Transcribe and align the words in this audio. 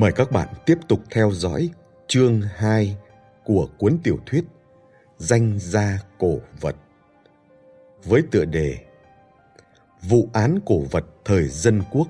Mời 0.00 0.12
các 0.12 0.32
bạn 0.32 0.48
tiếp 0.66 0.78
tục 0.88 1.00
theo 1.10 1.30
dõi 1.32 1.70
chương 2.06 2.40
2 2.56 2.96
của 3.44 3.68
cuốn 3.78 3.98
tiểu 4.02 4.18
thuyết 4.26 4.44
Danh 5.18 5.58
gia 5.58 5.98
cổ 6.18 6.38
vật 6.60 6.76
với 8.04 8.22
tựa 8.30 8.44
đề 8.44 8.78
Vụ 10.02 10.28
án 10.32 10.58
cổ 10.66 10.80
vật 10.90 11.04
thời 11.24 11.48
dân 11.48 11.82
quốc 11.90 12.08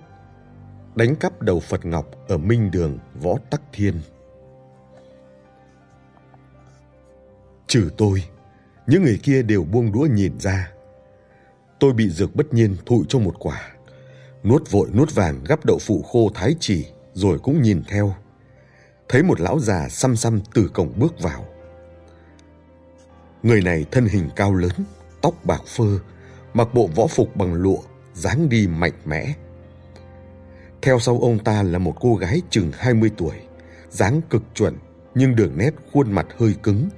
đánh 0.95 1.17
cắp 1.17 1.43
đầu 1.43 1.61
Phật 1.61 1.85
Ngọc 1.85 2.07
ở 2.29 2.39
Minh 2.39 2.71
Đường, 2.71 2.99
Võ 3.15 3.35
Tắc 3.51 3.63
Thiên. 3.73 3.95
Trừ 7.67 7.91
tôi, 7.97 8.23
những 8.87 9.03
người 9.03 9.19
kia 9.23 9.43
đều 9.43 9.65
buông 9.65 9.93
đũa 9.93 10.07
nhìn 10.07 10.41
ra. 10.41 10.73
Tôi 11.81 11.93
bị 11.93 12.09
dược 12.09 12.37
bất 12.37 12.55
nhiên 12.55 12.77
thụi 12.87 13.05
cho 13.09 13.19
một 13.19 13.35
quả. 13.39 13.71
Nuốt 14.45 14.71
vội 14.71 14.89
nuốt 14.95 15.15
vàng 15.15 15.45
gắp 15.45 15.65
đậu 15.65 15.79
phụ 15.79 16.03
khô 16.03 16.31
thái 16.35 16.55
chỉ 16.61 16.87
rồi 17.15 17.39
cũng 17.39 17.63
nhìn 17.63 17.83
theo. 17.89 18.15
Thấy 19.09 19.23
một 19.23 19.41
lão 19.41 19.61
già 19.61 19.89
xăm 19.89 20.17
xăm 20.17 20.41
từ 20.55 20.71
cổng 20.75 20.93
bước 20.97 21.21
vào. 21.21 21.47
Người 23.43 23.63
này 23.63 23.87
thân 23.91 24.07
hình 24.07 24.29
cao 24.37 24.55
lớn, 24.55 24.73
tóc 25.23 25.35
bạc 25.45 25.63
phơ, 25.67 25.99
mặc 26.55 26.69
bộ 26.75 26.87
võ 26.87 27.07
phục 27.07 27.37
bằng 27.37 27.55
lụa, 27.55 27.79
dáng 28.15 28.49
đi 28.49 28.67
mạnh 28.67 29.01
mẽ. 29.05 29.35
Theo 30.83 30.99
sau 30.99 31.19
ông 31.21 31.45
ta 31.45 31.63
là 31.63 31.79
một 31.79 31.95
cô 32.01 32.15
gái 32.15 32.43
chừng 32.51 32.73
20 32.75 33.11
tuổi, 33.17 33.35
dáng 33.91 34.21
cực 34.31 34.43
chuẩn 34.55 34.77
nhưng 35.15 35.37
đường 35.37 35.59
nét 35.59 35.71
khuôn 35.93 36.13
mặt 36.13 36.27
hơi 36.39 36.55
cứng, 36.63 36.89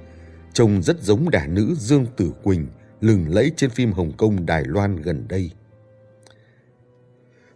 trông 0.53 0.83
rất 0.83 1.01
giống 1.01 1.29
đả 1.29 1.47
nữ 1.47 1.75
Dương 1.77 2.05
Tử 2.17 2.31
Quỳnh 2.43 2.67
lừng 3.01 3.25
lẫy 3.29 3.51
trên 3.57 3.69
phim 3.69 3.91
Hồng 3.91 4.11
Kông 4.17 4.45
Đài 4.45 4.63
Loan 4.65 4.95
gần 4.95 5.27
đây. 5.27 5.51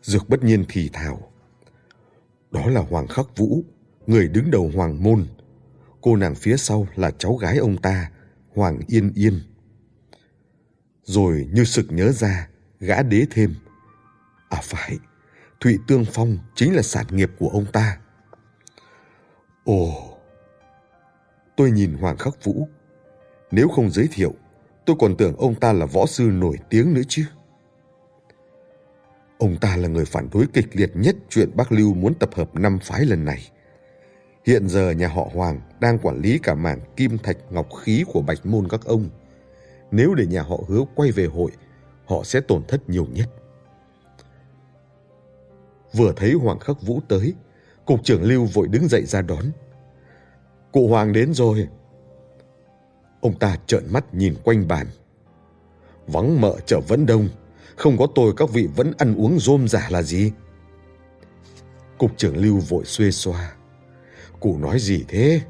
Dược 0.01 0.29
bất 0.29 0.43
nhiên 0.43 0.65
thì 0.69 0.89
thào. 0.93 1.31
Đó 2.51 2.67
là 2.67 2.81
Hoàng 2.81 3.07
Khắc 3.07 3.37
Vũ, 3.37 3.63
người 4.07 4.27
đứng 4.27 4.51
đầu 4.51 4.71
Hoàng 4.75 5.03
Môn. 5.03 5.27
Cô 6.01 6.15
nàng 6.15 6.35
phía 6.35 6.57
sau 6.57 6.87
là 6.95 7.11
cháu 7.11 7.35
gái 7.35 7.57
ông 7.57 7.77
ta, 7.77 8.11
Hoàng 8.55 8.79
Yên 8.87 9.11
Yên. 9.15 9.41
Rồi 11.03 11.47
như 11.53 11.63
sực 11.63 11.85
nhớ 11.89 12.11
ra, 12.11 12.49
gã 12.79 13.01
đế 13.01 13.25
thêm. 13.31 13.55
À 14.49 14.59
phải, 14.63 14.97
Thụy 15.59 15.77
Tương 15.87 16.05
Phong 16.05 16.37
chính 16.55 16.75
là 16.75 16.81
sản 16.81 17.05
nghiệp 17.11 17.31
của 17.39 17.49
ông 17.49 17.65
ta. 17.73 17.97
Ồ! 19.63 20.17
Tôi 21.55 21.71
nhìn 21.71 21.93
Hoàng 21.93 22.17
Khắc 22.17 22.43
Vũ. 22.43 22.67
Nếu 23.51 23.67
không 23.67 23.91
giới 23.91 24.07
thiệu, 24.11 24.33
tôi 24.85 24.95
còn 24.99 25.17
tưởng 25.17 25.35
ông 25.37 25.55
ta 25.55 25.73
là 25.73 25.85
võ 25.85 26.05
sư 26.05 26.23
nổi 26.23 26.57
tiếng 26.69 26.93
nữa 26.93 27.01
chứ. 27.07 27.25
Ông 29.37 29.57
ta 29.57 29.77
là 29.77 29.87
người 29.87 30.05
phản 30.05 30.29
đối 30.33 30.45
kịch 30.53 30.67
liệt 30.73 30.91
nhất 30.95 31.15
chuyện 31.29 31.49
Bắc 31.55 31.71
Lưu 31.71 31.93
muốn 31.93 32.13
tập 32.13 32.29
hợp 32.33 32.55
năm 32.55 32.79
phái 32.79 33.05
lần 33.05 33.25
này. 33.25 33.49
Hiện 34.45 34.69
giờ 34.69 34.91
nhà 34.91 35.07
họ 35.07 35.29
Hoàng 35.33 35.61
đang 35.79 35.99
quản 35.99 36.21
lý 36.21 36.39
cả 36.43 36.55
mảng 36.55 36.79
kim 36.95 37.17
thạch 37.17 37.37
ngọc 37.49 37.67
khí 37.83 38.03
của 38.07 38.21
bạch 38.21 38.45
môn 38.45 38.67
các 38.69 38.85
ông. 38.85 39.09
Nếu 39.91 40.15
để 40.15 40.25
nhà 40.25 40.41
họ 40.41 40.59
hứa 40.67 40.81
quay 40.95 41.11
về 41.11 41.25
hội, 41.25 41.51
họ 42.05 42.23
sẽ 42.23 42.39
tổn 42.39 42.63
thất 42.67 42.89
nhiều 42.89 43.07
nhất. 43.11 43.29
Vừa 45.93 46.13
thấy 46.15 46.33
Hoàng 46.33 46.59
Khắc 46.59 46.81
Vũ 46.81 46.99
tới, 47.07 47.33
cục 47.85 48.03
trưởng 48.03 48.23
Lưu 48.23 48.45
vội 48.45 48.67
đứng 48.67 48.87
dậy 48.87 49.05
ra 49.05 49.21
đón. 49.21 49.45
Cụ 50.71 50.87
Hoàng 50.87 51.13
đến 51.13 51.33
rồi. 51.33 51.67
Ông 53.21 53.39
ta 53.39 53.57
trợn 53.67 53.83
mắt 53.93 54.13
nhìn 54.13 54.35
quanh 54.43 54.67
bàn. 54.67 54.87
Vắng 56.07 56.41
mợ 56.41 56.55
chợ 56.65 56.79
vẫn 56.87 57.05
đông, 57.05 57.29
không 57.77 57.97
có 57.97 58.07
tôi 58.15 58.33
các 58.37 58.49
vị 58.49 58.67
vẫn 58.75 58.91
ăn 58.97 59.15
uống 59.15 59.39
rôm 59.39 59.67
rả 59.67 59.87
là 59.89 60.01
gì? 60.01 60.31
Cục 61.97 62.17
trưởng 62.17 62.37
Lưu 62.37 62.57
vội 62.57 62.85
xuê 62.85 63.11
xoa. 63.11 63.53
Cụ 64.39 64.57
nói 64.57 64.79
gì 64.79 65.05
thế? 65.07 65.41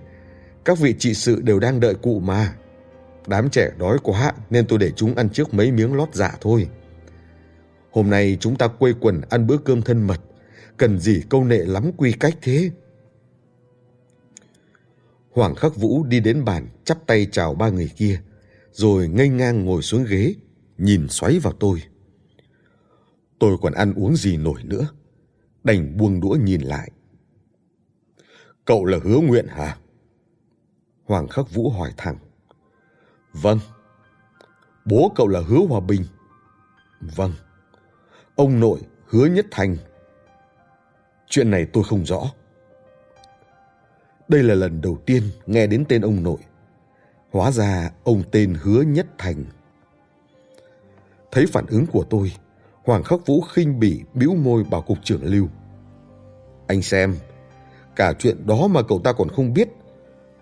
Các 0.66 0.80
vị 0.80 0.96
trị 1.00 1.14
sự 1.14 1.42
đều 1.42 1.60
đang 1.60 1.80
đợi 1.80 1.94
cụ 1.96 2.20
mà. 2.20 2.54
Đám 3.28 3.50
trẻ 3.50 3.72
đói 3.78 3.98
quá 4.04 4.34
nên 4.50 4.68
tôi 4.68 4.80
để 4.80 4.92
chúng 4.92 5.16
ăn 5.16 5.30
trước 5.30 5.54
mấy 5.54 5.72
miếng 5.72 5.94
lót 5.94 6.10
dạ 6.14 6.38
thôi. 6.42 6.68
Hôm 7.92 8.10
nay 8.10 8.38
chúng 8.40 8.56
ta 8.56 8.68
quây 8.68 8.94
quần 9.00 9.22
ăn 9.30 9.48
bữa 9.48 9.58
cơm 9.58 9.82
thân 9.82 10.08
mật. 10.08 10.22
Cần 10.78 11.00
gì 11.00 11.22
câu 11.30 11.44
nệ 11.44 11.58
lắm 11.58 11.92
quy 11.98 12.12
cách 12.12 12.36
thế? 12.42 12.72
Hoàng 15.32 15.56
Khắc 15.56 15.76
Vũ 15.76 16.04
đi 16.04 16.20
đến 16.20 16.46
bàn 16.46 16.68
chắp 16.84 16.98
tay 17.08 17.28
chào 17.32 17.54
ba 17.54 17.70
người 17.70 17.92
kia, 17.96 18.20
rồi 18.72 19.08
ngây 19.08 19.30
ngang 19.30 19.66
ngồi 19.66 19.82
xuống 19.82 20.06
ghế, 20.10 20.34
nhìn 20.78 21.08
xoáy 21.10 21.40
vào 21.40 21.54
tôi. 21.54 21.82
Tôi 23.40 23.58
còn 23.62 23.74
ăn 23.74 23.94
uống 23.94 24.16
gì 24.16 24.38
nổi 24.38 24.64
nữa, 24.64 24.88
đành 25.64 25.98
buông 25.98 26.22
đũa 26.22 26.38
nhìn 26.42 26.62
lại. 26.62 26.92
Cậu 28.66 28.86
là 28.86 28.98
hứa 29.04 29.20
nguyện 29.20 29.48
hả? 29.48 29.78
Hoàng 31.06 31.28
Khắc 31.28 31.52
Vũ 31.52 31.70
hỏi 31.70 31.94
thẳng. 31.98 32.18
Vâng. 33.34 33.60
Bố 34.86 35.12
cậu 35.16 35.28
là 35.28 35.40
hứa 35.48 35.60
hòa 35.70 35.80
bình. 35.80 36.04
Vâng. 37.16 37.34
Ông 38.36 38.60
nội 38.60 38.80
hứa 39.06 39.26
nhất 39.26 39.46
thành. 39.52 39.78
Chuyện 41.28 41.52
này 41.52 41.68
tôi 41.74 41.84
không 41.84 42.06
rõ. 42.06 42.22
Đây 44.28 44.44
là 44.44 44.56
lần 44.56 44.82
đầu 44.82 44.98
tiên 45.06 45.24
nghe 45.46 45.68
đến 45.68 45.86
tên 45.90 46.02
ông 46.02 46.24
nội. 46.24 46.40
Hóa 47.32 47.52
ra 47.52 47.92
ông 48.04 48.24
tên 48.32 48.58
hứa 48.62 48.82
nhất 48.82 49.08
thành. 49.18 49.44
Thấy 51.32 51.46
phản 51.52 51.66
ứng 51.66 51.86
của 51.86 52.06
tôi, 52.10 52.32
Hoàng 52.88 53.04
Khắc 53.04 53.26
Vũ 53.26 53.42
khinh 53.42 53.80
bỉ 53.80 54.02
bĩu 54.14 54.36
môi 54.36 54.64
bảo 54.64 54.82
cục 54.82 54.98
trưởng 55.04 55.26
Lưu. 55.26 55.48
Anh 56.68 56.82
xem, 56.82 57.16
cả 57.96 58.14
chuyện 58.20 58.48
đó 58.48 58.68
mà 58.68 58.82
cậu 58.82 59.02
ta 59.04 59.14
còn 59.14 59.30
không 59.30 59.54
biết. 59.54 59.68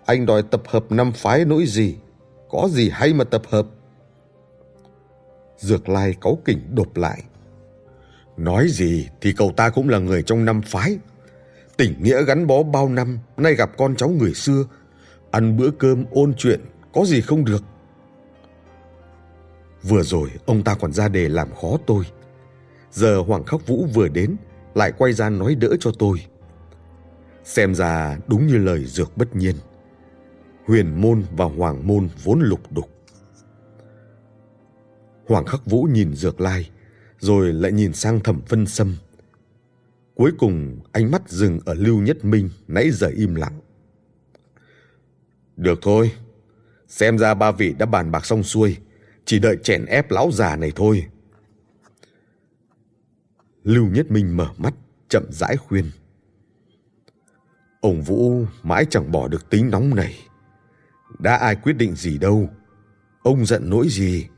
Anh 0.04 0.26
đòi 0.26 0.42
tập 0.42 0.62
hợp 0.66 0.84
năm 0.90 1.12
phái 1.12 1.44
nỗi 1.44 1.64
gì? 1.66 1.96
Có 2.50 2.68
gì 2.70 2.90
hay 2.92 3.14
mà 3.14 3.24
tập 3.24 3.42
hợp? 3.48 3.66
Dược 5.58 5.88
Lai 5.88 6.14
cáu 6.20 6.38
kỉnh 6.44 6.74
đột 6.74 6.98
lại. 6.98 7.22
Nói 8.36 8.66
gì 8.68 9.08
thì 9.20 9.32
cậu 9.36 9.52
ta 9.56 9.70
cũng 9.70 9.88
là 9.88 9.98
người 9.98 10.22
trong 10.22 10.44
năm 10.44 10.62
phái. 10.62 10.98
Tình 11.76 12.02
nghĩa 12.02 12.24
gắn 12.24 12.46
bó 12.46 12.62
bao 12.62 12.88
năm, 12.88 13.18
nay 13.36 13.54
gặp 13.54 13.70
con 13.76 13.96
cháu 13.96 14.08
người 14.08 14.34
xưa. 14.34 14.64
Ăn 15.30 15.56
bữa 15.56 15.70
cơm 15.70 16.04
ôn 16.10 16.34
chuyện, 16.34 16.60
có 16.94 17.04
gì 17.04 17.20
không 17.20 17.44
được. 17.44 17.62
Vừa 19.82 20.02
rồi 20.02 20.30
ông 20.46 20.62
ta 20.62 20.74
còn 20.74 20.92
ra 20.92 21.08
đề 21.08 21.28
làm 21.28 21.54
khó 21.54 21.76
tôi. 21.86 22.04
Giờ 22.96 23.18
Hoàng 23.26 23.44
Khắc 23.44 23.66
Vũ 23.66 23.86
vừa 23.94 24.08
đến, 24.08 24.36
lại 24.74 24.92
quay 24.98 25.12
ra 25.12 25.30
nói 25.30 25.54
đỡ 25.54 25.76
cho 25.80 25.90
tôi. 25.98 26.18
Xem 27.44 27.74
ra 27.74 28.18
đúng 28.26 28.46
như 28.46 28.58
lời 28.58 28.84
dược 28.84 29.16
bất 29.16 29.36
nhiên. 29.36 29.54
Huyền 30.66 31.00
môn 31.00 31.24
và 31.36 31.44
hoàng 31.44 31.86
môn 31.86 32.08
vốn 32.24 32.40
lục 32.40 32.72
đục. 32.72 32.88
Hoàng 35.26 35.44
Khắc 35.44 35.66
Vũ 35.66 35.82
nhìn 35.82 36.14
dược 36.14 36.40
lai, 36.40 36.70
rồi 37.18 37.52
lại 37.52 37.72
nhìn 37.72 37.92
sang 37.92 38.20
thẩm 38.20 38.40
phân 38.46 38.66
sâm. 38.66 38.96
Cuối 40.14 40.30
cùng 40.38 40.80
ánh 40.92 41.10
mắt 41.10 41.22
dừng 41.28 41.60
ở 41.64 41.74
Lưu 41.74 42.00
Nhất 42.00 42.24
Minh 42.24 42.50
nãy 42.68 42.90
giờ 42.90 43.08
im 43.16 43.34
lặng. 43.34 43.60
Được 45.56 45.78
thôi, 45.82 46.12
xem 46.88 47.18
ra 47.18 47.34
ba 47.34 47.50
vị 47.50 47.74
đã 47.78 47.86
bàn 47.86 48.10
bạc 48.10 48.26
xong 48.26 48.42
xuôi, 48.42 48.76
chỉ 49.24 49.38
đợi 49.38 49.56
chèn 49.62 49.86
ép 49.86 50.10
lão 50.10 50.30
già 50.32 50.56
này 50.56 50.72
thôi. 50.76 51.06
Lưu 53.66 53.86
Nhất 53.86 54.10
Minh 54.10 54.36
mở 54.36 54.48
mắt, 54.56 54.74
chậm 55.08 55.22
rãi 55.30 55.56
khuyên. 55.56 55.90
Ông 57.80 58.02
Vũ 58.02 58.44
mãi 58.62 58.86
chẳng 58.90 59.12
bỏ 59.12 59.28
được 59.28 59.50
tính 59.50 59.70
nóng 59.70 59.94
này. 59.94 60.18
Đã 61.18 61.36
ai 61.36 61.56
quyết 61.56 61.72
định 61.72 61.94
gì 61.96 62.18
đâu. 62.18 62.48
Ông 63.22 63.46
giận 63.46 63.70
nỗi 63.70 63.88
gì? 63.88 64.28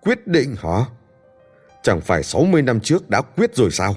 Quyết 0.00 0.26
định 0.26 0.54
hả? 0.58 0.84
Chẳng 1.82 2.00
phải 2.00 2.22
60 2.22 2.62
năm 2.62 2.80
trước 2.80 3.10
đã 3.10 3.20
quyết 3.20 3.54
rồi 3.54 3.70
sao? 3.70 3.94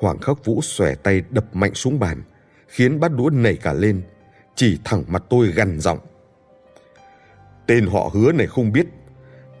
Hoàng 0.00 0.18
Khắc 0.18 0.44
Vũ 0.44 0.62
xòe 0.62 0.94
tay 0.94 1.22
đập 1.30 1.56
mạnh 1.56 1.74
xuống 1.74 1.98
bàn, 1.98 2.22
khiến 2.66 3.00
bát 3.00 3.12
đũa 3.16 3.30
nảy 3.30 3.56
cả 3.56 3.72
lên, 3.72 4.02
chỉ 4.54 4.78
thẳng 4.84 5.04
mặt 5.08 5.24
tôi 5.30 5.46
gằn 5.46 5.80
giọng. 5.80 5.98
Tên 7.66 7.86
họ 7.86 8.10
hứa 8.14 8.32
này 8.32 8.46
không 8.46 8.72
biết, 8.72 8.86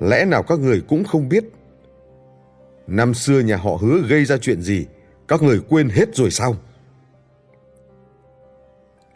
lẽ 0.00 0.24
nào 0.24 0.42
các 0.42 0.58
người 0.58 0.82
cũng 0.88 1.04
không 1.04 1.28
biết? 1.28 1.44
Năm 2.86 3.14
xưa 3.14 3.40
nhà 3.40 3.56
họ 3.56 3.76
hứa 3.80 4.02
gây 4.08 4.24
ra 4.24 4.36
chuyện 4.36 4.62
gì, 4.62 4.86
các 5.28 5.42
người 5.42 5.60
quên 5.68 5.88
hết 5.88 6.14
rồi 6.14 6.30
sao? 6.30 6.56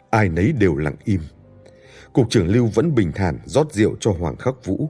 Ai 0.09 0.29
nấy 0.29 0.51
đều 0.51 0.75
lặng 0.75 0.95
im. 1.03 1.21
Cục 2.13 2.29
trưởng 2.29 2.47
Lưu 2.47 2.69
vẫn 2.73 2.95
bình 2.95 3.11
thản 3.15 3.39
rót 3.45 3.73
rượu 3.73 3.95
cho 3.99 4.11
Hoàng 4.11 4.35
Khắc 4.35 4.65
Vũ. 4.65 4.89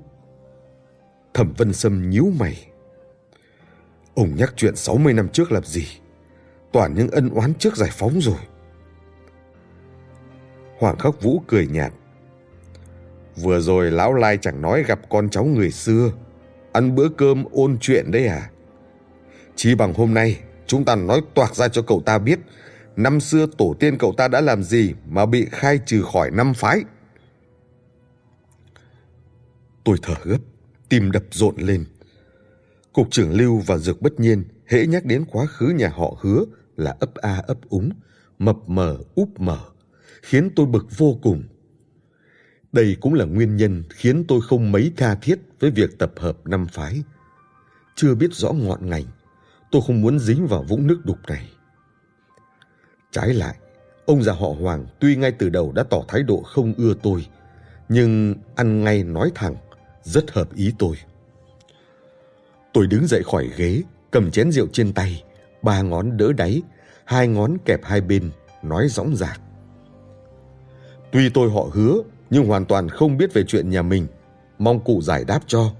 Thẩm 1.33 1.53
Vân 1.57 1.73
Sâm 1.73 2.09
nhíu 2.09 2.31
mày. 2.39 2.67
Ông 4.15 4.35
nhắc 4.35 4.53
chuyện 4.55 4.75
60 4.75 5.13
năm 5.13 5.29
trước 5.29 5.51
làm 5.51 5.63
gì? 5.63 5.87
Toàn 6.71 6.93
những 6.93 7.09
ân 7.09 7.29
oán 7.29 7.53
trước 7.53 7.77
giải 7.77 7.89
phóng 7.93 8.21
rồi. 8.21 8.39
Hoàng 10.79 10.97
Khắc 10.97 11.21
Vũ 11.21 11.41
cười 11.47 11.67
nhạt. 11.67 11.93
Vừa 13.41 13.59
rồi 13.59 13.91
lão 13.91 14.13
lai 14.13 14.37
chẳng 14.37 14.61
nói 14.61 14.83
gặp 14.83 14.99
con 15.09 15.29
cháu 15.29 15.45
người 15.45 15.71
xưa, 15.71 16.11
ăn 16.73 16.95
bữa 16.95 17.09
cơm 17.09 17.45
ôn 17.51 17.77
chuyện 17.81 18.11
đấy 18.11 18.27
à? 18.27 18.49
Chỉ 19.55 19.75
bằng 19.75 19.93
hôm 19.93 20.13
nay 20.13 20.39
chúng 20.67 20.85
ta 20.85 20.95
nói 20.95 21.21
toạc 21.33 21.55
ra 21.55 21.67
cho 21.67 21.81
cậu 21.81 22.01
ta 22.05 22.17
biết 22.17 22.39
năm 22.95 23.19
xưa 23.19 23.45
tổ 23.57 23.75
tiên 23.79 23.97
cậu 23.97 24.13
ta 24.17 24.27
đã 24.27 24.41
làm 24.41 24.63
gì 24.63 24.93
mà 25.09 25.25
bị 25.25 25.47
khai 25.51 25.79
trừ 25.85 26.03
khỏi 26.13 26.31
năm 26.31 26.53
phái. 26.53 26.83
Tôi 29.83 29.97
thở 30.01 30.15
gấp, 30.23 30.39
tim 30.89 31.11
đập 31.11 31.23
rộn 31.31 31.55
lên. 31.57 31.85
Cục 32.93 33.11
trưởng 33.11 33.33
Lưu 33.33 33.57
và 33.57 33.77
Dược 33.77 34.01
Bất 34.01 34.19
Nhiên 34.19 34.43
hễ 34.67 34.85
nhắc 34.85 35.05
đến 35.05 35.25
quá 35.31 35.45
khứ 35.45 35.67
nhà 35.67 35.89
họ 35.89 36.15
hứa 36.21 36.45
là 36.77 36.95
ấp 36.99 37.15
a 37.15 37.41
ấp 37.47 37.57
úng, 37.69 37.89
mập 38.39 38.57
mờ 38.67 38.97
úp 39.15 39.39
mở, 39.39 39.59
khiến 40.21 40.49
tôi 40.55 40.65
bực 40.65 40.85
vô 40.97 41.17
cùng. 41.21 41.43
Đây 42.71 42.97
cũng 43.01 43.13
là 43.13 43.25
nguyên 43.25 43.55
nhân 43.55 43.83
khiến 43.89 44.23
tôi 44.27 44.41
không 44.41 44.71
mấy 44.71 44.91
tha 44.97 45.15
thiết 45.15 45.39
với 45.59 45.71
việc 45.71 45.99
tập 45.99 46.11
hợp 46.17 46.37
năm 46.45 46.67
phái. 46.67 47.03
Chưa 47.95 48.15
biết 48.15 48.33
rõ 48.33 48.51
ngọn 48.51 48.89
ngành, 48.89 49.03
tôi 49.71 49.81
không 49.87 50.01
muốn 50.01 50.19
dính 50.19 50.47
vào 50.47 50.63
vũng 50.63 50.87
nước 50.87 51.01
đục 51.03 51.17
này. 51.27 51.49
Trái 53.11 53.33
lại, 53.33 53.55
ông 54.05 54.23
già 54.23 54.33
họ 54.33 54.47
Hoàng 54.61 54.85
tuy 54.99 55.15
ngay 55.15 55.31
từ 55.31 55.49
đầu 55.49 55.71
đã 55.71 55.83
tỏ 55.83 56.03
thái 56.07 56.23
độ 56.23 56.41
không 56.41 56.73
ưa 56.77 56.93
tôi, 57.03 57.25
nhưng 57.89 58.35
ăn 58.55 58.83
ngay 58.83 59.03
nói 59.03 59.31
thẳng, 59.35 59.55
rất 60.03 60.31
hợp 60.31 60.55
ý 60.55 60.73
tôi. 60.79 60.95
Tôi 62.73 62.87
đứng 62.87 63.07
dậy 63.07 63.23
khỏi 63.23 63.49
ghế, 63.57 63.81
cầm 64.11 64.31
chén 64.31 64.51
rượu 64.51 64.67
trên 64.73 64.93
tay, 64.93 65.23
ba 65.61 65.81
ngón 65.81 66.17
đỡ 66.17 66.33
đáy, 66.33 66.61
hai 67.05 67.27
ngón 67.27 67.57
kẹp 67.65 67.79
hai 67.83 68.01
bên, 68.01 68.31
nói 68.63 68.87
dõng 68.89 69.15
dạc. 69.15 69.41
Tuy 71.11 71.29
tôi 71.29 71.51
họ 71.51 71.69
hứa, 71.73 71.93
nhưng 72.29 72.45
hoàn 72.45 72.65
toàn 72.65 72.89
không 72.89 73.17
biết 73.17 73.33
về 73.33 73.43
chuyện 73.47 73.69
nhà 73.69 73.81
mình, 73.81 74.07
mong 74.57 74.79
cụ 74.79 75.01
giải 75.01 75.25
đáp 75.25 75.39
cho. 75.47 75.71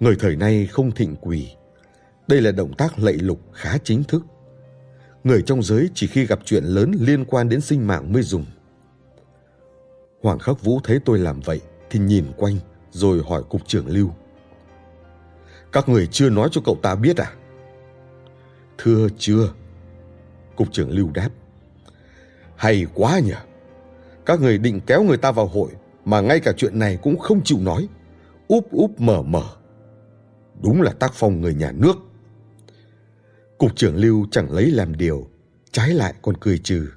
Người 0.00 0.16
thời 0.20 0.36
nay 0.36 0.66
không 0.66 0.90
thịnh 0.90 1.16
quỳ, 1.16 1.48
đây 2.28 2.40
là 2.40 2.52
động 2.52 2.74
tác 2.74 2.98
lạy 2.98 3.14
lục 3.14 3.40
khá 3.52 3.78
chính 3.84 4.04
thức. 4.04 4.22
Người 5.24 5.42
trong 5.42 5.62
giới 5.62 5.90
chỉ 5.94 6.06
khi 6.06 6.26
gặp 6.26 6.38
chuyện 6.44 6.64
lớn 6.64 6.92
liên 7.00 7.24
quan 7.24 7.48
đến 7.48 7.60
sinh 7.60 7.86
mạng 7.86 8.12
mới 8.12 8.22
dùng. 8.22 8.44
Hoàng 10.22 10.38
Khắc 10.38 10.62
Vũ 10.62 10.80
thấy 10.84 10.98
tôi 11.04 11.18
làm 11.18 11.40
vậy 11.40 11.60
thì 11.90 12.00
nhìn 12.00 12.24
quanh 12.36 12.58
rồi 12.90 13.22
hỏi 13.28 13.42
cục 13.48 13.66
trưởng 13.66 13.86
Lưu. 13.86 14.10
Các 15.72 15.88
người 15.88 16.06
chưa 16.06 16.30
nói 16.30 16.48
cho 16.52 16.60
cậu 16.64 16.78
ta 16.82 16.94
biết 16.94 17.16
à? 17.16 17.32
Thưa 18.78 19.08
chưa. 19.18 19.52
Cục 20.56 20.72
trưởng 20.72 20.90
Lưu 20.90 21.10
đáp. 21.14 21.30
Hay 22.56 22.86
quá 22.94 23.18
nhỉ. 23.18 23.32
Các 24.26 24.40
người 24.40 24.58
định 24.58 24.80
kéo 24.86 25.02
người 25.02 25.16
ta 25.16 25.32
vào 25.32 25.46
hội 25.46 25.70
mà 26.04 26.20
ngay 26.20 26.40
cả 26.40 26.52
chuyện 26.56 26.78
này 26.78 26.98
cũng 27.02 27.18
không 27.18 27.40
chịu 27.44 27.58
nói. 27.60 27.88
Úp 28.48 28.70
úp 28.70 29.00
mở 29.00 29.22
mở. 29.22 29.44
Đúng 30.62 30.82
là 30.82 30.92
tác 30.92 31.12
phong 31.14 31.40
người 31.40 31.54
nhà 31.54 31.72
nước. 31.72 31.96
Cục 33.58 33.76
trưởng 33.76 33.96
Lưu 33.96 34.26
chẳng 34.30 34.52
lấy 34.52 34.70
làm 34.70 34.96
điều, 34.96 35.28
trái 35.70 35.90
lại 35.90 36.14
còn 36.22 36.36
cười 36.36 36.58
trừ. 36.58 36.88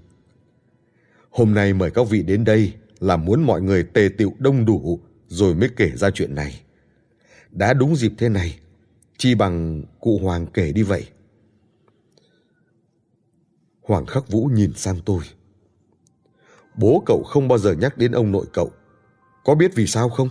Hôm 1.30 1.54
nay 1.54 1.74
mời 1.74 1.92
các 1.92 2.10
vị 2.10 2.24
đến 2.24 2.44
đây 2.44 2.74
là 3.00 3.18
muốn 3.18 3.44
mọi 3.44 3.62
người 3.62 3.84
tề 3.84 4.10
tựu 4.18 4.34
đông 4.40 4.66
đủ 4.66 5.00
rồi 5.28 5.56
mới 5.56 5.70
kể 5.76 5.92
ra 5.96 6.12
chuyện 6.12 6.36
này. 6.36 6.62
Đã 7.52 7.74
đúng 7.74 7.96
dịp 7.96 8.12
thế 8.18 8.30
này, 8.30 8.60
chi 9.18 9.36
bằng 9.36 9.84
cụ 10.00 10.20
Hoàng 10.24 10.48
kể 10.54 10.72
đi 10.72 10.84
vậy. 10.84 11.06
Hoàng 13.82 14.06
Khắc 14.06 14.30
Vũ 14.30 14.46
nhìn 14.46 14.74
sang 14.76 15.00
tôi. 15.06 15.24
Bố 16.80 17.04
cậu 17.06 17.24
không 17.24 17.48
bao 17.48 17.58
giờ 17.58 17.72
nhắc 17.72 17.98
đến 17.98 18.12
ông 18.12 18.32
nội 18.32 18.46
cậu. 18.54 18.72
Có 19.44 19.56
biết 19.56 19.72
vì 19.76 19.88
sao 19.88 20.10
không? 20.10 20.30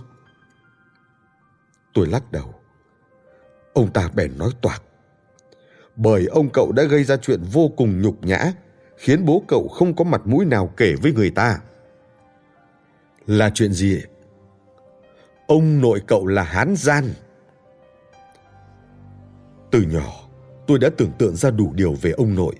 Tôi 1.95 2.07
lắc 2.07 2.33
đầu. 2.33 2.55
Ông 3.75 3.93
ta 3.93 4.11
bèn 4.15 4.39
nói 4.39 4.51
toạc 4.61 4.83
bởi 5.99 6.27
ông 6.27 6.49
cậu 6.53 6.73
đã 6.73 6.83
gây 6.83 7.05
ra 7.05 7.17
chuyện 7.17 7.41
vô 7.53 7.71
cùng 7.77 8.03
nhục 8.03 8.25
nhã, 8.25 8.53
khiến 8.97 9.25
bố 9.25 9.43
cậu 9.49 9.69
không 9.69 9.97
có 9.97 10.05
mặt 10.05 10.21
mũi 10.25 10.45
nào 10.45 10.73
kể 10.77 10.95
với 11.03 11.13
người 11.13 11.31
ta. 11.31 11.61
Là 13.27 13.51
chuyện 13.55 13.73
gì? 13.73 14.03
Ông 15.47 15.81
nội 15.81 16.01
cậu 16.07 16.27
là 16.27 16.43
hán 16.43 16.75
gian. 16.77 17.05
Từ 19.71 19.83
nhỏ, 19.83 20.29
tôi 20.67 20.79
đã 20.79 20.89
tưởng 20.97 21.13
tượng 21.19 21.37
ra 21.37 21.51
đủ 21.51 21.73
điều 21.75 21.93
về 21.93 22.11
ông 22.11 22.35
nội. 22.35 22.55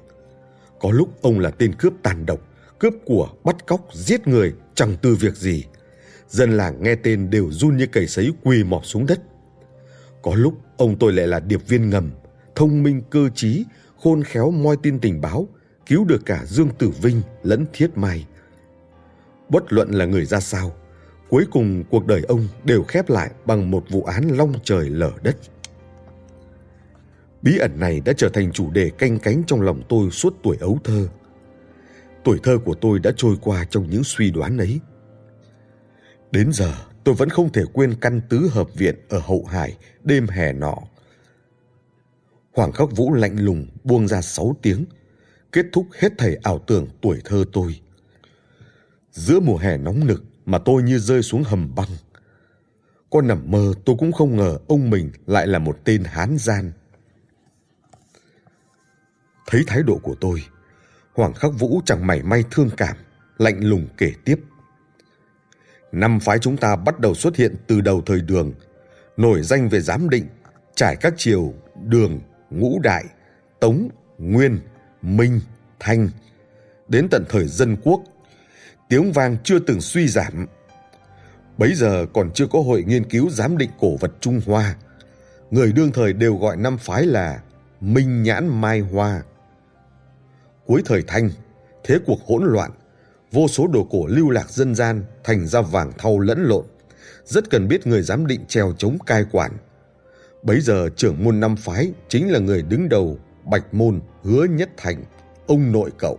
Có 0.81 0.91
lúc 0.91 1.23
ông 1.23 1.39
là 1.39 1.51
tên 1.51 1.75
cướp 1.75 1.93
tàn 2.03 2.27
độc, 2.27 2.41
cướp 2.79 2.95
của, 3.05 3.29
bắt 3.45 3.67
cóc, 3.67 3.89
giết 3.93 4.29
người, 4.29 4.55
chẳng 4.75 4.97
từ 5.03 5.15
việc 5.15 5.37
gì. 5.37 5.65
Dân 6.29 6.57
làng 6.57 6.83
nghe 6.83 6.95
tên 6.95 7.31
đều 7.31 7.51
run 7.51 7.77
như 7.77 7.87
cầy 7.87 8.07
sấy 8.07 8.33
quỳ 8.45 8.65
mọp 8.65 8.87
xuống 8.87 9.07
đất. 9.07 9.21
Có 10.23 10.35
lúc 10.35 10.55
ông 10.77 10.99
tôi 10.99 11.13
lại 11.13 11.27
là 11.27 11.41
điệp 11.41 11.69
viên 11.69 11.91
ngầm, 11.91 12.11
thông 12.55 12.83
minh 12.83 13.03
cơ 13.11 13.29
trí, 13.35 13.65
khôn 14.03 14.23
khéo 14.23 14.51
moi 14.51 14.77
tin 14.83 14.99
tình 14.99 15.21
báo, 15.21 15.49
cứu 15.87 16.05
được 16.05 16.23
cả 16.27 16.45
Dương 16.47 16.69
Tử 16.79 16.91
Vinh 17.03 17.23
lẫn 17.43 17.67
Thiết 17.73 17.99
Mai. 17.99 18.27
Bất 19.49 19.73
luận 19.73 19.91
là 19.91 20.05
người 20.05 20.25
ra 20.25 20.41
sao, 20.41 20.73
cuối 21.29 21.45
cùng 21.51 21.85
cuộc 21.91 22.07
đời 22.07 22.23
ông 22.29 22.49
đều 22.65 22.83
khép 22.83 23.11
lại 23.11 23.31
bằng 23.45 23.71
một 23.71 23.85
vụ 23.91 24.03
án 24.03 24.29
long 24.29 24.53
trời 24.65 24.91
lở 24.91 25.13
đất. 25.23 25.37
Bí 27.43 27.59
ẩn 27.59 27.81
này 27.81 28.01
đã 28.05 28.13
trở 28.17 28.29
thành 28.29 28.53
chủ 28.53 28.71
đề 28.71 28.91
canh 28.91 29.19
cánh 29.19 29.43
trong 29.47 29.61
lòng 29.61 29.83
tôi 29.89 30.11
suốt 30.11 30.35
tuổi 30.43 30.57
ấu 30.61 30.79
thơ. 30.85 31.09
Tuổi 32.25 32.39
thơ 32.43 32.59
của 32.65 32.75
tôi 32.75 32.99
đã 32.99 33.11
trôi 33.17 33.37
qua 33.41 33.65
trong 33.65 33.91
những 33.91 34.05
suy 34.05 34.31
đoán 34.31 34.59
ấy. 34.59 34.81
Đến 36.31 36.53
giờ, 36.53 36.75
tôi 37.05 37.15
vẫn 37.15 37.29
không 37.29 37.53
thể 37.53 37.63
quên 37.73 37.95
căn 38.01 38.21
tứ 38.29 38.49
hợp 38.53 38.75
viện 38.75 38.95
ở 39.09 39.19
Hậu 39.19 39.45
Hải 39.45 39.77
đêm 40.05 40.29
hè 40.29 40.53
nọ 40.53 40.77
Hoàng 42.59 42.73
Khắc 42.73 42.93
Vũ 42.93 43.15
lạnh 43.15 43.39
lùng 43.39 43.67
buông 43.85 44.09
ra 44.09 44.23
sáu 44.23 44.57
tiếng, 44.63 44.85
kết 45.53 45.67
thúc 45.73 45.87
hết 45.99 46.13
thảy 46.19 46.37
ảo 46.43 46.59
tưởng 46.67 46.87
tuổi 47.01 47.21
thơ 47.25 47.45
tôi. 47.53 47.81
Giữa 49.13 49.41
mùa 49.41 49.57
hè 49.57 49.77
nóng 49.77 50.07
nực 50.07 50.25
mà 50.47 50.59
tôi 50.59 50.83
như 50.83 50.99
rơi 50.99 51.23
xuống 51.23 51.43
hầm 51.43 51.75
băng. 51.75 51.89
Con 53.11 53.29
nằm 53.29 53.51
mơ 53.51 53.73
tôi 53.85 53.97
cũng 53.99 54.13
không 54.13 54.37
ngờ 54.37 54.59
ông 54.69 54.91
mình 54.91 55.11
lại 55.27 55.47
là 55.47 55.59
một 55.59 55.79
tên 55.85 56.05
hán 56.05 56.39
gian. 56.39 56.73
Thấy 59.47 59.63
thái 59.67 59.83
độ 59.83 59.99
của 60.03 60.15
tôi, 60.21 60.43
Hoàng 61.19 61.35
Khắc 61.35 61.53
Vũ 61.59 61.81
chẳng 61.85 62.07
mảy 62.07 62.23
may 62.23 62.45
thương 62.51 62.71
cảm, 62.77 62.97
lạnh 63.39 63.61
lùng 63.61 63.87
kể 63.97 64.13
tiếp. 64.25 64.37
Năm 65.93 66.21
phái 66.21 66.39
chúng 66.39 66.57
ta 66.57 66.77
bắt 66.77 67.01
đầu 67.01 67.15
xuất 67.15 67.37
hiện 67.37 67.55
từ 67.67 67.81
đầu 67.81 68.03
thời 68.07 68.21
đường, 68.21 68.53
nổi 69.17 69.43
danh 69.43 69.69
về 69.69 69.81
giám 69.81 70.11
định, 70.11 70.27
trải 70.75 70.97
các 70.97 71.15
chiều 71.17 71.55
đường, 71.85 72.21
ngũ 72.51 72.81
đại, 72.83 73.05
tống, 73.61 73.89
nguyên, 74.19 74.61
minh, 75.03 75.41
thanh. 75.81 76.09
Đến 76.89 77.09
tận 77.11 77.25
thời 77.29 77.49
dân 77.49 77.77
quốc, 77.83 78.01
tiếng 78.89 79.13
vang 79.13 79.37
chưa 79.45 79.59
từng 79.59 79.81
suy 79.81 80.09
giảm. 80.09 80.47
Bấy 81.57 81.75
giờ 81.75 82.07
còn 82.15 82.31
chưa 82.35 82.47
có 82.47 82.61
hội 82.61 82.85
nghiên 82.87 83.11
cứu 83.11 83.31
giám 83.31 83.59
định 83.59 83.71
cổ 83.81 83.97
vật 83.97 84.13
Trung 84.21 84.41
Hoa. 84.47 84.77
Người 85.51 85.73
đương 85.73 85.93
thời 85.93 86.13
đều 86.13 86.37
gọi 86.37 86.57
năm 86.57 86.79
phái 86.79 87.07
là 87.07 87.41
Minh 87.81 88.23
Nhãn 88.23 88.61
Mai 88.61 88.81
Hoa. 88.81 89.23
Cuối 90.69 90.83
thời 90.85 91.03
Thanh, 91.07 91.31
thế 91.85 91.99
cuộc 92.07 92.19
hỗn 92.27 92.45
loạn, 92.45 92.71
vô 93.33 93.49
số 93.49 93.67
đồ 93.67 93.87
cổ 93.91 94.07
lưu 94.07 94.31
lạc 94.31 94.51
dân 94.51 94.75
gian 94.75 95.05
thành 95.25 95.47
ra 95.47 95.61
vàng 95.61 95.93
thau 95.99 96.19
lẫn 96.19 96.43
lộn. 96.43 96.65
Rất 97.25 97.51
cần 97.51 97.69
biết 97.69 97.87
người 97.87 98.03
giám 98.03 98.27
định 98.27 98.41
treo 98.49 98.75
chống 98.79 98.99
cai 99.07 99.25
quản– 99.33 99.53
Bấy 100.43 100.61
giờ 100.61 100.89
trưởng 100.97 101.25
môn 101.25 101.41
năm 101.41 101.57
phái 101.57 101.93
chính 102.09 102.33
là 102.33 102.39
người 102.39 102.63
đứng 102.63 102.89
đầu 102.89 103.19
Bạch 103.45 103.75
Môn 103.75 104.01
Hứa 104.23 104.45
Nhất 104.45 104.71
Thành, 104.77 105.05
ông 105.47 105.73
nội 105.73 105.91
cậu. 105.99 106.19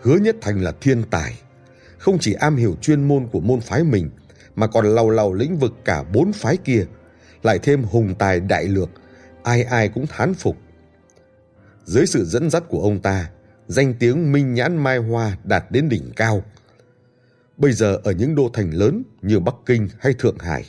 Hứa 0.00 0.16
Nhất 0.16 0.36
Thành 0.40 0.62
là 0.62 0.72
thiên 0.80 1.02
tài, 1.10 1.40
không 1.98 2.18
chỉ 2.20 2.32
am 2.32 2.56
hiểu 2.56 2.76
chuyên 2.80 3.08
môn 3.08 3.26
của 3.32 3.40
môn 3.40 3.60
phái 3.60 3.84
mình 3.84 4.10
mà 4.56 4.66
còn 4.66 4.86
lầu 4.86 5.10
lầu 5.10 5.34
lĩnh 5.34 5.56
vực 5.58 5.72
cả 5.84 6.02
bốn 6.02 6.32
phái 6.32 6.56
kia, 6.56 6.84
lại 7.42 7.58
thêm 7.58 7.84
hùng 7.84 8.14
tài 8.18 8.40
đại 8.40 8.64
lược, 8.64 8.90
ai 9.42 9.62
ai 9.62 9.88
cũng 9.88 10.06
thán 10.06 10.34
phục. 10.34 10.56
Dưới 11.86 12.06
sự 12.06 12.24
dẫn 12.24 12.50
dắt 12.50 12.62
của 12.68 12.82
ông 12.82 13.02
ta, 13.02 13.30
danh 13.66 13.94
tiếng 13.94 14.32
minh 14.32 14.54
nhãn 14.54 14.76
mai 14.76 14.98
hoa 14.98 15.36
đạt 15.44 15.64
đến 15.70 15.88
đỉnh 15.88 16.10
cao. 16.16 16.42
Bây 17.56 17.72
giờ 17.72 17.98
ở 18.04 18.12
những 18.12 18.34
đô 18.34 18.50
thành 18.52 18.70
lớn 18.70 19.02
như 19.22 19.40
Bắc 19.40 19.54
Kinh 19.66 19.88
hay 19.98 20.12
Thượng 20.12 20.38
Hải, 20.38 20.64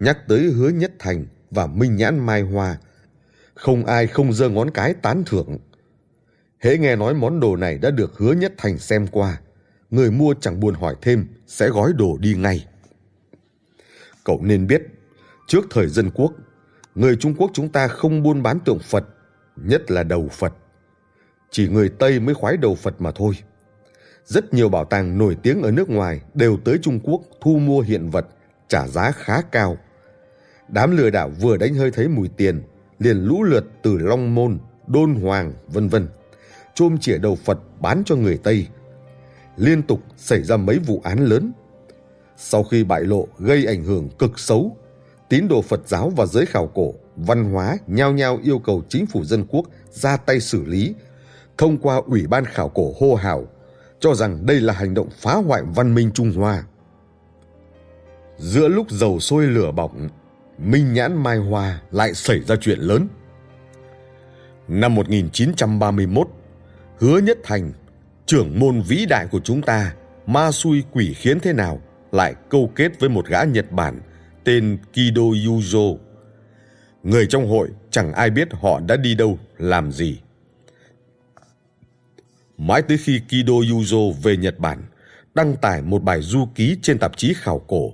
nhắc 0.00 0.18
tới 0.28 0.40
hứa 0.40 0.68
nhất 0.68 0.92
thành 0.98 1.26
và 1.50 1.66
minh 1.66 1.96
nhãn 1.96 2.18
mai 2.26 2.42
hoa 2.42 2.78
không 3.54 3.84
ai 3.84 4.06
không 4.06 4.32
giơ 4.32 4.48
ngón 4.48 4.70
cái 4.70 4.94
tán 4.94 5.22
thưởng 5.26 5.58
hễ 6.58 6.78
nghe 6.78 6.96
nói 6.96 7.14
món 7.14 7.40
đồ 7.40 7.56
này 7.56 7.78
đã 7.78 7.90
được 7.90 8.18
hứa 8.18 8.32
nhất 8.32 8.52
thành 8.56 8.78
xem 8.78 9.06
qua 9.06 9.40
người 9.90 10.10
mua 10.10 10.34
chẳng 10.40 10.60
buồn 10.60 10.74
hỏi 10.74 10.96
thêm 11.02 11.26
sẽ 11.46 11.68
gói 11.68 11.92
đồ 11.92 12.18
đi 12.20 12.34
ngay 12.34 12.66
cậu 14.24 14.40
nên 14.42 14.66
biết 14.66 14.82
trước 15.46 15.64
thời 15.70 15.88
dân 15.88 16.10
quốc 16.14 16.32
người 16.94 17.16
trung 17.16 17.34
quốc 17.34 17.50
chúng 17.54 17.68
ta 17.68 17.88
không 17.88 18.22
buôn 18.22 18.42
bán 18.42 18.60
tượng 18.60 18.78
phật 18.78 19.04
nhất 19.56 19.90
là 19.90 20.02
đầu 20.02 20.28
phật 20.28 20.52
chỉ 21.50 21.68
người 21.68 21.88
tây 21.88 22.20
mới 22.20 22.34
khoái 22.34 22.56
đầu 22.56 22.74
phật 22.74 23.00
mà 23.00 23.10
thôi 23.14 23.34
rất 24.24 24.54
nhiều 24.54 24.68
bảo 24.68 24.84
tàng 24.84 25.18
nổi 25.18 25.36
tiếng 25.42 25.62
ở 25.62 25.70
nước 25.70 25.90
ngoài 25.90 26.20
đều 26.34 26.58
tới 26.64 26.78
trung 26.82 27.00
quốc 27.02 27.22
thu 27.40 27.58
mua 27.58 27.80
hiện 27.80 28.10
vật 28.10 28.26
trả 28.68 28.88
giá 28.88 29.10
khá 29.10 29.40
cao 29.40 29.76
đám 30.68 30.96
lừa 30.96 31.10
đảo 31.10 31.30
vừa 31.40 31.56
đánh 31.56 31.74
hơi 31.74 31.90
thấy 31.90 32.08
mùi 32.08 32.28
tiền 32.28 32.62
liền 32.98 33.24
lũ 33.24 33.42
lượt 33.42 33.64
từ 33.82 33.98
Long 33.98 34.34
Môn, 34.34 34.58
Đôn 34.86 35.14
Hoàng, 35.14 35.52
vân 35.66 35.88
vân, 35.88 36.08
chôm 36.74 36.98
chĩa 36.98 37.18
đầu 37.18 37.34
Phật 37.44 37.58
bán 37.80 38.02
cho 38.06 38.16
người 38.16 38.38
Tây. 38.42 38.66
Liên 39.56 39.82
tục 39.82 40.00
xảy 40.16 40.42
ra 40.42 40.56
mấy 40.56 40.78
vụ 40.78 41.00
án 41.04 41.24
lớn. 41.24 41.52
Sau 42.36 42.64
khi 42.64 42.84
bại 42.84 43.00
lộ 43.00 43.28
gây 43.38 43.66
ảnh 43.66 43.84
hưởng 43.84 44.08
cực 44.18 44.38
xấu, 44.38 44.76
tín 45.28 45.48
đồ 45.48 45.62
Phật 45.62 45.80
giáo 45.86 46.10
và 46.16 46.26
giới 46.26 46.46
khảo 46.46 46.66
cổ, 46.66 46.94
văn 47.16 47.44
hóa 47.44 47.76
nhao 47.86 48.12
nhao 48.12 48.38
yêu 48.42 48.58
cầu 48.58 48.82
chính 48.88 49.06
phủ 49.06 49.24
dân 49.24 49.44
quốc 49.48 49.66
ra 49.90 50.16
tay 50.16 50.40
xử 50.40 50.64
lý 50.64 50.94
thông 51.58 51.78
qua 51.78 52.00
Ủy 52.06 52.26
ban 52.26 52.44
khảo 52.44 52.68
cổ 52.68 52.94
hô 53.00 53.14
hào 53.14 53.46
cho 54.00 54.14
rằng 54.14 54.46
đây 54.46 54.60
là 54.60 54.72
hành 54.72 54.94
động 54.94 55.08
phá 55.18 55.34
hoại 55.34 55.62
văn 55.74 55.94
minh 55.94 56.10
Trung 56.14 56.32
Hoa. 56.32 56.64
Giữa 58.38 58.68
lúc 58.68 58.90
dầu 58.90 59.20
sôi 59.20 59.46
lửa 59.46 59.70
bỏng, 59.72 60.08
Minh 60.58 60.92
Nhãn 60.92 61.22
Mai 61.22 61.38
Hoa 61.38 61.80
lại 61.90 62.14
xảy 62.14 62.40
ra 62.40 62.56
chuyện 62.60 62.78
lớn. 62.78 63.08
Năm 64.68 64.94
1931, 64.94 66.28
Hứa 66.98 67.18
Nhất 67.18 67.38
Thành, 67.44 67.72
trưởng 68.26 68.58
môn 68.58 68.80
vĩ 68.80 69.06
đại 69.08 69.26
của 69.30 69.40
chúng 69.44 69.62
ta, 69.62 69.94
ma 70.26 70.50
xui 70.52 70.82
quỷ 70.92 71.14
khiến 71.16 71.40
thế 71.40 71.52
nào, 71.52 71.80
lại 72.12 72.34
câu 72.48 72.70
kết 72.74 73.00
với 73.00 73.08
một 73.08 73.26
gã 73.26 73.42
Nhật 73.44 73.72
Bản 73.72 74.00
tên 74.44 74.78
Kido 74.92 75.22
Yuzo. 75.22 75.96
Người 77.02 77.26
trong 77.26 77.48
hội 77.48 77.68
chẳng 77.90 78.12
ai 78.12 78.30
biết 78.30 78.48
họ 78.52 78.80
đã 78.80 78.96
đi 78.96 79.14
đâu, 79.14 79.38
làm 79.58 79.92
gì. 79.92 80.20
Mãi 82.58 82.82
tới 82.82 82.98
khi 82.98 83.20
Kido 83.28 83.52
Yuzo 83.52 84.12
về 84.12 84.36
Nhật 84.36 84.58
Bản, 84.58 84.82
đăng 85.34 85.56
tải 85.56 85.82
một 85.82 86.02
bài 86.02 86.22
du 86.22 86.48
ký 86.54 86.76
trên 86.82 86.98
tạp 86.98 87.16
chí 87.16 87.34
khảo 87.36 87.58
cổ, 87.58 87.92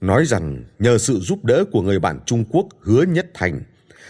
nói 0.00 0.24
rằng 0.26 0.64
nhờ 0.78 0.98
sự 0.98 1.20
giúp 1.20 1.44
đỡ 1.44 1.64
của 1.72 1.82
người 1.82 1.98
bạn 1.98 2.20
Trung 2.26 2.44
Quốc 2.50 2.66
Hứa 2.80 3.02
Nhất 3.02 3.30
Thành, 3.34 3.60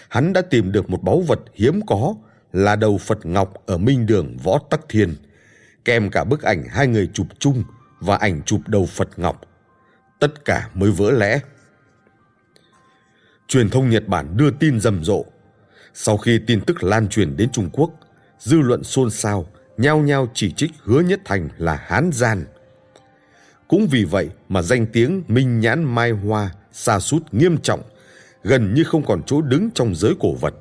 hắn 0.08 0.32
đã 0.32 0.42
tìm 0.42 0.72
được 0.72 0.90
một 0.90 1.02
báu 1.02 1.20
vật 1.20 1.40
hiếm 1.54 1.80
có 1.86 2.14
là 2.52 2.76
đầu 2.76 2.98
Phật 2.98 3.26
Ngọc 3.26 3.54
ở 3.66 3.78
Minh 3.78 4.06
Đường 4.06 4.36
Võ 4.44 4.58
Tắc 4.70 4.80
Thiên, 4.88 5.14
kèm 5.84 6.10
cả 6.10 6.24
bức 6.24 6.42
ảnh 6.42 6.64
hai 6.68 6.86
người 6.86 7.10
chụp 7.12 7.26
chung 7.38 7.64
và 8.00 8.16
ảnh 8.16 8.42
chụp 8.42 8.60
đầu 8.66 8.86
Phật 8.86 9.18
Ngọc. 9.18 9.40
Tất 10.18 10.44
cả 10.44 10.70
mới 10.74 10.90
vỡ 10.90 11.10
lẽ. 11.10 11.40
Truyền 13.48 13.70
thông 13.70 13.90
Nhật 13.90 14.08
Bản 14.08 14.36
đưa 14.36 14.50
tin 14.50 14.80
rầm 14.80 15.04
rộ. 15.04 15.24
Sau 15.94 16.16
khi 16.16 16.40
tin 16.46 16.60
tức 16.60 16.82
lan 16.82 17.08
truyền 17.08 17.36
đến 17.36 17.50
Trung 17.52 17.70
Quốc, 17.72 17.90
dư 18.38 18.60
luận 18.60 18.84
xôn 18.84 19.10
xao 19.10 19.46
nhao 19.76 19.98
nhao 19.98 20.28
chỉ 20.34 20.52
trích 20.52 20.70
Hứa 20.82 21.00
Nhất 21.00 21.20
Thành 21.24 21.48
là 21.58 21.74
hán 21.74 22.10
gian. 22.12 22.44
Cũng 23.68 23.86
vì 23.90 24.04
vậy 24.04 24.30
mà 24.48 24.62
danh 24.62 24.86
tiếng 24.86 25.22
Minh 25.28 25.60
Nhãn 25.60 25.84
Mai 25.84 26.10
Hoa 26.10 26.50
xa 26.72 27.00
sút 27.00 27.22
nghiêm 27.32 27.58
trọng, 27.58 27.82
gần 28.42 28.74
như 28.74 28.84
không 28.84 29.04
còn 29.06 29.22
chỗ 29.26 29.42
đứng 29.42 29.70
trong 29.74 29.94
giới 29.94 30.14
cổ 30.20 30.34
vật. 30.34 30.54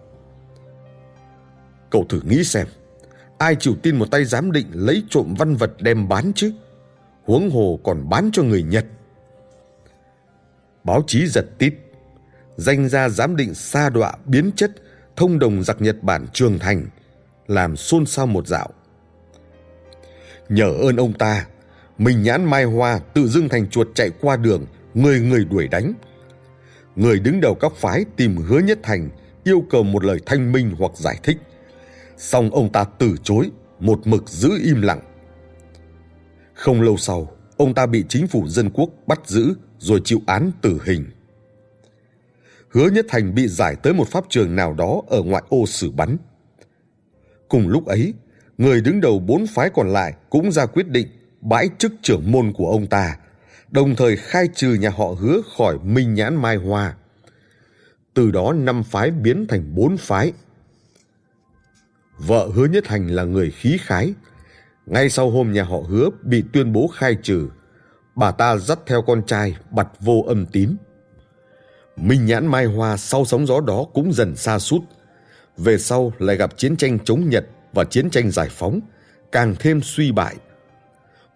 Cậu 1.90 2.06
thử 2.10 2.22
nghĩ 2.22 2.44
xem, 2.44 2.68
ai 3.38 3.56
chịu 3.56 3.76
tin 3.84 3.96
một 3.96 4.12
tay 4.12 4.26
giám 4.26 4.52
định 4.52 4.68
lấy 4.74 5.04
trộm 5.10 5.34
văn 5.38 5.56
vật 5.56 5.72
đem 5.80 6.08
bán 6.08 6.32
chứ? 6.36 6.54
Huống 7.26 7.50
hồ 7.50 7.80
còn 7.84 8.10
bán 8.10 8.30
cho 8.34 8.44
người 8.44 8.64
Nhật. 8.64 8.86
Báo 10.84 11.04
chí 11.08 11.28
giật 11.28 11.46
tít, 11.58 11.74
danh 12.58 12.90
gia 12.90 13.10
giám 13.10 13.36
định 13.36 13.54
sa 13.54 13.90
đọa 13.90 14.14
biến 14.26 14.52
chất 14.56 14.72
thông 15.16 15.40
đồng 15.40 15.64
giặc 15.64 15.82
Nhật 15.82 16.04
Bản 16.04 16.26
trường 16.34 16.60
thành, 16.60 16.86
làm 17.48 17.76
xôn 17.76 18.06
xao 18.06 18.28
một 18.28 18.48
dạo. 18.48 18.70
Nhờ 20.50 20.74
ơn 20.82 20.96
ông 20.96 21.14
ta, 21.14 21.46
mình 21.98 22.24
nhãn 22.24 22.46
mai 22.46 22.64
hoa 22.64 23.00
tự 23.14 23.28
dưng 23.28 23.50
thành 23.50 23.70
chuột 23.70 23.88
chạy 23.96 24.10
qua 24.22 24.38
đường, 24.38 24.66
người 24.94 25.20
người 25.20 25.46
đuổi 25.46 25.68
đánh. 25.68 25.94
Người 26.96 27.20
đứng 27.20 27.42
đầu 27.42 27.56
các 27.56 27.72
phái 27.76 28.06
tìm 28.16 28.38
hứa 28.38 28.60
nhất 28.60 28.80
thành, 28.84 29.10
yêu 29.44 29.64
cầu 29.70 29.84
một 29.84 30.04
lời 30.04 30.20
thanh 30.26 30.52
minh 30.52 30.76
hoặc 30.80 30.92
giải 30.96 31.20
thích. 31.24 31.38
Xong 32.18 32.50
ông 32.50 32.72
ta 32.72 32.86
từ 33.00 33.16
chối, 33.24 33.52
một 33.80 34.08
mực 34.08 34.30
giữ 34.30 34.50
im 34.64 34.82
lặng. 34.82 35.02
Không 36.54 36.82
lâu 36.82 36.98
sau, 36.98 37.32
ông 37.58 37.74
ta 37.74 37.86
bị 37.86 38.04
chính 38.10 38.28
phủ 38.28 38.48
dân 38.48 38.70
quốc 38.70 38.90
bắt 39.08 39.20
giữ 39.26 39.54
rồi 39.78 40.02
chịu 40.04 40.22
án 40.26 40.52
tử 40.62 40.80
hình. 40.86 41.06
Hứa 42.78 42.90
Nhất 42.90 43.06
Thành 43.10 43.36
bị 43.36 43.48
giải 43.48 43.76
tới 43.76 43.94
một 43.94 44.08
pháp 44.08 44.24
trường 44.30 44.56
nào 44.56 44.74
đó 44.74 45.02
ở 45.08 45.22
ngoại 45.22 45.44
ô 45.50 45.66
xử 45.66 45.92
bắn. 45.92 46.18
Cùng 47.50 47.68
lúc 47.68 47.86
ấy, 47.86 48.14
người 48.58 48.82
đứng 48.82 49.02
đầu 49.02 49.20
bốn 49.20 49.48
phái 49.48 49.70
còn 49.70 49.90
lại 49.90 50.14
cũng 50.30 50.52
ra 50.52 50.66
quyết 50.66 50.88
định 50.88 51.08
bãi 51.42 51.70
chức 51.78 51.94
trưởng 52.02 52.32
môn 52.32 52.54
của 52.54 52.70
ông 52.70 52.88
ta, 52.88 53.18
đồng 53.72 53.96
thời 53.96 54.16
khai 54.16 54.48
trừ 54.56 54.74
nhà 54.74 54.90
họ 54.90 55.06
hứa 55.20 55.42
khỏi 55.58 55.78
Minh 55.84 56.14
Nhãn 56.14 56.36
Mai 56.36 56.56
Hoa. 56.56 56.96
Từ 58.14 58.32
đó 58.32 58.54
năm 58.54 58.84
phái 58.84 59.12
biến 59.12 59.48
thành 59.48 59.76
bốn 59.76 59.98
phái. 59.98 60.34
Vợ 62.18 62.50
hứa 62.54 62.66
nhất 62.66 62.88
hành 62.88 63.08
là 63.08 63.24
người 63.24 63.52
khí 63.52 63.78
khái. 63.82 64.14
Ngay 64.86 65.10
sau 65.10 65.30
hôm 65.30 65.52
nhà 65.52 65.64
họ 65.64 65.78
hứa 65.78 66.10
bị 66.24 66.44
tuyên 66.54 66.74
bố 66.74 66.88
khai 66.88 67.18
trừ, 67.24 67.50
bà 68.16 68.32
ta 68.32 68.58
dắt 68.58 68.80
theo 68.86 69.02
con 69.02 69.26
trai 69.26 69.58
bặt 69.72 69.88
vô 70.00 70.24
âm 70.28 70.46
tín. 70.46 70.76
Minh 71.98 72.26
Nhãn 72.26 72.48
Mai 72.48 72.66
Hoa 72.66 72.98
sau 72.98 73.26
sóng 73.26 73.48
gió 73.48 73.62
đó 73.62 73.86
cũng 73.94 74.14
dần 74.14 74.36
xa 74.36 74.60
sút 74.60 74.82
Về 75.58 75.78
sau 75.78 76.12
lại 76.20 76.36
gặp 76.36 76.58
chiến 76.58 76.78
tranh 76.78 77.00
chống 77.06 77.30
Nhật 77.30 77.46
và 77.74 77.84
chiến 77.84 78.10
tranh 78.10 78.32
giải 78.32 78.48
phóng, 78.52 78.80
càng 79.32 79.56
thêm 79.60 79.82
suy 79.82 80.12
bại. 80.12 80.36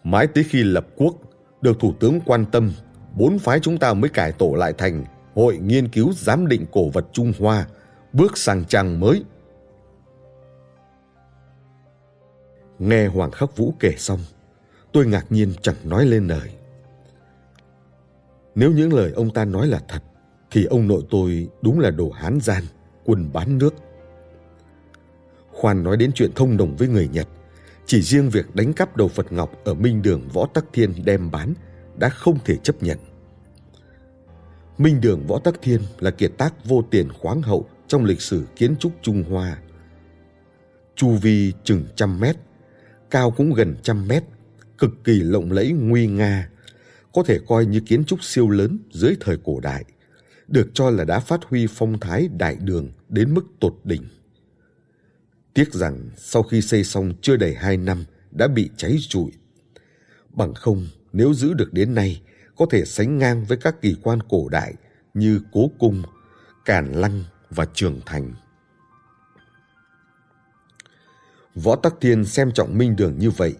Mãi 0.03 0.27
tới 0.27 0.43
khi 0.43 0.63
lập 0.63 0.87
quốc, 0.95 1.15
được 1.61 1.79
Thủ 1.79 1.93
tướng 1.99 2.19
quan 2.25 2.45
tâm, 2.45 2.73
bốn 3.15 3.39
phái 3.39 3.59
chúng 3.59 3.77
ta 3.77 3.93
mới 3.93 4.09
cải 4.09 4.31
tổ 4.31 4.53
lại 4.53 4.73
thành 4.77 5.05
Hội 5.35 5.57
Nghiên 5.57 5.87
cứu 5.87 6.13
Giám 6.13 6.47
định 6.47 6.65
Cổ 6.71 6.89
vật 6.89 7.05
Trung 7.13 7.33
Hoa, 7.39 7.67
bước 8.13 8.37
sang 8.37 8.65
trang 8.65 8.99
mới. 8.99 9.23
Nghe 12.79 13.07
Hoàng 13.07 13.31
Khắc 13.31 13.57
Vũ 13.57 13.73
kể 13.79 13.93
xong, 13.97 14.19
tôi 14.91 15.05
ngạc 15.05 15.25
nhiên 15.29 15.53
chẳng 15.61 15.75
nói 15.83 16.05
lên 16.05 16.27
lời. 16.27 16.49
Nếu 18.55 18.71
những 18.71 18.93
lời 18.93 19.11
ông 19.15 19.29
ta 19.29 19.45
nói 19.45 19.67
là 19.67 19.79
thật, 19.87 20.03
thì 20.51 20.65
ông 20.65 20.87
nội 20.87 21.03
tôi 21.09 21.47
đúng 21.61 21.79
là 21.79 21.91
đồ 21.91 22.09
hán 22.09 22.39
gian, 22.41 22.63
quân 23.05 23.29
bán 23.33 23.57
nước. 23.57 23.73
Khoan 25.51 25.83
nói 25.83 25.97
đến 25.97 26.11
chuyện 26.15 26.31
thông 26.35 26.57
đồng 26.57 26.75
với 26.75 26.87
người 26.87 27.09
Nhật, 27.13 27.27
chỉ 27.85 28.01
riêng 28.01 28.29
việc 28.29 28.55
đánh 28.55 28.73
cắp 28.73 28.97
đầu 28.97 29.07
Phật 29.07 29.31
Ngọc 29.31 29.51
ở 29.63 29.73
Minh 29.73 30.01
Đường 30.01 30.27
Võ 30.33 30.47
Tắc 30.53 30.65
Thiên 30.73 30.93
đem 31.05 31.31
bán 31.31 31.53
đã 31.97 32.09
không 32.09 32.37
thể 32.45 32.55
chấp 32.55 32.83
nhận. 32.83 32.97
Minh 34.77 35.01
Đường 35.01 35.27
Võ 35.27 35.39
Tắc 35.39 35.61
Thiên 35.61 35.81
là 35.99 36.11
kiệt 36.11 36.31
tác 36.37 36.65
vô 36.65 36.83
tiền 36.91 37.09
khoáng 37.13 37.41
hậu 37.41 37.65
trong 37.87 38.05
lịch 38.05 38.21
sử 38.21 38.45
kiến 38.55 38.75
trúc 38.75 38.91
Trung 39.01 39.23
Hoa. 39.29 39.57
Chu 40.95 41.09
vi 41.09 41.53
chừng 41.63 41.85
trăm 41.95 42.19
mét, 42.19 42.35
cao 43.09 43.31
cũng 43.31 43.53
gần 43.53 43.75
trăm 43.83 44.07
mét, 44.07 44.23
cực 44.77 44.91
kỳ 45.03 45.19
lộng 45.19 45.51
lẫy 45.51 45.71
nguy 45.71 46.07
nga, 46.07 46.49
có 47.13 47.23
thể 47.23 47.39
coi 47.47 47.65
như 47.65 47.79
kiến 47.79 48.05
trúc 48.05 48.23
siêu 48.23 48.49
lớn 48.49 48.79
dưới 48.91 49.15
thời 49.19 49.37
cổ 49.43 49.59
đại, 49.59 49.85
được 50.51 50.71
cho 50.73 50.89
là 50.89 51.05
đã 51.05 51.19
phát 51.19 51.43
huy 51.43 51.67
phong 51.69 51.99
thái 51.99 52.29
đại 52.37 52.57
đường 52.61 52.89
đến 53.09 53.33
mức 53.33 53.45
tột 53.59 53.73
đỉnh. 53.83 54.03
Tiếc 55.53 55.73
rằng 55.73 56.09
sau 56.17 56.43
khi 56.43 56.61
xây 56.61 56.83
xong 56.83 57.13
chưa 57.21 57.37
đầy 57.37 57.55
hai 57.55 57.77
năm 57.77 58.05
đã 58.31 58.47
bị 58.47 58.69
cháy 58.77 58.97
rụi. 59.09 59.31
Bằng 60.29 60.53
không, 60.53 60.87
nếu 61.13 61.33
giữ 61.33 61.53
được 61.53 61.73
đến 61.73 61.95
nay, 61.95 62.21
có 62.55 62.65
thể 62.71 62.85
sánh 62.85 63.17
ngang 63.17 63.45
với 63.45 63.57
các 63.57 63.81
kỳ 63.81 63.95
quan 64.03 64.19
cổ 64.29 64.49
đại 64.49 64.73
như 65.13 65.41
Cố 65.51 65.71
Cung, 65.79 66.03
Càn 66.65 66.91
Lăng 66.91 67.23
và 67.49 67.65
Trường 67.73 67.99
Thành. 68.05 68.33
Võ 71.55 71.75
Tắc 71.75 71.93
Thiên 72.01 72.25
xem 72.25 72.51
trọng 72.51 72.77
minh 72.77 72.95
đường 72.95 73.19
như 73.19 73.29
vậy, 73.29 73.53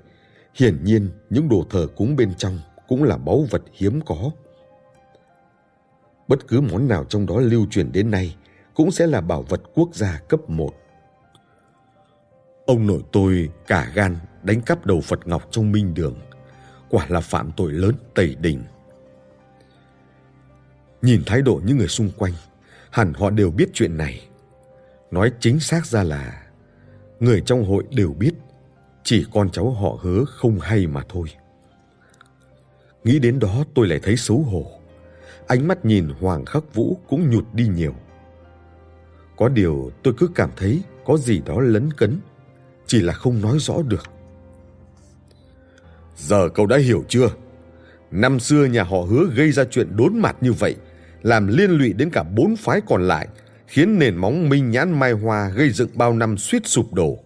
hiển 0.55 0.83
nhiên 0.83 1.09
những 1.29 1.49
đồ 1.49 1.65
thờ 1.69 1.87
cúng 1.95 2.15
bên 2.15 2.33
trong 2.37 2.59
cũng 2.87 3.03
là 3.03 3.17
báu 3.17 3.47
vật 3.49 3.61
hiếm 3.73 4.01
có. 4.05 4.31
Bất 6.27 6.47
cứ 6.47 6.61
món 6.61 6.87
nào 6.87 7.05
trong 7.09 7.25
đó 7.25 7.39
lưu 7.39 7.65
truyền 7.71 7.91
đến 7.91 8.11
nay 8.11 8.35
cũng 8.73 8.91
sẽ 8.91 9.07
là 9.07 9.21
bảo 9.21 9.41
vật 9.41 9.61
quốc 9.73 9.95
gia 9.95 10.19
cấp 10.29 10.49
một. 10.49 10.71
Ông 12.65 12.87
nội 12.87 13.01
tôi 13.11 13.49
cả 13.67 13.91
gan 13.93 14.17
đánh 14.43 14.61
cắp 14.61 14.85
đầu 14.85 15.01
Phật 15.01 15.27
Ngọc 15.27 15.47
trong 15.51 15.71
minh 15.71 15.93
đường. 15.93 16.19
Quả 16.89 17.05
là 17.09 17.19
phạm 17.19 17.51
tội 17.57 17.71
lớn 17.71 17.95
tẩy 18.13 18.35
đình. 18.35 18.63
Nhìn 21.01 21.23
thái 21.25 21.41
độ 21.41 21.61
những 21.65 21.77
người 21.77 21.87
xung 21.87 22.11
quanh, 22.17 22.33
hẳn 22.89 23.13
họ 23.13 23.29
đều 23.29 23.51
biết 23.51 23.69
chuyện 23.73 23.97
này. 23.97 24.27
Nói 25.11 25.31
chính 25.39 25.59
xác 25.59 25.85
ra 25.85 26.03
là 26.03 26.43
người 27.19 27.41
trong 27.45 27.65
hội 27.65 27.83
đều 27.91 28.13
biết, 28.13 28.33
chỉ 29.03 29.25
con 29.33 29.49
cháu 29.49 29.71
họ 29.71 29.97
hứa 30.01 30.25
không 30.25 30.59
hay 30.59 30.87
mà 30.87 31.03
thôi. 31.09 31.27
Nghĩ 33.03 33.19
đến 33.19 33.39
đó 33.39 33.63
tôi 33.73 33.87
lại 33.87 33.99
thấy 34.03 34.17
xấu 34.17 34.39
hổ. 34.39 34.80
Ánh 35.51 35.67
mắt 35.67 35.85
nhìn 35.85 36.09
Hoàng 36.19 36.45
Khắc 36.45 36.73
Vũ 36.73 36.97
cũng 37.07 37.29
nhụt 37.29 37.43
đi 37.53 37.67
nhiều. 37.67 37.95
Có 39.37 39.49
điều 39.49 39.91
tôi 40.03 40.13
cứ 40.17 40.29
cảm 40.35 40.49
thấy 40.57 40.81
có 41.05 41.17
gì 41.17 41.41
đó 41.45 41.59
lấn 41.59 41.93
cấn 41.93 42.19
chỉ 42.85 43.01
là 43.01 43.13
không 43.13 43.41
nói 43.41 43.57
rõ 43.59 43.73
được. 43.87 44.03
Giờ 46.17 46.49
cậu 46.49 46.65
đã 46.65 46.77
hiểu 46.77 47.03
chưa? 47.07 47.29
Năm 48.11 48.39
xưa 48.39 48.65
nhà 48.65 48.83
họ 48.83 48.97
hứa 48.97 49.25
gây 49.35 49.51
ra 49.51 49.63
chuyện 49.63 49.95
đốn 49.95 50.19
mặt 50.19 50.35
như 50.41 50.53
vậy, 50.53 50.75
làm 51.21 51.47
liên 51.47 51.71
lụy 51.71 51.93
đến 51.93 52.09
cả 52.09 52.23
bốn 52.23 52.55
phái 52.55 52.81
còn 52.81 53.07
lại, 53.07 53.27
khiến 53.67 53.99
nền 53.99 54.15
móng 54.15 54.49
minh 54.49 54.71
nhãn 54.71 54.99
mai 54.99 55.11
hoa 55.11 55.49
gây 55.49 55.69
dựng 55.69 55.89
bao 55.95 56.13
năm 56.13 56.37
suýt 56.37 56.67
sụp 56.67 56.93
đổ. 56.93 57.19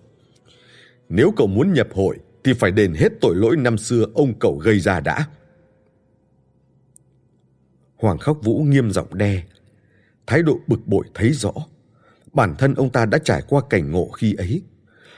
Nếu 1.10 1.34
cậu 1.38 1.48
muốn 1.48 1.74
nhập 1.74 1.88
hội 1.94 2.18
thì 2.44 2.54
phải 2.54 2.72
đền 2.72 2.94
hết 2.94 3.10
tội 3.22 3.36
lỗi 3.36 3.58
năm 3.58 3.78
xưa 3.78 4.06
ông 4.14 4.34
cậu 4.40 4.58
gây 4.58 4.80
ra 4.80 5.00
đã. 5.00 5.28
Hoàng 8.06 8.18
Khắc 8.18 8.36
Vũ 8.44 8.64
nghiêm 8.64 8.92
giọng 8.92 9.18
đe, 9.18 9.44
thái 10.28 10.42
độ 10.42 10.60
bực 10.68 10.88
bội 10.88 11.06
thấy 11.14 11.32
rõ. 11.34 11.52
Bản 12.34 12.56
thân 12.56 12.76
ông 12.76 12.90
ta 12.90 13.06
đã 13.06 13.18
trải 13.18 13.42
qua 13.48 13.62
cảnh 13.70 13.92
ngộ 13.92 14.10
khi 14.10 14.34
ấy, 14.34 14.62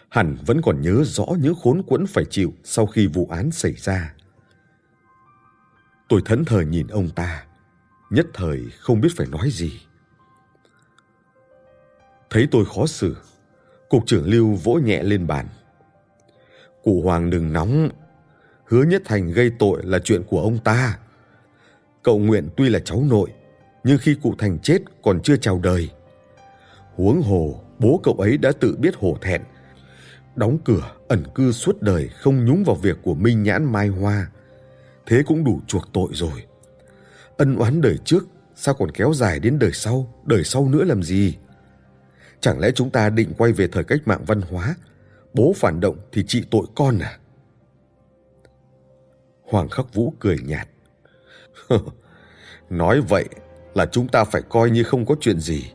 hẳn 0.09 0.37
vẫn 0.45 0.61
còn 0.61 0.81
nhớ 0.81 1.03
rõ 1.05 1.25
những 1.39 1.55
khốn 1.63 1.83
quẫn 1.83 2.07
phải 2.07 2.25
chịu 2.29 2.53
sau 2.63 2.85
khi 2.85 3.07
vụ 3.07 3.27
án 3.31 3.51
xảy 3.51 3.73
ra. 3.73 4.13
Tôi 6.09 6.21
thẫn 6.25 6.45
thờ 6.45 6.61
nhìn 6.61 6.87
ông 6.87 7.09
ta, 7.09 7.45
nhất 8.09 8.25
thời 8.33 8.65
không 8.79 9.01
biết 9.01 9.09
phải 9.17 9.27
nói 9.27 9.49
gì. 9.51 9.81
Thấy 12.29 12.47
tôi 12.51 12.65
khó 12.75 12.85
xử, 12.85 13.17
cục 13.89 14.03
trưởng 14.05 14.29
Lưu 14.29 14.53
vỗ 14.53 14.73
nhẹ 14.73 15.03
lên 15.03 15.27
bàn. 15.27 15.47
Cụ 16.83 17.01
Hoàng 17.01 17.29
đừng 17.29 17.53
nóng, 17.53 17.89
hứa 18.65 18.83
nhất 18.83 19.01
thành 19.05 19.31
gây 19.31 19.51
tội 19.59 19.83
là 19.83 19.99
chuyện 19.99 20.23
của 20.23 20.41
ông 20.41 20.59
ta. 20.63 20.97
Cậu 22.07 22.19
Nguyện 22.19 22.49
tuy 22.57 22.69
là 22.69 22.79
cháu 22.79 23.03
nội, 23.09 23.29
nhưng 23.83 23.97
khi 23.97 24.15
cụ 24.21 24.35
Thành 24.37 24.59
chết 24.59 24.77
còn 25.03 25.21
chưa 25.21 25.37
chào 25.37 25.59
đời. 25.63 25.89
Huống 26.95 27.21
hồ, 27.21 27.61
bố 27.79 27.99
cậu 28.03 28.13
ấy 28.13 28.37
đã 28.37 28.51
tự 28.59 28.75
biết 28.79 28.95
hổ 28.95 29.17
thẹn, 29.21 29.41
đóng 30.35 30.57
cửa 30.65 30.91
ẩn 31.07 31.23
cư 31.35 31.51
suốt 31.51 31.81
đời 31.81 32.07
không 32.07 32.45
nhúng 32.45 32.63
vào 32.63 32.75
việc 32.75 32.97
của 33.03 33.15
Minh 33.15 33.43
Nhãn 33.43 33.71
Mai 33.71 33.87
Hoa. 33.87 34.31
Thế 35.05 35.23
cũng 35.25 35.43
đủ 35.43 35.61
chuộc 35.67 35.93
tội 35.93 36.09
rồi. 36.13 36.43
Ân 37.37 37.55
oán 37.55 37.81
đời 37.81 37.97
trước 38.05 38.27
sao 38.55 38.73
còn 38.73 38.91
kéo 38.91 39.13
dài 39.13 39.39
đến 39.39 39.59
đời 39.59 39.71
sau, 39.73 40.13
đời 40.25 40.43
sau 40.43 40.69
nữa 40.69 40.83
làm 40.83 41.03
gì? 41.03 41.37
Chẳng 42.39 42.59
lẽ 42.59 42.71
chúng 42.75 42.89
ta 42.89 43.09
định 43.09 43.33
quay 43.37 43.51
về 43.51 43.67
thời 43.67 43.83
cách 43.83 44.01
mạng 44.05 44.23
văn 44.27 44.41
hóa, 44.41 44.75
bố 45.33 45.53
phản 45.55 45.79
động 45.79 45.97
thì 46.11 46.23
trị 46.27 46.43
tội 46.51 46.65
con 46.75 46.99
à? 46.99 47.19
Hoàng 49.43 49.69
Khắc 49.69 49.93
Vũ 49.93 50.13
cười 50.19 50.37
nhạt. 50.45 50.67
Nói 52.69 53.01
vậy 53.01 53.25
là 53.73 53.85
chúng 53.85 54.07
ta 54.07 54.23
phải 54.23 54.41
coi 54.49 54.69
như 54.69 54.83
không 54.83 55.05
có 55.05 55.15
chuyện 55.21 55.39
gì. 55.39 55.71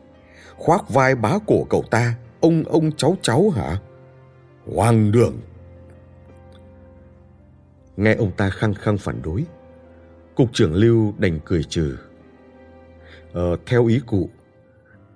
Khoác 0.57 0.91
vai 0.91 1.15
bá 1.15 1.39
cổ 1.47 1.65
cậu 1.71 1.85
ta, 1.91 2.15
ông 2.41 2.65
ông 2.65 2.93
cháu 2.93 3.17
cháu 3.23 3.51
hả? 3.51 3.79
Hoàng 4.75 5.13
đường! 5.13 5.39
Nghe 7.97 8.15
ông 8.15 8.33
ta 8.37 8.51
khăng 8.51 8.75
khăng 8.75 8.99
phản 8.99 9.23
đối, 9.23 9.45
cục 10.35 10.53
trưởng 10.53 10.75
Lưu 10.75 11.15
đành 11.19 11.41
cười 11.45 11.65
trừ. 11.65 11.97
Ờ, 13.33 13.57
theo 13.67 13.87
ý 13.87 14.01
cụ, 14.07 14.31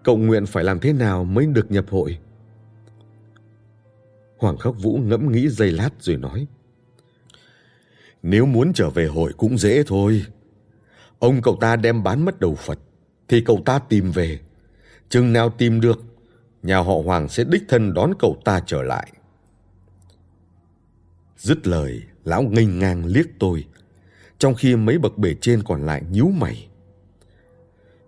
cậu 0.04 0.16
nguyện 0.16 0.46
phải 0.46 0.64
làm 0.64 0.80
thế 0.80 0.92
nào 0.92 1.24
mới 1.24 1.46
được 1.46 1.70
nhập 1.70 1.84
hội? 1.90 2.18
Hoàng 4.38 4.58
Khắc 4.58 4.74
Vũ 4.82 4.98
ngẫm 5.02 5.32
nghĩ 5.32 5.48
giây 5.48 5.72
lát 5.72 5.90
rồi 6.00 6.16
nói. 6.16 6.46
Nếu 8.22 8.46
muốn 8.46 8.72
trở 8.72 8.90
về 8.90 9.06
hội 9.06 9.32
cũng 9.36 9.58
dễ 9.58 9.82
thôi. 9.86 10.24
Ông 11.18 11.42
cậu 11.42 11.56
ta 11.60 11.76
đem 11.76 12.02
bán 12.02 12.24
mất 12.24 12.40
đầu 12.40 12.54
Phật, 12.54 12.78
thì 13.28 13.40
cậu 13.40 13.62
ta 13.64 13.78
tìm 13.78 14.12
về. 14.12 14.40
Chừng 15.08 15.32
nào 15.32 15.50
tìm 15.50 15.80
được, 15.80 16.04
nhà 16.62 16.78
họ 16.78 16.94
Hoàng 17.04 17.28
sẽ 17.28 17.44
đích 17.44 17.62
thân 17.68 17.94
đón 17.94 18.12
cậu 18.18 18.36
ta 18.44 18.60
trở 18.66 18.82
lại. 18.82 19.12
Dứt 21.36 21.66
lời, 21.66 22.02
lão 22.24 22.42
nghênh 22.42 22.78
ngang 22.78 23.04
liếc 23.04 23.26
tôi, 23.38 23.64
trong 24.38 24.54
khi 24.54 24.76
mấy 24.76 24.98
bậc 24.98 25.18
bể 25.18 25.34
trên 25.40 25.62
còn 25.62 25.86
lại 25.86 26.02
nhíu 26.10 26.28
mày. 26.28 26.68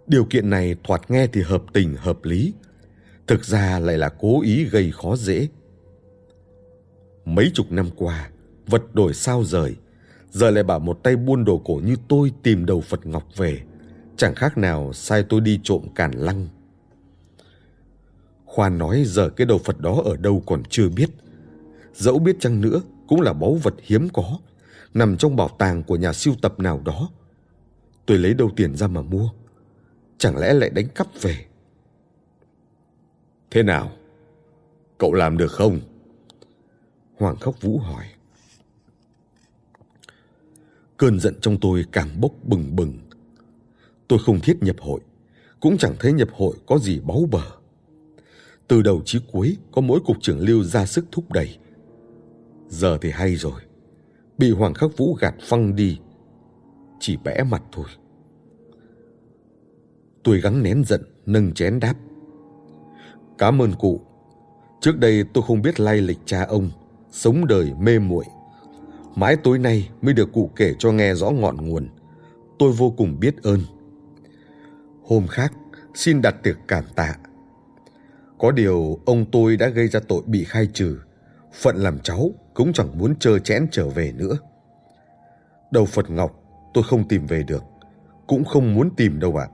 Điều 0.06 0.24
kiện 0.24 0.50
này 0.50 0.76
thoạt 0.84 1.10
nghe 1.10 1.26
thì 1.26 1.42
hợp 1.42 1.62
tình 1.72 1.96
hợp 1.96 2.24
lý, 2.24 2.52
thực 3.26 3.44
ra 3.44 3.78
lại 3.78 3.98
là 3.98 4.08
cố 4.08 4.42
ý 4.42 4.64
gây 4.64 4.92
khó 4.92 5.16
dễ. 5.16 5.48
Mấy 7.24 7.50
chục 7.54 7.72
năm 7.72 7.90
qua, 7.96 8.30
vật 8.66 8.94
đổi 8.94 9.14
sao 9.14 9.44
rời, 9.44 9.76
giờ 10.30 10.50
lại 10.50 10.64
bảo 10.64 10.78
một 10.78 11.00
tay 11.02 11.16
buôn 11.16 11.44
đồ 11.44 11.62
cổ 11.64 11.80
như 11.84 11.96
tôi 12.08 12.32
tìm 12.42 12.66
đầu 12.66 12.80
Phật 12.80 13.06
Ngọc 13.06 13.24
về, 13.36 13.60
chẳng 14.16 14.34
khác 14.34 14.58
nào 14.58 14.92
sai 14.92 15.24
tôi 15.28 15.40
đi 15.40 15.60
trộm 15.62 15.82
càn 15.94 16.10
lăng. 16.12 16.48
Khoan 18.44 18.78
nói 18.78 19.02
giờ 19.06 19.30
cái 19.30 19.46
đầu 19.46 19.58
Phật 19.58 19.80
đó 19.80 20.02
ở 20.04 20.16
đâu 20.16 20.42
còn 20.46 20.62
chưa 20.70 20.88
biết. 20.88 21.10
Dẫu 21.94 22.18
biết 22.18 22.36
chăng 22.40 22.60
nữa 22.60 22.80
cũng 23.08 23.20
là 23.20 23.32
báu 23.32 23.54
vật 23.54 23.74
hiếm 23.82 24.08
có, 24.12 24.38
nằm 24.94 25.16
trong 25.16 25.36
bảo 25.36 25.48
tàng 25.58 25.82
của 25.82 25.96
nhà 25.96 26.12
siêu 26.12 26.34
tập 26.42 26.60
nào 26.60 26.80
đó. 26.84 27.10
Tôi 28.06 28.18
lấy 28.18 28.34
đâu 28.34 28.50
tiền 28.56 28.76
ra 28.76 28.86
mà 28.86 29.02
mua? 29.02 29.28
Chẳng 30.18 30.36
lẽ 30.36 30.54
lại 30.54 30.70
đánh 30.70 30.88
cắp 30.88 31.06
về? 31.22 31.44
Thế 33.50 33.62
nào? 33.62 33.90
Cậu 34.98 35.12
làm 35.12 35.38
được 35.38 35.52
không? 35.52 35.80
Hoàng 37.18 37.36
Khóc 37.36 37.60
Vũ 37.60 37.78
hỏi. 37.78 38.04
Cơn 40.98 41.20
giận 41.20 41.34
trong 41.40 41.60
tôi 41.60 41.84
càng 41.92 42.20
bốc 42.20 42.32
bừng 42.42 42.76
bừng. 42.76 42.92
Tôi 44.08 44.18
không 44.26 44.40
thiết 44.40 44.62
nhập 44.62 44.76
hội, 44.80 45.00
cũng 45.60 45.78
chẳng 45.78 45.94
thấy 46.00 46.12
nhập 46.12 46.28
hội 46.32 46.56
có 46.66 46.78
gì 46.78 47.00
báu 47.00 47.28
bờ. 47.30 47.42
Từ 48.68 48.82
đầu 48.82 49.02
chí 49.04 49.20
cuối 49.32 49.56
có 49.72 49.80
mỗi 49.80 50.00
cục 50.00 50.16
trưởng 50.20 50.40
Lưu 50.40 50.64
ra 50.64 50.86
sức 50.86 51.04
thúc 51.12 51.32
đẩy. 51.32 51.58
Giờ 52.68 52.98
thì 53.00 53.10
hay 53.10 53.36
rồi. 53.36 53.60
Bị 54.38 54.50
Hoàng 54.50 54.74
Khắc 54.74 54.96
Vũ 54.96 55.14
gạt 55.14 55.34
phăng 55.40 55.76
đi. 55.76 55.98
Chỉ 57.00 57.16
bẽ 57.16 57.42
mặt 57.50 57.62
thôi. 57.72 57.86
Tôi 60.22 60.40
gắng 60.40 60.62
nén 60.62 60.84
giận, 60.84 61.02
nâng 61.26 61.52
chén 61.52 61.80
đáp. 61.80 61.94
Cảm 63.38 63.62
ơn 63.62 63.72
cụ. 63.74 64.00
Trước 64.80 64.98
đây 64.98 65.24
tôi 65.34 65.44
không 65.46 65.62
biết 65.62 65.80
lai 65.80 66.00
lịch 66.00 66.18
cha 66.24 66.44
ông, 66.44 66.70
sống 67.10 67.46
đời 67.46 67.72
mê 67.80 67.98
muội. 67.98 68.24
Mãi 69.16 69.36
tối 69.36 69.58
nay 69.58 69.88
mới 70.02 70.14
được 70.14 70.32
cụ 70.32 70.50
kể 70.56 70.74
cho 70.78 70.92
nghe 70.92 71.14
rõ 71.14 71.30
ngọn 71.30 71.68
nguồn. 71.68 71.88
Tôi 72.58 72.72
vô 72.72 72.94
cùng 72.96 73.20
biết 73.20 73.42
ơn. 73.42 73.60
Hôm 75.02 75.26
khác, 75.26 75.52
xin 75.94 76.22
đặt 76.22 76.42
tiệc 76.42 76.56
cảm 76.68 76.84
tạ. 76.94 77.14
Có 78.38 78.50
điều 78.50 78.98
ông 79.06 79.24
tôi 79.32 79.56
đã 79.56 79.68
gây 79.68 79.88
ra 79.88 80.00
tội 80.08 80.22
bị 80.26 80.44
khai 80.44 80.68
trừ. 80.74 80.98
Phận 81.52 81.76
làm 81.76 81.98
cháu 81.98 82.30
cũng 82.54 82.72
chẳng 82.72 82.98
muốn 82.98 83.16
trơ 83.16 83.38
chẽn 83.38 83.66
trở 83.70 83.88
về 83.88 84.12
nữa. 84.12 84.38
Đầu 85.70 85.84
Phật 85.84 86.10
Ngọc 86.10 86.42
tôi 86.74 86.84
không 86.84 87.08
tìm 87.08 87.26
về 87.26 87.42
được, 87.42 87.64
cũng 88.26 88.44
không 88.44 88.74
muốn 88.74 88.90
tìm 88.96 89.20
đâu 89.20 89.36
ạ. 89.36 89.46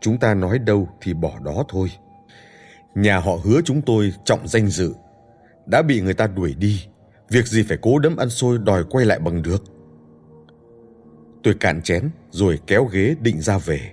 Chúng 0.00 0.18
ta 0.18 0.34
nói 0.34 0.58
đâu 0.58 0.88
thì 1.00 1.14
bỏ 1.14 1.38
đó 1.38 1.64
thôi. 1.68 1.90
Nhà 2.94 3.18
họ 3.18 3.32
hứa 3.44 3.60
chúng 3.64 3.82
tôi 3.82 4.12
trọng 4.24 4.48
danh 4.48 4.66
dự, 4.66 4.94
đã 5.66 5.82
bị 5.82 6.00
người 6.00 6.14
ta 6.14 6.26
đuổi 6.26 6.54
đi, 6.54 6.86
việc 7.28 7.46
gì 7.46 7.62
phải 7.62 7.78
cố 7.82 7.98
đấm 7.98 8.16
ăn 8.16 8.30
xôi 8.30 8.58
đòi 8.58 8.84
quay 8.84 9.06
lại 9.06 9.18
bằng 9.18 9.42
được. 9.42 9.64
Tôi 11.42 11.54
cạn 11.54 11.82
chén 11.82 12.10
rồi 12.30 12.58
kéo 12.66 12.84
ghế 12.84 13.14
định 13.20 13.40
ra 13.40 13.58
về. 13.58 13.92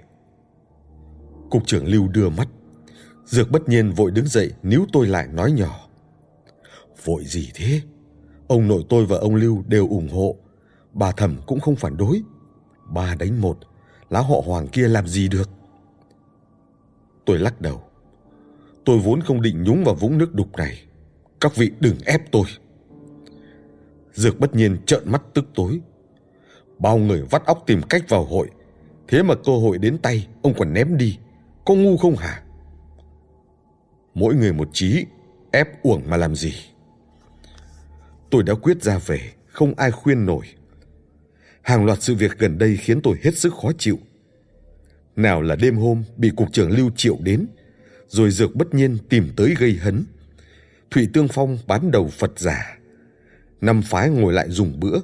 Cục 1.50 1.68
trưởng 1.68 1.88
Lưu 1.88 2.08
đưa 2.08 2.30
mắt, 2.30 2.48
Dược 3.26 3.52
bất 3.52 3.70
nhiên 3.70 3.92
vội 3.92 4.12
đứng 4.12 4.28
dậy 4.28 4.52
níu 4.64 4.86
tôi 4.94 5.08
lại 5.08 5.28
nói 5.28 5.52
nhỏ. 5.52 5.88
Vội 7.06 7.26
gì 7.26 7.50
thế? 7.54 7.82
Ông 8.48 8.68
nội 8.68 8.84
tôi 8.90 9.06
và 9.06 9.18
ông 9.18 9.36
Lưu 9.36 9.64
đều 9.68 9.88
ủng 9.88 10.10
hộ, 10.10 10.36
bà 10.94 11.12
thẩm 11.12 11.38
cũng 11.46 11.60
không 11.60 11.76
phản 11.76 11.98
đối. 11.98 12.22
Ba 12.94 13.16
đánh 13.16 13.42
một, 13.42 13.58
lá 14.10 14.20
họ 14.20 14.36
hoàng 14.46 14.68
kia 14.68 14.88
làm 14.88 15.08
gì 15.08 15.28
được? 15.28 15.50
Tôi 17.26 17.40
lắc 17.40 17.62
đầu. 17.62 17.84
Tôi 18.86 19.00
vốn 19.00 19.22
không 19.22 19.42
định 19.42 19.64
nhúng 19.64 19.84
vào 19.84 19.96
vũng 19.96 20.18
nước 20.18 20.34
đục 20.34 20.58
này. 20.58 20.84
Các 21.42 21.56
vị 21.56 21.72
đừng 21.80 21.96
ép 22.06 22.32
tôi. 22.32 22.46
Dược 24.14 24.40
bất 24.40 24.56
nhiên 24.56 24.78
trợn 24.86 25.12
mắt 25.12 25.22
tức 25.34 25.46
tối. 25.56 25.80
Bao 26.80 26.98
người 26.98 27.22
vắt 27.30 27.46
óc 27.46 27.64
tìm 27.68 27.82
cách 27.90 28.04
vào 28.10 28.26
hội. 28.26 28.50
Thế 29.08 29.24
mà 29.24 29.36
cơ 29.36 29.52
hội 29.52 29.78
đến 29.78 29.98
tay, 29.98 30.28
ông 30.42 30.54
còn 30.58 30.74
ném 30.74 30.98
đi. 30.98 31.18
Có 31.66 31.74
ngu 31.74 31.98
không 31.98 32.16
hả? 32.16 32.44
Mỗi 34.14 34.36
người 34.36 34.54
một 34.54 34.70
chí, 34.74 35.06
ép 35.52 35.84
uổng 35.84 36.02
mà 36.08 36.18
làm 36.18 36.36
gì? 36.36 36.54
Tôi 38.30 38.44
đã 38.44 38.54
quyết 38.54 38.84
ra 38.84 38.98
về, 38.98 39.32
không 39.48 39.74
ai 39.78 39.92
khuyên 39.92 40.26
nổi. 40.26 40.46
Hàng 41.62 41.86
loạt 41.86 42.02
sự 42.02 42.16
việc 42.16 42.38
gần 42.38 42.58
đây 42.58 42.78
khiến 42.78 43.02
tôi 43.02 43.18
hết 43.24 43.38
sức 43.38 43.54
khó 43.54 43.72
chịu. 43.78 44.00
Nào 45.16 45.42
là 45.42 45.56
đêm 45.56 45.78
hôm 45.78 46.04
bị 46.18 46.32
cục 46.36 46.54
trưởng 46.54 46.72
Lưu 46.72 46.92
Triệu 46.96 47.18
đến, 47.20 47.48
rồi 48.08 48.32
dược 48.32 48.56
bất 48.56 48.74
nhiên 48.74 48.98
tìm 49.10 49.30
tới 49.36 49.56
gây 49.60 49.74
hấn. 49.74 50.06
Thụy 50.92 51.08
Tương 51.14 51.28
Phong 51.28 51.58
bán 51.68 51.92
đầu 51.92 52.08
Phật 52.08 52.40
giả. 52.40 52.78
Năm 53.62 53.82
phái 53.82 54.10
ngồi 54.10 54.34
lại 54.34 54.50
dùng 54.50 54.80
bữa, 54.80 55.00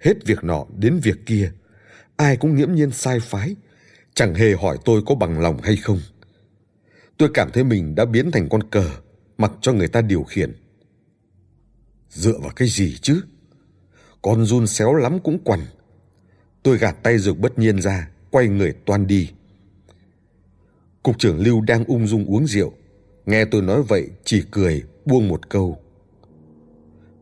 hết 0.00 0.14
việc 0.26 0.44
nọ 0.44 0.66
đến 0.78 1.00
việc 1.02 1.26
kia. 1.26 1.52
Ai 2.16 2.36
cũng 2.36 2.56
nghiễm 2.56 2.72
nhiên 2.72 2.90
sai 2.90 3.20
phái, 3.20 3.56
chẳng 4.14 4.34
hề 4.34 4.54
hỏi 4.54 4.78
tôi 4.84 5.02
có 5.06 5.14
bằng 5.14 5.40
lòng 5.40 5.60
hay 5.62 5.76
không. 5.76 6.00
Tôi 7.16 7.28
cảm 7.34 7.50
thấy 7.52 7.64
mình 7.64 7.94
đã 7.94 8.04
biến 8.04 8.30
thành 8.30 8.48
con 8.48 8.62
cờ, 8.70 8.90
mặc 9.38 9.52
cho 9.60 9.72
người 9.72 9.88
ta 9.88 10.00
điều 10.00 10.22
khiển. 10.22 10.52
Dựa 12.10 12.38
vào 12.38 12.50
cái 12.56 12.68
gì 12.68 12.96
chứ? 13.02 13.20
Con 14.22 14.44
run 14.44 14.66
xéo 14.66 14.94
lắm 14.94 15.18
cũng 15.20 15.38
quằn. 15.44 15.60
Tôi 16.62 16.78
gạt 16.78 16.96
tay 17.02 17.18
dược 17.18 17.38
bất 17.38 17.58
nhiên 17.58 17.82
ra, 17.82 18.10
quay 18.30 18.48
người 18.48 18.72
toan 18.84 19.06
đi. 19.06 19.30
Cục 21.02 21.18
trưởng 21.18 21.40
Lưu 21.40 21.60
đang 21.60 21.84
ung 21.84 22.06
dung 22.06 22.24
uống 22.24 22.46
rượu. 22.46 22.72
Nghe 23.26 23.44
tôi 23.44 23.62
nói 23.62 23.82
vậy 23.82 24.08
chỉ 24.24 24.42
cười 24.50 24.82
buông 25.04 25.28
một 25.28 25.48
câu. 25.48 25.82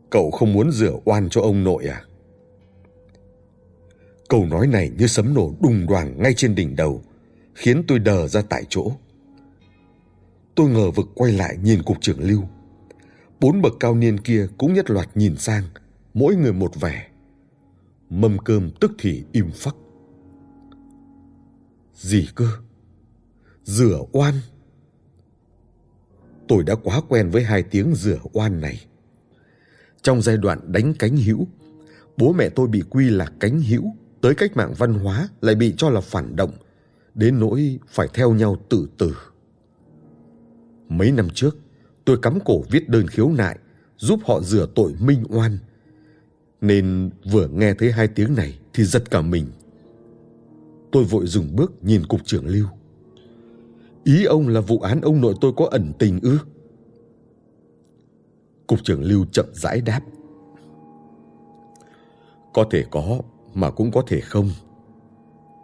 Cậu 0.09 0.31
không 0.31 0.53
muốn 0.53 0.71
rửa 0.71 0.93
oan 1.05 1.29
cho 1.29 1.41
ông 1.41 1.63
nội 1.63 1.85
à? 1.85 2.03
Câu 4.29 4.45
nói 4.45 4.67
này 4.67 4.91
như 4.97 5.07
sấm 5.07 5.33
nổ 5.33 5.53
đùng 5.61 5.85
đoàng 5.87 6.21
ngay 6.21 6.33
trên 6.33 6.55
đỉnh 6.55 6.75
đầu, 6.75 7.01
khiến 7.55 7.83
tôi 7.87 7.99
đờ 7.99 8.27
ra 8.27 8.41
tại 8.41 8.65
chỗ. 8.69 8.91
Tôi 10.55 10.69
ngờ 10.69 10.91
vực 10.91 11.07
quay 11.15 11.31
lại 11.31 11.57
nhìn 11.63 11.83
cục 11.83 12.01
trưởng 12.01 12.19
Lưu. 12.19 12.43
Bốn 13.39 13.61
bậc 13.61 13.73
cao 13.79 13.95
niên 13.95 14.19
kia 14.19 14.47
cũng 14.57 14.73
nhất 14.73 14.89
loạt 14.89 15.09
nhìn 15.15 15.37
sang, 15.37 15.63
mỗi 16.13 16.35
người 16.35 16.53
một 16.53 16.81
vẻ. 16.81 17.07
Mâm 18.09 18.37
cơm 18.37 18.71
tức 18.79 18.91
thì 18.99 19.23
im 19.31 19.51
phắc. 19.51 19.75
Gì 21.95 22.27
cơ? 22.35 22.47
Rửa 23.63 23.99
oan? 24.11 24.33
Tôi 26.47 26.63
đã 26.63 26.75
quá 26.75 27.01
quen 27.09 27.29
với 27.29 27.43
hai 27.43 27.63
tiếng 27.63 27.95
rửa 27.95 28.19
oan 28.33 28.61
này. 28.61 28.88
Trong 30.01 30.21
giai 30.21 30.37
đoạn 30.37 30.59
đánh 30.71 30.93
cánh 30.99 31.17
hữu, 31.17 31.47
bố 32.17 32.33
mẹ 32.33 32.49
tôi 32.49 32.67
bị 32.67 32.83
quy 32.89 33.09
là 33.09 33.27
cánh 33.39 33.61
hữu, 33.61 33.83
tới 34.21 34.35
cách 34.35 34.57
mạng 34.57 34.73
văn 34.77 34.93
hóa 34.93 35.29
lại 35.41 35.55
bị 35.55 35.73
cho 35.77 35.89
là 35.89 36.01
phản 36.01 36.35
động, 36.35 36.51
đến 37.15 37.39
nỗi 37.39 37.79
phải 37.87 38.07
theo 38.13 38.33
nhau 38.33 38.57
tự 38.69 38.87
tử. 38.97 39.15
Mấy 40.89 41.11
năm 41.11 41.27
trước, 41.33 41.57
tôi 42.05 42.17
cắm 42.21 42.39
cổ 42.45 42.61
viết 42.71 42.89
đơn 42.89 43.07
khiếu 43.07 43.29
nại, 43.29 43.59
giúp 43.97 44.19
họ 44.25 44.41
rửa 44.41 44.67
tội 44.75 44.95
minh 44.99 45.23
oan. 45.29 45.57
Nên 46.61 47.09
vừa 47.31 47.47
nghe 47.47 47.73
thấy 47.73 47.91
hai 47.91 48.07
tiếng 48.07 48.35
này 48.35 48.59
thì 48.73 48.83
giật 48.83 49.11
cả 49.11 49.21
mình. 49.21 49.45
Tôi 50.91 51.03
vội 51.03 51.27
dừng 51.27 51.55
bước 51.55 51.83
nhìn 51.83 52.05
cục 52.05 52.25
trưởng 52.25 52.47
Lưu. 52.47 52.65
Ý 54.03 54.23
ông 54.23 54.47
là 54.47 54.61
vụ 54.61 54.79
án 54.79 55.01
ông 55.01 55.21
nội 55.21 55.33
tôi 55.41 55.51
có 55.57 55.67
ẩn 55.71 55.93
tình 55.99 56.19
ư? 56.21 56.37
Cục 58.69 58.83
trưởng 58.83 59.03
Lưu 59.03 59.25
chậm 59.31 59.45
rãi 59.53 59.81
đáp. 59.81 60.01
Có 62.53 62.65
thể 62.71 62.85
có, 62.91 63.19
mà 63.53 63.71
cũng 63.71 63.91
có 63.91 64.03
thể 64.07 64.21
không. 64.21 64.49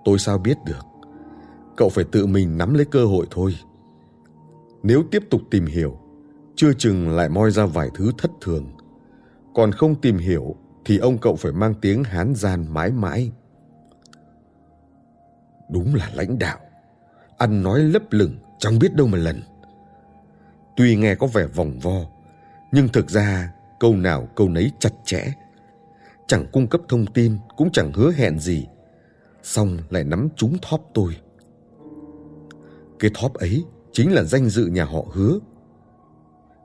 Tôi 0.06 0.20
sao 0.20 0.38
biết 0.38 0.58
được? 0.66 0.86
Cậu 1.78 1.90
phải 1.90 2.06
tự 2.12 2.26
mình 2.26 2.58
nắm 2.58 2.74
lấy 2.74 2.86
cơ 2.86 3.06
hội 3.06 3.28
thôi. 3.32 3.56
Nếu 4.84 5.04
tiếp 5.12 5.24
tục 5.30 5.42
tìm 5.52 5.66
hiểu, 5.66 5.98
chưa 6.56 6.74
chừng 6.74 7.10
lại 7.10 7.30
moi 7.30 7.52
ra 7.52 7.66
vài 7.66 7.90
thứ 7.96 8.12
thất 8.18 8.32
thường. 8.42 8.66
Còn 9.54 9.72
không 9.72 9.96
tìm 9.96 10.18
hiểu 10.18 10.56
thì 10.86 10.98
ông 10.98 11.18
cậu 11.18 11.36
phải 11.36 11.52
mang 11.52 11.74
tiếng 11.82 12.04
hán 12.04 12.36
gian 12.36 12.66
mãi 12.74 12.92
mãi. 12.92 13.32
Đúng 15.72 15.96
là 15.96 16.12
lãnh 16.14 16.40
đạo. 16.40 16.60
Ăn 17.38 17.64
nói 17.64 17.80
lấp 17.80 18.04
lửng, 18.10 18.36
chẳng 18.60 18.80
biết 18.80 18.94
đâu 18.96 19.08
mà 19.08 19.18
lần. 19.18 19.42
Tuy 20.76 20.96
nghe 20.96 21.16
có 21.16 21.28
vẻ 21.28 21.46
vòng 21.46 21.80
vo, 21.80 22.15
nhưng 22.76 22.88
thực 22.88 23.10
ra 23.10 23.54
câu 23.80 23.96
nào 23.96 24.30
câu 24.36 24.50
nấy 24.50 24.72
chặt 24.80 24.94
chẽ. 25.06 25.34
Chẳng 26.28 26.46
cung 26.52 26.68
cấp 26.68 26.82
thông 26.90 27.06
tin, 27.06 27.38
cũng 27.58 27.72
chẳng 27.72 27.94
hứa 27.94 28.12
hẹn 28.12 28.40
gì. 28.40 28.68
Xong 29.44 29.78
lại 29.90 30.04
nắm 30.04 30.30
trúng 30.36 30.58
thóp 30.62 30.90
tôi. 30.94 31.18
Cái 33.00 33.12
thóp 33.14 33.34
ấy 33.34 33.66
chính 33.92 34.14
là 34.14 34.24
danh 34.24 34.50
dự 34.50 34.66
nhà 34.66 34.86
họ 34.86 35.06
hứa. 35.14 35.40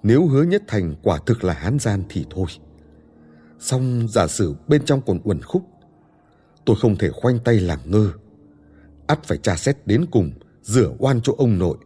Nếu 0.02 0.26
hứa 0.26 0.42
nhất 0.42 0.62
thành 0.66 0.94
quả 1.02 1.18
thực 1.26 1.44
là 1.44 1.54
hán 1.54 1.78
gian 1.78 2.02
thì 2.08 2.26
thôi. 2.30 2.46
Xong 3.58 4.08
giả 4.08 4.26
sử 4.26 4.54
bên 4.68 4.84
trong 4.84 5.02
còn 5.06 5.20
uẩn 5.24 5.42
khúc, 5.42 5.62
tôi 6.64 6.76
không 6.80 6.96
thể 6.96 7.10
khoanh 7.10 7.38
tay 7.38 7.60
làm 7.60 7.78
ngơ. 7.84 8.12
ắt 9.06 9.24
phải 9.24 9.38
tra 9.38 9.56
xét 9.56 9.86
đến 9.86 10.06
cùng, 10.10 10.32
rửa 10.62 10.92
oan 10.98 11.20
cho 11.22 11.32
ông 11.38 11.58
nội. 11.58 11.76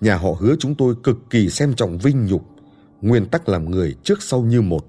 Nhà 0.00 0.16
họ 0.16 0.30
hứa 0.40 0.54
chúng 0.58 0.74
tôi 0.74 0.94
cực 1.02 1.16
kỳ 1.30 1.48
xem 1.48 1.74
trọng 1.74 1.98
vinh 1.98 2.26
nhục, 2.26 2.51
nguyên 3.02 3.26
tắc 3.26 3.48
làm 3.48 3.70
người 3.70 3.94
trước 4.02 4.22
sau 4.22 4.42
như 4.42 4.62
một. 4.62 4.86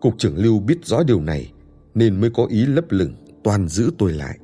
Cục 0.00 0.14
trưởng 0.18 0.36
Lưu 0.36 0.60
biết 0.60 0.78
rõ 0.84 1.02
điều 1.02 1.20
này 1.20 1.52
nên 1.94 2.20
mới 2.20 2.30
có 2.30 2.46
ý 2.46 2.66
lấp 2.66 2.84
lửng 2.88 3.14
toàn 3.44 3.68
giữ 3.68 3.90
tôi 3.98 4.12
lại. 4.12 4.38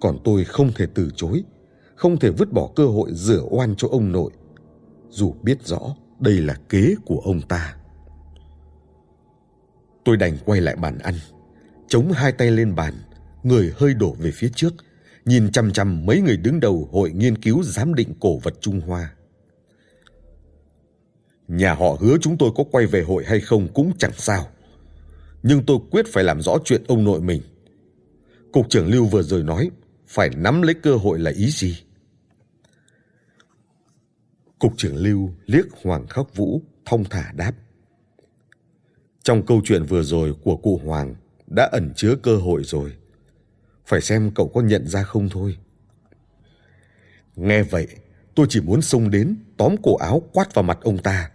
Còn 0.00 0.18
tôi 0.24 0.44
không 0.44 0.72
thể 0.72 0.86
từ 0.94 1.10
chối, 1.16 1.44
không 1.94 2.18
thể 2.18 2.30
vứt 2.30 2.52
bỏ 2.52 2.70
cơ 2.76 2.86
hội 2.86 3.10
rửa 3.12 3.42
oan 3.50 3.74
cho 3.76 3.88
ông 3.88 4.12
nội, 4.12 4.30
dù 5.10 5.34
biết 5.42 5.66
rõ 5.66 5.80
đây 6.20 6.34
là 6.34 6.54
kế 6.68 6.94
của 7.04 7.20
ông 7.24 7.40
ta. 7.40 7.76
Tôi 10.04 10.16
đành 10.16 10.38
quay 10.44 10.60
lại 10.60 10.76
bàn 10.76 10.98
ăn, 10.98 11.14
chống 11.88 12.12
hai 12.12 12.32
tay 12.32 12.50
lên 12.50 12.74
bàn, 12.74 12.94
người 13.42 13.72
hơi 13.76 13.94
đổ 13.94 14.16
về 14.18 14.30
phía 14.30 14.48
trước, 14.54 14.74
nhìn 15.24 15.52
chăm 15.52 15.72
chăm 15.72 16.06
mấy 16.06 16.20
người 16.20 16.36
đứng 16.36 16.60
đầu 16.60 16.88
hội 16.92 17.12
nghiên 17.12 17.38
cứu 17.38 17.62
giám 17.62 17.94
định 17.94 18.14
cổ 18.20 18.38
vật 18.38 18.54
Trung 18.60 18.80
Hoa. 18.80 19.15
Nhà 21.48 21.74
họ 21.74 21.96
hứa 22.00 22.16
chúng 22.20 22.38
tôi 22.38 22.50
có 22.56 22.64
quay 22.70 22.86
về 22.86 23.02
hội 23.02 23.24
hay 23.26 23.40
không 23.40 23.68
cũng 23.74 23.92
chẳng 23.98 24.12
sao. 24.16 24.46
Nhưng 25.42 25.66
tôi 25.66 25.78
quyết 25.90 26.06
phải 26.12 26.24
làm 26.24 26.40
rõ 26.40 26.56
chuyện 26.64 26.82
ông 26.88 27.04
nội 27.04 27.20
mình. 27.20 27.42
Cục 28.52 28.70
trưởng 28.70 28.88
Lưu 28.88 29.06
vừa 29.06 29.22
rồi 29.22 29.42
nói, 29.42 29.70
phải 30.06 30.30
nắm 30.36 30.62
lấy 30.62 30.74
cơ 30.74 30.96
hội 30.96 31.18
là 31.18 31.30
ý 31.30 31.50
gì? 31.50 31.82
Cục 34.58 34.72
trưởng 34.76 34.96
Lưu 34.96 35.30
liếc 35.46 35.66
Hoàng 35.82 36.06
Khắc 36.06 36.34
Vũ 36.34 36.62
thông 36.84 37.04
thả 37.04 37.32
đáp. 37.32 37.52
Trong 39.22 39.46
câu 39.46 39.60
chuyện 39.64 39.84
vừa 39.84 40.02
rồi 40.02 40.34
của 40.42 40.56
cụ 40.56 40.80
Hoàng 40.84 41.14
đã 41.46 41.68
ẩn 41.72 41.92
chứa 41.96 42.14
cơ 42.22 42.36
hội 42.36 42.64
rồi. 42.64 42.92
Phải 43.86 44.00
xem 44.00 44.30
cậu 44.34 44.48
có 44.48 44.60
nhận 44.60 44.86
ra 44.86 45.02
không 45.02 45.28
thôi. 45.28 45.56
Nghe 47.36 47.62
vậy, 47.62 47.86
tôi 48.34 48.46
chỉ 48.50 48.60
muốn 48.60 48.82
xông 48.82 49.10
đến 49.10 49.36
tóm 49.56 49.74
cổ 49.82 49.96
áo 49.96 50.22
quát 50.32 50.54
vào 50.54 50.62
mặt 50.62 50.78
ông 50.82 50.98
ta. 50.98 51.30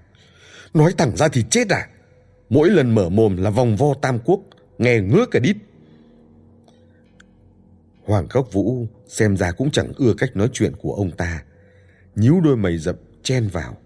Nói 0.73 0.93
thẳng 0.97 1.17
ra 1.17 1.27
thì 1.27 1.43
chết 1.49 1.69
à? 1.69 1.87
Mỗi 2.49 2.69
lần 2.69 2.95
mở 2.95 3.09
mồm 3.09 3.37
là 3.37 3.49
vòng 3.49 3.75
vo 3.75 3.93
tam 4.01 4.19
quốc, 4.25 4.41
nghe 4.77 4.99
ngứa 4.99 5.25
cả 5.31 5.39
đít. 5.39 5.57
Hoàng 8.05 8.27
Khắc 8.27 8.53
Vũ 8.53 8.87
xem 9.07 9.37
ra 9.37 9.51
cũng 9.51 9.71
chẳng 9.71 9.91
ưa 9.97 10.13
cách 10.17 10.35
nói 10.35 10.49
chuyện 10.53 10.73
của 10.81 10.93
ông 10.93 11.11
ta. 11.11 11.43
Nhíu 12.15 12.41
đôi 12.41 12.57
mày 12.57 12.77
rậm 12.77 12.95
chen 13.23 13.47
vào. 13.47 13.77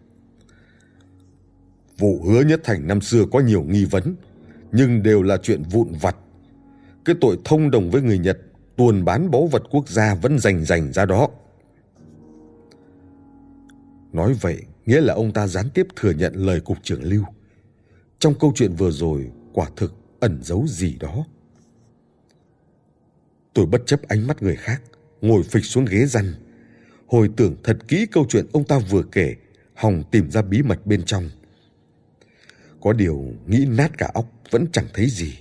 Vụ 1.98 2.24
hứa 2.24 2.42
nhất 2.42 2.62
thành 2.64 2.88
năm 2.88 3.02
xưa 3.02 3.26
có 3.32 3.40
nhiều 3.40 3.64
nghi 3.64 3.86
vấn, 3.86 4.16
nhưng 4.72 5.04
đều 5.04 5.24
là 5.24 5.38
chuyện 5.38 5.64
vụn 5.64 5.88
vặt. 6.02 6.16
Cái 7.06 7.16
tội 7.22 7.38
thông 7.46 7.72
đồng 7.72 7.92
với 7.92 8.02
người 8.02 8.18
Nhật 8.18 8.38
tuồn 8.76 9.06
bán 9.06 9.32
báu 9.32 9.48
vật 9.48 9.64
quốc 9.72 9.90
gia 9.90 10.16
vẫn 10.16 10.40
rành 10.40 10.66
rành 10.66 10.94
ra 10.94 11.06
đó. 11.06 11.30
Nói 14.14 14.34
vậy, 14.42 14.62
nghĩa 14.86 15.02
là 15.02 15.14
ông 15.14 15.34
ta 15.34 15.48
gián 15.48 15.70
tiếp 15.74 15.88
thừa 15.96 16.12
nhận 16.12 16.34
lời 16.36 16.60
cục 16.60 16.78
trưởng 16.84 17.04
Lưu. 17.04 17.24
Trong 18.20 18.34
câu 18.40 18.52
chuyện 18.56 18.76
vừa 18.76 18.92
rồi, 18.92 19.32
quả 19.54 19.70
thực 19.76 19.94
ẩn 20.20 20.40
giấu 20.44 20.66
gì 20.68 20.96
đó. 21.00 21.26
Tôi 23.54 23.66
bất 23.66 23.82
chấp 23.86 24.02
ánh 24.08 24.28
mắt 24.28 24.44
người 24.44 24.56
khác, 24.56 24.82
ngồi 25.22 25.44
phịch 25.44 25.66
xuống 25.66 25.86
ghế 25.86 26.06
răn. 26.06 26.34
Hồi 27.08 27.30
tưởng 27.38 27.56
thật 27.64 27.78
kỹ 27.88 28.06
câu 28.12 28.26
chuyện 28.30 28.46
ông 28.54 28.64
ta 28.64 28.80
vừa 28.80 29.04
kể, 29.12 29.36
hòng 29.74 30.04
tìm 30.12 30.32
ra 30.32 30.42
bí 30.42 30.62
mật 30.62 30.86
bên 30.86 31.04
trong. 31.06 31.30
Có 32.82 32.94
điều 32.94 33.26
nghĩ 33.48 33.66
nát 33.70 33.98
cả 33.98 34.12
óc 34.14 34.26
vẫn 34.52 34.66
chẳng 34.72 34.88
thấy 34.94 35.10
gì. 35.10 35.34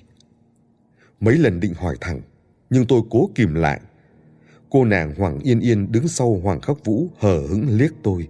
Mấy 1.20 1.38
lần 1.38 1.60
định 1.60 1.74
hỏi 1.74 1.96
thẳng, 2.00 2.20
nhưng 2.70 2.86
tôi 2.86 3.00
cố 3.10 3.30
kìm 3.34 3.54
lại. 3.54 3.80
Cô 4.70 4.84
nàng 4.84 5.14
Hoàng 5.14 5.38
Yên 5.38 5.60
Yên 5.60 5.92
đứng 5.92 6.08
sau 6.08 6.40
Hoàng 6.42 6.60
Khắc 6.60 6.84
Vũ 6.84 7.08
hờ 7.18 7.46
hững 7.46 7.68
liếc 7.68 7.92
tôi. 8.02 8.28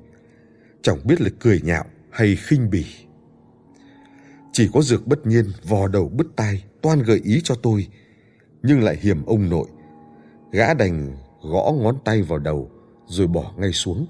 Chẳng 0.84 0.98
biết 1.04 1.20
là 1.20 1.30
cười 1.40 1.60
nhạo 1.64 1.84
hay 2.10 2.36
khinh 2.36 2.70
bỉ. 2.70 2.84
Chỉ 4.52 4.70
có 4.72 4.82
dược 4.82 5.06
bất 5.06 5.26
nhiên 5.26 5.44
vò 5.68 5.88
đầu 5.88 6.08
bứt 6.08 6.26
tai 6.36 6.64
toan 6.82 7.02
gợi 7.02 7.20
ý 7.24 7.40
cho 7.44 7.54
tôi, 7.62 7.88
nhưng 8.62 8.82
lại 8.82 8.96
hiểm 9.00 9.24
ông 9.26 9.50
nội. 9.50 9.66
Gã 10.52 10.74
đành 10.74 11.16
gõ 11.42 11.72
ngón 11.80 11.96
tay 12.04 12.22
vào 12.22 12.38
đầu 12.38 12.70
rồi 13.06 13.26
bỏ 13.26 13.52
ngay 13.56 13.72
xuống. 13.72 14.06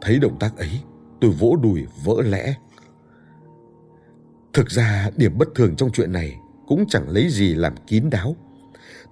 Thấy 0.00 0.18
động 0.18 0.38
tác 0.40 0.56
ấy, 0.56 0.80
tôi 1.20 1.30
vỗ 1.30 1.56
đùi 1.62 1.86
vỡ 2.04 2.22
lẽ. 2.22 2.54
Thực 4.52 4.70
ra 4.70 5.10
điểm 5.16 5.38
bất 5.38 5.48
thường 5.54 5.76
trong 5.76 5.92
chuyện 5.92 6.12
này 6.12 6.36
cũng 6.66 6.84
chẳng 6.88 7.08
lấy 7.08 7.28
gì 7.30 7.54
làm 7.54 7.74
kín 7.86 8.10
đáo. 8.10 8.36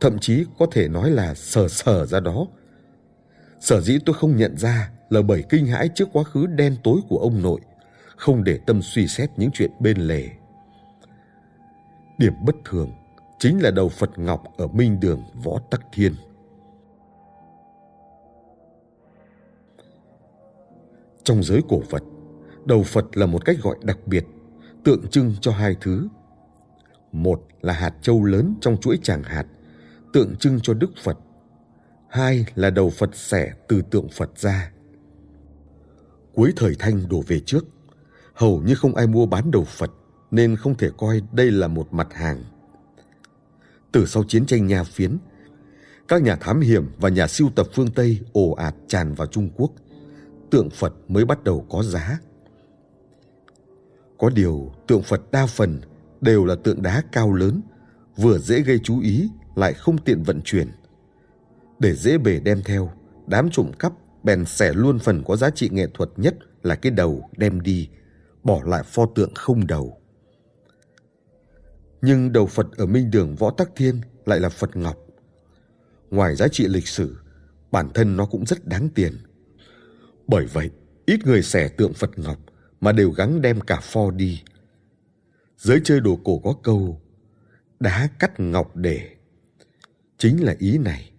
Thậm 0.00 0.18
chí 0.18 0.44
có 0.58 0.66
thể 0.72 0.88
nói 0.88 1.10
là 1.10 1.34
sờ 1.34 1.68
sờ 1.68 2.06
ra 2.06 2.20
đó. 2.20 2.46
Sở 3.60 3.80
dĩ 3.80 3.98
tôi 4.06 4.14
không 4.14 4.36
nhận 4.36 4.56
ra 4.56 4.90
là 5.14 5.22
bởi 5.22 5.44
kinh 5.48 5.66
hãi 5.66 5.88
trước 5.94 6.08
quá 6.12 6.24
khứ 6.24 6.46
đen 6.46 6.76
tối 6.84 7.00
của 7.08 7.18
ông 7.18 7.42
nội, 7.42 7.60
không 8.16 8.44
để 8.44 8.58
tâm 8.66 8.82
suy 8.82 9.06
xét 9.06 9.30
những 9.36 9.50
chuyện 9.52 9.70
bên 9.80 9.98
lề. 9.98 10.28
Điểm 12.18 12.32
bất 12.44 12.54
thường 12.64 12.90
chính 13.38 13.62
là 13.62 13.70
đầu 13.70 13.88
Phật 13.88 14.18
Ngọc 14.18 14.44
ở 14.56 14.66
Minh 14.66 15.00
Đường 15.00 15.22
Võ 15.44 15.58
Tắc 15.70 15.80
Thiên. 15.92 16.14
Trong 21.24 21.42
giới 21.42 21.60
cổ 21.68 21.82
Phật, 21.90 22.02
đầu 22.64 22.82
Phật 22.82 23.16
là 23.16 23.26
một 23.26 23.44
cách 23.44 23.56
gọi 23.62 23.76
đặc 23.82 23.98
biệt, 24.06 24.24
tượng 24.84 25.08
trưng 25.10 25.34
cho 25.40 25.52
hai 25.52 25.76
thứ. 25.80 26.08
Một 27.12 27.42
là 27.62 27.72
hạt 27.72 27.94
châu 28.02 28.24
lớn 28.24 28.54
trong 28.60 28.76
chuỗi 28.76 28.98
tràng 29.02 29.22
hạt, 29.22 29.46
tượng 30.12 30.36
trưng 30.36 30.60
cho 30.62 30.74
Đức 30.74 30.90
Phật. 31.02 31.18
hai 32.08 32.46
là 32.54 32.70
đầu 32.70 32.90
Phật 32.90 33.16
xẻ 33.16 33.52
từ 33.68 33.82
tượng 33.82 34.08
Phật 34.08 34.38
ra. 34.38 34.73
Cuối 36.34 36.52
thời 36.56 36.74
Thanh 36.78 37.08
đổ 37.08 37.22
về 37.26 37.40
trước, 37.40 37.64
hầu 38.34 38.62
như 38.62 38.74
không 38.74 38.94
ai 38.94 39.06
mua 39.06 39.26
bán 39.26 39.50
đầu 39.50 39.64
Phật 39.64 39.90
nên 40.30 40.56
không 40.56 40.74
thể 40.74 40.90
coi 40.96 41.22
đây 41.32 41.50
là 41.50 41.68
một 41.68 41.92
mặt 41.92 42.08
hàng. 42.12 42.44
Từ 43.92 44.06
sau 44.06 44.24
chiến 44.24 44.46
tranh 44.46 44.66
nhà 44.66 44.84
phiến, 44.84 45.18
các 46.08 46.22
nhà 46.22 46.36
thám 46.36 46.60
hiểm 46.60 46.90
và 46.98 47.08
nhà 47.08 47.26
siêu 47.26 47.48
tập 47.54 47.66
phương 47.72 47.90
Tây 47.90 48.20
ồ 48.32 48.50
ạt 48.50 48.74
tràn 48.88 49.14
vào 49.14 49.26
Trung 49.26 49.50
Quốc, 49.56 49.72
tượng 50.50 50.70
Phật 50.70 50.92
mới 51.08 51.24
bắt 51.24 51.44
đầu 51.44 51.66
có 51.70 51.82
giá. 51.82 52.18
Có 54.18 54.30
điều 54.30 54.72
tượng 54.86 55.02
Phật 55.02 55.30
đa 55.32 55.46
phần 55.46 55.80
đều 56.20 56.44
là 56.44 56.54
tượng 56.64 56.82
đá 56.82 57.02
cao 57.12 57.32
lớn, 57.32 57.60
vừa 58.16 58.38
dễ 58.38 58.60
gây 58.60 58.80
chú 58.84 59.00
ý 59.00 59.30
lại 59.54 59.72
không 59.74 59.98
tiện 59.98 60.22
vận 60.22 60.40
chuyển. 60.44 60.68
Để 61.78 61.94
dễ 61.94 62.18
bề 62.18 62.40
đem 62.40 62.62
theo, 62.64 62.90
đám 63.26 63.48
trộm 63.52 63.70
cắp 63.78 63.92
bèn 64.24 64.44
xẻ 64.44 64.72
luôn 64.72 64.98
phần 64.98 65.22
có 65.26 65.36
giá 65.36 65.50
trị 65.50 65.68
nghệ 65.72 65.86
thuật 65.94 66.10
nhất 66.16 66.34
là 66.62 66.74
cái 66.74 66.92
đầu 66.92 67.30
đem 67.36 67.60
đi, 67.60 67.88
bỏ 68.42 68.60
lại 68.66 68.82
pho 68.86 69.06
tượng 69.14 69.34
không 69.34 69.66
đầu. 69.66 70.00
Nhưng 72.02 72.32
đầu 72.32 72.46
Phật 72.46 72.66
ở 72.76 72.86
Minh 72.86 73.10
Đường 73.10 73.36
Võ 73.36 73.50
Tắc 73.50 73.70
Thiên 73.76 74.00
lại 74.26 74.40
là 74.40 74.48
Phật 74.48 74.76
Ngọc. 74.76 74.98
Ngoài 76.10 76.36
giá 76.36 76.48
trị 76.48 76.68
lịch 76.68 76.88
sử, 76.88 77.16
bản 77.70 77.90
thân 77.94 78.16
nó 78.16 78.26
cũng 78.26 78.46
rất 78.46 78.66
đáng 78.66 78.88
tiền. 78.94 79.12
Bởi 80.26 80.46
vậy, 80.46 80.70
ít 81.06 81.26
người 81.26 81.42
xẻ 81.42 81.68
tượng 81.68 81.94
Phật 81.94 82.18
Ngọc 82.18 82.38
mà 82.80 82.92
đều 82.92 83.10
gắng 83.10 83.42
đem 83.42 83.60
cả 83.60 83.80
pho 83.82 84.10
đi. 84.10 84.42
Giới 85.58 85.80
chơi 85.84 86.00
đồ 86.00 86.18
cổ 86.24 86.38
có 86.38 86.54
câu, 86.62 87.00
đá 87.80 88.08
cắt 88.18 88.40
ngọc 88.40 88.76
để. 88.76 89.10
Chính 90.18 90.44
là 90.44 90.54
ý 90.58 90.78
này. 90.78 91.10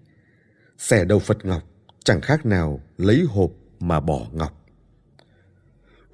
Xẻ 0.78 1.06
đầu 1.06 1.20
Phật 1.20 1.46
Ngọc 1.46 1.64
chẳng 2.06 2.22
khác 2.22 2.46
nào 2.46 2.82
lấy 2.98 3.24
hộp 3.28 3.52
mà 3.80 4.00
bỏ 4.00 4.28
ngọc. 4.34 4.66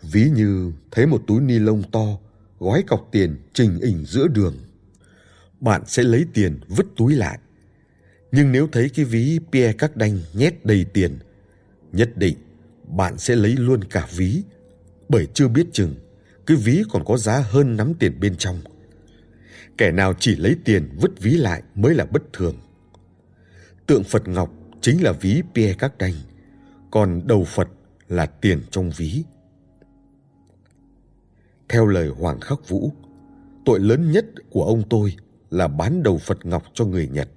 Ví 0.01 0.29
như 0.29 0.71
thấy 0.91 1.05
một 1.05 1.23
túi 1.27 1.41
ni 1.41 1.59
lông 1.59 1.83
to, 1.91 2.17
gói 2.59 2.83
cọc 2.87 3.09
tiền 3.11 3.37
trình 3.53 3.79
hình 3.83 4.05
giữa 4.05 4.27
đường. 4.27 4.55
Bạn 5.59 5.81
sẽ 5.87 6.03
lấy 6.03 6.25
tiền 6.33 6.59
vứt 6.67 6.85
túi 6.97 7.15
lại. 7.15 7.39
Nhưng 8.31 8.51
nếu 8.51 8.67
thấy 8.71 8.89
cái 8.89 9.05
ví 9.05 9.39
Pierre 9.51 9.73
các 9.73 9.97
đanh 9.97 10.19
nhét 10.33 10.65
đầy 10.65 10.85
tiền, 10.93 11.19
nhất 11.91 12.17
định 12.17 12.35
bạn 12.87 13.17
sẽ 13.17 13.35
lấy 13.35 13.55
luôn 13.55 13.83
cả 13.83 14.07
ví, 14.15 14.43
bởi 15.09 15.27
chưa 15.33 15.47
biết 15.47 15.67
chừng 15.73 15.95
cái 16.45 16.57
ví 16.57 16.83
còn 16.89 17.05
có 17.05 17.17
giá 17.17 17.43
hơn 17.49 17.77
nắm 17.77 17.93
tiền 17.93 18.19
bên 18.19 18.35
trong. 18.37 18.61
Kẻ 19.77 19.91
nào 19.91 20.13
chỉ 20.19 20.35
lấy 20.35 20.55
tiền 20.65 20.89
vứt 21.01 21.11
ví 21.19 21.31
lại 21.31 21.63
mới 21.75 21.95
là 21.95 22.05
bất 22.05 22.23
thường. 22.33 22.55
Tượng 23.87 24.03
Phật 24.03 24.27
Ngọc 24.27 24.53
chính 24.81 25.03
là 25.03 25.11
ví 25.11 25.41
Pierre 25.53 25.73
các 25.73 25.93
còn 26.91 27.21
đầu 27.27 27.43
Phật 27.43 27.67
là 28.07 28.25
tiền 28.25 28.61
trong 28.71 28.91
ví. 28.97 29.23
Theo 31.69 31.85
lời 31.85 32.07
Hoàng 32.07 32.39
Khắc 32.39 32.69
Vũ, 32.69 32.91
tội 33.65 33.79
lớn 33.79 34.11
nhất 34.11 34.25
của 34.49 34.63
ông 34.63 34.83
tôi 34.89 35.15
là 35.49 35.67
bán 35.67 36.03
đầu 36.03 36.17
Phật 36.17 36.45
Ngọc 36.45 36.63
cho 36.73 36.85
người 36.85 37.07
Nhật. 37.07 37.29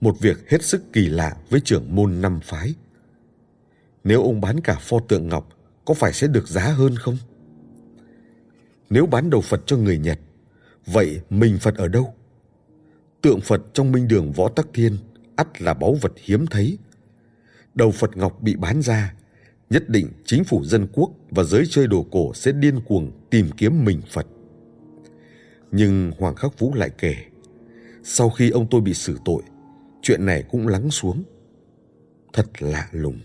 Một 0.00 0.20
việc 0.20 0.50
hết 0.50 0.62
sức 0.62 0.92
kỳ 0.92 1.08
lạ 1.08 1.36
với 1.50 1.60
trưởng 1.60 1.96
môn 1.96 2.20
năm 2.20 2.40
phái. 2.42 2.74
Nếu 4.04 4.22
ông 4.22 4.40
bán 4.40 4.60
cả 4.60 4.78
pho 4.80 4.98
tượng 5.08 5.28
Ngọc, 5.28 5.48
có 5.84 5.94
phải 5.94 6.12
sẽ 6.12 6.26
được 6.26 6.48
giá 6.48 6.62
hơn 6.62 6.96
không? 6.96 7.16
Nếu 8.90 9.06
bán 9.06 9.30
đầu 9.30 9.40
Phật 9.40 9.62
cho 9.66 9.76
người 9.76 9.98
Nhật, 9.98 10.18
vậy 10.86 11.20
mình 11.30 11.58
Phật 11.60 11.76
ở 11.76 11.88
đâu? 11.88 12.14
Tượng 13.20 13.40
Phật 13.40 13.62
trong 13.72 13.92
minh 13.92 14.08
đường 14.08 14.32
Võ 14.32 14.48
Tắc 14.48 14.66
Thiên 14.74 14.96
ắt 15.38 15.62
là 15.62 15.74
báu 15.74 15.96
vật 16.00 16.12
hiếm 16.16 16.46
thấy. 16.46 16.78
Đầu 17.74 17.90
Phật 17.90 18.16
Ngọc 18.16 18.42
bị 18.42 18.56
bán 18.56 18.82
ra, 18.82 19.14
nhất 19.70 19.88
định 19.88 20.08
chính 20.24 20.44
phủ 20.44 20.64
dân 20.64 20.86
quốc 20.92 21.10
và 21.30 21.42
giới 21.42 21.64
chơi 21.70 21.86
đồ 21.86 22.06
cổ 22.10 22.34
sẽ 22.34 22.52
điên 22.52 22.80
cuồng 22.80 23.10
tìm 23.30 23.50
kiếm 23.56 23.84
mình 23.84 24.00
Phật. 24.10 24.26
Nhưng 25.70 26.12
Hoàng 26.18 26.34
Khắc 26.34 26.58
Vũ 26.58 26.74
lại 26.74 26.90
kể, 26.98 27.14
sau 28.02 28.30
khi 28.30 28.50
ông 28.50 28.66
tôi 28.70 28.80
bị 28.80 28.94
xử 28.94 29.18
tội, 29.24 29.42
chuyện 30.02 30.26
này 30.26 30.42
cũng 30.50 30.68
lắng 30.68 30.90
xuống. 30.90 31.22
Thật 32.32 32.46
lạ 32.58 32.88
lùng. 32.92 33.18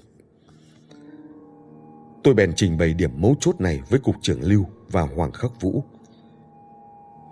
Tôi 2.24 2.34
bèn 2.34 2.54
trình 2.56 2.78
bày 2.78 2.94
điểm 2.94 3.12
mấu 3.22 3.36
chốt 3.40 3.56
này 3.60 3.82
với 3.90 4.00
Cục 4.00 4.16
trưởng 4.22 4.42
Lưu 4.42 4.66
và 4.92 5.02
Hoàng 5.02 5.32
Khắc 5.32 5.62
Vũ. 5.62 5.84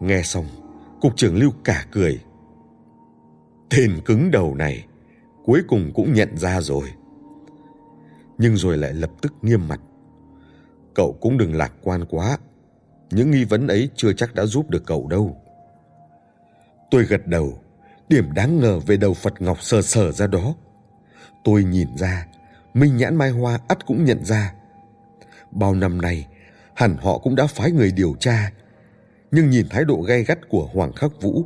Nghe 0.01 0.21
xong, 0.23 0.45
Cục 1.01 1.17
trưởng 1.17 1.37
Lưu 1.37 1.51
cả 1.63 1.85
cười. 1.91 2.19
Tên 3.71 3.99
cứng 4.05 4.31
đầu 4.31 4.55
này, 4.55 4.85
cuối 5.45 5.61
cùng 5.67 5.91
cũng 5.93 6.13
nhận 6.13 6.37
ra 6.37 6.61
rồi. 6.61 6.89
Nhưng 8.37 8.57
rồi 8.57 8.77
lại 8.77 8.93
lập 8.93 9.11
tức 9.21 9.33
nghiêm 9.41 9.67
mặt. 9.67 9.79
Cậu 10.93 11.17
cũng 11.21 11.37
đừng 11.37 11.55
lạc 11.55 11.73
quan 11.81 12.05
quá. 12.09 12.37
Những 13.11 13.31
nghi 13.31 13.43
vấn 13.43 13.67
ấy 13.67 13.89
chưa 13.95 14.13
chắc 14.13 14.35
đã 14.35 14.45
giúp 14.45 14.69
được 14.69 14.83
cậu 14.85 15.07
đâu. 15.07 15.37
Tôi 16.91 17.03
gật 17.03 17.27
đầu, 17.27 17.59
điểm 18.09 18.33
đáng 18.33 18.59
ngờ 18.59 18.79
về 18.79 18.97
đầu 18.97 19.13
Phật 19.13 19.41
Ngọc 19.41 19.61
sờ 19.61 19.81
sờ 19.81 20.11
ra 20.11 20.27
đó. 20.27 20.55
Tôi 21.43 21.63
nhìn 21.63 21.87
ra, 21.97 22.27
Minh 22.73 22.97
Nhãn 22.97 23.15
Mai 23.15 23.29
Hoa 23.29 23.59
ắt 23.67 23.85
cũng 23.85 24.05
nhận 24.05 24.25
ra 24.25 24.53
Bao 25.51 25.75
năm 25.75 26.01
nay, 26.01 26.27
hẳn 26.73 26.97
họ 26.97 27.17
cũng 27.17 27.35
đã 27.35 27.47
phái 27.47 27.71
người 27.71 27.91
điều 27.91 28.15
tra, 28.19 28.51
nhưng 29.31 29.49
nhìn 29.49 29.69
thái 29.69 29.85
độ 29.85 30.01
gay 30.01 30.23
gắt 30.23 30.49
của 30.49 30.69
Hoàng 30.73 30.93
Khắc 30.93 31.21
Vũ, 31.21 31.45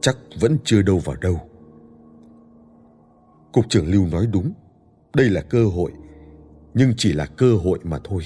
chắc 0.00 0.16
vẫn 0.40 0.58
chưa 0.64 0.82
đâu 0.82 0.98
vào 0.98 1.16
đâu. 1.16 1.40
Cục 3.52 3.68
trưởng 3.68 3.90
Lưu 3.90 4.06
nói 4.06 4.26
đúng, 4.32 4.52
đây 5.14 5.30
là 5.30 5.40
cơ 5.40 5.64
hội, 5.64 5.92
nhưng 6.74 6.92
chỉ 6.96 7.12
là 7.12 7.26
cơ 7.26 7.54
hội 7.56 7.78
mà 7.82 7.98
thôi. 8.04 8.22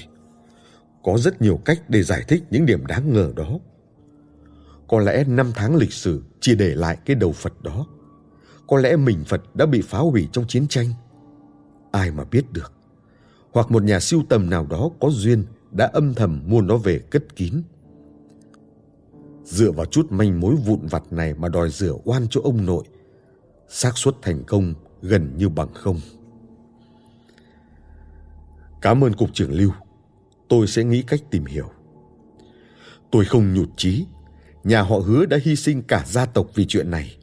Có 1.03 1.17
rất 1.17 1.41
nhiều 1.41 1.59
cách 1.65 1.89
để 1.89 2.03
giải 2.03 2.23
thích 2.27 2.43
những 2.49 2.65
điểm 2.65 2.85
đáng 2.85 3.13
ngờ 3.13 3.33
đó. 3.35 3.59
Có 4.87 4.99
lẽ 4.99 5.23
năm 5.27 5.51
tháng 5.55 5.75
lịch 5.75 5.93
sử 5.93 6.23
chỉ 6.39 6.55
để 6.55 6.75
lại 6.75 6.97
cái 7.05 7.15
đầu 7.15 7.31
Phật 7.31 7.61
đó. 7.63 7.85
Có 8.67 8.77
lẽ 8.77 8.95
mình 8.95 9.23
Phật 9.25 9.55
đã 9.55 9.65
bị 9.65 9.81
phá 9.81 9.97
hủy 9.97 10.27
trong 10.31 10.47
chiến 10.47 10.67
tranh. 10.67 10.87
Ai 11.91 12.11
mà 12.11 12.23
biết 12.23 12.53
được 12.53 12.73
hoặc 13.51 13.71
một 13.71 13.83
nhà 13.83 13.99
siêu 13.99 14.21
tầm 14.29 14.49
nào 14.49 14.67
đó 14.69 14.89
có 14.99 15.09
duyên 15.09 15.45
đã 15.71 15.85
âm 15.85 16.13
thầm 16.13 16.41
mua 16.45 16.61
nó 16.61 16.77
về 16.77 16.99
cất 16.99 17.35
kín. 17.35 17.53
Dựa 19.43 19.71
vào 19.71 19.85
chút 19.85 20.11
manh 20.11 20.39
mối 20.39 20.55
vụn 20.55 20.79
vặt 20.87 21.03
này 21.11 21.33
mà 21.33 21.49
đòi 21.49 21.69
rửa 21.69 21.93
oan 22.03 22.27
cho 22.29 22.41
ông 22.43 22.65
nội, 22.65 22.83
xác 23.67 23.97
suất 23.97 24.15
thành 24.21 24.43
công 24.43 24.73
gần 25.01 25.37
như 25.37 25.49
bằng 25.49 25.73
không. 25.73 25.99
Cảm 28.81 29.03
ơn 29.03 29.13
Cục 29.13 29.33
trưởng 29.33 29.53
Lưu, 29.53 29.71
tôi 30.49 30.67
sẽ 30.67 30.83
nghĩ 30.83 31.01
cách 31.01 31.19
tìm 31.31 31.45
hiểu. 31.45 31.69
Tôi 33.11 33.25
không 33.25 33.53
nhụt 33.53 33.69
chí, 33.77 34.05
nhà 34.63 34.81
họ 34.81 34.97
hứa 34.97 35.25
đã 35.25 35.37
hy 35.43 35.55
sinh 35.55 35.81
cả 35.83 36.03
gia 36.07 36.25
tộc 36.25 36.47
vì 36.55 36.65
chuyện 36.65 36.91
này. 36.91 37.17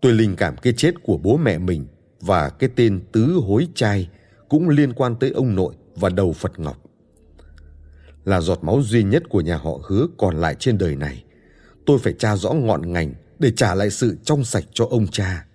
Tôi 0.00 0.12
linh 0.12 0.36
cảm 0.36 0.56
cái 0.56 0.72
chết 0.72 0.94
của 1.02 1.16
bố 1.16 1.36
mẹ 1.36 1.58
mình 1.58 1.86
và 2.20 2.50
cái 2.50 2.70
tên 2.76 3.00
tứ 3.12 3.40
hối 3.46 3.68
trai 3.74 4.08
cũng 4.48 4.68
liên 4.68 4.92
quan 4.92 5.16
tới 5.16 5.30
ông 5.30 5.54
nội 5.54 5.74
và 5.96 6.08
đầu 6.08 6.32
Phật 6.32 6.58
Ngọc. 6.58 6.76
Là 8.24 8.40
giọt 8.40 8.64
máu 8.64 8.82
duy 8.82 9.02
nhất 9.02 9.22
của 9.28 9.40
nhà 9.40 9.56
họ 9.56 9.80
hứa 9.88 10.06
còn 10.18 10.36
lại 10.36 10.54
trên 10.58 10.78
đời 10.78 10.96
này. 10.96 11.24
Tôi 11.86 11.98
phải 11.98 12.12
tra 12.12 12.36
rõ 12.36 12.52
ngọn 12.52 12.92
ngành 12.92 13.14
để 13.38 13.52
trả 13.56 13.74
lại 13.74 13.90
sự 13.90 14.16
trong 14.24 14.44
sạch 14.44 14.64
cho 14.72 14.86
ông 14.90 15.06
cha. 15.06 15.45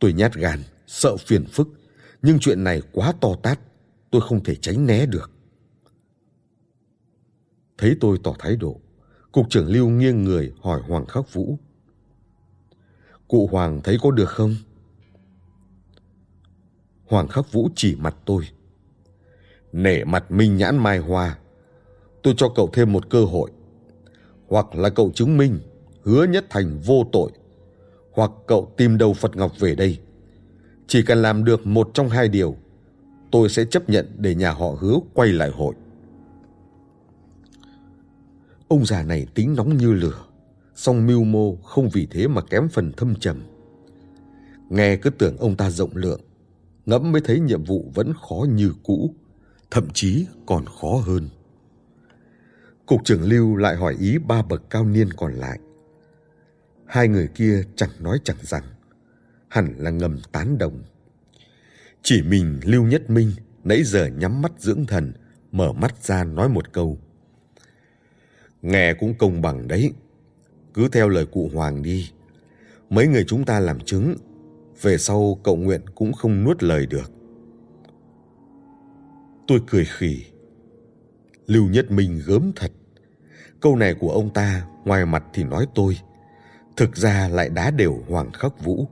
Tôi 0.00 0.12
nhát 0.12 0.34
gan, 0.34 0.62
sợ 0.86 1.16
phiền 1.16 1.46
phức, 1.46 1.68
nhưng 2.22 2.38
chuyện 2.38 2.64
này 2.64 2.82
quá 2.92 3.12
to 3.20 3.28
tát, 3.42 3.60
tôi 4.10 4.20
không 4.20 4.44
thể 4.44 4.54
tránh 4.54 4.86
né 4.86 5.06
được. 5.06 5.30
Thấy 7.78 7.96
tôi 8.00 8.18
tỏ 8.22 8.34
thái 8.38 8.56
độ, 8.56 8.80
cục 9.32 9.50
trưởng 9.50 9.66
Lưu 9.66 9.88
nghiêng 9.88 10.24
người 10.24 10.52
hỏi 10.60 10.80
Hoàng 10.88 11.06
Khắc 11.06 11.32
Vũ. 11.32 11.58
Cụ 13.28 13.48
Hoàng 13.52 13.80
thấy 13.84 13.98
có 14.02 14.10
được 14.10 14.28
không? 14.28 14.54
Hoàng 17.06 17.28
Khắc 17.28 17.52
Vũ 17.52 17.68
chỉ 17.74 17.96
mặt 17.96 18.16
tôi. 18.24 18.48
Nể 19.72 20.04
mặt 20.04 20.30
Minh 20.30 20.56
Nhãn 20.56 20.78
Mai 20.78 20.98
Hoa, 20.98 21.38
tôi 22.22 22.34
cho 22.36 22.52
cậu 22.54 22.70
thêm 22.72 22.92
một 22.92 23.10
cơ 23.10 23.24
hội. 23.24 23.50
Hoặc 24.48 24.74
là 24.74 24.90
cậu 24.90 25.10
chứng 25.14 25.36
minh 25.36 25.60
hứa 26.02 26.24
nhất 26.24 26.46
thành 26.50 26.80
vô 26.80 27.06
tội, 27.12 27.30
hoặc 28.12 28.30
cậu 28.46 28.72
tìm 28.76 28.98
đầu 28.98 29.14
Phật 29.14 29.36
Ngọc 29.36 29.52
về 29.58 29.74
đây. 29.74 29.98
Chỉ 30.86 31.02
cần 31.02 31.22
làm 31.22 31.44
được 31.44 31.66
một 31.66 31.90
trong 31.94 32.08
hai 32.08 32.28
điều, 32.28 32.56
tôi 33.30 33.48
sẽ 33.48 33.64
chấp 33.64 33.88
nhận 33.88 34.06
để 34.18 34.34
nhà 34.34 34.52
họ 34.52 34.76
hứa 34.80 34.96
quay 35.14 35.28
lại 35.28 35.50
hội. 35.50 35.74
Ông 38.68 38.86
già 38.86 39.02
này 39.02 39.26
tính 39.34 39.54
nóng 39.56 39.76
như 39.76 39.92
lửa, 39.92 40.24
song 40.74 41.06
mưu 41.06 41.24
mô 41.24 41.56
không 41.56 41.88
vì 41.88 42.06
thế 42.10 42.28
mà 42.28 42.42
kém 42.42 42.68
phần 42.68 42.92
thâm 42.92 43.14
trầm. 43.14 43.42
Nghe 44.68 44.96
cứ 44.96 45.10
tưởng 45.10 45.36
ông 45.36 45.56
ta 45.56 45.70
rộng 45.70 45.90
lượng, 45.94 46.20
ngẫm 46.86 47.12
mới 47.12 47.20
thấy 47.20 47.40
nhiệm 47.40 47.64
vụ 47.64 47.90
vẫn 47.94 48.12
khó 48.28 48.46
như 48.50 48.72
cũ, 48.82 49.14
thậm 49.70 49.88
chí 49.94 50.26
còn 50.46 50.64
khó 50.80 51.02
hơn. 51.06 51.28
Cục 52.86 53.04
trưởng 53.04 53.22
Lưu 53.22 53.56
lại 53.56 53.76
hỏi 53.76 53.96
ý 54.00 54.18
ba 54.18 54.42
bậc 54.42 54.70
cao 54.70 54.84
niên 54.84 55.12
còn 55.12 55.34
lại. 55.34 55.58
Hai 56.90 57.08
người 57.08 57.28
kia 57.34 57.62
chẳng 57.76 57.90
nói 57.98 58.20
chẳng 58.24 58.36
rằng, 58.42 58.62
hẳn 59.48 59.74
là 59.78 59.90
ngầm 59.90 60.20
tán 60.32 60.58
đồng. 60.58 60.82
Chỉ 62.02 62.22
mình 62.22 62.60
Lưu 62.64 62.84
Nhất 62.84 63.10
Minh 63.10 63.32
nãy 63.64 63.82
giờ 63.84 64.06
nhắm 64.06 64.42
mắt 64.42 64.52
dưỡng 64.58 64.86
thần, 64.86 65.12
mở 65.52 65.72
mắt 65.72 66.04
ra 66.04 66.24
nói 66.24 66.48
một 66.48 66.72
câu. 66.72 66.98
Nghe 68.62 68.94
cũng 68.94 69.14
công 69.18 69.42
bằng 69.42 69.68
đấy. 69.68 69.92
Cứ 70.74 70.88
theo 70.88 71.08
lời 71.08 71.26
cụ 71.26 71.50
Hoàng 71.54 71.82
đi. 71.82 72.10
Mấy 72.90 73.06
người 73.06 73.24
chúng 73.26 73.44
ta 73.44 73.60
làm 73.60 73.80
chứng, 73.80 74.16
về 74.82 74.98
sau 74.98 75.38
cậu 75.42 75.56
nguyện 75.56 75.80
cũng 75.94 76.12
không 76.12 76.44
nuốt 76.44 76.62
lời 76.62 76.86
được. 76.86 77.12
Tôi 79.46 79.60
cười 79.66 79.84
khỉ. 79.84 80.24
Lưu 81.46 81.68
Nhất 81.68 81.90
Minh 81.90 82.22
gớm 82.26 82.52
thật. 82.56 82.72
Câu 83.60 83.76
này 83.76 83.94
của 83.94 84.10
ông 84.10 84.32
ta 84.32 84.66
ngoài 84.84 85.06
mặt 85.06 85.24
thì 85.32 85.44
nói 85.44 85.66
tôi, 85.74 85.96
thực 86.80 86.96
ra 86.96 87.28
lại 87.28 87.48
đá 87.48 87.70
đều 87.70 87.98
Hoàng 88.08 88.32
Khắc 88.32 88.64
Vũ. 88.64 88.86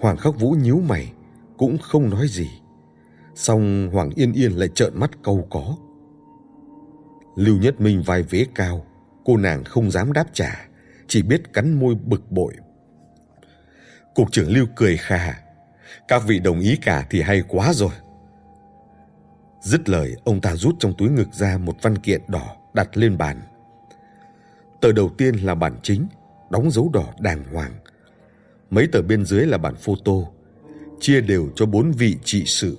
Hoàng 0.00 0.16
Khắc 0.16 0.40
Vũ 0.40 0.50
nhíu 0.50 0.80
mày, 0.80 1.12
cũng 1.56 1.78
không 1.78 2.10
nói 2.10 2.28
gì. 2.28 2.50
Xong 3.34 3.90
Hoàng 3.92 4.10
Yên 4.14 4.32
Yên 4.32 4.52
lại 4.52 4.68
trợn 4.68 5.00
mắt 5.00 5.10
câu 5.22 5.46
có. 5.50 5.76
Lưu 7.36 7.58
Nhất 7.58 7.80
Minh 7.80 8.02
vai 8.06 8.22
vế 8.22 8.46
cao, 8.54 8.84
cô 9.24 9.36
nàng 9.36 9.64
không 9.64 9.90
dám 9.90 10.12
đáp 10.12 10.24
trả, 10.32 10.68
chỉ 11.08 11.22
biết 11.22 11.52
cắn 11.52 11.80
môi 11.80 11.94
bực 11.94 12.30
bội. 12.30 12.54
Cục 14.14 14.32
trưởng 14.32 14.52
Lưu 14.52 14.66
cười 14.76 14.96
khà, 14.96 15.34
các 16.08 16.22
vị 16.26 16.38
đồng 16.38 16.60
ý 16.60 16.76
cả 16.76 17.06
thì 17.10 17.22
hay 17.22 17.42
quá 17.48 17.72
rồi. 17.72 17.92
Dứt 19.60 19.88
lời, 19.88 20.16
ông 20.24 20.40
ta 20.40 20.56
rút 20.56 20.74
trong 20.78 20.94
túi 20.98 21.10
ngực 21.10 21.28
ra 21.32 21.58
một 21.58 21.76
văn 21.82 21.98
kiện 21.98 22.20
đỏ 22.28 22.56
đặt 22.74 22.96
lên 22.96 23.18
bàn. 23.18 23.40
Tờ 24.82 24.92
đầu 24.92 25.10
tiên 25.18 25.34
là 25.34 25.54
bản 25.54 25.76
chính, 25.82 26.06
đóng 26.50 26.70
dấu 26.70 26.90
đỏ 26.92 27.12
đàng 27.20 27.44
hoàng. 27.52 27.72
Mấy 28.70 28.86
tờ 28.86 29.02
bên 29.02 29.24
dưới 29.24 29.46
là 29.46 29.58
bản 29.58 29.74
photo, 29.74 30.12
chia 31.00 31.20
đều 31.20 31.48
cho 31.54 31.66
bốn 31.66 31.92
vị 31.92 32.16
trị 32.24 32.42
sự. 32.46 32.78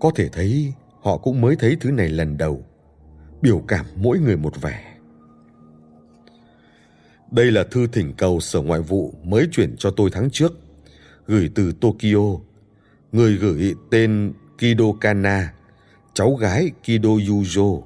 Có 0.00 0.10
thể 0.14 0.28
thấy 0.28 0.72
họ 1.00 1.16
cũng 1.16 1.40
mới 1.40 1.56
thấy 1.56 1.76
thứ 1.80 1.90
này 1.90 2.08
lần 2.08 2.36
đầu. 2.36 2.64
Biểu 3.42 3.62
cảm 3.68 3.86
mỗi 3.96 4.18
người 4.18 4.36
một 4.36 4.60
vẻ. 4.60 4.94
Đây 7.30 7.50
là 7.52 7.64
thư 7.70 7.86
thỉnh 7.86 8.12
cầu 8.18 8.40
Sở 8.40 8.60
Ngoại 8.60 8.80
vụ 8.80 9.14
mới 9.24 9.48
chuyển 9.52 9.76
cho 9.78 9.90
tôi 9.90 10.10
tháng 10.12 10.30
trước, 10.30 10.52
gửi 11.26 11.50
từ 11.54 11.72
Tokyo. 11.72 12.38
Người 13.12 13.36
gửi 13.36 13.74
tên 13.90 14.32
Kido 14.58 14.84
Kana, 15.00 15.52
cháu 16.14 16.34
gái 16.34 16.70
Kido 16.82 17.08
Yujo. 17.08 17.82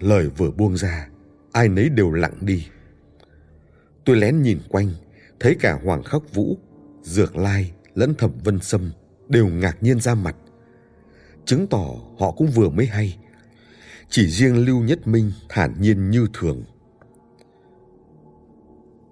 Lời 0.00 0.28
vừa 0.28 0.50
buông 0.50 0.76
ra, 0.76 1.08
ai 1.52 1.68
nấy 1.68 1.88
đều 1.88 2.12
lặng 2.12 2.34
đi. 2.40 2.66
Tôi 4.04 4.16
lén 4.16 4.42
nhìn 4.42 4.58
quanh, 4.68 4.90
thấy 5.40 5.56
cả 5.60 5.78
Hoàng 5.84 6.02
Khắc 6.02 6.34
Vũ, 6.34 6.58
Dược 7.02 7.36
Lai 7.36 7.72
lẫn 7.94 8.14
Thẩm 8.14 8.30
Vân 8.44 8.60
Sâm 8.60 8.92
đều 9.28 9.46
ngạc 9.46 9.82
nhiên 9.82 10.00
ra 10.00 10.14
mặt. 10.14 10.36
Chứng 11.44 11.66
tỏ 11.66 11.86
họ 12.18 12.30
cũng 12.30 12.46
vừa 12.46 12.68
mới 12.68 12.86
hay. 12.86 13.18
Chỉ 14.08 14.26
riêng 14.26 14.64
Lưu 14.64 14.80
Nhất 14.80 15.06
Minh 15.06 15.32
thản 15.48 15.74
nhiên 15.80 16.10
như 16.10 16.26
thường. 16.32 16.64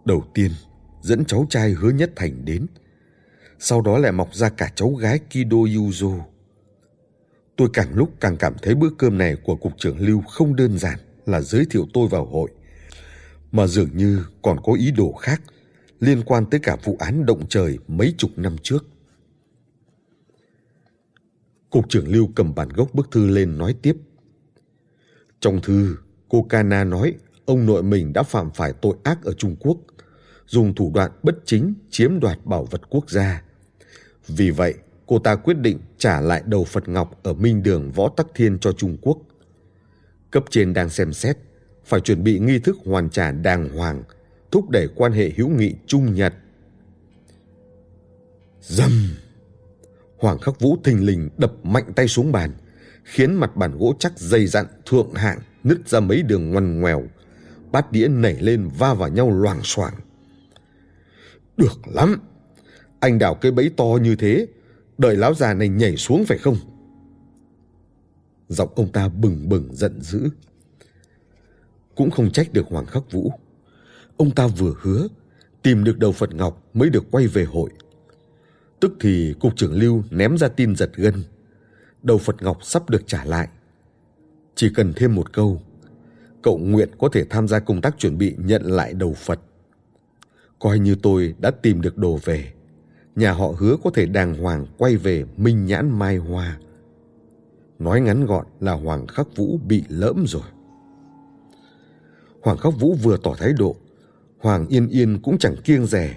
Đầu 0.04 0.24
tiên, 0.34 0.50
dẫn 1.02 1.24
cháu 1.24 1.46
trai 1.50 1.70
hứa 1.70 1.90
nhất 1.90 2.10
thành 2.16 2.44
đến. 2.44 2.66
Sau 3.58 3.80
đó 3.80 3.98
lại 3.98 4.12
mọc 4.12 4.34
ra 4.34 4.48
cả 4.48 4.72
cháu 4.74 4.90
gái 4.90 5.18
Kido 5.18 5.56
Yuzo. 5.56 6.20
Tôi 7.56 7.68
càng 7.72 7.94
lúc 7.94 8.10
càng 8.20 8.36
cảm 8.36 8.54
thấy 8.62 8.74
bữa 8.74 8.90
cơm 8.98 9.18
này 9.18 9.36
của 9.44 9.56
Cục 9.56 9.72
trưởng 9.78 9.98
Lưu 9.98 10.20
không 10.20 10.56
đơn 10.56 10.78
giản 10.78 10.98
là 11.26 11.40
giới 11.40 11.66
thiệu 11.70 11.86
tôi 11.94 12.08
vào 12.08 12.24
hội, 12.24 12.50
mà 13.52 13.66
dường 13.66 13.96
như 13.96 14.24
còn 14.42 14.60
có 14.62 14.72
ý 14.72 14.90
đồ 14.90 15.12
khác 15.12 15.42
liên 16.00 16.22
quan 16.22 16.46
tới 16.50 16.60
cả 16.62 16.76
vụ 16.84 16.96
án 17.00 17.26
động 17.26 17.46
trời 17.48 17.78
mấy 17.88 18.14
chục 18.18 18.30
năm 18.36 18.56
trước. 18.62 18.86
Cục 21.70 21.88
trưởng 21.88 22.08
Lưu 22.08 22.28
cầm 22.34 22.54
bản 22.54 22.68
gốc 22.68 22.94
bức 22.94 23.10
thư 23.10 23.26
lên 23.26 23.58
nói 23.58 23.74
tiếp. 23.82 23.96
Trong 25.40 25.60
thư, 25.62 25.96
cô 26.28 26.42
Kana 26.42 26.84
nói 26.84 27.14
ông 27.44 27.66
nội 27.66 27.82
mình 27.82 28.12
đã 28.12 28.22
phạm 28.22 28.50
phải 28.50 28.72
tội 28.72 28.94
ác 29.02 29.22
ở 29.22 29.32
Trung 29.32 29.56
Quốc, 29.60 29.78
dùng 30.46 30.74
thủ 30.74 30.92
đoạn 30.94 31.10
bất 31.22 31.34
chính 31.44 31.74
chiếm 31.90 32.20
đoạt 32.20 32.38
bảo 32.44 32.64
vật 32.64 32.80
quốc 32.90 33.10
gia. 33.10 33.42
Vì 34.26 34.50
vậy, 34.50 34.74
cô 35.06 35.18
ta 35.18 35.36
quyết 35.36 35.58
định 35.58 35.78
trả 35.98 36.20
lại 36.20 36.42
đầu 36.46 36.64
Phật 36.64 36.88
Ngọc 36.88 37.20
ở 37.22 37.32
Minh 37.32 37.62
Đường 37.62 37.92
Võ 37.92 38.08
Tắc 38.08 38.26
Thiên 38.34 38.58
cho 38.58 38.72
Trung 38.72 38.96
Quốc. 39.00 39.18
Cấp 40.30 40.44
trên 40.50 40.72
đang 40.72 40.88
xem 40.88 41.12
xét, 41.12 41.36
phải 41.84 42.00
chuẩn 42.00 42.24
bị 42.24 42.38
nghi 42.38 42.58
thức 42.58 42.76
hoàn 42.84 43.10
trả 43.10 43.32
đàng 43.32 43.68
hoàng, 43.68 44.02
thúc 44.50 44.70
đẩy 44.70 44.88
quan 44.94 45.12
hệ 45.12 45.32
hữu 45.36 45.48
nghị 45.48 45.74
Trung 45.86 46.14
Nhật. 46.14 46.34
Dầm! 48.60 48.90
Hoàng 50.16 50.38
Khắc 50.38 50.60
Vũ 50.60 50.76
thình 50.84 51.06
lình 51.06 51.28
đập 51.38 51.52
mạnh 51.62 51.92
tay 51.96 52.08
xuống 52.08 52.32
bàn, 52.32 52.50
khiến 53.04 53.34
mặt 53.34 53.56
bàn 53.56 53.78
gỗ 53.78 53.94
chắc 53.98 54.18
dày 54.18 54.46
dặn 54.46 54.66
thượng 54.86 55.14
hạng 55.14 55.38
nứt 55.64 55.88
ra 55.88 56.00
mấy 56.00 56.22
đường 56.22 56.50
ngoằn 56.50 56.80
ngoèo, 56.80 57.02
bát 57.72 57.92
đĩa 57.92 58.08
nảy 58.08 58.36
lên 58.40 58.68
va 58.78 58.94
vào 58.94 59.08
nhau 59.08 59.30
loảng 59.30 59.60
xoảng. 59.64 59.94
Được 61.56 61.88
lắm! 61.94 62.20
Anh 63.00 63.18
đào 63.18 63.34
cái 63.34 63.52
bẫy 63.52 63.70
to 63.76 63.84
như 64.02 64.16
thế, 64.16 64.46
đợi 64.98 65.16
lão 65.16 65.34
già 65.34 65.54
này 65.54 65.68
nhảy 65.68 65.96
xuống 65.96 66.24
phải 66.24 66.38
không? 66.38 66.56
Giọng 68.50 68.68
ông 68.76 68.92
ta 68.92 69.08
bừng 69.08 69.48
bừng 69.48 69.68
giận 69.72 70.00
dữ. 70.00 70.28
Cũng 71.94 72.10
không 72.10 72.30
trách 72.30 72.52
được 72.52 72.66
Hoàng 72.68 72.86
Khắc 72.86 73.12
Vũ. 73.12 73.32
Ông 74.16 74.30
ta 74.30 74.46
vừa 74.46 74.74
hứa 74.80 75.06
tìm 75.62 75.84
được 75.84 75.98
đầu 75.98 76.12
Phật 76.12 76.34
Ngọc 76.34 76.64
mới 76.74 76.90
được 76.90 77.04
quay 77.10 77.26
về 77.26 77.44
hội. 77.44 77.70
Tức 78.80 78.92
thì 79.00 79.34
cục 79.40 79.56
trưởng 79.56 79.72
Lưu 79.72 80.02
ném 80.10 80.38
ra 80.38 80.48
tin 80.48 80.76
giật 80.76 80.90
gân. 80.94 81.14
Đầu 82.02 82.18
Phật 82.18 82.42
Ngọc 82.42 82.58
sắp 82.62 82.90
được 82.90 83.02
trả 83.06 83.24
lại. 83.24 83.48
Chỉ 84.54 84.70
cần 84.74 84.92
thêm 84.96 85.14
một 85.14 85.32
câu, 85.32 85.62
cậu 86.42 86.58
nguyện 86.58 86.88
có 86.98 87.08
thể 87.12 87.24
tham 87.30 87.48
gia 87.48 87.58
công 87.58 87.80
tác 87.80 87.98
chuẩn 87.98 88.18
bị 88.18 88.34
nhận 88.38 88.62
lại 88.62 88.94
đầu 88.94 89.14
Phật. 89.14 89.40
Coi 90.58 90.78
như 90.78 90.96
tôi 91.02 91.34
đã 91.38 91.50
tìm 91.50 91.80
được 91.80 91.98
đồ 91.98 92.18
về 92.24 92.52
nhà 93.16 93.32
họ 93.32 93.54
hứa 93.58 93.76
có 93.84 93.90
thể 93.94 94.06
đàng 94.06 94.34
hoàng 94.34 94.66
quay 94.78 94.96
về 94.96 95.24
minh 95.36 95.66
nhãn 95.66 95.98
mai 95.98 96.16
hoa. 96.16 96.58
Nói 97.80 98.00
ngắn 98.00 98.26
gọn 98.26 98.46
là 98.60 98.72
Hoàng 98.72 99.06
Khắc 99.06 99.36
Vũ 99.36 99.58
bị 99.66 99.84
lỡm 99.88 100.24
rồi. 100.26 100.42
Hoàng 102.42 102.58
Khắc 102.58 102.72
Vũ 102.80 102.94
vừa 102.94 103.16
tỏ 103.16 103.34
thái 103.38 103.52
độ, 103.52 103.76
Hoàng 104.40 104.66
Yên 104.66 104.88
Yên 104.88 105.18
cũng 105.22 105.38
chẳng 105.38 105.56
kiêng 105.64 105.86
rẻ, 105.86 106.16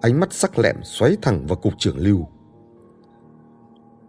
ánh 0.00 0.20
mắt 0.20 0.32
sắc 0.32 0.58
lẹm 0.58 0.76
xoáy 0.82 1.16
thẳng 1.22 1.46
vào 1.46 1.56
cục 1.56 1.72
trưởng 1.78 1.98
Lưu. 1.98 2.26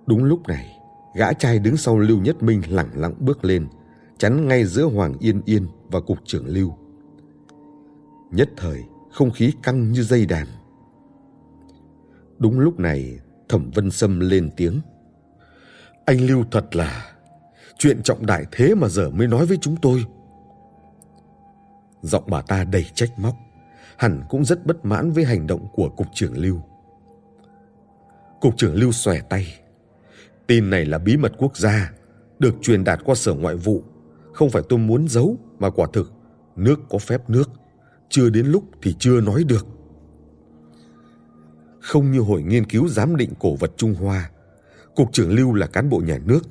Đúng 0.07 0.23
lúc 0.23 0.47
này, 0.47 0.77
gã 1.15 1.33
trai 1.33 1.59
đứng 1.59 1.77
sau 1.77 1.99
Lưu 1.99 2.19
Nhất 2.21 2.43
Minh 2.43 2.61
lẳng 2.69 2.89
lặng 2.95 3.13
bước 3.19 3.45
lên, 3.45 3.67
chắn 4.17 4.47
ngay 4.47 4.65
giữa 4.65 4.85
Hoàng 4.85 5.13
Yên 5.19 5.41
Yên 5.45 5.67
và 5.91 5.99
cục 5.99 6.17
trưởng 6.25 6.45
Lưu. 6.47 6.73
Nhất 8.31 8.49
thời, 8.57 8.83
không 9.11 9.31
khí 9.31 9.53
căng 9.63 9.91
như 9.91 10.03
dây 10.03 10.25
đàn. 10.25 10.47
Đúng 12.37 12.59
lúc 12.59 12.79
này, 12.79 13.19
Thẩm 13.49 13.71
Vân 13.75 13.91
Sâm 13.91 14.19
lên 14.19 14.49
tiếng. 14.57 14.81
Anh 16.05 16.21
Lưu 16.21 16.43
thật 16.51 16.75
là, 16.75 17.11
chuyện 17.77 18.03
trọng 18.03 18.25
đại 18.25 18.45
thế 18.51 18.75
mà 18.75 18.87
giờ 18.87 19.09
mới 19.09 19.27
nói 19.27 19.45
với 19.45 19.57
chúng 19.61 19.75
tôi. 19.81 20.05
Giọng 22.01 22.23
bà 22.27 22.41
ta 22.41 22.63
đầy 22.63 22.85
trách 22.93 23.19
móc, 23.19 23.35
hẳn 23.97 24.23
cũng 24.29 24.45
rất 24.45 24.65
bất 24.65 24.85
mãn 24.85 25.11
với 25.11 25.23
hành 25.25 25.47
động 25.47 25.67
của 25.73 25.89
Cục 25.89 26.07
trưởng 26.13 26.37
Lưu. 26.37 26.61
Cục 28.41 28.57
trưởng 28.57 28.75
Lưu 28.75 28.91
xòe 28.91 29.19
tay. 29.29 29.59
Tin 30.47 30.69
này 30.69 30.85
là 30.85 30.97
bí 30.97 31.17
mật 31.17 31.31
quốc 31.37 31.57
gia, 31.57 31.91
được 32.39 32.55
truyền 32.61 32.83
đạt 32.83 32.99
qua 33.05 33.15
sở 33.15 33.33
ngoại 33.33 33.55
vụ. 33.55 33.83
Không 34.33 34.49
phải 34.49 34.61
tôi 34.69 34.79
muốn 34.79 35.07
giấu, 35.07 35.37
mà 35.59 35.69
quả 35.69 35.87
thực, 35.93 36.13
nước 36.55 36.79
có 36.89 36.97
phép 36.97 37.29
nước. 37.29 37.49
Chưa 38.09 38.29
đến 38.29 38.45
lúc 38.45 38.63
thì 38.81 38.95
chưa 38.99 39.21
nói 39.21 39.43
được 39.43 39.67
không 41.85 42.11
như 42.11 42.19
Hội 42.19 42.43
Nghiên 42.43 42.65
cứu 42.65 42.87
Giám 42.87 43.15
định 43.15 43.33
Cổ 43.39 43.55
vật 43.55 43.71
Trung 43.77 43.95
Hoa. 43.95 44.29
Cục 44.95 45.13
trưởng 45.13 45.31
Lưu 45.35 45.53
là 45.53 45.67
cán 45.67 45.89
bộ 45.89 45.99
nhà 45.99 46.19
nước. 46.25 46.41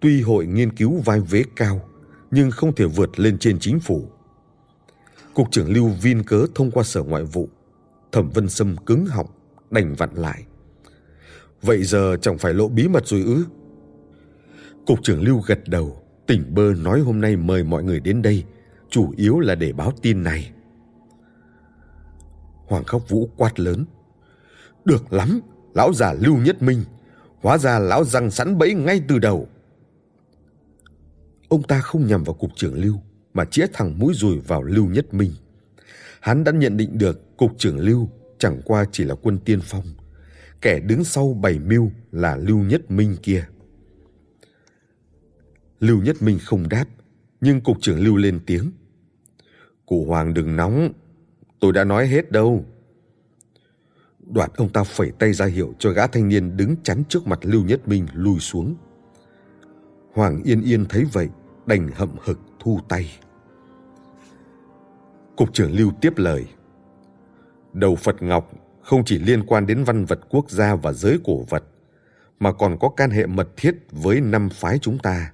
Tuy 0.00 0.22
Hội 0.22 0.46
Nghiên 0.46 0.76
cứu 0.76 1.00
vai 1.04 1.20
vế 1.20 1.44
cao, 1.56 1.80
nhưng 2.30 2.50
không 2.50 2.74
thể 2.74 2.84
vượt 2.84 3.20
lên 3.20 3.38
trên 3.38 3.58
chính 3.58 3.80
phủ. 3.80 4.08
Cục 5.34 5.50
trưởng 5.50 5.72
Lưu 5.72 5.88
vin 6.02 6.22
cớ 6.22 6.46
thông 6.54 6.70
qua 6.70 6.82
Sở 6.82 7.02
Ngoại 7.02 7.22
vụ. 7.22 7.48
Thẩm 8.12 8.30
Vân 8.30 8.48
Sâm 8.48 8.76
cứng 8.76 9.06
họng, 9.06 9.26
đành 9.70 9.94
vặn 9.94 10.14
lại. 10.14 10.44
Vậy 11.62 11.84
giờ 11.84 12.16
chẳng 12.22 12.38
phải 12.38 12.54
lộ 12.54 12.68
bí 12.68 12.88
mật 12.88 13.06
rồi 13.06 13.22
ư? 13.22 13.44
Cục 14.86 14.98
trưởng 15.02 15.22
Lưu 15.22 15.40
gật 15.46 15.68
đầu, 15.68 16.02
tỉnh 16.26 16.54
bơ 16.54 16.74
nói 16.74 17.00
hôm 17.00 17.20
nay 17.20 17.36
mời 17.36 17.64
mọi 17.64 17.84
người 17.84 18.00
đến 18.00 18.22
đây, 18.22 18.44
chủ 18.90 19.14
yếu 19.16 19.40
là 19.40 19.54
để 19.54 19.72
báo 19.72 19.92
tin 20.02 20.22
này. 20.22 20.50
Hoàng 22.66 22.84
Khóc 22.84 23.08
Vũ 23.08 23.30
quát 23.36 23.60
lớn. 23.60 23.84
Được 24.84 25.12
lắm, 25.12 25.40
lão 25.74 25.92
già 25.92 26.12
Lưu 26.12 26.36
Nhất 26.36 26.62
Minh. 26.62 26.84
Hóa 27.40 27.58
ra 27.58 27.78
lão 27.78 28.04
răng 28.04 28.30
sẵn 28.30 28.58
bẫy 28.58 28.74
ngay 28.74 29.02
từ 29.08 29.18
đầu. 29.18 29.48
Ông 31.48 31.62
ta 31.62 31.80
không 31.80 32.06
nhằm 32.06 32.24
vào 32.24 32.34
cục 32.34 32.50
trưởng 32.56 32.74
Lưu, 32.74 33.00
mà 33.34 33.44
chĩa 33.44 33.66
thẳng 33.72 33.98
mũi 33.98 34.14
dùi 34.14 34.38
vào 34.38 34.62
Lưu 34.62 34.86
Nhất 34.86 35.14
Minh. 35.14 35.32
Hắn 36.20 36.44
đã 36.44 36.52
nhận 36.52 36.76
định 36.76 36.98
được 36.98 37.36
cục 37.36 37.58
trưởng 37.58 37.78
Lưu 37.78 38.08
chẳng 38.38 38.60
qua 38.64 38.84
chỉ 38.92 39.04
là 39.04 39.14
quân 39.14 39.38
tiên 39.38 39.60
phong. 39.62 39.84
Kẻ 40.60 40.80
đứng 40.80 41.04
sau 41.04 41.32
bảy 41.42 41.58
mưu 41.58 41.90
là 42.12 42.36
Lưu 42.36 42.58
Nhất 42.58 42.90
Minh 42.90 43.16
kia. 43.22 43.46
Lưu 45.80 46.02
Nhất 46.02 46.22
Minh 46.22 46.38
không 46.44 46.68
đáp, 46.68 46.86
nhưng 47.40 47.60
cục 47.60 47.76
trưởng 47.80 48.04
Lưu 48.04 48.16
lên 48.16 48.40
tiếng. 48.46 48.70
Cụ 49.86 50.04
Hoàng 50.04 50.34
đừng 50.34 50.56
nóng, 50.56 50.92
tôi 51.60 51.72
đã 51.72 51.84
nói 51.84 52.06
hết 52.06 52.30
đâu. 52.32 52.64
Đoạn 54.26 54.50
ông 54.56 54.68
ta 54.68 54.84
phẩy 54.84 55.10
tay 55.18 55.32
ra 55.32 55.46
hiệu 55.46 55.74
cho 55.78 55.90
gã 55.90 56.06
thanh 56.06 56.28
niên 56.28 56.56
đứng 56.56 56.76
chắn 56.82 57.02
trước 57.08 57.26
mặt 57.26 57.38
Lưu 57.42 57.64
Nhất 57.64 57.88
Minh 57.88 58.06
lùi 58.14 58.38
xuống. 58.38 58.74
Hoàng 60.14 60.42
Yên 60.42 60.62
Yên 60.62 60.84
thấy 60.88 61.04
vậy, 61.12 61.28
đành 61.66 61.90
hậm 61.94 62.10
hực 62.24 62.40
thu 62.60 62.80
tay. 62.88 63.10
Cục 65.36 65.52
trưởng 65.52 65.72
Lưu 65.72 65.90
tiếp 66.00 66.12
lời. 66.16 66.44
Đầu 67.72 67.96
Phật 67.96 68.22
Ngọc 68.22 68.52
không 68.82 69.04
chỉ 69.04 69.18
liên 69.18 69.46
quan 69.46 69.66
đến 69.66 69.84
văn 69.84 70.04
vật 70.04 70.20
quốc 70.28 70.50
gia 70.50 70.74
và 70.74 70.92
giới 70.92 71.18
cổ 71.24 71.44
vật, 71.48 71.64
mà 72.38 72.52
còn 72.52 72.78
có 72.78 72.88
can 72.88 73.10
hệ 73.10 73.26
mật 73.26 73.48
thiết 73.56 73.74
với 73.90 74.20
năm 74.20 74.48
phái 74.48 74.78
chúng 74.78 74.98
ta. 74.98 75.32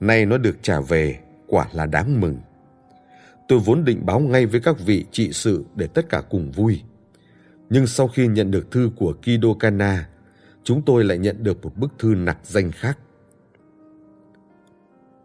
Nay 0.00 0.26
nó 0.26 0.38
được 0.38 0.56
trả 0.62 0.80
về, 0.80 1.18
quả 1.46 1.68
là 1.72 1.86
đáng 1.86 2.20
mừng. 2.20 2.38
Tôi 3.48 3.58
vốn 3.58 3.84
định 3.84 4.06
báo 4.06 4.20
ngay 4.20 4.46
với 4.46 4.60
các 4.60 4.76
vị 4.80 5.04
trị 5.12 5.32
sự 5.32 5.64
để 5.74 5.86
tất 5.86 6.08
cả 6.08 6.22
cùng 6.30 6.50
vui. 6.50 6.82
Nhưng 7.72 7.86
sau 7.86 8.08
khi 8.08 8.26
nhận 8.26 8.50
được 8.50 8.70
thư 8.70 8.90
của 8.96 9.14
Kido 9.22 9.54
Kana, 9.60 10.08
chúng 10.64 10.82
tôi 10.86 11.04
lại 11.04 11.18
nhận 11.18 11.42
được 11.42 11.64
một 11.64 11.76
bức 11.76 11.92
thư 11.98 12.14
nặc 12.14 12.38
danh 12.42 12.72
khác. 12.72 12.98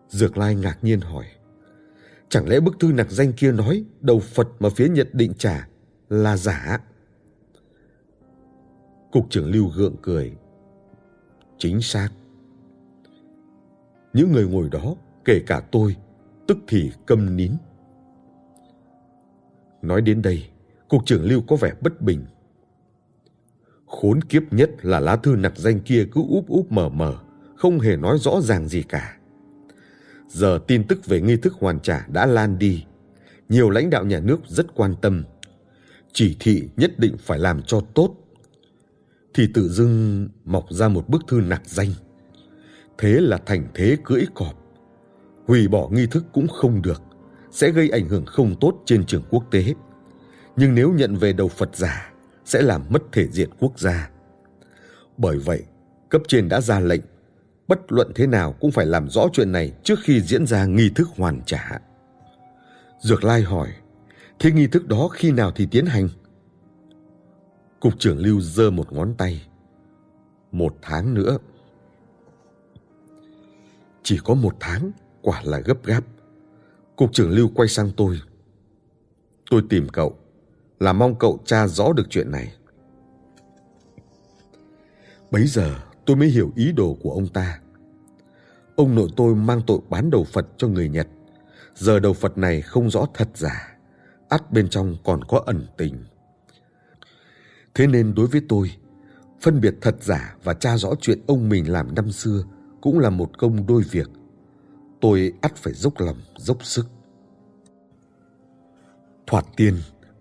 Dược 0.10 0.38
Lai 0.38 0.56
ngạc 0.56 0.84
nhiên 0.84 1.02
hỏi, 1.02 1.26
chẳng 2.30 2.50
lẽ 2.50 2.60
bức 2.60 2.80
thư 2.80 2.92
nặc 2.92 3.12
danh 3.12 3.34
kia 3.34 3.52
nói 3.52 3.86
đầu 4.02 4.20
Phật 4.20 4.48
mà 4.60 4.70
phía 4.70 4.90
Nhật 4.90 5.14
định 5.14 5.34
trả 5.38 5.68
là 6.10 6.38
giả? 6.38 6.82
Cục 9.12 9.30
trưởng 9.30 9.52
Lưu 9.52 9.72
gượng 9.76 9.96
cười. 10.02 10.36
Chính 11.58 11.82
xác. 11.82 12.10
Những 14.14 14.32
người 14.32 14.48
ngồi 14.48 14.70
đó, 14.72 14.96
kể 15.26 15.42
cả 15.48 15.62
tôi, 15.72 15.96
tức 16.48 16.58
thì 16.68 16.92
câm 17.06 17.38
nín. 17.38 17.52
Nói 19.82 20.02
đến 20.02 20.22
đây, 20.22 20.50
cục 20.90 21.06
trưởng 21.06 21.24
Lưu 21.24 21.42
có 21.48 21.56
vẻ 21.56 21.74
bất 21.82 22.02
bình. 22.02 22.26
Khốn 23.88 24.22
kiếp 24.22 24.54
nhất 24.54 24.70
là 24.82 25.00
lá 25.00 25.16
thư 25.16 25.36
nặc 25.36 25.58
danh 25.58 25.80
kia 25.80 26.06
cứ 26.12 26.22
úp 26.30 26.48
úp 26.48 26.72
mở 26.72 26.90
mở, 26.90 27.16
không 27.56 27.80
hề 27.80 27.96
nói 27.96 28.18
rõ 28.20 28.42
ràng 28.42 28.68
gì 28.68 28.84
cả. 28.84 29.18
Giờ 30.28 30.60
tin 30.68 30.88
tức 30.88 31.06
về 31.06 31.22
nghi 31.22 31.38
thức 31.38 31.54
hoàn 31.54 31.80
trả 31.80 32.06
đã 32.08 32.26
lan 32.26 32.60
đi. 32.60 32.84
Nhiều 33.50 33.70
lãnh 33.70 33.90
đạo 33.90 34.06
nhà 34.06 34.20
nước 34.20 34.40
rất 34.48 34.76
quan 34.76 34.96
tâm. 35.02 35.24
Chỉ 36.14 36.36
thị 36.40 36.70
nhất 36.78 37.00
định 37.00 37.16
phải 37.20 37.40
làm 37.40 37.62
cho 37.62 37.82
tốt. 37.94 38.16
Thì 39.34 39.48
tự 39.54 39.70
dưng 39.70 40.28
mọc 40.46 40.66
ra 40.70 40.88
một 40.88 41.10
bức 41.10 41.22
thư 41.28 41.42
nặc 41.42 41.62
danh. 41.66 41.90
Thế 42.98 43.20
là 43.22 43.38
thành 43.46 43.68
thế 43.74 43.98
cưỡi 44.04 44.22
cọp. 44.36 44.64
Hủy 45.48 45.68
bỏ 45.68 45.90
nghi 45.92 46.08
thức 46.08 46.26
cũng 46.34 46.48
không 46.48 46.82
được, 46.82 47.02
sẽ 47.52 47.72
gây 47.72 47.90
ảnh 47.90 48.08
hưởng 48.08 48.26
không 48.26 48.56
tốt 48.62 48.84
trên 48.86 49.06
trường 49.06 49.24
quốc 49.30 49.44
tế. 49.52 49.74
Nhưng 50.56 50.76
nếu 50.76 50.94
nhận 50.94 51.16
về 51.16 51.34
đầu 51.34 51.48
Phật 51.48 51.76
giả, 51.76 52.12
sẽ 52.48 52.62
làm 52.62 52.82
mất 52.90 53.04
thể 53.12 53.28
diện 53.28 53.50
quốc 53.60 53.80
gia. 53.80 54.10
Bởi 55.18 55.38
vậy, 55.38 55.64
cấp 56.10 56.22
trên 56.28 56.50
đã 56.50 56.62
ra 56.62 56.80
lệnh, 56.80 57.02
bất 57.68 57.92
luận 57.92 58.12
thế 58.16 58.28
nào 58.28 58.56
cũng 58.60 58.72
phải 58.72 58.86
làm 58.86 59.10
rõ 59.10 59.28
chuyện 59.34 59.52
này 59.52 59.74
trước 59.84 60.00
khi 60.04 60.22
diễn 60.22 60.48
ra 60.48 60.66
nghi 60.66 60.90
thức 60.96 61.08
hoàn 61.16 61.42
trả. 61.46 61.80
Dược 63.00 63.24
Lai 63.24 63.42
hỏi, 63.42 63.68
thế 64.40 64.52
nghi 64.52 64.68
thức 64.68 64.88
đó 64.88 65.08
khi 65.08 65.32
nào 65.32 65.52
thì 65.52 65.68
tiến 65.72 65.86
hành? 65.86 66.10
Cục 67.80 68.00
trưởng 68.00 68.18
Lưu 68.18 68.42
giơ 68.42 68.72
một 68.72 68.94
ngón 68.94 69.14
tay. 69.18 69.48
Một 70.52 70.76
tháng 70.82 71.14
nữa. 71.14 71.38
Chỉ 74.04 74.20
có 74.24 74.34
một 74.34 74.56
tháng, 74.60 74.92
quả 75.22 75.42
là 75.44 75.60
gấp 75.60 75.86
gáp. 75.86 76.04
Cục 76.96 77.14
trưởng 77.14 77.32
Lưu 77.32 77.52
quay 77.56 77.70
sang 77.70 77.92
tôi. 77.98 78.22
Tôi 79.50 79.62
tìm 79.70 79.90
cậu, 79.90 80.18
là 80.80 80.94
mong 80.94 81.16
cậu 81.16 81.40
tra 81.46 81.68
rõ 81.68 81.94
được 81.94 82.08
chuyện 82.10 82.32
này. 82.32 82.54
Bấy 85.32 85.48
giờ 85.48 85.76
tôi 86.06 86.16
mới 86.16 86.28
hiểu 86.28 86.52
ý 86.56 86.72
đồ 86.72 86.98
của 87.02 87.12
ông 87.12 87.28
ta. 87.28 87.60
Ông 88.76 88.96
nội 88.96 89.10
tôi 89.16 89.36
mang 89.36 89.62
tội 89.68 89.80
bán 89.90 90.10
đầu 90.10 90.24
Phật 90.24 90.48
cho 90.58 90.68
người 90.68 90.90
Nhật. 90.90 91.08
Giờ 91.76 92.00
đầu 92.00 92.14
Phật 92.14 92.38
này 92.38 92.62
không 92.62 92.90
rõ 92.90 93.06
thật 93.14 93.30
giả, 93.36 93.78
ắt 94.30 94.52
bên 94.52 94.70
trong 94.70 94.96
còn 95.04 95.24
có 95.24 95.44
ẩn 95.46 95.68
tình. 95.78 96.04
Thế 97.76 97.88
nên 97.88 98.16
đối 98.16 98.28
với 98.28 98.42
tôi, 98.50 98.72
phân 99.42 99.62
biệt 99.62 99.76
thật 99.82 99.96
giả 100.02 100.36
và 100.44 100.54
tra 100.54 100.78
rõ 100.78 100.90
chuyện 101.02 101.22
ông 101.28 101.50
mình 101.50 101.72
làm 101.72 101.96
năm 101.96 102.12
xưa 102.12 102.44
cũng 102.82 103.00
là 103.00 103.10
một 103.10 103.38
công 103.38 103.68
đôi 103.68 103.84
việc. 103.92 104.10
Tôi 105.02 105.34
ắt 105.42 105.56
phải 105.56 105.74
dốc 105.74 106.00
lòng, 106.00 106.18
dốc 106.38 106.66
sức. 106.66 106.88
Thoạt 109.28 109.46
tiên, 109.56 109.76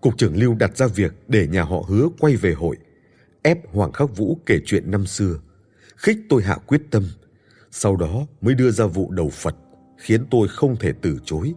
Cục 0.07 0.19
trưởng 0.19 0.37
Lưu 0.37 0.55
đặt 0.55 0.77
ra 0.77 0.87
việc 0.87 1.13
để 1.29 1.47
nhà 1.47 1.63
họ 1.63 1.85
hứa 1.89 2.09
quay 2.19 2.37
về 2.37 2.53
hội, 2.53 2.77
ép 3.43 3.75
Hoàng 3.75 3.93
Khắc 3.93 4.17
Vũ 4.17 4.39
kể 4.47 4.61
chuyện 4.67 4.91
năm 4.91 5.07
xưa, 5.07 5.39
khích 5.97 6.19
tôi 6.29 6.43
hạ 6.43 6.57
quyết 6.67 6.83
tâm, 6.91 7.05
sau 7.71 7.97
đó 7.97 8.27
mới 8.41 8.55
đưa 8.55 8.71
ra 8.71 8.87
vụ 8.87 9.11
đầu 9.11 9.31
Phật, 9.31 9.57
khiến 9.99 10.27
tôi 10.31 10.49
không 10.49 10.77
thể 10.77 10.93
từ 11.03 11.19
chối. 11.25 11.55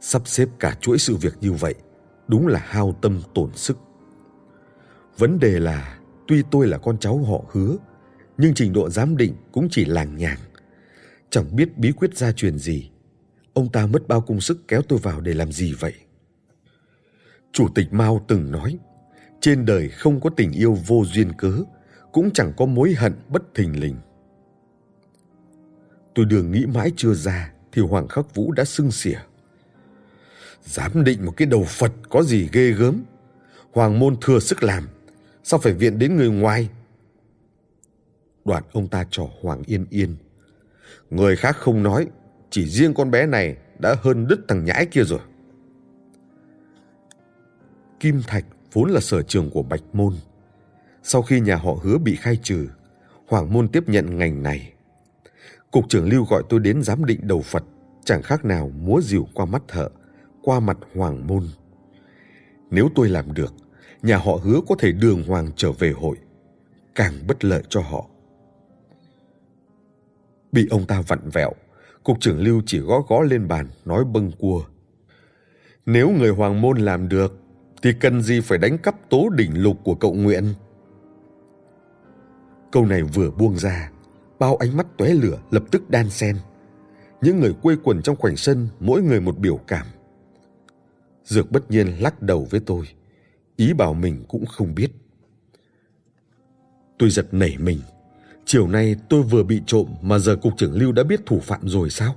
Sắp 0.00 0.22
xếp 0.24 0.48
cả 0.58 0.76
chuỗi 0.80 0.98
sự 0.98 1.16
việc 1.16 1.34
như 1.40 1.52
vậy, 1.52 1.74
đúng 2.28 2.46
là 2.46 2.60
hao 2.64 2.96
tâm 3.02 3.22
tổn 3.34 3.50
sức. 3.54 3.78
Vấn 5.18 5.38
đề 5.38 5.60
là, 5.60 5.98
tuy 6.28 6.42
tôi 6.50 6.66
là 6.66 6.78
con 6.78 6.98
cháu 6.98 7.18
họ 7.18 7.44
hứa, 7.52 7.76
nhưng 8.38 8.54
trình 8.54 8.72
độ 8.72 8.90
giám 8.90 9.16
định 9.16 9.34
cũng 9.52 9.68
chỉ 9.70 9.84
làng 9.84 10.16
nhàng. 10.16 10.38
Chẳng 11.30 11.56
biết 11.56 11.78
bí 11.78 11.92
quyết 11.92 12.16
gia 12.16 12.32
truyền 12.32 12.58
gì. 12.58 12.90
Ông 13.52 13.72
ta 13.72 13.86
mất 13.86 14.08
bao 14.08 14.20
công 14.20 14.40
sức 14.40 14.68
kéo 14.68 14.82
tôi 14.82 14.98
vào 14.98 15.20
để 15.20 15.34
làm 15.34 15.52
gì 15.52 15.72
vậy? 15.72 15.94
Chủ 17.52 17.68
tịch 17.74 17.92
Mao 17.92 18.24
từng 18.28 18.50
nói, 18.50 18.78
trên 19.40 19.66
đời 19.66 19.88
không 19.88 20.20
có 20.20 20.30
tình 20.30 20.52
yêu 20.52 20.78
vô 20.86 21.04
duyên 21.06 21.32
cớ, 21.32 21.52
cũng 22.12 22.30
chẳng 22.30 22.52
có 22.56 22.66
mối 22.66 22.94
hận 22.98 23.12
bất 23.28 23.42
thình 23.54 23.80
lình. 23.80 23.96
Tôi 26.14 26.24
đường 26.24 26.52
nghĩ 26.52 26.66
mãi 26.66 26.92
chưa 26.96 27.14
ra 27.14 27.52
thì 27.72 27.82
Hoàng 27.82 28.08
Khắc 28.08 28.34
Vũ 28.34 28.52
đã 28.52 28.64
sưng 28.64 28.90
xỉa. 28.90 29.18
Dám 30.64 31.04
định 31.04 31.26
một 31.26 31.32
cái 31.36 31.46
đầu 31.46 31.64
Phật 31.64 31.92
có 32.08 32.22
gì 32.22 32.48
ghê 32.52 32.70
gớm. 32.70 33.02
Hoàng 33.72 33.98
môn 33.98 34.16
thừa 34.20 34.38
sức 34.38 34.62
làm, 34.62 34.88
sao 35.44 35.60
phải 35.60 35.72
viện 35.72 35.98
đến 35.98 36.16
người 36.16 36.30
ngoài? 36.30 36.68
Đoạn 38.44 38.62
ông 38.72 38.88
ta 38.88 39.04
trò 39.10 39.22
Hoàng 39.42 39.62
Yên 39.66 39.86
Yên. 39.90 40.16
Người 41.10 41.36
khác 41.36 41.56
không 41.56 41.82
nói, 41.82 42.06
chỉ 42.50 42.68
riêng 42.68 42.94
con 42.94 43.10
bé 43.10 43.26
này 43.26 43.56
đã 43.78 43.96
hơn 44.02 44.26
đứt 44.26 44.40
thằng 44.48 44.64
nhãi 44.64 44.86
kia 44.86 45.02
rồi. 45.04 45.20
Kim 48.00 48.22
Thạch 48.26 48.44
vốn 48.72 48.90
là 48.90 49.00
sở 49.00 49.22
trường 49.22 49.50
của 49.50 49.62
Bạch 49.62 49.82
Môn. 49.92 50.14
Sau 51.02 51.22
khi 51.22 51.40
nhà 51.40 51.56
họ 51.56 51.76
hứa 51.82 51.98
bị 51.98 52.16
khai 52.16 52.36
trừ, 52.42 52.68
Hoàng 53.26 53.52
Môn 53.52 53.68
tiếp 53.68 53.88
nhận 53.88 54.18
ngành 54.18 54.42
này. 54.42 54.72
Cục 55.70 55.88
trưởng 55.88 56.08
Lưu 56.08 56.24
gọi 56.24 56.42
tôi 56.48 56.60
đến 56.60 56.82
giám 56.82 57.04
định 57.04 57.20
đầu 57.22 57.42
Phật, 57.42 57.64
chẳng 58.04 58.22
khác 58.22 58.44
nào 58.44 58.70
múa 58.80 59.00
rìu 59.00 59.28
qua 59.34 59.46
mắt 59.46 59.62
thợ, 59.68 59.88
qua 60.42 60.60
mặt 60.60 60.78
Hoàng 60.94 61.26
Môn. 61.26 61.48
Nếu 62.70 62.88
tôi 62.94 63.08
làm 63.08 63.34
được, 63.34 63.54
nhà 64.02 64.16
họ 64.16 64.32
hứa 64.42 64.60
có 64.68 64.74
thể 64.78 64.92
đường 64.92 65.22
hoàng 65.22 65.50
trở 65.56 65.72
về 65.72 65.90
hội, 65.90 66.16
càng 66.94 67.14
bất 67.26 67.44
lợi 67.44 67.62
cho 67.68 67.80
họ. 67.80 68.06
Bị 70.52 70.66
ông 70.70 70.86
ta 70.86 71.00
vặn 71.00 71.30
vẹo, 71.32 71.52
cục 72.04 72.20
trưởng 72.20 72.40
Lưu 72.40 72.62
chỉ 72.66 72.78
gõ 72.78 73.00
gõ 73.08 73.22
lên 73.22 73.48
bàn 73.48 73.68
nói 73.84 74.04
bâng 74.04 74.32
cua. 74.38 74.64
Nếu 75.86 76.10
người 76.10 76.30
Hoàng 76.30 76.60
Môn 76.60 76.78
làm 76.78 77.08
được, 77.08 77.39
thì 77.82 77.92
cần 78.00 78.22
gì 78.22 78.40
phải 78.40 78.58
đánh 78.58 78.78
cắp 78.78 79.10
tố 79.10 79.28
đỉnh 79.28 79.62
lục 79.62 79.76
của 79.84 79.94
cậu 79.94 80.14
Nguyện? 80.14 80.54
Câu 82.72 82.86
này 82.86 83.02
vừa 83.02 83.30
buông 83.30 83.58
ra, 83.58 83.90
bao 84.38 84.56
ánh 84.56 84.76
mắt 84.76 84.86
tóe 84.96 85.14
lửa 85.14 85.38
lập 85.50 85.62
tức 85.70 85.90
đan 85.90 86.10
xen. 86.10 86.36
Những 87.20 87.40
người 87.40 87.54
quê 87.62 87.76
quần 87.82 88.02
trong 88.02 88.16
khoảnh 88.16 88.36
sân, 88.36 88.68
mỗi 88.80 89.02
người 89.02 89.20
một 89.20 89.38
biểu 89.38 89.56
cảm. 89.56 89.86
Dược 91.24 91.50
bất 91.50 91.70
nhiên 91.70 91.86
lắc 92.00 92.22
đầu 92.22 92.46
với 92.50 92.60
tôi, 92.60 92.84
ý 93.56 93.72
bảo 93.72 93.94
mình 93.94 94.24
cũng 94.28 94.46
không 94.46 94.74
biết. 94.74 94.90
Tôi 96.98 97.10
giật 97.10 97.26
nảy 97.32 97.56
mình. 97.58 97.80
Chiều 98.44 98.68
nay 98.68 98.96
tôi 99.08 99.22
vừa 99.22 99.42
bị 99.42 99.62
trộm 99.66 99.86
mà 100.02 100.18
giờ 100.18 100.36
cục 100.36 100.52
trưởng 100.56 100.74
Lưu 100.74 100.92
đã 100.92 101.02
biết 101.02 101.20
thủ 101.26 101.40
phạm 101.40 101.68
rồi 101.68 101.90
sao? 101.90 102.14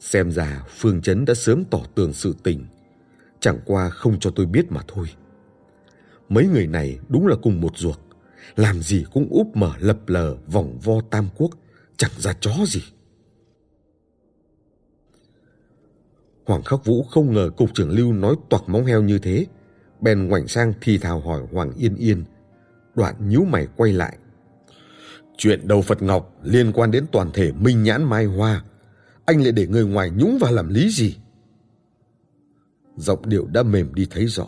Xem 0.00 0.30
ra 0.32 0.64
Phương 0.68 1.02
Chấn 1.02 1.24
đã 1.24 1.34
sớm 1.34 1.64
tỏ 1.64 1.80
tường 1.94 2.12
sự 2.12 2.34
tình, 2.42 2.66
chẳng 3.44 3.60
qua 3.64 3.88
không 3.88 4.20
cho 4.20 4.30
tôi 4.30 4.46
biết 4.46 4.72
mà 4.72 4.80
thôi. 4.88 5.06
Mấy 6.28 6.46
người 6.46 6.66
này 6.66 6.98
đúng 7.08 7.26
là 7.26 7.36
cùng 7.42 7.60
một 7.60 7.78
ruột, 7.78 7.98
làm 8.56 8.82
gì 8.82 9.04
cũng 9.12 9.28
úp 9.30 9.56
mở 9.56 9.72
lập 9.78 9.98
lờ 10.06 10.36
vòng 10.46 10.78
vo 10.82 10.92
tam 11.10 11.28
quốc, 11.36 11.50
chẳng 11.96 12.10
ra 12.18 12.32
chó 12.40 12.52
gì. 12.66 12.82
Hoàng 16.46 16.62
Khắc 16.62 16.84
Vũ 16.84 17.02
không 17.02 17.32
ngờ 17.32 17.50
cục 17.56 17.74
trưởng 17.74 17.90
Lưu 17.90 18.12
nói 18.12 18.36
toạc 18.48 18.68
móng 18.68 18.84
heo 18.84 19.02
như 19.02 19.18
thế. 19.18 19.46
Bèn 20.00 20.28
ngoảnh 20.28 20.48
sang 20.48 20.72
thì 20.80 20.98
thào 20.98 21.20
hỏi 21.20 21.42
Hoàng 21.52 21.72
Yên 21.76 21.96
Yên. 21.96 22.24
Đoạn 22.94 23.28
nhíu 23.28 23.44
mày 23.44 23.66
quay 23.76 23.92
lại. 23.92 24.16
Chuyện 25.36 25.68
đầu 25.68 25.82
Phật 25.82 26.02
Ngọc 26.02 26.36
liên 26.42 26.72
quan 26.72 26.90
đến 26.90 27.06
toàn 27.12 27.30
thể 27.34 27.52
Minh 27.52 27.82
Nhãn 27.82 28.04
Mai 28.04 28.24
Hoa. 28.24 28.64
Anh 29.24 29.42
lại 29.42 29.52
để 29.52 29.66
người 29.66 29.84
ngoài 29.84 30.10
nhúng 30.10 30.38
vào 30.40 30.52
làm 30.52 30.68
lý 30.68 30.90
gì? 30.90 31.16
Giọng 32.96 33.28
điệu 33.28 33.46
đã 33.46 33.62
mềm 33.62 33.94
đi 33.94 34.06
thấy 34.10 34.26
rõ. 34.26 34.46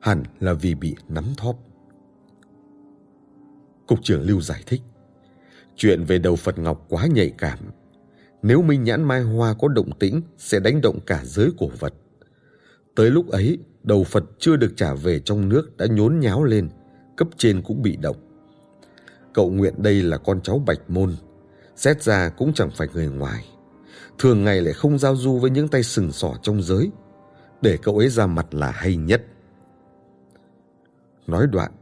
Hẳn 0.00 0.22
là 0.40 0.52
vì 0.52 0.74
bị 0.74 0.96
nắm 1.08 1.24
thóp. 1.36 1.56
Cục 3.86 3.98
trưởng 4.02 4.22
Lưu 4.22 4.40
giải 4.40 4.62
thích. 4.66 4.80
Chuyện 5.76 6.04
về 6.04 6.18
đầu 6.18 6.36
Phật 6.36 6.58
Ngọc 6.58 6.86
quá 6.88 7.06
nhạy 7.06 7.30
cảm. 7.38 7.58
Nếu 8.42 8.62
Minh 8.62 8.84
Nhãn 8.84 9.02
Mai 9.02 9.22
Hoa 9.22 9.54
có 9.58 9.68
động 9.68 9.90
tĩnh 9.98 10.22
sẽ 10.38 10.60
đánh 10.60 10.80
động 10.80 10.98
cả 11.06 11.22
giới 11.24 11.50
cổ 11.58 11.70
vật. 11.78 11.94
Tới 12.94 13.10
lúc 13.10 13.28
ấy, 13.28 13.58
đầu 13.82 14.04
Phật 14.04 14.24
chưa 14.38 14.56
được 14.56 14.72
trả 14.76 14.94
về 14.94 15.20
trong 15.20 15.48
nước 15.48 15.76
đã 15.76 15.86
nhốn 15.86 16.20
nháo 16.20 16.44
lên, 16.44 16.68
cấp 17.16 17.28
trên 17.36 17.62
cũng 17.62 17.82
bị 17.82 17.96
động. 17.96 18.16
Cậu 19.34 19.50
nguyện 19.50 19.74
đây 19.82 20.02
là 20.02 20.18
con 20.18 20.40
cháu 20.40 20.58
Bạch 20.66 20.90
Môn, 20.90 21.16
xét 21.76 22.02
ra 22.02 22.28
cũng 22.28 22.52
chẳng 22.54 22.70
phải 22.70 22.88
người 22.94 23.08
ngoài. 23.08 23.44
Thường 24.18 24.44
ngày 24.44 24.60
lại 24.60 24.72
không 24.72 24.98
giao 24.98 25.16
du 25.16 25.38
với 25.38 25.50
những 25.50 25.68
tay 25.68 25.82
sừng 25.82 26.12
sỏ 26.12 26.34
trong 26.42 26.62
giới, 26.62 26.90
để 27.62 27.78
cậu 27.82 27.98
ấy 27.98 28.08
ra 28.08 28.26
mặt 28.26 28.54
là 28.54 28.70
hay 28.70 28.96
nhất. 28.96 29.22
Nói 31.26 31.46
đoạn, 31.46 31.72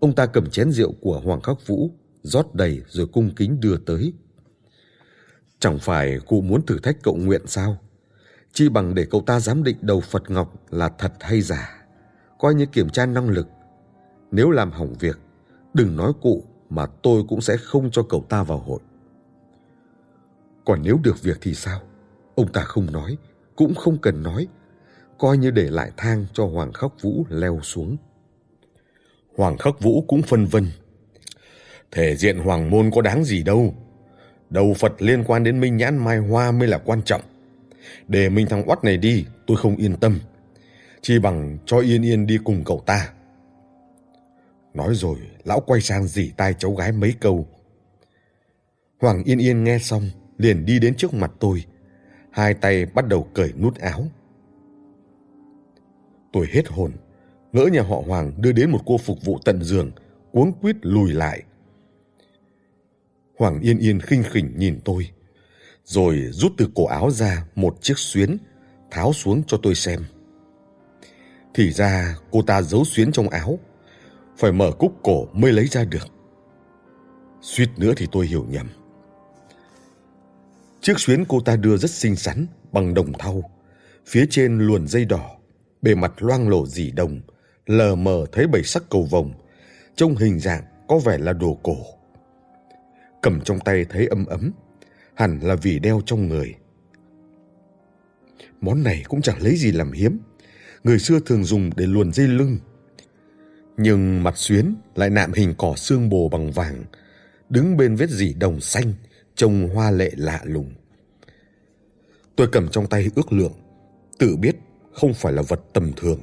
ông 0.00 0.14
ta 0.14 0.26
cầm 0.26 0.50
chén 0.50 0.72
rượu 0.72 0.92
của 1.00 1.20
Hoàng 1.20 1.40
Khắc 1.40 1.66
Vũ, 1.66 1.90
rót 2.22 2.54
đầy 2.54 2.82
rồi 2.88 3.06
cung 3.06 3.34
kính 3.34 3.60
đưa 3.60 3.76
tới. 3.76 4.12
Chẳng 5.58 5.78
phải 5.78 6.18
cụ 6.26 6.40
muốn 6.40 6.66
thử 6.66 6.78
thách 6.78 6.96
cậu 7.02 7.16
nguyện 7.16 7.42
sao? 7.46 7.78
Chi 8.52 8.68
bằng 8.68 8.94
để 8.94 9.06
cậu 9.10 9.20
ta 9.20 9.40
giám 9.40 9.64
định 9.64 9.76
đầu 9.80 10.00
Phật 10.00 10.30
Ngọc 10.30 10.54
là 10.70 10.88
thật 10.88 11.12
hay 11.20 11.40
giả, 11.40 11.86
coi 12.38 12.54
như 12.54 12.66
kiểm 12.66 12.90
tra 12.90 13.06
năng 13.06 13.28
lực. 13.28 13.48
Nếu 14.30 14.50
làm 14.50 14.70
hỏng 14.70 14.94
việc, 15.00 15.18
đừng 15.74 15.96
nói 15.96 16.12
cụ 16.22 16.44
mà 16.70 16.86
tôi 17.02 17.22
cũng 17.28 17.40
sẽ 17.40 17.56
không 17.56 17.90
cho 17.90 18.02
cậu 18.02 18.24
ta 18.28 18.42
vào 18.42 18.58
hội. 18.58 18.80
Còn 20.64 20.82
nếu 20.82 20.98
được 21.02 21.22
việc 21.22 21.38
thì 21.40 21.54
sao? 21.54 21.80
Ông 22.34 22.52
ta 22.52 22.60
không 22.60 22.92
nói, 22.92 23.16
cũng 23.56 23.74
không 23.74 23.98
cần 23.98 24.22
nói, 24.22 24.48
coi 25.18 25.38
như 25.38 25.50
để 25.50 25.70
lại 25.70 25.90
thang 25.96 26.26
cho 26.32 26.46
Hoàng 26.46 26.72
Khắc 26.72 26.90
Vũ 27.02 27.26
leo 27.28 27.60
xuống. 27.62 27.96
Hoàng 29.36 29.58
Khắc 29.58 29.80
Vũ 29.80 30.04
cũng 30.08 30.22
phân 30.22 30.46
vân. 30.46 30.66
Thể 31.90 32.16
diện 32.16 32.38
Hoàng 32.38 32.70
Môn 32.70 32.90
có 32.90 33.02
đáng 33.02 33.24
gì 33.24 33.42
đâu. 33.42 33.74
Đầu 34.50 34.74
Phật 34.74 35.02
liên 35.02 35.24
quan 35.24 35.44
đến 35.44 35.60
Minh 35.60 35.76
Nhãn 35.76 35.96
Mai 35.96 36.18
Hoa 36.18 36.52
mới 36.52 36.68
là 36.68 36.78
quan 36.78 37.02
trọng. 37.02 37.22
Để 38.08 38.28
Minh 38.28 38.46
thằng 38.50 38.68
oắt 38.68 38.84
này 38.84 38.96
đi, 38.96 39.26
tôi 39.46 39.56
không 39.56 39.76
yên 39.76 39.96
tâm. 39.96 40.18
Chỉ 41.02 41.18
bằng 41.18 41.58
cho 41.66 41.78
Yên 41.78 42.02
Yên 42.02 42.26
đi 42.26 42.38
cùng 42.44 42.64
cậu 42.64 42.82
ta. 42.86 43.12
Nói 44.74 44.94
rồi, 44.94 45.16
lão 45.44 45.60
quay 45.60 45.80
sang 45.80 46.06
dỉ 46.06 46.32
tai 46.36 46.54
cháu 46.54 46.74
gái 46.74 46.92
mấy 46.92 47.14
câu. 47.20 47.46
Hoàng 49.00 49.24
Yên 49.24 49.38
Yên 49.38 49.64
nghe 49.64 49.78
xong, 49.78 50.10
liền 50.38 50.64
đi 50.64 50.78
đến 50.78 50.94
trước 50.94 51.14
mặt 51.14 51.30
tôi. 51.40 51.64
Hai 52.30 52.54
tay 52.54 52.86
bắt 52.86 53.08
đầu 53.08 53.28
cởi 53.34 53.52
nút 53.52 53.78
áo. 53.78 54.06
Tôi 56.32 56.46
hết 56.52 56.68
hồn, 56.68 56.92
ngỡ 57.52 57.66
nhà 57.66 57.82
họ 57.82 58.02
Hoàng 58.06 58.32
đưa 58.36 58.52
đến 58.52 58.70
một 58.70 58.80
cô 58.86 58.98
phục 58.98 59.24
vụ 59.24 59.38
tận 59.44 59.62
giường, 59.62 59.90
cuống 60.32 60.52
quýt 60.52 60.76
lùi 60.82 61.12
lại. 61.12 61.42
Hoàng 63.38 63.60
Yên 63.60 63.78
Yên 63.78 64.00
khinh 64.00 64.22
khỉnh 64.22 64.52
nhìn 64.56 64.80
tôi, 64.84 65.10
rồi 65.84 66.28
rút 66.30 66.52
từ 66.56 66.68
cổ 66.74 66.86
áo 66.86 67.10
ra 67.10 67.44
một 67.54 67.82
chiếc 67.82 67.98
xuyến, 67.98 68.38
tháo 68.90 69.12
xuống 69.12 69.42
cho 69.46 69.58
tôi 69.62 69.74
xem. 69.74 70.04
Thì 71.54 71.70
ra 71.70 72.16
cô 72.30 72.42
ta 72.42 72.62
giấu 72.62 72.84
xuyến 72.84 73.12
trong 73.12 73.28
áo, 73.28 73.58
phải 74.36 74.52
mở 74.52 74.70
cúc 74.78 74.94
cổ 75.02 75.26
mới 75.32 75.52
lấy 75.52 75.66
ra 75.66 75.84
được. 75.84 76.08
Suýt 77.40 77.68
nữa 77.76 77.92
thì 77.96 78.06
tôi 78.12 78.26
hiểu 78.26 78.46
nhầm. 78.48 78.66
Chiếc 80.80 80.98
xuyến 80.98 81.24
cô 81.28 81.40
ta 81.40 81.56
đưa 81.56 81.76
rất 81.76 81.90
xinh 81.90 82.16
xắn, 82.16 82.46
bằng 82.72 82.94
đồng 82.94 83.12
thau. 83.18 83.50
Phía 84.06 84.26
trên 84.30 84.58
luồn 84.58 84.86
dây 84.88 85.04
đỏ, 85.04 85.37
bề 85.82 85.94
mặt 85.94 86.12
loang 86.18 86.48
lổ 86.48 86.66
dì 86.66 86.90
đồng, 86.90 87.20
lờ 87.66 87.94
mờ 87.94 88.26
thấy 88.32 88.46
bảy 88.46 88.62
sắc 88.62 88.82
cầu 88.90 89.02
vồng, 89.02 89.32
trông 89.96 90.16
hình 90.16 90.38
dạng 90.38 90.62
có 90.88 90.98
vẻ 90.98 91.18
là 91.18 91.32
đồ 91.32 91.58
cổ. 91.62 91.76
Cầm 93.22 93.40
trong 93.40 93.60
tay 93.60 93.84
thấy 93.88 94.06
ấm 94.06 94.26
ấm, 94.26 94.52
hẳn 95.14 95.40
là 95.42 95.54
vì 95.54 95.78
đeo 95.78 96.00
trong 96.06 96.28
người. 96.28 96.54
Món 98.60 98.82
này 98.82 99.02
cũng 99.08 99.22
chẳng 99.22 99.42
lấy 99.42 99.56
gì 99.56 99.72
làm 99.72 99.92
hiếm, 99.92 100.18
người 100.84 100.98
xưa 100.98 101.18
thường 101.26 101.44
dùng 101.44 101.70
để 101.76 101.86
luồn 101.86 102.12
dây 102.12 102.28
lưng. 102.28 102.58
Nhưng 103.76 104.22
mặt 104.22 104.36
xuyến 104.36 104.74
lại 104.94 105.10
nạm 105.10 105.32
hình 105.32 105.54
cỏ 105.58 105.74
xương 105.76 106.08
bồ 106.08 106.28
bằng 106.28 106.50
vàng, 106.50 106.84
đứng 107.48 107.76
bên 107.76 107.96
vết 107.96 108.10
dỉ 108.10 108.34
đồng 108.34 108.60
xanh, 108.60 108.92
trông 109.34 109.68
hoa 109.68 109.90
lệ 109.90 110.10
lạ 110.16 110.40
lùng. 110.44 110.74
Tôi 112.36 112.48
cầm 112.52 112.68
trong 112.68 112.86
tay 112.86 113.10
ước 113.14 113.32
lượng, 113.32 113.52
tự 114.18 114.36
biết 114.36 114.56
không 115.00 115.14
phải 115.14 115.32
là 115.32 115.42
vật 115.42 115.60
tầm 115.72 115.92
thường. 115.96 116.20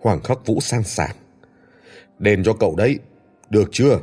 Hoàng 0.00 0.20
Khắc 0.22 0.46
Vũ 0.46 0.60
sang 0.60 0.82
sảng. 0.82 1.16
Đền 2.18 2.44
cho 2.44 2.52
cậu 2.52 2.76
đấy, 2.76 2.98
được 3.50 3.68
chưa? 3.72 3.98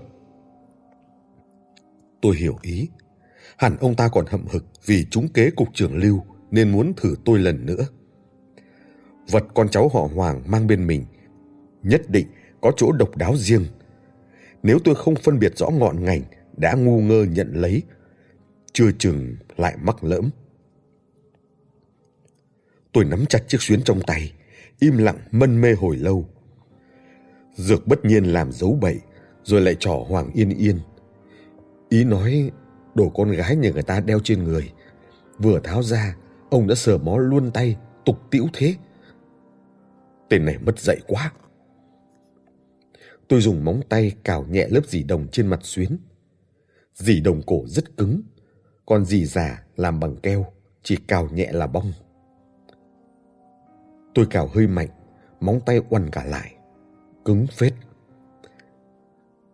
Tôi 2.21 2.35
hiểu 2.35 2.57
ý. 2.61 2.87
Hẳn 3.57 3.77
ông 3.77 3.95
ta 3.95 4.07
còn 4.07 4.25
hậm 4.27 4.45
hực 4.47 4.65
vì 4.85 5.05
trúng 5.11 5.27
kế 5.27 5.49
cục 5.51 5.67
trưởng 5.73 5.97
lưu 5.97 6.23
nên 6.51 6.71
muốn 6.71 6.93
thử 6.97 7.15
tôi 7.25 7.39
lần 7.39 7.65
nữa. 7.65 7.87
Vật 9.31 9.43
con 9.53 9.69
cháu 9.69 9.89
họ 9.93 10.07
Hoàng 10.15 10.43
mang 10.47 10.67
bên 10.67 10.87
mình 10.87 11.05
nhất 11.83 12.01
định 12.09 12.27
có 12.61 12.71
chỗ 12.77 12.91
độc 12.91 13.17
đáo 13.17 13.35
riêng. 13.37 13.65
Nếu 14.63 14.79
tôi 14.83 14.95
không 14.95 15.15
phân 15.15 15.39
biệt 15.39 15.57
rõ 15.57 15.69
ngọn 15.69 16.03
ngành 16.03 16.21
đã 16.57 16.73
ngu 16.73 17.01
ngơ 17.01 17.25
nhận 17.29 17.53
lấy, 17.53 17.83
chưa 18.73 18.91
chừng 18.99 19.35
lại 19.57 19.77
mắc 19.81 20.03
lỡm. 20.03 20.29
Tôi 22.93 23.05
nắm 23.05 23.25
chặt 23.25 23.39
chiếc 23.47 23.61
xuyến 23.61 23.83
trong 23.83 24.01
tay, 24.01 24.33
im 24.79 24.97
lặng 24.97 25.17
mân 25.31 25.61
mê 25.61 25.73
hồi 25.73 25.97
lâu. 25.97 26.29
Dược 27.55 27.87
bất 27.87 28.05
nhiên 28.05 28.23
làm 28.23 28.51
dấu 28.51 28.77
bậy, 28.81 28.99
rồi 29.43 29.61
lại 29.61 29.75
trỏ 29.79 30.05
Hoàng 30.07 30.31
Yên 30.33 30.49
Yên. 30.49 30.79
Ý 31.89 32.03
nói 32.03 32.51
đồ 32.95 33.09
con 33.09 33.31
gái 33.31 33.55
nhà 33.55 33.69
người 33.69 33.83
ta 33.83 33.99
đeo 33.99 34.19
trên 34.23 34.43
người. 34.43 34.71
Vừa 35.37 35.59
tháo 35.59 35.83
ra, 35.83 36.15
ông 36.49 36.67
đã 36.67 36.75
sờ 36.75 36.97
mó 36.97 37.17
luôn 37.17 37.51
tay, 37.51 37.77
tục 38.05 38.17
tĩu 38.31 38.47
thế. 38.53 38.75
Tên 40.29 40.45
này 40.45 40.57
mất 40.65 40.79
dạy 40.79 40.97
quá. 41.07 41.31
Tôi 43.27 43.41
dùng 43.41 43.65
móng 43.65 43.81
tay 43.89 44.15
cào 44.23 44.45
nhẹ 44.49 44.67
lớp 44.69 44.81
dì 44.87 45.03
đồng 45.03 45.27
trên 45.27 45.47
mặt 45.47 45.59
xuyến. 45.63 45.97
Dì 46.93 47.21
đồng 47.21 47.41
cổ 47.41 47.63
rất 47.67 47.97
cứng, 47.97 48.21
còn 48.85 49.05
dì 49.05 49.25
già 49.25 49.63
làm 49.77 49.99
bằng 49.99 50.15
keo, 50.15 50.45
chỉ 50.83 50.95
cào 51.07 51.29
nhẹ 51.33 51.51
là 51.51 51.67
bong. 51.67 51.93
Tôi 54.13 54.25
cào 54.29 54.49
hơi 54.53 54.67
mạnh, 54.67 54.89
móng 55.39 55.59
tay 55.65 55.81
oằn 55.89 56.09
cả 56.09 56.23
lại. 56.23 56.55
Cứng 57.25 57.47
phết. 57.47 57.73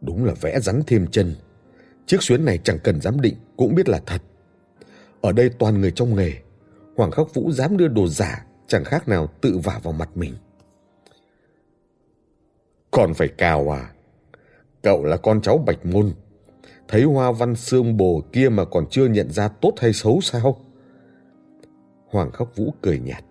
Đúng 0.01 0.25
là 0.25 0.33
vẽ 0.41 0.59
rắn 0.59 0.81
thêm 0.87 1.07
chân. 1.11 1.35
Chiếc 2.05 2.23
xuyến 2.23 2.45
này 2.45 2.59
chẳng 2.63 2.79
cần 2.83 3.01
giám 3.01 3.21
định 3.21 3.35
cũng 3.57 3.75
biết 3.75 3.89
là 3.89 4.01
thật. 4.05 4.21
Ở 5.21 5.31
đây 5.31 5.49
toàn 5.49 5.81
người 5.81 5.91
trong 5.91 6.15
nghề. 6.15 6.33
Hoàng 6.97 7.11
Khắc 7.11 7.33
Vũ 7.33 7.51
dám 7.51 7.77
đưa 7.77 7.87
đồ 7.87 8.07
giả 8.07 8.45
chẳng 8.67 8.83
khác 8.83 9.07
nào 9.07 9.27
tự 9.41 9.59
vả 9.63 9.79
vào 9.83 9.93
mặt 9.93 10.09
mình. 10.15 10.33
Còn 12.91 13.13
phải 13.13 13.27
cào 13.27 13.73
à? 13.75 13.91
Cậu 14.81 15.03
là 15.03 15.17
con 15.17 15.41
cháu 15.41 15.57
Bạch 15.57 15.85
Môn. 15.85 16.11
Thấy 16.87 17.03
hoa 17.03 17.31
văn 17.31 17.55
xương 17.55 17.97
bồ 17.97 18.23
kia 18.31 18.49
mà 18.49 18.65
còn 18.65 18.85
chưa 18.89 19.05
nhận 19.05 19.31
ra 19.31 19.47
tốt 19.47 19.73
hay 19.77 19.93
xấu 19.93 20.21
sao? 20.21 20.57
Hoàng 22.07 22.31
Khắc 22.31 22.55
Vũ 22.55 22.73
cười 22.81 22.99
nhạt. 22.99 23.23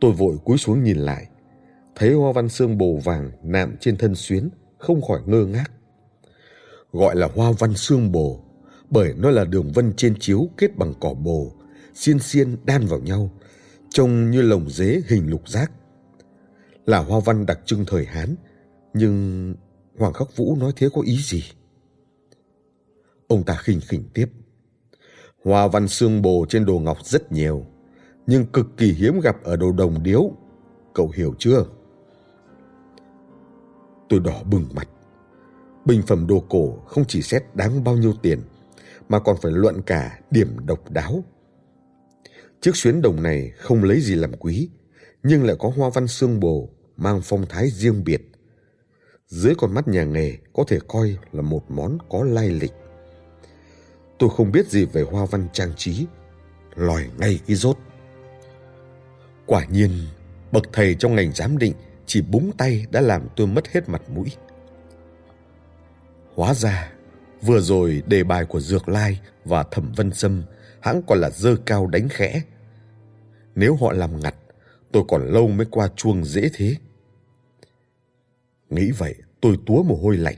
Tôi 0.00 0.12
vội 0.12 0.38
cúi 0.44 0.58
xuống 0.58 0.84
nhìn 0.84 0.96
lại. 0.96 1.26
Thấy 1.94 2.12
hoa 2.12 2.32
văn 2.32 2.48
xương 2.48 2.78
bồ 2.78 2.96
vàng 3.04 3.30
nạm 3.42 3.76
trên 3.80 3.96
thân 3.96 4.14
xuyến, 4.14 4.48
không 4.78 5.02
khỏi 5.02 5.20
ngơ 5.26 5.46
ngác. 5.46 5.70
Gọi 6.92 7.16
là 7.16 7.28
hoa 7.34 7.52
văn 7.58 7.74
xương 7.74 8.12
bồ, 8.12 8.40
bởi 8.90 9.14
nó 9.16 9.30
là 9.30 9.44
đường 9.44 9.72
vân 9.72 9.92
trên 9.96 10.14
chiếu 10.20 10.48
kết 10.56 10.76
bằng 10.76 10.94
cỏ 11.00 11.14
bồ, 11.14 11.52
xiên 11.94 12.18
xiên 12.18 12.56
đan 12.64 12.86
vào 12.86 13.00
nhau, 13.00 13.30
trông 13.90 14.30
như 14.30 14.42
lồng 14.42 14.70
dế 14.70 15.00
hình 15.08 15.30
lục 15.30 15.48
giác. 15.48 15.72
Là 16.86 16.98
hoa 16.98 17.20
văn 17.20 17.46
đặc 17.46 17.60
trưng 17.64 17.84
thời 17.86 18.04
Hán, 18.04 18.34
nhưng 18.94 19.54
Hoàng 19.98 20.12
Khắc 20.12 20.36
Vũ 20.36 20.56
nói 20.56 20.72
thế 20.76 20.88
có 20.94 21.02
ý 21.02 21.16
gì? 21.16 21.44
Ông 23.28 23.44
ta 23.44 23.54
khinh 23.54 23.80
khỉnh 23.80 24.04
tiếp. 24.14 24.26
Hoa 25.44 25.68
văn 25.68 25.88
xương 25.88 26.22
bồ 26.22 26.46
trên 26.48 26.64
đồ 26.64 26.78
ngọc 26.78 26.98
rất 27.04 27.32
nhiều, 27.32 27.66
nhưng 28.26 28.46
cực 28.46 28.66
kỳ 28.76 28.92
hiếm 28.92 29.20
gặp 29.20 29.36
ở 29.42 29.56
đồ 29.56 29.72
đồng 29.72 30.02
điếu. 30.02 30.30
Cậu 30.94 31.12
hiểu 31.14 31.34
chưa? 31.38 31.64
Tôi 34.08 34.20
đỏ 34.20 34.42
bừng 34.50 34.64
mặt. 34.74 34.88
Bình 35.84 36.02
phẩm 36.06 36.26
đồ 36.26 36.44
cổ 36.48 36.78
không 36.86 37.04
chỉ 37.08 37.22
xét 37.22 37.42
đáng 37.54 37.84
bao 37.84 37.96
nhiêu 37.96 38.14
tiền, 38.22 38.42
mà 39.08 39.18
còn 39.18 39.36
phải 39.42 39.52
luận 39.52 39.82
cả 39.82 40.20
điểm 40.30 40.66
độc 40.66 40.90
đáo. 40.90 41.24
Chiếc 42.60 42.76
xuyến 42.76 43.02
đồng 43.02 43.22
này 43.22 43.52
không 43.56 43.84
lấy 43.84 44.00
gì 44.00 44.14
làm 44.14 44.32
quý, 44.38 44.70
nhưng 45.22 45.44
lại 45.44 45.56
có 45.58 45.72
hoa 45.76 45.90
văn 45.94 46.06
xương 46.06 46.40
bồ, 46.40 46.68
mang 46.96 47.20
phong 47.24 47.46
thái 47.48 47.70
riêng 47.70 48.04
biệt. 48.04 48.22
Dưới 49.26 49.54
con 49.58 49.74
mắt 49.74 49.88
nhà 49.88 50.04
nghề 50.04 50.36
có 50.52 50.64
thể 50.68 50.78
coi 50.88 51.18
là 51.32 51.42
một 51.42 51.70
món 51.70 51.98
có 52.08 52.24
lai 52.24 52.48
lịch. 52.48 52.72
Tôi 54.18 54.30
không 54.36 54.52
biết 54.52 54.68
gì 54.68 54.84
về 54.84 55.02
hoa 55.02 55.26
văn 55.26 55.48
trang 55.52 55.72
trí, 55.76 56.06
lòi 56.74 57.06
ngay 57.18 57.40
cái 57.46 57.56
rốt. 57.56 57.76
Quả 59.46 59.64
nhiên, 59.64 59.90
bậc 60.52 60.64
thầy 60.72 60.94
trong 60.94 61.14
ngành 61.14 61.32
giám 61.32 61.58
định 61.58 61.74
chỉ 62.06 62.22
búng 62.22 62.52
tay 62.58 62.86
đã 62.90 63.00
làm 63.00 63.28
tôi 63.36 63.46
mất 63.46 63.68
hết 63.68 63.88
mặt 63.88 64.02
mũi. 64.08 64.28
Hóa 66.34 66.54
ra, 66.54 66.92
vừa 67.42 67.60
rồi 67.60 68.02
đề 68.06 68.24
bài 68.24 68.44
của 68.44 68.60
Dược 68.60 68.88
Lai 68.88 69.20
và 69.44 69.62
Thẩm 69.62 69.92
Vân 69.96 70.12
Sâm 70.12 70.42
hãng 70.80 71.02
còn 71.06 71.20
là 71.20 71.30
dơ 71.30 71.56
cao 71.66 71.86
đánh 71.86 72.08
khẽ. 72.08 72.42
Nếu 73.54 73.76
họ 73.76 73.92
làm 73.92 74.20
ngặt, 74.20 74.34
tôi 74.92 75.04
còn 75.08 75.32
lâu 75.32 75.48
mới 75.48 75.66
qua 75.70 75.88
chuông 75.96 76.24
dễ 76.24 76.48
thế. 76.54 76.74
Nghĩ 78.70 78.90
vậy, 78.90 79.14
tôi 79.40 79.58
túa 79.66 79.82
mồ 79.82 79.96
hôi 79.96 80.16
lạnh, 80.16 80.36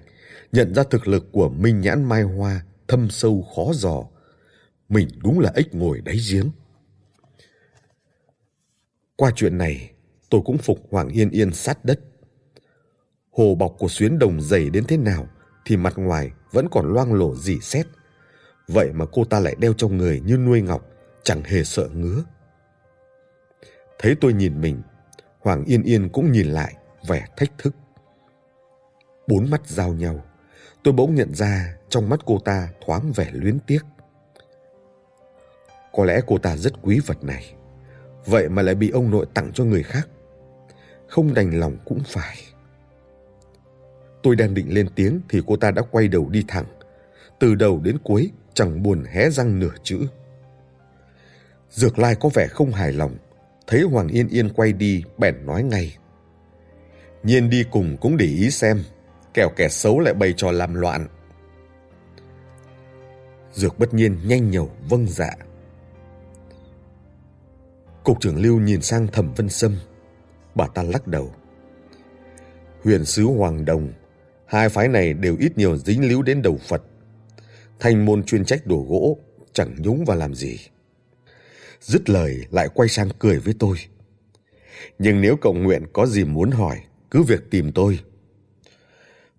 nhận 0.53 0.75
ra 0.75 0.83
thực 0.91 1.09
lực 1.09 1.33
của 1.33 1.49
Minh 1.49 1.81
Nhãn 1.81 2.05
Mai 2.05 2.23
Hoa 2.23 2.63
thâm 2.89 3.11
sâu 3.11 3.47
khó 3.57 3.73
dò. 3.75 4.05
Mình 4.89 5.09
đúng 5.23 5.41
là 5.41 5.53
ếch 5.55 5.75
ngồi 5.75 6.01
đáy 6.01 6.17
giếng. 6.31 6.51
Qua 9.19 9.31
chuyện 9.37 9.59
này, 9.59 9.91
tôi 10.31 10.41
cũng 10.45 10.59
phục 10.59 10.79
Hoàng 10.91 11.09
Yên 11.09 11.31
Yên 11.31 11.53
sát 11.53 11.85
đất. 11.85 12.01
Hồ 13.31 13.55
bọc 13.55 13.75
của 13.79 13.89
xuyến 13.89 14.19
đồng 14.19 14.41
dày 14.41 14.71
đến 14.71 14.85
thế 14.89 14.97
nào 14.97 15.27
thì 15.65 15.77
mặt 15.77 15.93
ngoài 15.97 16.31
vẫn 16.53 16.69
còn 16.71 16.93
loang 16.93 17.13
lổ 17.13 17.35
dỉ 17.35 17.59
xét. 17.61 17.87
Vậy 18.69 18.93
mà 18.93 19.05
cô 19.13 19.25
ta 19.25 19.41
lại 19.41 19.55
đeo 19.59 19.73
trong 19.73 19.97
người 19.97 20.21
như 20.21 20.37
nuôi 20.37 20.63
ngọc, 20.63 20.85
chẳng 21.23 21.43
hề 21.43 21.65
sợ 21.65 21.89
ngứa. 21.95 22.25
Thấy 23.99 24.17
tôi 24.21 24.33
nhìn 24.33 24.61
mình, 24.61 24.83
Hoàng 25.41 25.65
Yên 25.65 25.83
Yên 25.83 26.09
cũng 26.09 26.33
nhìn 26.33 26.47
lại, 26.47 26.75
vẻ 27.09 27.27
thách 27.37 27.59
thức. 27.59 27.75
Bốn 29.27 29.51
mắt 29.51 29.67
giao 29.67 29.95
nhau, 29.95 30.25
tôi 30.83 30.95
bỗng 30.95 31.15
nhận 31.15 31.35
ra 31.35 31.77
trong 31.89 32.09
mắt 32.09 32.21
cô 32.27 32.39
ta 32.45 32.69
thoáng 32.87 33.13
vẻ 33.13 33.31
luyến 33.33 33.59
tiếc. 33.67 33.81
Có 35.93 36.05
lẽ 36.05 36.21
cô 36.27 36.39
ta 36.39 36.57
rất 36.57 36.73
quý 36.83 37.01
vật 37.07 37.25
này, 37.25 37.55
vậy 38.27 38.49
mà 38.49 38.63
lại 38.63 38.75
bị 38.75 38.91
ông 38.91 39.11
nội 39.11 39.27
tặng 39.35 39.51
cho 39.55 39.65
người 39.65 39.83
khác. 39.83 40.09
Không 41.07 41.35
đành 41.35 41.61
lòng 41.61 41.77
cũng 41.85 42.01
phải. 42.07 42.37
Tôi 44.23 44.37
đang 44.37 44.55
định 44.55 44.75
lên 44.75 44.89
tiếng 44.95 45.21
thì 45.29 45.43
cô 45.47 45.57
ta 45.57 45.71
đã 45.71 45.83
quay 45.91 46.09
đầu 46.09 46.29
đi 46.31 46.45
thẳng. 46.49 46.67
Từ 47.39 47.55
đầu 47.55 47.81
đến 47.85 47.99
cuối 48.05 48.31
chẳng 48.55 48.83
buồn 48.83 49.05
hé 49.05 49.31
răng 49.31 49.59
nửa 49.59 49.75
chữ. 49.83 49.99
Dược 51.71 51.99
Lai 51.99 52.15
có 52.15 52.29
vẻ 52.35 52.47
không 52.47 52.73
hài 52.73 52.93
lòng, 52.93 53.17
thấy 53.67 53.83
Hoàng 53.83 54.09
Yên 54.09 54.29
Yên 54.29 54.49
quay 54.49 54.73
đi 54.73 55.05
bèn 55.19 55.47
nói 55.47 55.63
ngay. 55.63 55.97
Nhiên 57.23 57.51
đi 57.51 57.65
cùng 57.71 57.97
cũng 58.01 58.17
để 58.17 58.27
ý 58.27 58.51
xem, 58.51 58.83
kẻo 59.35 59.49
kẻ 59.57 59.69
xấu 59.69 60.01
lại 60.01 60.15
bày 60.15 60.35
trò 60.37 60.51
làm 60.51 60.75
loạn. 60.75 61.07
Dược 63.53 63.79
bất 63.79 63.95
nhiên 63.95 64.19
nhanh 64.25 64.51
nhẩu 64.51 64.71
vâng 64.89 65.07
dạ. 65.07 65.31
Cục 68.09 68.21
trưởng 68.21 68.43
Lưu 68.43 68.61
nhìn 68.61 68.83
sang 68.83 69.07
Thẩm 69.07 69.35
Vân 69.35 69.49
Sâm, 69.49 69.77
bà 70.55 70.67
ta 70.67 70.83
lắc 70.83 71.07
đầu. 71.07 71.33
Huyền 72.85 73.05
sứ 73.05 73.25
Hoàng 73.25 73.65
Đồng, 73.65 73.93
hai 74.47 74.69
phái 74.69 74.89
này 74.89 75.15
đều 75.15 75.37
ít 75.41 75.59
nhiều 75.59 75.77
dính 75.77 76.09
líu 76.09 76.23
đến 76.23 76.43
đầu 76.43 76.59
Phật. 76.69 76.83
Thành 77.79 78.05
môn 78.05 78.25
chuyên 78.25 78.45
trách 78.45 78.67
đổ 78.67 78.87
gỗ, 78.89 79.19
chẳng 79.53 79.75
nhúng 79.79 80.05
vào 80.05 80.17
làm 80.17 80.35
gì. 80.35 80.59
Dứt 81.81 82.11
lời 82.11 82.45
lại 82.51 82.69
quay 82.75 82.89
sang 82.89 83.09
cười 83.19 83.39
với 83.39 83.55
tôi. 83.59 83.77
Nhưng 84.99 85.21
nếu 85.21 85.37
cậu 85.37 85.55
nguyện 85.55 85.83
có 85.93 86.07
gì 86.07 86.25
muốn 86.25 86.51
hỏi, 86.51 86.77
cứ 87.11 87.23
việc 87.23 87.51
tìm 87.51 87.73
tôi. 87.73 87.99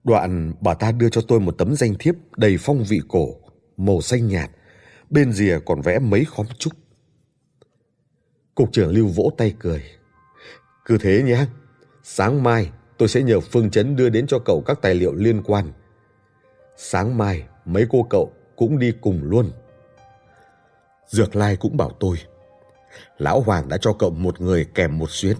Đoạn 0.03 0.53
bà 0.61 0.74
ta 0.74 0.91
đưa 0.91 1.09
cho 1.09 1.22
tôi 1.28 1.39
một 1.39 1.55
tấm 1.57 1.76
danh 1.76 1.95
thiếp 1.99 2.15
đầy 2.38 2.57
phong 2.59 2.84
vị 2.84 3.01
cổ, 3.07 3.36
màu 3.78 4.01
xanh 4.01 4.28
nhạt, 4.28 4.49
bên 5.09 5.34
rìa 5.34 5.59
còn 5.65 5.82
vẽ 5.82 5.99
mấy 5.99 6.26
khóm 6.26 6.45
trúc. 6.57 6.74
Cục 8.60 8.72
trưởng 8.72 8.91
Lưu 8.91 9.07
vỗ 9.07 9.32
tay 9.38 9.55
cười. 9.60 9.84
Cứ 10.86 10.97
thế 10.97 11.24
nhé, 11.24 11.45
sáng 12.03 12.43
mai 12.43 12.72
tôi 12.97 13.07
sẽ 13.10 13.22
nhờ 13.22 13.39
Phương 13.39 13.70
Chấn 13.70 13.95
đưa 13.95 14.10
đến 14.10 14.28
cho 14.28 14.39
cậu 14.39 14.62
các 14.62 14.82
tài 14.82 14.95
liệu 14.95 15.14
liên 15.14 15.43
quan. 15.43 15.72
Sáng 16.78 17.18
mai 17.18 17.43
mấy 17.66 17.86
cô 17.89 18.07
cậu 18.10 18.32
cũng 18.55 18.80
đi 18.80 18.93
cùng 19.01 19.22
luôn. 19.24 19.51
Dược 21.07 21.36
Lai 21.36 21.55
cũng 21.55 21.78
bảo 21.78 21.89
tôi. 21.99 22.18
Lão 23.18 23.41
Hoàng 23.41 23.70
đã 23.70 23.78
cho 23.82 23.93
cậu 23.93 24.10
một 24.10 24.41
người 24.41 24.66
kèm 24.76 24.97
một 24.97 25.10
xuyến. 25.12 25.38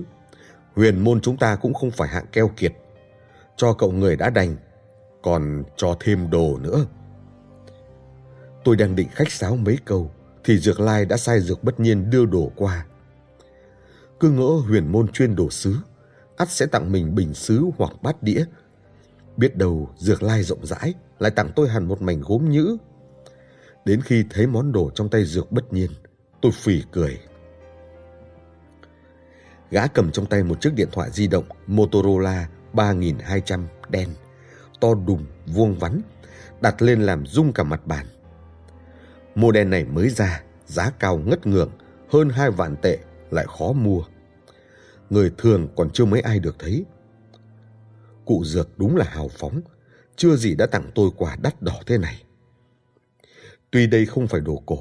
Huyền 0.76 1.04
môn 1.04 1.22
chúng 1.22 1.38
ta 1.38 1.56
cũng 1.56 1.74
không 1.74 1.92
phải 1.92 2.10
hạng 2.10 2.26
keo 2.32 2.52
kiệt. 2.58 2.74
Cho 3.58 3.74
cậu 3.74 3.92
người 3.92 4.16
đã 4.16 4.30
đành, 4.30 4.56
còn 5.22 5.64
cho 5.78 5.98
thêm 6.00 6.30
đồ 6.30 6.58
nữa. 6.62 6.86
Tôi 8.64 8.76
đang 8.76 8.96
định 8.96 9.08
khách 9.12 9.32
sáo 9.32 9.56
mấy 9.56 9.78
câu, 9.86 10.12
thì 10.44 10.58
Dược 10.58 10.80
Lai 10.80 11.06
đã 11.06 11.18
sai 11.18 11.40
Dược 11.40 11.64
bất 11.64 11.80
nhiên 11.80 12.10
đưa 12.10 12.26
đồ 12.26 12.52
qua. 12.56 12.86
Cứ 14.20 14.30
ngỡ 14.30 14.62
huyền 14.68 14.92
môn 14.92 15.08
chuyên 15.08 15.36
đồ 15.36 15.50
sứ, 15.50 15.76
ắt 16.38 16.50
sẽ 16.50 16.66
tặng 16.66 16.92
mình 16.92 17.16
bình 17.16 17.34
sứ 17.34 17.66
hoặc 17.78 17.92
bát 18.02 18.24
đĩa. 18.24 18.46
Biết 19.38 19.56
đầu 19.56 19.90
Dược 19.98 20.24
Lai 20.24 20.44
rộng 20.44 20.66
rãi, 20.66 20.94
lại 21.20 21.32
tặng 21.32 21.52
tôi 21.56 21.70
hẳn 21.70 21.88
một 21.88 22.02
mảnh 22.02 22.22
gốm 22.22 22.50
nhữ. 22.50 22.78
Đến 23.86 24.02
khi 24.02 24.24
thấy 24.30 24.48
món 24.48 24.72
đồ 24.72 24.92
trong 24.96 25.10
tay 25.10 25.26
Dược 25.26 25.52
bất 25.52 25.74
nhiên, 25.74 25.92
tôi 26.42 26.52
phì 26.52 26.84
cười. 26.92 27.20
Gã 29.72 29.88
cầm 29.88 30.12
trong 30.12 30.26
tay 30.26 30.44
một 30.44 30.62
chiếc 30.62 30.74
điện 30.74 30.88
thoại 30.92 31.10
di 31.14 31.28
động 31.28 31.46
Motorola 31.68 32.50
3200 32.74 33.68
đen, 33.90 34.10
to 34.80 34.88
đùng, 35.08 35.26
vuông 35.46 35.80
vắn, 35.80 36.02
đặt 36.62 36.82
lên 36.82 37.02
làm 37.02 37.26
rung 37.26 37.54
cả 37.54 37.64
mặt 37.64 37.88
bàn. 37.88 38.06
Model 39.36 39.68
này 39.68 39.86
mới 39.86 40.10
ra, 40.10 40.44
giá 40.66 40.92
cao 41.00 41.18
ngất 41.18 41.48
ngường, 41.48 41.72
hơn 42.12 42.30
hai 42.30 42.52
vạn 42.52 42.76
tệ, 42.82 42.98
lại 43.32 43.46
khó 43.58 43.74
mua. 43.74 44.04
Người 45.10 45.32
thường 45.38 45.68
còn 45.76 45.90
chưa 45.90 46.06
mấy 46.06 46.22
ai 46.22 46.40
được 46.40 46.56
thấy. 46.60 46.86
Cụ 48.26 48.44
dược 48.46 48.78
đúng 48.78 48.96
là 48.96 49.06
hào 49.06 49.28
phóng, 49.28 49.62
chưa 50.16 50.36
gì 50.36 50.56
đã 50.56 50.66
tặng 50.66 50.92
tôi 50.96 51.10
quà 51.18 51.36
đắt 51.42 51.62
đỏ 51.62 51.80
thế 51.86 51.98
này. 51.98 52.24
Tuy 53.72 53.88
đây 53.88 54.06
không 54.06 54.28
phải 54.28 54.42
đồ 54.42 54.64
cổ, 54.66 54.80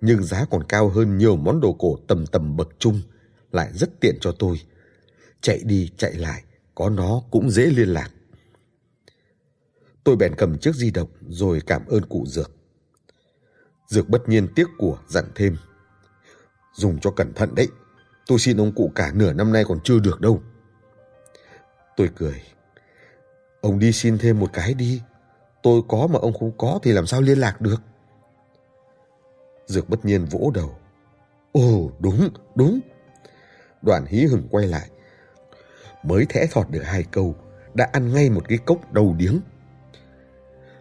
nhưng 0.00 0.24
giá 0.24 0.44
còn 0.50 0.64
cao 0.64 0.88
hơn 0.88 1.18
nhiều 1.18 1.36
món 1.36 1.60
đồ 1.60 1.72
cổ 1.72 1.98
tầm 2.08 2.26
tầm 2.26 2.56
bậc 2.56 2.68
trung, 2.78 3.00
lại 3.52 3.70
rất 3.72 4.00
tiện 4.00 4.18
cho 4.20 4.32
tôi. 4.38 4.60
Chạy 5.40 5.60
đi 5.64 5.90
chạy 5.96 6.12
lại, 6.12 6.42
có 6.74 6.90
nó 6.90 7.22
cũng 7.30 7.50
dễ 7.50 7.66
liên 7.66 7.88
lạc. 7.88 8.10
Tôi 10.04 10.16
bèn 10.16 10.34
cầm 10.36 10.58
chiếc 10.58 10.74
di 10.74 10.90
động 10.90 11.08
rồi 11.28 11.60
cảm 11.66 11.86
ơn 11.86 12.04
cụ 12.04 12.24
Dược. 12.26 12.50
Dược 13.88 14.08
bất 14.08 14.28
nhiên 14.28 14.48
tiếc 14.54 14.66
của 14.78 14.98
dặn 15.08 15.24
thêm. 15.34 15.56
Dùng 16.74 17.00
cho 17.00 17.10
cẩn 17.10 17.32
thận 17.34 17.54
đấy, 17.54 17.68
tôi 18.26 18.38
xin 18.38 18.56
ông 18.56 18.72
cụ 18.72 18.92
cả 18.94 19.12
nửa 19.14 19.32
năm 19.32 19.52
nay 19.52 19.64
còn 19.68 19.80
chưa 19.84 19.98
được 19.98 20.20
đâu. 20.20 20.42
Tôi 21.96 22.10
cười. 22.16 22.42
Ông 23.60 23.78
đi 23.78 23.92
xin 23.92 24.18
thêm 24.18 24.40
một 24.40 24.50
cái 24.52 24.74
đi, 24.74 25.02
tôi 25.62 25.82
có 25.88 26.06
mà 26.06 26.18
ông 26.18 26.32
không 26.38 26.52
có 26.58 26.78
thì 26.82 26.92
làm 26.92 27.06
sao 27.06 27.20
liên 27.20 27.38
lạc 27.38 27.60
được. 27.60 27.82
Dược 29.66 29.88
bất 29.88 30.04
nhiên 30.04 30.24
vỗ 30.24 30.50
đầu. 30.54 30.76
Ồ, 31.52 31.90
đúng, 31.98 32.28
đúng. 32.54 32.80
Đoàn 33.82 34.06
hí 34.06 34.24
hửng 34.24 34.48
quay 34.50 34.66
lại. 34.66 34.88
Mới 36.02 36.26
thẽ 36.28 36.46
thọt 36.50 36.70
được 36.70 36.82
hai 36.84 37.04
câu, 37.10 37.36
đã 37.74 37.88
ăn 37.92 38.12
ngay 38.12 38.30
một 38.30 38.48
cái 38.48 38.58
cốc 38.58 38.92
đầu 38.92 39.14
điếng. 39.18 39.40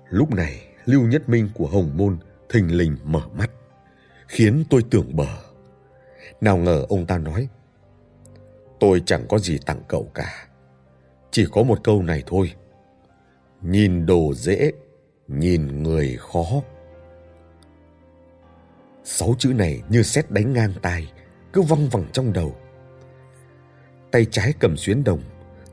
Lúc 0.10 0.34
này, 0.34 0.68
Lưu 0.86 1.02
Nhất 1.02 1.30
Minh 1.30 1.50
của 1.54 1.68
Hồng 1.68 1.92
Môn 1.98 2.18
thình 2.50 2.78
lình 2.78 2.98
mở 3.04 3.22
mắt, 3.34 3.52
khiến 4.28 4.64
tôi 4.70 4.84
tưởng 4.90 5.16
bờ. 5.16 5.51
Nào 6.42 6.58
ngờ 6.58 6.86
ông 6.90 7.06
ta 7.06 7.18
nói, 7.18 7.48
tôi 8.80 9.04
chẳng 9.06 9.26
có 9.30 9.40
gì 9.40 9.58
tặng 9.66 9.82
cậu 9.88 10.12
cả. 10.14 10.48
Chỉ 11.32 11.46
có 11.52 11.64
một 11.64 11.84
câu 11.84 12.04
này 12.04 12.24
thôi. 12.26 12.54
Nhìn 13.62 14.06
đồ 14.06 14.34
dễ, 14.34 14.72
nhìn 15.28 15.84
người 15.84 16.18
khó. 16.20 16.46
Sáu 19.04 19.36
chữ 19.40 19.54
này 19.54 19.82
như 19.90 20.04
xét 20.04 20.32
đánh 20.32 20.54
ngang 20.54 20.74
tai, 20.82 21.12
cứ 21.54 21.62
văng 21.62 21.90
vẳng 21.90 22.06
trong 22.14 22.34
đầu. 22.34 22.56
Tay 24.12 24.26
trái 24.32 24.54
cầm 24.60 24.78
xuyến 24.78 25.04
đồng, 25.04 25.22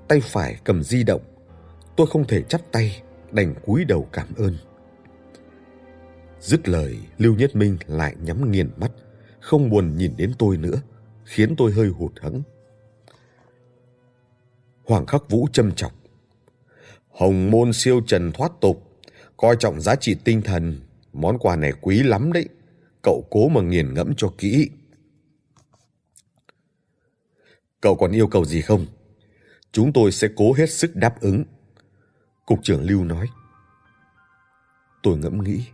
tay 0.09 0.21
phải 0.21 0.57
cầm 0.65 0.83
di 0.83 1.03
động. 1.03 1.23
Tôi 1.97 2.07
không 2.07 2.27
thể 2.27 2.43
chắp 2.43 2.61
tay, 2.73 3.03
đành 3.31 3.55
cúi 3.67 3.85
đầu 3.85 4.09
cảm 4.13 4.27
ơn. 4.37 4.57
Dứt 6.41 6.69
lời, 6.69 6.99
Lưu 7.19 7.35
Nhất 7.35 7.57
Minh 7.57 7.77
lại 7.87 8.15
nhắm 8.23 8.51
nghiền 8.51 8.71
mắt, 8.77 8.91
không 9.41 9.71
buồn 9.71 9.97
nhìn 9.97 10.15
đến 10.17 10.33
tôi 10.39 10.57
nữa, 10.57 10.81
khiến 11.25 11.55
tôi 11.57 11.73
hơi 11.73 11.89
hụt 11.89 12.13
hẫng. 12.21 12.43
Hoàng 14.85 15.07
Khắc 15.07 15.31
Vũ 15.31 15.49
châm 15.53 15.73
trọng, 15.73 15.93
Hồng 17.09 17.51
môn 17.51 17.73
siêu 17.73 18.01
trần 18.07 18.33
thoát 18.33 18.53
tục, 18.61 19.01
coi 19.37 19.57
trọng 19.61 19.81
giá 19.81 19.95
trị 19.95 20.17
tinh 20.25 20.43
thần, 20.43 20.81
món 21.13 21.39
quà 21.39 21.57
này 21.57 21.73
quý 21.81 22.03
lắm 22.03 22.33
đấy 22.33 22.49
cậu 23.03 23.25
cố 23.31 23.49
mà 23.49 23.61
nghiền 23.61 23.95
ngẫm 23.95 24.15
cho 24.17 24.33
kỹ. 24.39 24.71
Cậu 27.81 27.97
còn 27.97 28.13
yêu 28.13 28.27
cầu 28.27 28.45
gì 28.45 28.61
không? 28.61 28.87
Chúng 29.73 29.93
tôi 29.93 30.13
sẽ 30.13 30.29
cố 30.37 30.53
hết 30.53 30.71
sức 30.71 30.97
đáp 30.97 31.21
ứng. 31.21 31.45
Cục 32.47 32.59
trưởng 32.63 32.83
Lưu 32.83 33.05
nói. 33.05 33.27
Tôi 35.03 35.19
ngẫm 35.19 35.45
nghĩ. 35.45 35.65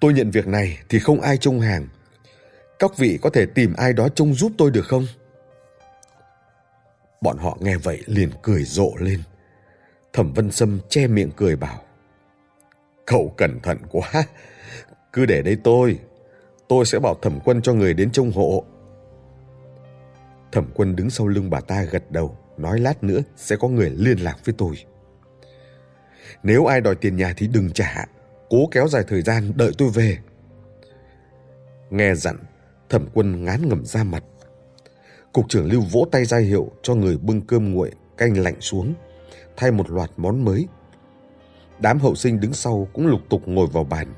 Tôi 0.00 0.12
nhận 0.12 0.30
việc 0.30 0.46
này 0.46 0.78
thì 0.88 0.98
không 0.98 1.20
ai 1.20 1.36
trông 1.36 1.60
hàng. 1.60 1.88
Các 2.80 2.98
vị 2.98 3.18
có 3.22 3.30
thể 3.30 3.46
tìm 3.46 3.74
ai 3.76 3.92
đó 3.92 4.08
trông 4.08 4.34
giúp 4.34 4.52
tôi 4.58 4.70
được 4.70 4.86
không? 4.86 5.06
Bọn 7.20 7.38
họ 7.38 7.58
nghe 7.60 7.76
vậy 7.76 8.02
liền 8.06 8.30
cười 8.42 8.64
rộ 8.64 8.90
lên. 8.98 9.22
Thẩm 10.12 10.32
Vân 10.32 10.50
Sâm 10.50 10.80
che 10.88 11.06
miệng 11.06 11.30
cười 11.36 11.56
bảo. 11.56 11.82
Cậu 13.06 13.34
cẩn 13.36 13.60
thận 13.60 13.78
quá. 13.90 14.10
Cứ 15.12 15.26
để 15.26 15.42
đây 15.42 15.56
tôi. 15.64 15.98
Tôi 16.68 16.84
sẽ 16.84 16.98
bảo 16.98 17.14
thẩm 17.22 17.38
quân 17.44 17.62
cho 17.62 17.74
người 17.74 17.94
đến 17.94 18.10
trông 18.12 18.32
hộ. 18.32 18.64
Thẩm 20.52 20.70
quân 20.74 20.96
đứng 20.96 21.10
sau 21.10 21.26
lưng 21.26 21.50
bà 21.50 21.60
ta 21.60 21.82
gật 21.82 22.10
đầu, 22.10 22.38
nói 22.56 22.80
lát 22.80 23.04
nữa 23.04 23.20
sẽ 23.36 23.56
có 23.56 23.68
người 23.68 23.90
liên 23.90 24.18
lạc 24.18 24.36
với 24.44 24.54
tôi. 24.58 24.74
Nếu 26.42 26.66
ai 26.66 26.80
đòi 26.80 26.94
tiền 26.94 27.16
nhà 27.16 27.34
thì 27.36 27.46
đừng 27.46 27.72
trả, 27.72 28.06
cố 28.50 28.68
kéo 28.70 28.88
dài 28.88 29.04
thời 29.08 29.22
gian 29.22 29.52
đợi 29.56 29.72
tôi 29.78 29.90
về. 29.94 30.18
Nghe 31.90 32.14
dặn, 32.14 32.36
thẩm 32.90 33.06
quân 33.14 33.44
ngán 33.44 33.68
ngẩm 33.68 33.84
ra 33.84 34.04
mặt. 34.04 34.24
Cục 35.32 35.48
trưởng 35.48 35.66
Lưu 35.72 35.80
vỗ 35.80 36.08
tay 36.12 36.24
ra 36.24 36.38
hiệu 36.38 36.70
cho 36.82 36.94
người 36.94 37.18
bưng 37.18 37.40
cơm 37.40 37.72
nguội, 37.72 37.90
canh 38.16 38.38
lạnh 38.38 38.60
xuống, 38.60 38.94
thay 39.56 39.70
một 39.70 39.90
loạt 39.90 40.10
món 40.16 40.44
mới. 40.44 40.68
Đám 41.78 41.98
hậu 41.98 42.14
sinh 42.14 42.40
đứng 42.40 42.52
sau 42.52 42.88
cũng 42.92 43.06
lục 43.06 43.20
tục 43.28 43.42
ngồi 43.46 43.66
vào 43.66 43.84
bàn. 43.84 44.14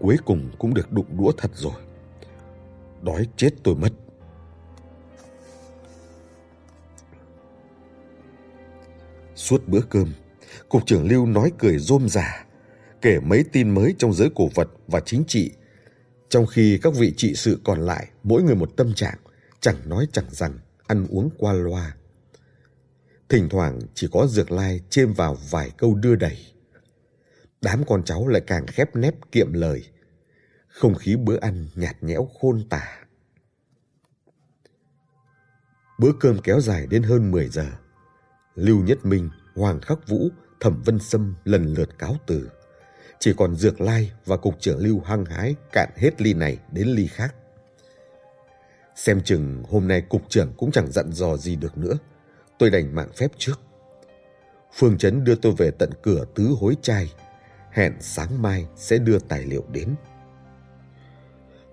Cuối 0.00 0.16
cùng 0.24 0.50
cũng 0.58 0.74
được 0.74 0.92
đụng 0.92 1.16
đũa 1.18 1.32
thật 1.32 1.50
rồi. 1.54 1.72
Đói 3.02 3.26
chết 3.36 3.50
tôi 3.62 3.74
mất. 3.74 3.92
Suốt 9.34 9.68
bữa 9.68 9.80
cơm, 9.80 10.12
Cục 10.68 10.86
trưởng 10.86 11.08
Lưu 11.08 11.26
nói 11.26 11.52
cười 11.58 11.78
rôm 11.78 12.08
rả, 12.08 12.46
kể 13.02 13.20
mấy 13.20 13.44
tin 13.52 13.70
mới 13.70 13.94
trong 13.98 14.12
giới 14.12 14.30
cổ 14.34 14.48
vật 14.54 14.68
và 14.86 15.00
chính 15.00 15.24
trị, 15.26 15.50
trong 16.34 16.46
khi 16.46 16.78
các 16.82 16.94
vị 16.94 17.14
trị 17.16 17.34
sự 17.34 17.60
còn 17.64 17.80
lại 17.80 18.08
mỗi 18.22 18.42
người 18.42 18.54
một 18.54 18.70
tâm 18.76 18.94
trạng, 18.94 19.18
chẳng 19.60 19.76
nói 19.88 20.08
chẳng 20.12 20.30
rằng, 20.30 20.58
ăn 20.86 21.06
uống 21.10 21.30
qua 21.38 21.52
loa. 21.52 21.96
Thỉnh 23.28 23.48
thoảng 23.48 23.80
chỉ 23.94 24.08
có 24.12 24.26
dược 24.26 24.50
lai 24.50 24.80
chêm 24.90 25.12
vào 25.12 25.36
vài 25.50 25.70
câu 25.76 25.94
đưa 25.94 26.14
đẩy. 26.14 26.38
Đám 27.60 27.84
con 27.86 28.04
cháu 28.04 28.28
lại 28.28 28.42
càng 28.46 28.66
khép 28.66 28.96
nép 28.96 29.14
kiệm 29.32 29.52
lời. 29.52 29.84
Không 30.68 30.94
khí 30.94 31.16
bữa 31.16 31.36
ăn 31.40 31.66
nhạt 31.74 32.02
nhẽo 32.02 32.28
khôn 32.40 32.64
tả. 32.70 33.06
Bữa 35.98 36.12
cơm 36.20 36.38
kéo 36.42 36.60
dài 36.60 36.86
đến 36.86 37.02
hơn 37.02 37.30
10 37.30 37.48
giờ. 37.48 37.66
Lưu 38.54 38.82
Nhất 38.82 39.06
Minh, 39.06 39.30
Hoàng 39.54 39.80
Khắc 39.80 40.08
Vũ, 40.08 40.28
Thẩm 40.60 40.82
Vân 40.82 40.98
Sâm 40.98 41.34
lần 41.44 41.74
lượt 41.74 41.98
cáo 41.98 42.16
từ. 42.26 42.48
Chỉ 43.18 43.32
còn 43.36 43.54
Dược 43.54 43.80
Lai 43.80 44.12
và 44.24 44.36
Cục 44.36 44.60
trưởng 44.60 44.78
Lưu 44.78 45.00
hăng 45.00 45.24
hái 45.24 45.54
cạn 45.72 45.88
hết 45.96 46.22
ly 46.22 46.34
này 46.34 46.58
đến 46.72 46.88
ly 46.88 47.06
khác. 47.06 47.34
Xem 48.94 49.20
chừng 49.20 49.62
hôm 49.70 49.88
nay 49.88 50.00
Cục 50.00 50.22
trưởng 50.28 50.52
cũng 50.56 50.70
chẳng 50.70 50.92
dặn 50.92 51.12
dò 51.12 51.36
gì 51.36 51.56
được 51.56 51.78
nữa. 51.78 51.94
Tôi 52.58 52.70
đành 52.70 52.94
mạng 52.94 53.08
phép 53.16 53.32
trước. 53.38 53.60
Phương 54.72 54.98
Trấn 54.98 55.24
đưa 55.24 55.34
tôi 55.34 55.52
về 55.58 55.70
tận 55.78 55.90
cửa 56.02 56.24
tứ 56.34 56.56
hối 56.60 56.76
trai. 56.82 57.12
Hẹn 57.72 57.94
sáng 58.00 58.42
mai 58.42 58.66
sẽ 58.76 58.98
đưa 58.98 59.18
tài 59.18 59.42
liệu 59.42 59.64
đến. 59.72 59.94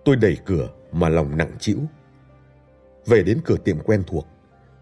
Tôi 0.06 0.16
đẩy 0.16 0.38
cửa 0.46 0.70
mà 0.92 1.10
lòng 1.10 1.38
nặng 1.38 1.52
trĩu. 1.60 1.78
Về 3.06 3.24
đến 3.24 3.42
cửa 3.46 3.58
tiệm 3.58 3.80
quen 3.80 4.04
thuộc, 4.08 4.28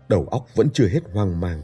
đầu 0.10 0.28
óc 0.32 0.48
vẫn 0.56 0.70
chưa 0.74 0.88
hết 0.88 1.00
hoang 1.14 1.40
mang. 1.40 1.62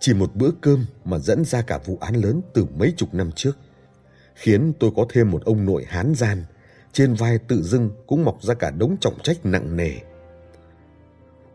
Chỉ 0.00 0.14
một 0.14 0.34
bữa 0.34 0.50
cơm 0.60 0.86
mà 1.04 1.18
dẫn 1.18 1.44
ra 1.44 1.62
cả 1.62 1.78
vụ 1.84 1.98
án 2.00 2.14
lớn 2.14 2.40
từ 2.54 2.66
mấy 2.76 2.92
chục 2.96 3.14
năm 3.14 3.30
trước, 3.32 3.58
khiến 4.38 4.72
tôi 4.78 4.90
có 4.96 5.06
thêm 5.08 5.30
một 5.30 5.44
ông 5.44 5.64
nội 5.64 5.84
hán 5.88 6.14
gian, 6.14 6.44
trên 6.92 7.14
vai 7.14 7.38
tự 7.38 7.62
dưng 7.62 7.90
cũng 8.06 8.24
mọc 8.24 8.42
ra 8.42 8.54
cả 8.54 8.70
đống 8.70 8.96
trọng 9.00 9.18
trách 9.22 9.46
nặng 9.46 9.76
nề. 9.76 9.92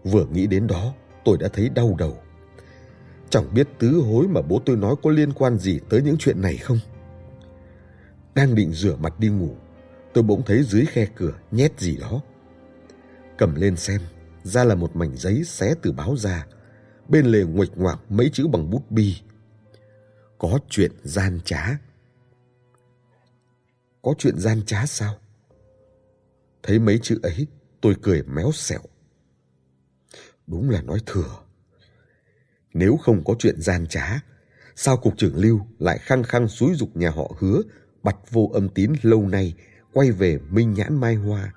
Vừa 0.03 0.25
nghĩ 0.25 0.47
đến 0.47 0.67
đó, 0.67 0.93
tôi 1.25 1.37
đã 1.37 1.47
thấy 1.53 1.69
đau 1.69 1.95
đầu. 1.99 2.17
Chẳng 3.29 3.53
biết 3.53 3.67
tứ 3.79 3.91
hối 3.91 4.27
mà 4.27 4.41
bố 4.41 4.61
tôi 4.65 4.77
nói 4.77 4.95
có 5.03 5.09
liên 5.09 5.33
quan 5.33 5.57
gì 5.57 5.79
tới 5.89 6.01
những 6.01 6.15
chuyện 6.19 6.41
này 6.41 6.57
không? 6.57 6.79
Đang 8.35 8.55
định 8.55 8.71
rửa 8.71 8.95
mặt 8.95 9.19
đi 9.19 9.29
ngủ, 9.29 9.55
tôi 10.13 10.23
bỗng 10.23 10.43
thấy 10.45 10.63
dưới 10.63 10.85
khe 10.85 11.05
cửa 11.15 11.33
nhét 11.51 11.79
gì 11.79 11.97
đó. 11.97 12.21
Cầm 13.37 13.55
lên 13.55 13.75
xem, 13.75 14.01
ra 14.43 14.63
là 14.63 14.75
một 14.75 14.95
mảnh 14.95 15.11
giấy 15.15 15.43
xé 15.43 15.73
từ 15.81 15.91
báo 15.91 16.15
ra, 16.17 16.47
bên 17.09 17.25
lề 17.25 17.43
nguệch 17.43 17.77
ngoạc 17.77 17.99
mấy 18.09 18.29
chữ 18.33 18.47
bằng 18.47 18.69
bút 18.69 18.91
bi. 18.91 19.15
Có 20.37 20.59
chuyện 20.69 20.91
gian 21.03 21.39
trá. 21.45 21.77
Có 24.03 24.13
chuyện 24.17 24.39
gian 24.39 24.61
trá 24.65 24.85
sao? 24.85 25.15
Thấy 26.63 26.79
mấy 26.79 26.99
chữ 27.01 27.19
ấy, 27.23 27.47
tôi 27.81 27.95
cười 28.01 28.23
méo 28.23 28.51
xẹo. 28.51 28.79
Đúng 30.47 30.69
là 30.69 30.81
nói 30.81 30.99
thừa. 31.05 31.39
Nếu 32.73 32.97
không 32.97 33.23
có 33.23 33.35
chuyện 33.39 33.61
gian 33.61 33.87
trá, 33.87 34.19
sao 34.75 34.97
cục 34.97 35.17
trưởng 35.17 35.35
Lưu 35.35 35.61
lại 35.79 35.97
khăng 35.97 36.23
khăng 36.23 36.47
xúi 36.47 36.75
dục 36.75 36.97
nhà 36.97 37.09
họ 37.09 37.31
hứa 37.39 37.61
bặt 38.03 38.15
vô 38.31 38.49
âm 38.53 38.69
tín 38.69 38.93
lâu 39.01 39.27
nay 39.27 39.53
quay 39.93 40.11
về 40.11 40.39
minh 40.49 40.73
nhãn 40.73 40.99
mai 40.99 41.15
hoa? 41.15 41.53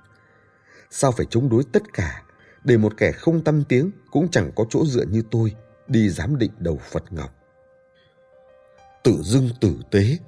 Sao 0.90 1.12
phải 1.12 1.26
chống 1.30 1.48
đối 1.48 1.64
tất 1.72 1.82
cả 1.92 2.22
để 2.64 2.76
một 2.76 2.92
kẻ 2.96 3.12
không 3.12 3.44
tâm 3.44 3.64
tiếng 3.68 3.90
cũng 4.10 4.30
chẳng 4.30 4.50
có 4.56 4.64
chỗ 4.70 4.86
dựa 4.86 5.04
như 5.04 5.22
tôi 5.30 5.54
đi 5.88 6.08
giám 6.08 6.38
định 6.38 6.52
đầu 6.58 6.80
Phật 6.90 7.12
Ngọc. 7.12 7.34
Tự 9.04 9.22
dưng 9.22 9.48
tử 9.60 9.76
tế, 9.90 10.18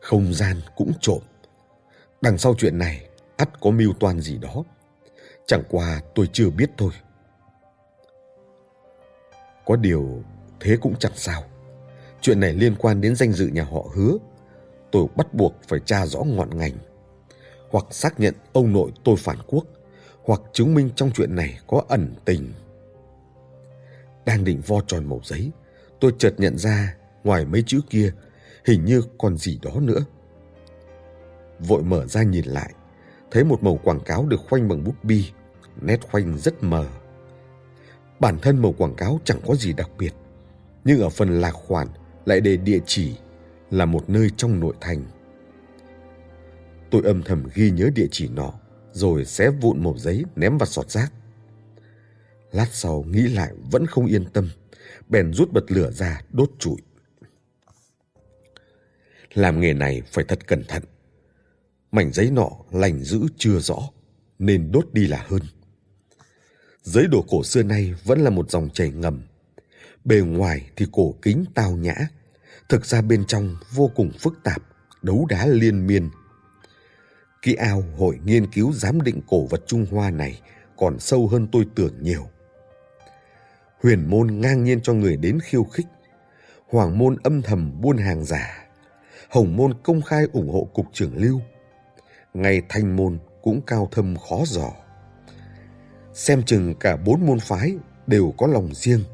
không 0.00 0.34
gian 0.34 0.60
cũng 0.76 0.92
trộm. 1.00 1.22
Đằng 2.22 2.38
sau 2.38 2.54
chuyện 2.58 2.78
này, 2.78 3.06
ắt 3.36 3.60
có 3.60 3.70
mưu 3.70 3.92
toan 4.00 4.20
gì 4.20 4.38
đó. 4.38 4.64
Chẳng 5.46 5.62
qua 5.68 6.00
tôi 6.14 6.28
chưa 6.32 6.50
biết 6.50 6.70
thôi. 6.78 6.90
Có 9.64 9.76
điều 9.76 10.22
thế 10.60 10.76
cũng 10.80 10.94
chẳng 10.98 11.12
sao. 11.14 11.44
Chuyện 12.20 12.40
này 12.40 12.52
liên 12.52 12.74
quan 12.78 13.00
đến 13.00 13.16
danh 13.16 13.32
dự 13.32 13.46
nhà 13.46 13.64
họ 13.64 13.86
hứa. 13.94 14.16
Tôi 14.92 15.06
bắt 15.16 15.34
buộc 15.34 15.54
phải 15.68 15.80
tra 15.80 16.06
rõ 16.06 16.18
ngọn 16.24 16.58
ngành. 16.58 16.72
Hoặc 17.70 17.84
xác 17.90 18.20
nhận 18.20 18.34
ông 18.52 18.72
nội 18.72 18.92
tôi 19.04 19.16
phản 19.18 19.38
quốc 19.46 19.64
hoặc 20.24 20.40
chứng 20.52 20.74
minh 20.74 20.90
trong 20.96 21.10
chuyện 21.14 21.34
này 21.34 21.58
có 21.66 21.82
ẩn 21.88 22.14
tình. 22.24 22.52
Đang 24.26 24.44
định 24.44 24.60
vo 24.66 24.80
tròn 24.86 25.04
màu 25.04 25.20
giấy, 25.24 25.50
tôi 26.00 26.12
chợt 26.18 26.34
nhận 26.38 26.58
ra 26.58 26.96
ngoài 27.24 27.44
mấy 27.44 27.62
chữ 27.66 27.80
kia 27.90 28.12
hình 28.64 28.84
như 28.84 29.02
còn 29.18 29.38
gì 29.38 29.58
đó 29.62 29.70
nữa. 29.80 30.04
Vội 31.58 31.82
mở 31.82 32.06
ra 32.06 32.22
nhìn 32.22 32.44
lại, 32.44 32.74
thấy 33.30 33.44
một 33.44 33.62
màu 33.62 33.76
quảng 33.84 34.00
cáo 34.00 34.26
được 34.26 34.40
khoanh 34.48 34.68
bằng 34.68 34.84
bút 34.84 35.04
bi, 35.04 35.30
nét 35.80 36.00
khoanh 36.10 36.38
rất 36.38 36.62
mờ. 36.62 36.86
Bản 38.20 38.38
thân 38.42 38.62
màu 38.62 38.72
quảng 38.72 38.94
cáo 38.94 39.20
chẳng 39.24 39.40
có 39.46 39.54
gì 39.54 39.72
đặc 39.72 39.90
biệt, 39.98 40.14
nhưng 40.84 41.00
ở 41.00 41.08
phần 41.08 41.40
lạc 41.40 41.52
khoản 41.52 41.88
lại 42.24 42.40
đề 42.40 42.56
địa 42.56 42.78
chỉ 42.86 43.16
là 43.70 43.84
một 43.84 44.10
nơi 44.10 44.30
trong 44.36 44.60
nội 44.60 44.74
thành. 44.80 45.04
Tôi 46.90 47.02
âm 47.04 47.22
thầm 47.22 47.44
ghi 47.54 47.70
nhớ 47.70 47.90
địa 47.94 48.06
chỉ 48.10 48.28
nọ 48.28 48.52
rồi 48.92 49.24
xé 49.24 49.50
vụn 49.50 49.82
một 49.82 49.98
giấy 49.98 50.24
ném 50.36 50.58
vào 50.58 50.66
sọt 50.66 50.90
rác. 50.90 51.12
Lát 52.52 52.68
sau 52.72 53.04
nghĩ 53.08 53.22
lại 53.22 53.52
vẫn 53.70 53.86
không 53.86 54.06
yên 54.06 54.24
tâm, 54.24 54.50
bèn 55.08 55.32
rút 55.32 55.52
bật 55.52 55.72
lửa 55.72 55.90
ra 55.90 56.20
đốt 56.30 56.50
trụi. 56.58 56.76
Làm 59.34 59.60
nghề 59.60 59.72
này 59.72 60.02
phải 60.06 60.24
thật 60.24 60.46
cẩn 60.46 60.64
thận. 60.68 60.82
Mảnh 61.92 62.12
giấy 62.12 62.30
nọ 62.30 62.48
lành 62.70 63.04
giữ 63.04 63.20
chưa 63.36 63.58
rõ, 63.58 63.78
nên 64.38 64.72
đốt 64.72 64.84
đi 64.92 65.06
là 65.06 65.26
hơn. 65.28 65.42
Giới 66.82 67.06
đồ 67.06 67.24
cổ 67.28 67.44
xưa 67.44 67.62
nay 67.62 67.94
vẫn 68.04 68.20
là 68.20 68.30
một 68.30 68.50
dòng 68.50 68.70
chảy 68.70 68.90
ngầm. 68.90 69.22
Bề 70.04 70.20
ngoài 70.20 70.70
thì 70.76 70.86
cổ 70.92 71.14
kính 71.22 71.44
tao 71.54 71.70
nhã, 71.72 71.94
thực 72.68 72.86
ra 72.86 73.02
bên 73.02 73.24
trong 73.26 73.56
vô 73.74 73.90
cùng 73.94 74.10
phức 74.18 74.34
tạp, 74.44 74.62
đấu 75.02 75.26
đá 75.28 75.46
liên 75.46 75.86
miên, 75.86 76.10
Kỹ 77.42 77.54
ao 77.54 77.84
hội 77.96 78.18
nghiên 78.24 78.46
cứu 78.46 78.72
giám 78.72 79.00
định 79.00 79.20
cổ 79.26 79.46
vật 79.46 79.62
Trung 79.66 79.86
Hoa 79.90 80.10
này 80.10 80.40
còn 80.76 80.98
sâu 80.98 81.28
hơn 81.28 81.48
tôi 81.52 81.66
tưởng 81.74 81.94
nhiều. 82.00 82.26
Huyền 83.82 84.10
môn 84.10 84.40
ngang 84.40 84.64
nhiên 84.64 84.80
cho 84.80 84.92
người 84.92 85.16
đến 85.16 85.38
khiêu 85.40 85.64
khích. 85.64 85.86
Hoàng 86.68 86.98
môn 86.98 87.16
âm 87.22 87.42
thầm 87.42 87.80
buôn 87.80 87.96
hàng 87.96 88.24
giả. 88.24 88.66
Hồng 89.30 89.56
môn 89.56 89.74
công 89.82 90.02
khai 90.02 90.26
ủng 90.32 90.50
hộ 90.50 90.68
cục 90.74 90.86
trưởng 90.92 91.16
lưu. 91.16 91.40
Ngay 92.34 92.62
thanh 92.68 92.96
môn 92.96 93.18
cũng 93.42 93.60
cao 93.66 93.88
thâm 93.90 94.16
khó 94.16 94.42
dò. 94.46 94.70
Xem 96.14 96.42
chừng 96.42 96.74
cả 96.74 96.96
bốn 96.96 97.26
môn 97.26 97.40
phái 97.40 97.76
đều 98.06 98.34
có 98.38 98.46
lòng 98.46 98.74
riêng. 98.74 99.04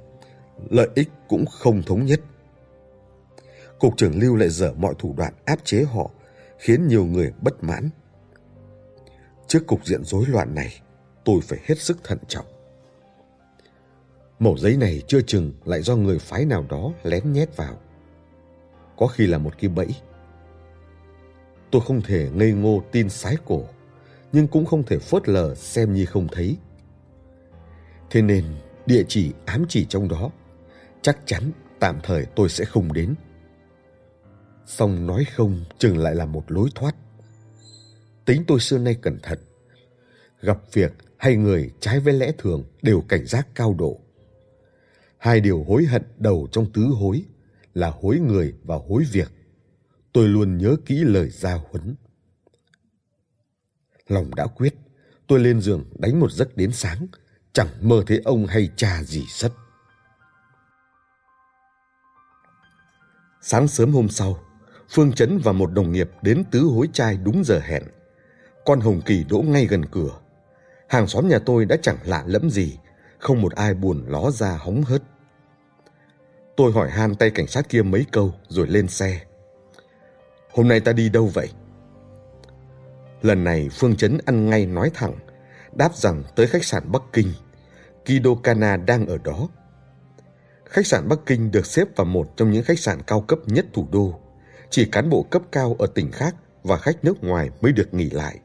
Lợi 0.70 0.88
ích 0.94 1.08
cũng 1.28 1.46
không 1.46 1.82
thống 1.82 2.04
nhất. 2.04 2.20
Cục 3.78 3.96
trưởng 3.96 4.20
lưu 4.20 4.36
lại 4.36 4.48
dở 4.48 4.72
mọi 4.76 4.94
thủ 4.98 5.14
đoạn 5.16 5.34
áp 5.44 5.58
chế 5.64 5.82
họ 5.82 6.10
khiến 6.58 6.88
nhiều 6.88 7.04
người 7.04 7.32
bất 7.42 7.64
mãn. 7.64 7.90
Trước 9.46 9.66
cục 9.66 9.86
diện 9.86 10.04
rối 10.04 10.26
loạn 10.26 10.54
này, 10.54 10.80
tôi 11.24 11.40
phải 11.40 11.58
hết 11.64 11.78
sức 11.78 12.04
thận 12.04 12.18
trọng. 12.28 12.46
Mẩu 14.38 14.58
giấy 14.58 14.76
này 14.76 15.02
chưa 15.08 15.20
chừng 15.20 15.52
lại 15.64 15.82
do 15.82 15.96
người 15.96 16.18
phái 16.18 16.44
nào 16.44 16.66
đó 16.70 16.92
lén 17.02 17.32
nhét 17.32 17.56
vào. 17.56 17.78
Có 18.96 19.06
khi 19.06 19.26
là 19.26 19.38
một 19.38 19.54
cái 19.60 19.68
bẫy. 19.68 19.86
Tôi 21.70 21.82
không 21.82 22.02
thể 22.02 22.30
ngây 22.34 22.52
ngô 22.52 22.82
tin 22.92 23.08
sái 23.08 23.36
cổ, 23.44 23.64
nhưng 24.32 24.48
cũng 24.48 24.64
không 24.64 24.82
thể 24.82 24.98
phớt 24.98 25.28
lờ 25.28 25.54
xem 25.54 25.94
như 25.94 26.04
không 26.04 26.28
thấy. 26.32 26.56
Thế 28.10 28.22
nên 28.22 28.44
địa 28.86 29.04
chỉ 29.08 29.32
ám 29.44 29.64
chỉ 29.68 29.86
trong 29.88 30.08
đó, 30.08 30.30
chắc 31.02 31.18
chắn 31.24 31.42
tạm 31.80 31.98
thời 32.02 32.26
tôi 32.36 32.48
sẽ 32.48 32.64
không 32.64 32.92
đến. 32.92 33.14
Xong 34.66 35.06
nói 35.06 35.24
không 35.36 35.64
chừng 35.78 35.98
lại 35.98 36.14
là 36.14 36.26
một 36.26 36.44
lối 36.48 36.68
thoát. 36.74 36.94
Tính 38.24 38.44
tôi 38.46 38.60
xưa 38.60 38.78
nay 38.78 38.94
cẩn 38.94 39.18
thận. 39.22 39.38
Gặp 40.40 40.58
việc 40.72 40.92
hay 41.16 41.36
người 41.36 41.70
trái 41.80 42.00
với 42.00 42.14
lẽ 42.14 42.32
thường 42.38 42.64
đều 42.82 43.00
cảnh 43.08 43.26
giác 43.26 43.48
cao 43.54 43.74
độ. 43.78 44.00
Hai 45.18 45.40
điều 45.40 45.64
hối 45.64 45.84
hận 45.84 46.02
đầu 46.16 46.48
trong 46.52 46.72
tứ 46.72 46.82
hối 46.82 47.24
là 47.74 47.90
hối 48.00 48.18
người 48.18 48.54
và 48.64 48.76
hối 48.88 49.04
việc. 49.12 49.28
Tôi 50.12 50.28
luôn 50.28 50.58
nhớ 50.58 50.76
kỹ 50.86 51.04
lời 51.04 51.30
gia 51.30 51.54
huấn. 51.54 51.94
Lòng 54.08 54.34
đã 54.34 54.46
quyết, 54.46 54.74
tôi 55.26 55.40
lên 55.40 55.60
giường 55.60 55.84
đánh 55.98 56.20
một 56.20 56.32
giấc 56.32 56.56
đến 56.56 56.72
sáng, 56.72 57.06
chẳng 57.52 57.68
mơ 57.80 58.02
thấy 58.06 58.20
ông 58.24 58.46
hay 58.46 58.68
cha 58.76 59.02
gì 59.02 59.24
sất. 59.28 59.52
Sáng 63.40 63.68
sớm 63.68 63.92
hôm 63.92 64.08
sau, 64.08 64.40
Phương 64.88 65.12
Chấn 65.12 65.38
và 65.44 65.52
một 65.52 65.72
đồng 65.72 65.92
nghiệp 65.92 66.10
đến 66.22 66.44
tứ 66.50 66.60
hối 66.60 66.88
trai 66.92 67.16
đúng 67.16 67.44
giờ 67.44 67.60
hẹn. 67.64 67.82
Con 68.64 68.80
Hồng 68.80 69.00
Kỳ 69.06 69.24
đỗ 69.24 69.42
ngay 69.42 69.66
gần 69.66 69.84
cửa. 69.84 70.20
Hàng 70.88 71.06
xóm 71.06 71.28
nhà 71.28 71.38
tôi 71.38 71.64
đã 71.64 71.76
chẳng 71.82 71.98
lạ 72.04 72.24
lẫm 72.26 72.50
gì, 72.50 72.78
không 73.18 73.42
một 73.42 73.54
ai 73.54 73.74
buồn 73.74 74.04
ló 74.08 74.30
ra 74.30 74.56
hóng 74.60 74.82
hớt. 74.82 75.02
Tôi 76.56 76.72
hỏi 76.72 76.90
han 76.90 77.14
tay 77.14 77.30
cảnh 77.30 77.46
sát 77.46 77.68
kia 77.68 77.82
mấy 77.82 78.06
câu 78.12 78.34
rồi 78.48 78.66
lên 78.66 78.88
xe. 78.88 79.27
Hôm 80.52 80.68
nay 80.68 80.80
ta 80.80 80.92
đi 80.92 81.08
đâu 81.08 81.30
vậy? 81.34 81.48
Lần 83.22 83.44
này 83.44 83.68
Phương 83.72 83.96
Chấn 83.96 84.18
ăn 84.24 84.50
ngay 84.50 84.66
nói 84.66 84.90
thẳng, 84.94 85.14
đáp 85.72 85.94
rằng 85.94 86.22
tới 86.36 86.46
khách 86.46 86.64
sạn 86.64 86.92
Bắc 86.92 87.02
Kinh. 87.12 87.32
Kido 88.04 88.34
Kana 88.42 88.76
đang 88.76 89.06
ở 89.06 89.18
đó. 89.24 89.48
Khách 90.64 90.86
sạn 90.86 91.08
Bắc 91.08 91.18
Kinh 91.26 91.50
được 91.50 91.66
xếp 91.66 91.96
vào 91.96 92.04
một 92.04 92.36
trong 92.36 92.50
những 92.50 92.64
khách 92.64 92.78
sạn 92.78 93.02
cao 93.02 93.20
cấp 93.20 93.38
nhất 93.46 93.66
thủ 93.72 93.88
đô. 93.92 94.20
Chỉ 94.70 94.84
cán 94.84 95.10
bộ 95.10 95.22
cấp 95.22 95.42
cao 95.52 95.76
ở 95.78 95.86
tỉnh 95.86 96.12
khác 96.12 96.34
và 96.62 96.76
khách 96.76 97.04
nước 97.04 97.24
ngoài 97.24 97.50
mới 97.60 97.72
được 97.72 97.94
nghỉ 97.94 98.10
lại. 98.10 98.38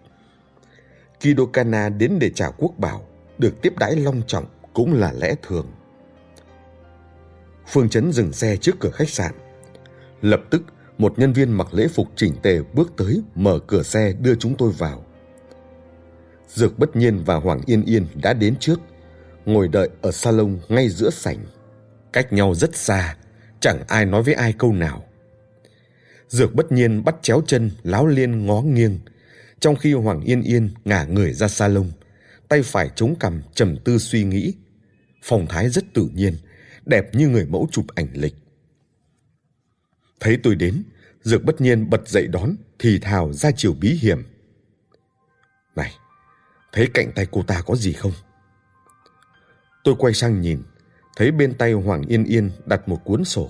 Kido 1.19 1.45
Kana 1.53 1.89
đến 1.89 2.19
để 2.19 2.29
trả 2.35 2.49
quốc 2.49 2.73
bảo, 2.77 3.01
được 3.37 3.61
tiếp 3.61 3.73
đãi 3.79 3.95
long 3.95 4.21
trọng 4.27 4.45
cũng 4.73 4.93
là 4.93 5.13
lẽ 5.13 5.35
thường. 5.41 5.67
Phương 7.67 7.89
Chấn 7.89 8.11
dừng 8.11 8.33
xe 8.33 8.57
trước 8.57 8.75
cửa 8.79 8.89
khách 8.89 9.09
sạn. 9.09 9.31
Lập 10.21 10.41
tức, 10.49 10.61
một 10.97 11.19
nhân 11.19 11.33
viên 11.33 11.51
mặc 11.51 11.73
lễ 11.73 11.87
phục 11.87 12.07
chỉnh 12.15 12.33
tề 12.43 12.59
bước 12.73 12.93
tới 12.97 13.21
mở 13.35 13.59
cửa 13.67 13.83
xe 13.83 14.13
đưa 14.13 14.35
chúng 14.35 14.55
tôi 14.57 14.71
vào. 14.71 15.05
Dược 16.47 16.79
Bất 16.79 16.95
Nhiên 16.95 17.23
và 17.25 17.35
Hoàng 17.35 17.61
Yên 17.65 17.85
Yên 17.85 18.07
đã 18.23 18.33
đến 18.33 18.55
trước, 18.59 18.79
ngồi 19.45 19.67
đợi 19.67 19.89
ở 20.01 20.11
salon 20.11 20.59
ngay 20.69 20.89
giữa 20.89 21.09
sảnh. 21.09 21.37
Cách 22.13 22.33
nhau 22.33 22.55
rất 22.55 22.75
xa, 22.75 23.15
chẳng 23.59 23.83
ai 23.87 24.05
nói 24.05 24.23
với 24.23 24.33
ai 24.33 24.53
câu 24.53 24.73
nào. 24.73 25.03
Dược 26.27 26.55
Bất 26.55 26.71
Nhiên 26.71 27.03
bắt 27.03 27.15
chéo 27.21 27.41
chân, 27.47 27.71
láo 27.83 28.07
liên 28.07 28.45
ngó 28.45 28.61
nghiêng, 28.61 28.99
trong 29.59 29.75
khi 29.75 29.93
Hoàng 29.93 30.21
Yên 30.21 30.41
Yên 30.41 30.69
ngả 30.85 31.05
người 31.05 31.33
ra 31.33 31.47
salon, 31.47 31.91
tay 32.47 32.61
phải 32.63 32.89
chống 32.95 33.15
cằm 33.19 33.41
trầm 33.53 33.77
tư 33.85 33.97
suy 33.97 34.23
nghĩ. 34.23 34.53
Phong 35.23 35.47
thái 35.47 35.69
rất 35.69 35.83
tự 35.93 36.09
nhiên, 36.13 36.33
đẹp 36.85 37.15
như 37.15 37.27
người 37.27 37.45
mẫu 37.45 37.67
chụp 37.71 37.85
ảnh 37.95 38.07
lịch. 38.13 38.35
Thấy 40.23 40.39
tôi 40.43 40.55
đến, 40.55 40.83
Dược 41.21 41.43
bất 41.43 41.61
nhiên 41.61 41.89
bật 41.89 42.07
dậy 42.07 42.27
đón, 42.27 42.55
thì 42.79 42.99
thào 42.99 43.33
ra 43.33 43.51
chiều 43.55 43.73
bí 43.73 43.89
hiểm. 44.01 44.23
Này, 45.75 45.91
thấy 46.71 46.87
cạnh 46.93 47.11
tay 47.15 47.27
cô 47.31 47.43
ta 47.43 47.61
có 47.65 47.75
gì 47.75 47.93
không? 47.93 48.11
Tôi 49.83 49.95
quay 49.97 50.13
sang 50.13 50.41
nhìn, 50.41 50.63
thấy 51.15 51.31
bên 51.31 51.53
tay 51.53 51.73
Hoàng 51.73 52.01
Yên 52.07 52.23
Yên 52.23 52.51
đặt 52.65 52.89
một 52.89 53.01
cuốn 53.03 53.25
sổ. 53.25 53.49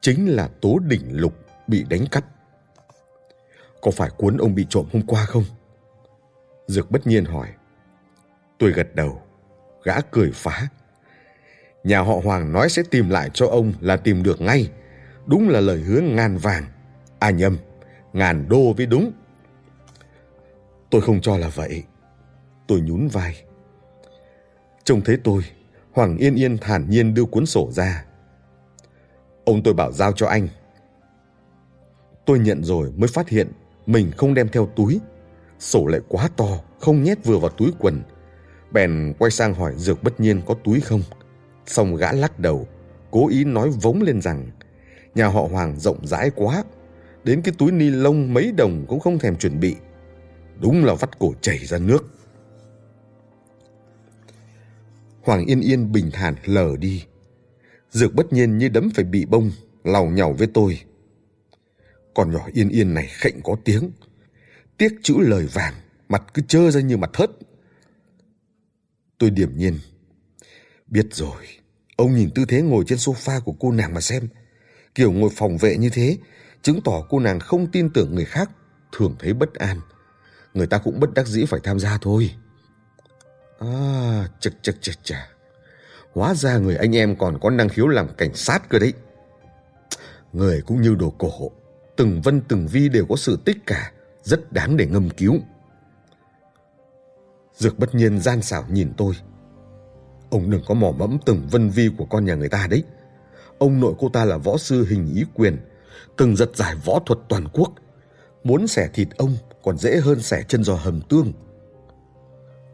Chính 0.00 0.28
là 0.28 0.48
Tố 0.60 0.78
Đỉnh 0.78 1.20
Lục 1.20 1.34
bị 1.66 1.84
đánh 1.90 2.06
cắp. 2.06 2.24
Có 3.80 3.90
phải 3.90 4.10
cuốn 4.16 4.36
ông 4.36 4.54
bị 4.54 4.66
trộm 4.70 4.86
hôm 4.92 5.02
qua 5.06 5.24
không? 5.24 5.44
Dược 6.66 6.90
bất 6.90 7.06
nhiên 7.06 7.24
hỏi. 7.24 7.48
Tôi 8.58 8.72
gật 8.72 8.94
đầu, 8.94 9.22
gã 9.84 10.00
cười 10.00 10.30
phá. 10.34 10.68
Nhà 11.84 12.00
họ 12.00 12.14
Hoàng 12.24 12.52
nói 12.52 12.68
sẽ 12.68 12.82
tìm 12.90 13.10
lại 13.10 13.30
cho 13.34 13.46
ông 13.46 13.72
là 13.80 13.96
tìm 13.96 14.22
được 14.22 14.40
ngay. 14.40 14.70
Đúng 15.28 15.48
là 15.48 15.60
lời 15.60 15.78
hứa 15.78 16.00
ngàn 16.00 16.38
vàng. 16.38 16.64
À 17.18 17.30
nhầm, 17.30 17.56
ngàn 18.12 18.48
đô 18.48 18.72
với 18.72 18.86
đúng. 18.86 19.12
Tôi 20.90 21.00
không 21.00 21.20
cho 21.20 21.36
là 21.36 21.48
vậy. 21.48 21.82
Tôi 22.66 22.80
nhún 22.80 23.08
vai. 23.08 23.44
Trông 24.84 25.00
thấy 25.00 25.18
tôi, 25.24 25.42
Hoàng 25.92 26.16
Yên 26.16 26.34
Yên 26.34 26.58
thản 26.58 26.90
nhiên 26.90 27.14
đưa 27.14 27.24
cuốn 27.24 27.46
sổ 27.46 27.70
ra. 27.72 28.04
Ông 29.44 29.62
tôi 29.62 29.74
bảo 29.74 29.92
giao 29.92 30.12
cho 30.12 30.26
anh. 30.26 30.48
Tôi 32.26 32.38
nhận 32.38 32.64
rồi 32.64 32.92
mới 32.96 33.08
phát 33.08 33.28
hiện 33.28 33.48
mình 33.86 34.10
không 34.16 34.34
đem 34.34 34.48
theo 34.48 34.66
túi. 34.76 35.00
Sổ 35.58 35.86
lại 35.86 36.00
quá 36.08 36.28
to, 36.36 36.48
không 36.80 37.02
nhét 37.02 37.24
vừa 37.24 37.38
vào 37.38 37.50
túi 37.50 37.70
quần. 37.78 38.02
Bèn 38.70 39.14
quay 39.18 39.30
sang 39.30 39.54
hỏi 39.54 39.74
Dược 39.76 40.02
bất 40.02 40.20
nhiên 40.20 40.42
có 40.46 40.54
túi 40.64 40.80
không. 40.80 41.02
Xong 41.66 41.96
gã 41.96 42.12
lắc 42.12 42.38
đầu, 42.38 42.66
cố 43.10 43.28
ý 43.28 43.44
nói 43.44 43.70
vống 43.70 44.02
lên 44.02 44.20
rằng 44.20 44.46
nhà 45.18 45.26
họ 45.26 45.42
Hoàng 45.42 45.76
rộng 45.76 46.06
rãi 46.06 46.30
quá, 46.34 46.64
đến 47.24 47.42
cái 47.42 47.54
túi 47.58 47.72
ni 47.72 47.90
lông 47.90 48.34
mấy 48.34 48.52
đồng 48.52 48.86
cũng 48.88 49.00
không 49.00 49.18
thèm 49.18 49.36
chuẩn 49.36 49.60
bị. 49.60 49.76
Đúng 50.60 50.84
là 50.84 50.94
vắt 50.94 51.18
cổ 51.18 51.34
chảy 51.40 51.58
ra 51.58 51.78
nước. 51.78 52.04
Hoàng 55.22 55.46
Yên 55.46 55.60
Yên 55.60 55.92
bình 55.92 56.10
thản 56.12 56.34
lờ 56.44 56.76
đi. 56.76 57.04
Dược 57.90 58.14
bất 58.14 58.32
nhiên 58.32 58.58
như 58.58 58.68
đấm 58.68 58.90
phải 58.94 59.04
bị 59.04 59.24
bông, 59.24 59.50
lào 59.84 60.06
nhào 60.06 60.32
với 60.32 60.48
tôi. 60.54 60.80
Con 62.14 62.32
nhỏ 62.32 62.48
Yên 62.52 62.68
Yên 62.68 62.94
này 62.94 63.06
khệnh 63.06 63.42
có 63.42 63.56
tiếng. 63.64 63.90
Tiếc 64.76 64.92
chữ 65.02 65.14
lời 65.18 65.46
vàng, 65.52 65.74
mặt 66.08 66.22
cứ 66.34 66.42
trơ 66.48 66.70
ra 66.70 66.80
như 66.80 66.96
mặt 66.96 67.10
thớt. 67.12 67.30
Tôi 69.18 69.30
điểm 69.30 69.56
nhiên. 69.56 69.78
Biết 70.86 71.06
rồi, 71.12 71.42
ông 71.96 72.14
nhìn 72.14 72.30
tư 72.34 72.44
thế 72.48 72.62
ngồi 72.62 72.84
trên 72.86 72.98
sofa 72.98 73.40
của 73.40 73.54
cô 73.60 73.72
nàng 73.72 73.94
mà 73.94 74.00
xem. 74.00 74.28
Kiểu 74.98 75.12
ngồi 75.12 75.30
phòng 75.36 75.56
vệ 75.58 75.76
như 75.76 75.90
thế, 75.90 76.16
chứng 76.62 76.80
tỏ 76.84 77.02
cô 77.08 77.18
nàng 77.18 77.40
không 77.40 77.66
tin 77.66 77.90
tưởng 77.90 78.14
người 78.14 78.24
khác, 78.24 78.50
thường 78.92 79.16
thấy 79.18 79.32
bất 79.32 79.54
an. 79.54 79.80
Người 80.54 80.66
ta 80.66 80.78
cũng 80.78 81.00
bất 81.00 81.14
đắc 81.14 81.26
dĩ 81.26 81.44
phải 81.44 81.60
tham 81.62 81.78
gia 81.78 81.98
thôi. 81.98 82.30
À, 83.58 84.28
chật 84.40 84.52
chật 84.62 84.76
chật 84.80 84.98
chà. 85.02 85.28
Hóa 86.12 86.34
ra 86.34 86.58
người 86.58 86.76
anh 86.76 86.96
em 86.96 87.16
còn 87.16 87.38
có 87.40 87.50
năng 87.50 87.68
khiếu 87.68 87.88
làm 87.88 88.08
cảnh 88.14 88.34
sát 88.34 88.68
cơ 88.68 88.78
đấy. 88.78 88.92
Người 90.32 90.62
cũng 90.66 90.82
như 90.82 90.94
đồ 90.94 91.10
cổ, 91.18 91.50
từng 91.96 92.20
vân 92.20 92.40
từng 92.40 92.66
vi 92.66 92.88
đều 92.88 93.06
có 93.06 93.16
sự 93.16 93.38
tích 93.44 93.56
cả, 93.66 93.92
rất 94.22 94.52
đáng 94.52 94.76
để 94.76 94.86
ngâm 94.86 95.10
cứu. 95.10 95.38
Dược 97.54 97.78
bất 97.78 97.94
nhiên 97.94 98.20
gian 98.20 98.42
xảo 98.42 98.64
nhìn 98.68 98.92
tôi. 98.96 99.14
Ông 100.30 100.50
đừng 100.50 100.62
có 100.66 100.74
mò 100.74 100.90
mẫm 100.90 101.18
từng 101.26 101.48
vân 101.50 101.70
vi 101.70 101.90
của 101.98 102.04
con 102.04 102.24
nhà 102.24 102.34
người 102.34 102.48
ta 102.48 102.66
đấy. 102.70 102.84
Ông 103.58 103.80
nội 103.80 103.94
cô 103.98 104.08
ta 104.08 104.24
là 104.24 104.36
võ 104.36 104.56
sư 104.56 104.86
hình 104.88 105.14
ý 105.14 105.24
quyền, 105.34 105.56
từng 106.16 106.36
giật 106.36 106.50
giải 106.56 106.74
võ 106.84 106.98
thuật 107.06 107.18
toàn 107.28 107.48
quốc. 107.52 107.72
Muốn 108.44 108.66
xẻ 108.66 108.88
thịt 108.94 109.08
ông 109.16 109.36
còn 109.62 109.78
dễ 109.78 109.96
hơn 109.96 110.20
xẻ 110.20 110.42
chân 110.48 110.64
giò 110.64 110.74
hầm 110.74 111.00
tương. 111.00 111.32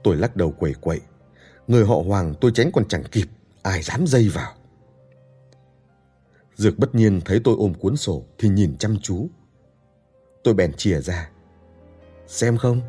Tôi 0.03 0.17
lắc 0.17 0.37
đầu 0.37 0.53
quẩy 0.53 0.75
quậy. 0.81 1.01
Người 1.67 1.85
họ 1.85 1.97
Hoàng 2.07 2.35
tôi 2.41 2.51
tránh 2.55 2.71
còn 2.73 2.89
chẳng 2.89 3.05
kịp, 3.13 3.27
ai 3.63 3.83
dám 3.83 4.07
dây 4.07 4.29
vào. 4.29 4.53
Dược 6.57 6.79
bất 6.79 6.95
nhiên 6.95 7.21
thấy 7.25 7.41
tôi 7.45 7.55
ôm 7.59 7.75
cuốn 7.75 7.97
sổ 7.97 8.23
thì 8.39 8.49
nhìn 8.49 8.77
chăm 8.77 8.97
chú. 9.03 9.29
Tôi 10.45 10.55
bèn 10.55 10.73
chìa 10.73 11.01
ra. 11.01 11.31
Xem 12.27 12.57
không? 12.57 12.81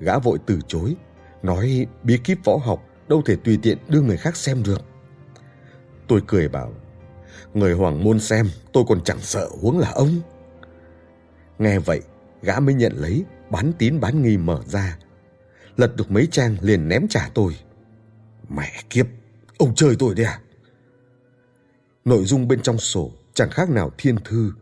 Gã 0.00 0.18
vội 0.18 0.38
từ 0.46 0.58
chối, 0.68 0.96
nói 1.42 1.86
bí 2.02 2.18
kíp 2.24 2.38
võ 2.44 2.56
học 2.56 2.84
đâu 3.08 3.22
thể 3.26 3.36
tùy 3.36 3.58
tiện 3.62 3.78
đưa 3.88 4.00
người 4.00 4.16
khác 4.16 4.36
xem 4.36 4.62
được. 4.62 4.89
Tôi 6.10 6.22
cười 6.26 6.48
bảo, 6.48 6.72
người 7.54 7.74
hoàng 7.74 8.04
môn 8.04 8.20
xem 8.20 8.50
tôi 8.72 8.84
còn 8.88 9.04
chẳng 9.04 9.20
sợ 9.20 9.48
huống 9.60 9.78
là 9.78 9.90
ông. 9.90 10.20
Nghe 11.58 11.78
vậy, 11.78 12.00
gã 12.42 12.60
mới 12.60 12.74
nhận 12.74 12.92
lấy, 12.96 13.24
bán 13.50 13.72
tín 13.78 14.00
bán 14.00 14.22
nghi 14.22 14.36
mở 14.36 14.60
ra. 14.66 14.98
Lật 15.76 15.96
được 15.96 16.10
mấy 16.10 16.28
trang 16.30 16.56
liền 16.60 16.88
ném 16.88 17.08
trả 17.08 17.30
tôi. 17.34 17.56
Mẹ 18.48 18.72
kiếp, 18.90 19.06
ông 19.58 19.74
chơi 19.74 19.96
tôi 19.98 20.14
đấy 20.14 20.26
à? 20.26 20.40
Nội 22.04 22.24
dung 22.24 22.48
bên 22.48 22.62
trong 22.62 22.78
sổ 22.78 23.12
chẳng 23.34 23.50
khác 23.50 23.70
nào 23.70 23.90
thiên 23.98 24.16
thư, 24.24 24.52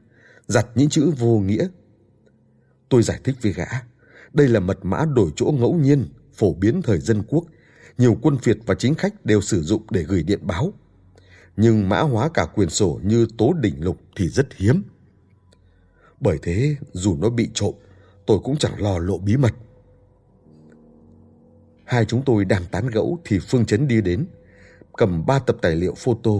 giặt 0.47 0.67
những 0.75 0.89
chữ 0.89 1.13
vô 1.19 1.39
nghĩa. 1.39 1.69
Tôi 2.89 3.03
giải 3.03 3.21
thích 3.25 3.37
với 3.43 3.53
gã, 3.53 3.67
đây 4.33 4.49
là 4.49 4.61
mật 4.61 4.79
mã 4.83 5.05
đổi 5.15 5.31
chỗ 5.37 5.55
ngẫu 5.59 5.75
nhiên, 5.75 6.09
phổ 6.35 6.55
biến 6.55 6.83
thời 6.83 6.99
dân 6.99 7.23
quốc, 7.29 7.45
nhiều 7.99 8.19
quân 8.23 8.39
phiệt 8.39 8.59
và 8.67 8.75
chính 8.75 8.95
khách 8.95 9.25
đều 9.25 9.41
sử 9.41 9.63
dụng 9.63 9.83
để 9.91 10.03
gửi 10.03 10.23
điện 10.23 10.41
báo. 10.43 10.73
Nhưng 11.61 11.89
mã 11.89 12.01
hóa 12.01 12.29
cả 12.35 12.47
quyền 12.55 12.71
sổ 12.71 13.01
như 13.03 13.27
tố 13.39 13.53
đỉnh 13.53 13.85
lục 13.85 13.97
thì 14.17 14.29
rất 14.29 14.55
hiếm. 14.55 14.83
Bởi 16.21 16.39
thế, 16.43 16.77
dù 16.93 17.17
nó 17.17 17.31
bị 17.31 17.51
trộm, 17.55 17.75
tôi 18.27 18.39
cũng 18.45 18.57
chẳng 18.57 18.83
lo 18.83 18.99
lộ 18.99 19.19
bí 19.19 19.37
mật. 19.37 19.55
Hai 21.85 22.05
chúng 22.05 22.23
tôi 22.25 22.45
đang 22.45 22.63
tán 22.71 22.87
gẫu 22.87 23.19
thì 23.25 23.39
Phương 23.39 23.67
Chấn 23.67 23.89
đi 23.89 24.01
đến, 24.01 24.27
cầm 24.97 25.27
ba 25.27 25.39
tập 25.39 25.57
tài 25.63 25.77
liệu 25.77 25.95
photo. 25.95 26.31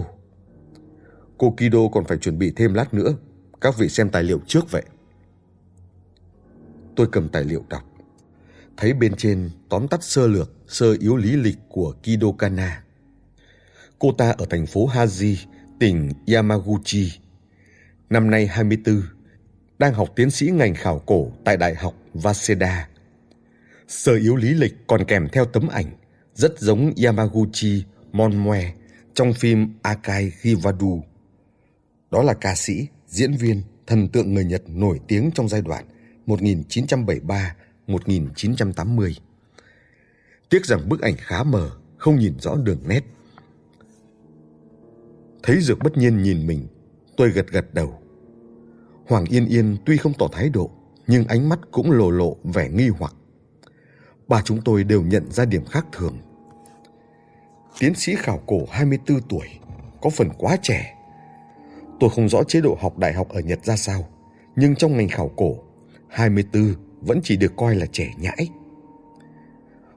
Cô 1.37 1.55
Kido 1.57 1.79
còn 1.91 2.05
phải 2.05 2.17
chuẩn 2.17 2.39
bị 2.39 2.53
thêm 2.55 2.73
lát 2.73 2.93
nữa, 2.93 3.13
các 3.61 3.77
vị 3.77 3.89
xem 3.89 4.09
tài 4.09 4.23
liệu 4.23 4.39
trước 4.47 4.71
vậy. 4.71 4.83
Tôi 6.95 7.07
cầm 7.11 7.29
tài 7.29 7.43
liệu 7.43 7.65
đọc, 7.69 7.83
thấy 8.77 8.93
bên 8.93 9.13
trên 9.15 9.49
tóm 9.69 9.87
tắt 9.87 10.03
sơ 10.03 10.27
lược, 10.27 10.51
sơ 10.67 10.95
yếu 10.99 11.15
lý 11.15 11.35
lịch 11.35 11.57
của 11.69 11.95
Kido 12.03 12.31
Kana. 12.37 12.83
Cô 13.99 14.11
ta 14.11 14.31
ở 14.31 14.45
thành 14.49 14.65
phố 14.65 14.87
Haji, 14.87 15.35
tỉnh 15.79 16.11
Yamaguchi. 16.27 17.11
Năm 18.09 18.31
nay 18.31 18.47
24, 18.47 19.01
đang 19.79 19.93
học 19.93 20.09
tiến 20.15 20.31
sĩ 20.31 20.51
ngành 20.51 20.75
khảo 20.75 20.99
cổ 20.99 21.31
tại 21.43 21.57
Đại 21.57 21.75
học 21.75 21.93
Waseda. 22.13 22.81
Sơ 23.87 24.15
yếu 24.15 24.35
lý 24.35 24.53
lịch 24.53 24.73
còn 24.87 25.05
kèm 25.05 25.27
theo 25.31 25.45
tấm 25.45 25.67
ảnh 25.67 25.85
rất 26.33 26.59
giống 26.59 26.93
Yamaguchi 27.03 27.83
Monmue 28.11 28.73
trong 29.13 29.33
phim 29.33 29.73
Akai 29.81 30.31
Givadu. 30.41 31.03
Đó 32.11 32.23
là 32.23 32.33
ca 32.33 32.55
sĩ, 32.55 32.87
diễn 33.07 33.33
viên, 33.33 33.61
thần 33.87 34.07
tượng 34.07 34.33
người 34.33 34.45
Nhật 34.45 34.63
nổi 34.67 34.99
tiếng 35.07 35.31
trong 35.35 35.49
giai 35.49 35.61
đoạn 35.61 35.85
1973-1980. 36.27 39.13
Tiếc 40.49 40.65
rằng 40.65 40.89
bức 40.89 41.01
ảnh 41.01 41.15
khá 41.17 41.43
mờ, 41.43 41.71
không 41.97 42.19
nhìn 42.19 42.39
rõ 42.39 42.55
đường 42.55 42.79
nét. 42.87 43.03
Thấy 45.43 45.59
Dược 45.61 45.79
bất 45.79 45.97
nhiên 45.97 46.23
nhìn 46.23 46.47
mình, 46.47 46.67
tôi 47.17 47.29
gật 47.29 47.47
gật 47.51 47.73
đầu. 47.73 47.93
Hoàng 49.07 49.25
Yên 49.25 49.45
Yên 49.45 49.77
tuy 49.85 49.97
không 49.97 50.13
tỏ 50.13 50.27
thái 50.31 50.49
độ, 50.49 50.71
nhưng 51.07 51.25
ánh 51.27 51.49
mắt 51.49 51.59
cũng 51.71 51.91
lồ 51.91 52.11
lộ 52.11 52.37
vẻ 52.43 52.69
nghi 52.69 52.89
hoặc. 52.99 53.13
Ba 54.27 54.41
chúng 54.41 54.61
tôi 54.65 54.83
đều 54.83 55.01
nhận 55.01 55.31
ra 55.31 55.45
điểm 55.45 55.65
khác 55.65 55.85
thường. 55.91 56.17
Tiến 57.79 57.95
sĩ 57.95 58.15
khảo 58.15 58.39
cổ 58.45 58.59
24 58.71 59.21
tuổi, 59.21 59.47
có 60.01 60.09
phần 60.09 60.29
quá 60.37 60.57
trẻ. 60.61 60.95
Tôi 61.99 62.09
không 62.09 62.29
rõ 62.29 62.43
chế 62.43 62.61
độ 62.61 62.77
học 62.81 62.97
đại 62.97 63.13
học 63.13 63.29
ở 63.29 63.39
Nhật 63.39 63.65
ra 63.65 63.75
sao, 63.75 64.07
nhưng 64.55 64.75
trong 64.75 64.97
ngành 64.97 65.09
khảo 65.09 65.31
cổ, 65.35 65.55
24 66.07 66.73
vẫn 67.01 67.19
chỉ 67.23 67.37
được 67.37 67.53
coi 67.57 67.75
là 67.75 67.85
trẻ 67.91 68.13
nhãi. 68.17 68.49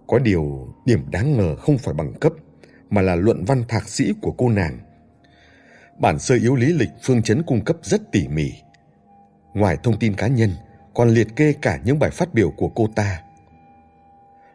Có 0.07 0.19
điều, 0.19 0.69
điểm 0.85 1.01
đáng 1.11 1.37
ngờ 1.37 1.57
không 1.57 1.79
phải 1.79 1.95
bằng 1.95 2.13
cấp, 2.21 2.33
mà 2.91 3.03
là 3.03 3.17
luận 3.17 3.45
văn 3.45 3.65
thạc 3.69 3.89
sĩ 3.89 4.13
của 4.23 4.33
cô 4.33 4.49
nàng. 4.49 4.79
Bản 5.99 6.19
sơ 6.19 6.35
yếu 6.35 6.55
lý 6.55 6.73
lịch 6.73 6.91
phương 7.03 7.23
chấn 7.23 7.43
cung 7.43 7.65
cấp 7.65 7.77
rất 7.83 8.13
tỉ 8.13 8.29
mỉ. 8.29 8.53
Ngoài 9.55 9.77
thông 9.83 9.99
tin 9.99 10.15
cá 10.15 10.27
nhân, 10.27 10.51
còn 10.95 11.09
liệt 11.09 11.37
kê 11.37 11.53
cả 11.63 11.81
những 11.85 11.99
bài 11.99 12.11
phát 12.11 12.35
biểu 12.35 12.51
của 12.51 12.69
cô 12.69 12.89
ta. 12.95 13.23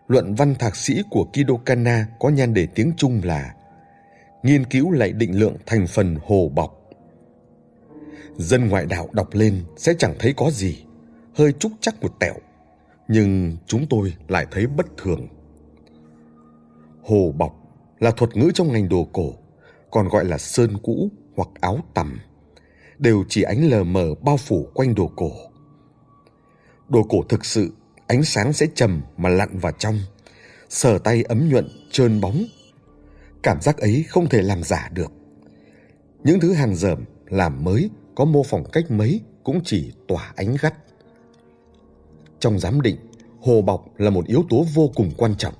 Luận 0.07 0.35
văn 0.35 0.55
thạc 0.55 0.75
sĩ 0.75 1.01
của 1.09 1.23
Kido 1.23 1.53
Kana 1.65 2.07
có 2.19 2.29
nhan 2.29 2.53
đề 2.53 2.67
tiếng 2.75 2.91
Trung 2.97 3.21
là 3.23 3.53
Nghiên 4.43 4.65
cứu 4.65 4.91
lại 4.91 5.11
định 5.11 5.39
lượng 5.39 5.55
thành 5.65 5.87
phần 5.87 6.17
hồ 6.25 6.51
bọc. 6.55 6.89
Dân 8.37 8.69
ngoại 8.69 8.85
đạo 8.85 9.09
đọc 9.11 9.27
lên 9.33 9.63
sẽ 9.77 9.93
chẳng 9.99 10.15
thấy 10.19 10.33
có 10.37 10.51
gì, 10.51 10.85
hơi 11.35 11.53
trúc 11.53 11.71
chắc 11.81 12.01
một 12.01 12.19
tẹo, 12.19 12.33
nhưng 13.07 13.57
chúng 13.65 13.85
tôi 13.89 14.13
lại 14.27 14.45
thấy 14.51 14.67
bất 14.67 14.85
thường. 14.97 15.27
Hồ 17.03 17.33
bọc 17.37 17.55
là 17.99 18.11
thuật 18.11 18.37
ngữ 18.37 18.51
trong 18.53 18.71
ngành 18.71 18.89
đồ 18.89 19.07
cổ, 19.13 19.33
còn 19.91 20.07
gọi 20.07 20.25
là 20.25 20.37
sơn 20.37 20.77
cũ 20.83 21.09
hoặc 21.37 21.49
áo 21.61 21.79
tằm, 21.93 22.19
đều 22.97 23.23
chỉ 23.29 23.41
ánh 23.41 23.69
lờ 23.69 23.83
mờ 23.83 24.15
bao 24.21 24.37
phủ 24.37 24.67
quanh 24.73 24.95
đồ 24.95 25.11
cổ. 25.15 25.31
Đồ 26.89 27.03
cổ 27.09 27.23
thực 27.29 27.45
sự, 27.45 27.71
ánh 28.07 28.23
sáng 28.23 28.53
sẽ 28.53 28.67
trầm 28.75 29.01
mà 29.17 29.29
lặn 29.29 29.59
vào 29.59 29.71
trong, 29.71 29.99
sờ 30.69 30.97
tay 30.97 31.23
ấm 31.23 31.49
nhuận, 31.49 31.67
trơn 31.91 32.21
bóng. 32.21 32.45
Cảm 33.43 33.61
giác 33.61 33.77
ấy 33.77 34.05
không 34.09 34.29
thể 34.29 34.41
làm 34.41 34.63
giả 34.63 34.89
được. 34.93 35.11
Những 36.23 36.39
thứ 36.39 36.53
hàng 36.53 36.75
dởm, 36.75 37.05
làm 37.29 37.63
mới, 37.63 37.89
có 38.15 38.25
mô 38.25 38.43
phỏng 38.43 38.63
cách 38.71 38.91
mấy 38.91 39.21
cũng 39.43 39.61
chỉ 39.63 39.91
tỏa 40.07 40.33
ánh 40.35 40.55
gắt. 40.61 40.73
Trong 42.39 42.59
giám 42.59 42.81
định, 42.81 42.97
hồ 43.41 43.61
bọc 43.61 43.85
là 43.97 44.09
một 44.09 44.27
yếu 44.27 44.43
tố 44.49 44.65
vô 44.73 44.91
cùng 44.95 45.11
quan 45.17 45.35
trọng. 45.37 45.53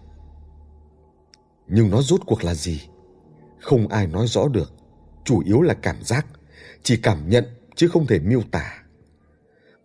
Nhưng 1.68 1.90
nó 1.90 2.02
rốt 2.02 2.22
cuộc 2.26 2.44
là 2.44 2.56
gì? 2.56 2.82
Không 3.60 3.88
ai 3.88 4.08
nói 4.08 4.28
rõ 4.28 4.48
được, 4.48 4.74
chủ 5.28 5.44
yếu 5.46 5.62
là 5.62 5.74
cảm 5.74 5.96
giác, 6.04 6.26
chỉ 6.84 6.98
cảm 6.98 7.30
nhận 7.30 7.46
chứ 7.76 7.88
không 7.88 8.08
thể 8.08 8.20
miêu 8.20 8.42
tả. 8.52 8.84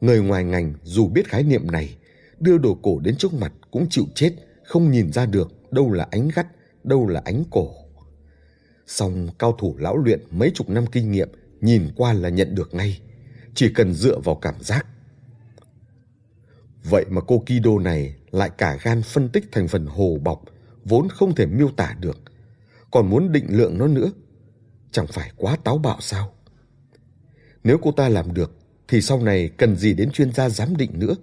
Người 0.01 0.21
ngoài 0.21 0.45
ngành 0.45 0.75
dù 0.83 1.09
biết 1.09 1.29
khái 1.29 1.43
niệm 1.43 1.71
này, 1.71 1.97
đưa 2.41 2.59
đồ 2.59 2.79
cổ 2.83 2.99
đến 2.99 3.17
trước 3.17 3.35
mặt 3.35 3.53
cũng 3.71 3.87
chịu 3.91 4.05
chết, 4.15 4.33
không 4.65 4.91
nhìn 4.91 5.13
ra 5.13 5.27
được 5.27 5.73
đâu 5.73 5.93
là 5.93 6.07
ánh 6.11 6.29
gắt, 6.35 6.47
đâu 6.85 7.09
là 7.09 7.23
ánh 7.25 7.45
cổ. 7.51 7.71
Song 8.87 9.29
cao 9.39 9.57
thủ 9.59 9.77
lão 9.79 9.97
luyện 9.97 10.21
mấy 10.31 10.51
chục 10.55 10.69
năm 10.69 10.87
kinh 10.93 11.13
nghiệm 11.13 11.29
nhìn 11.61 11.89
qua 11.97 12.13
là 12.13 12.29
nhận 12.29 12.55
được 12.55 12.75
ngay, 12.75 13.01
chỉ 13.55 13.73
cần 13.75 13.95
dựa 13.95 14.19
vào 14.19 14.35
cảm 14.35 14.55
giác. 14.61 14.87
Vậy 16.85 17.05
mà 17.11 17.21
cô 17.27 17.39
Kido 17.47 17.79
này 17.79 18.15
lại 18.31 18.51
cả 18.59 18.79
gan 18.83 19.03
phân 19.03 19.29
tích 19.29 19.45
thành 19.53 19.69
phần 19.69 19.87
hồ 19.87 20.19
bọc 20.23 20.43
vốn 20.85 21.09
không 21.09 21.35
thể 21.35 21.47
miêu 21.47 21.69
tả 21.77 21.97
được, 22.01 22.19
còn 22.91 23.11
muốn 23.11 23.33
định 23.33 23.47
lượng 23.49 23.79
nó 23.79 23.87
nữa. 23.87 24.11
Chẳng 24.93 25.07
phải 25.07 25.31
quá 25.37 25.57
táo 25.65 25.79
bạo 25.79 26.01
sao? 26.01 26.33
Nếu 27.65 27.79
cô 27.83 27.93
ta 27.93 28.09
làm 28.09 28.35
được 28.35 28.53
thì 28.89 29.01
sau 29.01 29.23
này 29.23 29.51
cần 29.57 29.77
gì 29.77 29.95
đến 29.95 30.11
chuyên 30.11 30.33
gia 30.33 30.49
giám 30.49 30.77
định 30.77 30.91
nữa. 30.99 31.15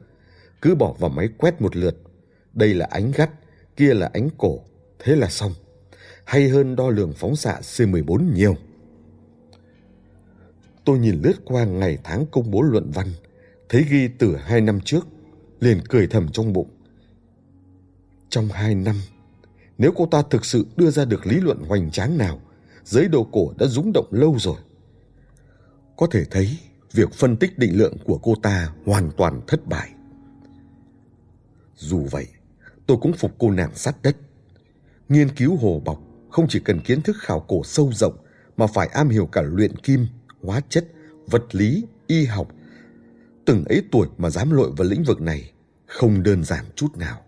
Cứ 0.62 0.76
bỏ 0.76 0.94
vào 1.00 1.10
máy 1.10 1.30
quét 1.38 1.62
một 1.62 1.76
lượt. 1.76 1.98
Đây 2.54 2.74
là 2.74 2.88
ánh 2.92 3.12
gắt, 3.12 3.30
kia 3.76 3.94
là 3.94 4.10
ánh 4.14 4.30
cổ. 4.38 4.60
Thế 5.00 5.16
là 5.16 5.30
xong. 5.30 5.54
Hay 6.26 6.50
hơn 6.50 6.76
đo 6.76 6.90
lường 6.90 7.14
phóng 7.14 7.36
xạ 7.36 7.60
C14 7.62 8.34
nhiều. 8.34 8.56
Tôi 10.86 11.00
nhìn 11.00 11.22
lướt 11.22 11.34
qua 11.46 11.66
ngày 11.66 11.98
tháng 12.04 12.26
công 12.32 12.52
bố 12.52 12.62
luận 12.62 12.92
văn, 12.94 13.08
thấy 13.70 13.86
ghi 13.90 14.08
từ 14.08 14.36
hai 14.36 14.62
năm 14.62 14.80
trước, 14.86 15.08
liền 15.60 15.82
cười 15.90 16.08
thầm 16.08 16.28
trong 16.32 16.54
bụng. 16.54 16.70
Trong 18.30 18.48
hai 18.48 18.76
năm, 18.76 18.96
nếu 19.78 19.92
cô 19.96 20.06
ta 20.06 20.22
thực 20.30 20.46
sự 20.46 20.66
đưa 20.76 20.90
ra 20.90 21.06
được 21.06 21.28
lý 21.28 21.36
luận 21.36 21.58
hoành 21.68 21.92
tráng 21.92 22.18
nào, 22.18 22.40
giới 22.84 23.08
đồ 23.08 23.24
cổ 23.32 23.54
đã 23.58 23.68
rúng 23.68 23.92
động 23.94 24.08
lâu 24.12 24.36
rồi. 24.40 24.58
Có 25.98 26.08
thể 26.12 26.26
thấy 26.32 26.58
việc 26.92 27.14
phân 27.14 27.38
tích 27.38 27.58
định 27.58 27.78
lượng 27.78 27.98
của 28.06 28.18
cô 28.18 28.36
ta 28.44 28.70
hoàn 28.86 29.12
toàn 29.18 29.42
thất 29.48 29.68
bại. 29.68 29.90
Dù 31.76 32.08
vậy, 32.12 32.28
tôi 32.88 32.98
cũng 33.02 33.14
phục 33.14 33.36
cô 33.38 33.52
nàng 33.52 33.76
sát 33.76 33.96
đất. 34.02 34.18
Nghiên 35.10 35.30
cứu 35.36 35.56
hồ 35.56 35.82
bọc 35.86 36.02
không 36.30 36.48
chỉ 36.50 36.60
cần 36.60 36.80
kiến 36.80 37.02
thức 37.02 37.16
khảo 37.20 37.40
cổ 37.40 37.64
sâu 37.64 37.92
rộng 37.94 38.18
mà 38.58 38.68
phải 38.68 38.88
am 38.88 39.10
hiểu 39.10 39.26
cả 39.26 39.42
luyện 39.42 39.76
kim, 39.76 40.08
hóa 40.42 40.62
chất, 40.70 40.88
vật 41.28 41.56
lý, 41.56 41.86
y 42.08 42.26
học. 42.26 42.48
Từng 43.46 43.64
ấy 43.66 43.84
tuổi 43.92 44.08
mà 44.18 44.30
dám 44.30 44.52
lội 44.52 44.72
vào 44.78 44.88
lĩnh 44.88 45.04
vực 45.04 45.22
này 45.22 45.52
không 45.86 46.24
đơn 46.24 46.44
giản 46.44 46.66
chút 46.76 46.98
nào. 46.98 47.22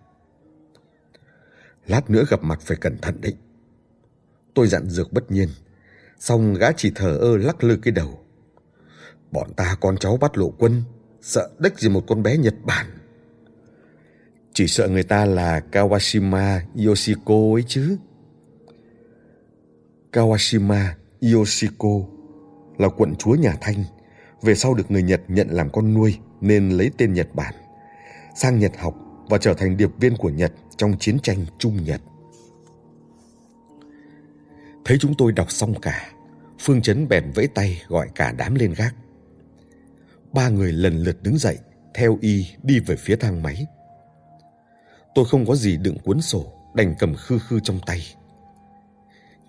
Lát 1.87 2.09
nữa 2.09 2.23
gặp 2.29 2.43
mặt 2.43 2.61
phải 2.61 2.77
cẩn 2.77 2.97
thận 2.97 3.21
đấy. 3.21 3.33
Tôi 4.53 4.67
dặn 4.67 4.89
dược 4.89 5.13
bất 5.13 5.31
nhiên, 5.31 5.49
xong 6.19 6.53
gã 6.53 6.71
chỉ 6.71 6.91
thở 6.95 7.17
ơ 7.17 7.37
lắc 7.37 7.63
lư 7.63 7.77
cái 7.77 7.91
đầu. 7.91 8.19
Bọn 9.31 9.53
ta 9.53 9.75
con 9.81 9.97
cháu 9.97 10.17
bắt 10.17 10.37
lộ 10.37 10.49
quân, 10.49 10.83
sợ 11.21 11.49
đếch 11.59 11.79
gì 11.79 11.89
một 11.89 12.03
con 12.07 12.23
bé 12.23 12.37
Nhật 12.37 12.55
Bản. 12.65 12.85
Chỉ 14.53 14.67
sợ 14.67 14.87
người 14.87 15.03
ta 15.03 15.25
là 15.25 15.61
Kawashima 15.71 16.59
Yoshiko 16.85 17.55
ấy 17.55 17.63
chứ. 17.67 17.97
Kawashima 20.11 20.85
Yoshiko 21.33 21.89
là 22.77 22.89
quận 22.89 23.15
chúa 23.15 23.35
nhà 23.35 23.55
Thanh, 23.61 23.83
về 24.41 24.55
sau 24.55 24.73
được 24.73 24.91
người 24.91 25.03
Nhật 25.03 25.21
nhận 25.27 25.47
làm 25.49 25.69
con 25.69 25.93
nuôi 25.93 26.17
nên 26.41 26.69
lấy 26.69 26.91
tên 26.97 27.13
Nhật 27.13 27.35
Bản. 27.35 27.53
Sang 28.35 28.59
Nhật 28.59 28.71
học 28.77 28.95
và 29.29 29.37
trở 29.37 29.53
thành 29.53 29.77
điệp 29.77 29.89
viên 29.99 30.17
của 30.17 30.29
Nhật 30.29 30.53
trong 30.77 30.97
chiến 30.99 31.19
tranh 31.19 31.45
Trung 31.57 31.83
Nhật. 31.83 32.01
Thấy 34.85 34.97
chúng 34.99 35.13
tôi 35.17 35.31
đọc 35.31 35.51
xong 35.51 35.81
cả, 35.81 36.11
Phương 36.59 36.81
Chấn 36.81 37.07
bèn 37.07 37.31
vẫy 37.35 37.47
tay 37.47 37.81
gọi 37.87 38.07
cả 38.15 38.33
đám 38.37 38.55
lên 38.55 38.73
gác. 38.77 38.95
Ba 40.33 40.49
người 40.49 40.71
lần 40.71 40.97
lượt 40.97 41.23
đứng 41.23 41.37
dậy, 41.37 41.57
theo 41.93 42.17
y 42.21 42.47
đi 42.63 42.79
về 42.79 42.95
phía 42.95 43.15
thang 43.15 43.43
máy. 43.43 43.65
Tôi 45.15 45.25
không 45.25 45.45
có 45.45 45.55
gì 45.55 45.77
đựng 45.77 45.97
cuốn 45.99 46.21
sổ, 46.21 46.53
đành 46.75 46.95
cầm 46.99 47.15
khư 47.15 47.39
khư 47.39 47.59
trong 47.59 47.79
tay. 47.85 48.01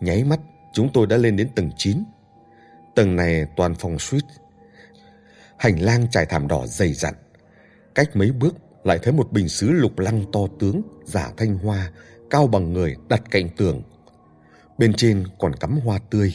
Nháy 0.01 0.25
mắt, 0.25 0.41
chúng 0.73 0.91
tôi 0.93 1.07
đã 1.07 1.17
lên 1.17 1.37
đến 1.37 1.49
tầng 1.55 1.71
9. 1.77 2.05
Tầng 2.95 3.17
này 3.17 3.47
toàn 3.57 3.75
phòng 3.75 3.99
suite. 3.99 4.29
Hành 5.59 5.81
lang 5.83 6.07
trải 6.11 6.27
thảm 6.27 6.49
đỏ 6.49 6.67
dày 6.67 6.93
dặn. 6.93 7.15
Cách 7.95 8.17
mấy 8.17 8.33
bước 8.33 8.55
lại 8.85 8.99
thấy 9.03 9.13
một 9.13 9.33
bình 9.33 9.49
sứ 9.49 9.71
lục 9.71 9.99
lăng 9.99 10.25
to 10.33 10.41
tướng, 10.59 10.83
giả 11.05 11.31
thanh 11.37 11.59
hoa, 11.59 11.91
cao 12.31 12.47
bằng 12.47 12.73
người 12.73 12.97
đặt 13.09 13.23
cạnh 13.31 13.49
tường. 13.57 13.83
Bên 14.83 14.93
trên 14.93 15.25
còn 15.39 15.55
cắm 15.55 15.79
hoa 15.79 15.99
tươi. 16.11 16.35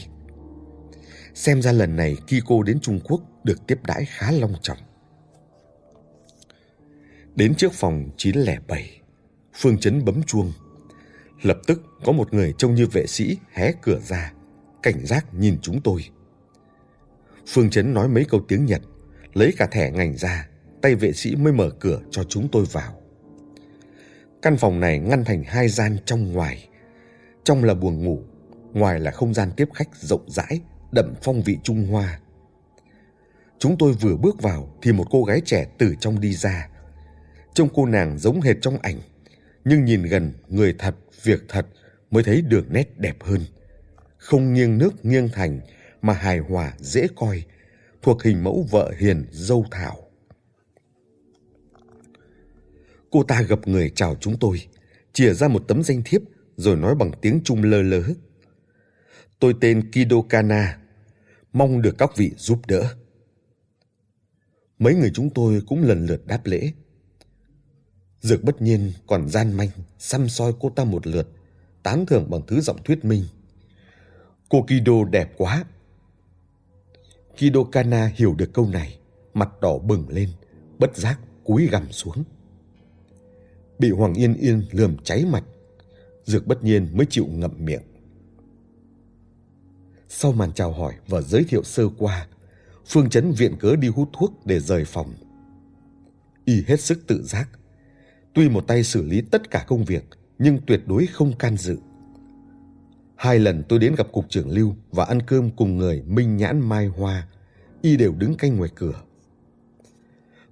Xem 1.34 1.62
ra 1.62 1.72
lần 1.72 1.96
này 1.96 2.16
Kiko 2.26 2.62
đến 2.66 2.80
Trung 2.80 3.00
Quốc 3.04 3.20
được 3.44 3.66
tiếp 3.66 3.78
đãi 3.86 4.04
khá 4.04 4.30
long 4.30 4.54
trọng. 4.62 4.78
Đến 7.34 7.54
trước 7.54 7.72
phòng 7.72 8.10
907, 8.16 9.00
Phương 9.54 9.78
Chấn 9.78 10.04
bấm 10.04 10.22
chuông. 10.22 10.52
Lập 11.42 11.58
tức 11.66 11.82
có 12.04 12.12
một 12.12 12.34
người 12.34 12.54
trông 12.58 12.74
như 12.74 12.86
vệ 12.86 13.06
sĩ 13.06 13.36
hé 13.52 13.72
cửa 13.82 14.00
ra, 14.00 14.32
cảnh 14.82 15.06
giác 15.06 15.34
nhìn 15.34 15.58
chúng 15.62 15.80
tôi. 15.80 16.04
Phương 17.46 17.70
Chấn 17.70 17.94
nói 17.94 18.08
mấy 18.08 18.24
câu 18.24 18.40
tiếng 18.48 18.66
Nhật, 18.66 18.82
lấy 19.34 19.52
cả 19.56 19.66
thẻ 19.66 19.90
ngành 19.90 20.16
ra, 20.16 20.48
tay 20.82 20.94
vệ 20.94 21.12
sĩ 21.12 21.36
mới 21.36 21.52
mở 21.52 21.70
cửa 21.80 22.00
cho 22.10 22.24
chúng 22.24 22.48
tôi 22.52 22.64
vào. 22.72 23.02
Căn 24.42 24.56
phòng 24.56 24.80
này 24.80 24.98
ngăn 24.98 25.24
thành 25.24 25.44
hai 25.44 25.68
gian 25.68 25.96
trong 26.04 26.32
ngoài. 26.32 26.68
Trong 27.44 27.64
là 27.64 27.74
buồng 27.74 28.04
ngủ, 28.04 28.22
ngoài 28.78 29.00
là 29.00 29.10
không 29.10 29.34
gian 29.34 29.50
tiếp 29.56 29.68
khách 29.74 29.96
rộng 29.96 30.30
rãi, 30.30 30.60
đậm 30.92 31.14
phong 31.22 31.42
vị 31.42 31.58
Trung 31.62 31.86
Hoa. 31.86 32.20
Chúng 33.58 33.76
tôi 33.78 33.92
vừa 33.92 34.16
bước 34.16 34.42
vào 34.42 34.78
thì 34.82 34.92
một 34.92 35.04
cô 35.10 35.24
gái 35.24 35.40
trẻ 35.44 35.66
từ 35.78 35.94
trong 36.00 36.20
đi 36.20 36.34
ra. 36.34 36.68
Trông 37.54 37.68
cô 37.74 37.86
nàng 37.86 38.18
giống 38.18 38.40
hệt 38.40 38.56
trong 38.62 38.78
ảnh, 38.78 38.98
nhưng 39.64 39.84
nhìn 39.84 40.02
gần 40.02 40.32
người 40.48 40.74
thật, 40.78 40.94
việc 41.22 41.44
thật 41.48 41.66
mới 42.10 42.22
thấy 42.22 42.42
đường 42.42 42.66
nét 42.70 42.98
đẹp 42.98 43.16
hơn. 43.20 43.40
Không 44.16 44.54
nghiêng 44.54 44.78
nước 44.78 45.04
nghiêng 45.04 45.28
thành 45.28 45.60
mà 46.02 46.12
hài 46.12 46.38
hòa 46.38 46.72
dễ 46.78 47.06
coi, 47.16 47.42
thuộc 48.02 48.22
hình 48.22 48.44
mẫu 48.44 48.66
vợ 48.70 48.92
hiền 48.98 49.26
dâu 49.30 49.64
thảo. 49.70 49.96
Cô 53.10 53.22
ta 53.22 53.42
gặp 53.42 53.58
người 53.68 53.92
chào 53.94 54.16
chúng 54.20 54.38
tôi, 54.38 54.62
chìa 55.12 55.34
ra 55.34 55.48
một 55.48 55.64
tấm 55.68 55.82
danh 55.82 56.02
thiếp 56.04 56.22
rồi 56.56 56.76
nói 56.76 56.94
bằng 56.94 57.10
tiếng 57.20 57.40
Trung 57.44 57.62
lơ 57.62 57.82
lớ. 57.82 58.02
Tôi 59.38 59.54
tên 59.60 59.90
Kido 59.90 60.16
Kana, 60.28 60.78
mong 61.52 61.82
được 61.82 61.98
các 61.98 62.16
vị 62.16 62.32
giúp 62.36 62.58
đỡ. 62.66 62.94
Mấy 64.78 64.94
người 64.94 65.10
chúng 65.14 65.30
tôi 65.30 65.62
cũng 65.66 65.82
lần 65.82 66.06
lượt 66.06 66.26
đáp 66.26 66.46
lễ. 66.46 66.72
Dược 68.20 68.44
bất 68.44 68.62
nhiên 68.62 68.92
còn 69.06 69.28
gian 69.28 69.52
manh, 69.52 69.68
xăm 69.98 70.28
soi 70.28 70.52
cô 70.60 70.70
ta 70.70 70.84
một 70.84 71.06
lượt, 71.06 71.28
tán 71.82 72.06
thưởng 72.06 72.30
bằng 72.30 72.40
thứ 72.46 72.60
giọng 72.60 72.82
thuyết 72.84 73.04
minh. 73.04 73.24
Cô 74.48 74.62
Kido 74.62 75.04
đẹp 75.10 75.32
quá. 75.36 75.64
Kido 77.36 77.64
Kana 77.72 78.12
hiểu 78.14 78.34
được 78.34 78.52
câu 78.52 78.68
này, 78.68 78.98
mặt 79.34 79.48
đỏ 79.60 79.78
bừng 79.78 80.08
lên, 80.08 80.28
bất 80.78 80.96
giác 80.96 81.20
cúi 81.44 81.66
gằm 81.66 81.92
xuống. 81.92 82.24
Bị 83.78 83.90
Hoàng 83.90 84.14
Yên 84.14 84.34
Yên 84.34 84.62
lườm 84.70 84.96
cháy 85.04 85.24
mặt, 85.30 85.44
Dược 86.24 86.46
bất 86.46 86.64
nhiên 86.64 86.88
mới 86.92 87.06
chịu 87.10 87.26
ngậm 87.26 87.52
miệng. 87.58 87.82
Sau 90.08 90.32
màn 90.32 90.52
chào 90.52 90.72
hỏi 90.72 90.94
và 91.08 91.20
giới 91.20 91.44
thiệu 91.44 91.62
sơ 91.62 91.88
qua, 91.98 92.26
Phương 92.86 93.10
Chấn 93.10 93.32
viện 93.32 93.56
cớ 93.58 93.76
đi 93.76 93.88
hút 93.88 94.08
thuốc 94.12 94.46
để 94.46 94.60
rời 94.60 94.84
phòng. 94.84 95.14
Y 96.44 96.64
hết 96.66 96.80
sức 96.80 97.06
tự 97.06 97.22
giác. 97.22 97.48
Tuy 98.34 98.48
một 98.48 98.64
tay 98.66 98.84
xử 98.84 99.02
lý 99.02 99.20
tất 99.20 99.50
cả 99.50 99.64
công 99.68 99.84
việc, 99.84 100.04
nhưng 100.38 100.58
tuyệt 100.66 100.82
đối 100.86 101.06
không 101.06 101.32
can 101.38 101.56
dự. 101.56 101.76
Hai 103.16 103.38
lần 103.38 103.62
tôi 103.68 103.78
đến 103.78 103.94
gặp 103.94 104.12
cục 104.12 104.30
trưởng 104.30 104.50
Lưu 104.50 104.74
và 104.90 105.04
ăn 105.04 105.22
cơm 105.22 105.50
cùng 105.50 105.76
người 105.76 106.02
Minh 106.06 106.36
Nhãn 106.36 106.60
Mai 106.60 106.86
Hoa, 106.86 107.28
y 107.82 107.96
đều 107.96 108.14
đứng 108.18 108.34
canh 108.34 108.56
ngoài 108.56 108.70
cửa. 108.74 109.02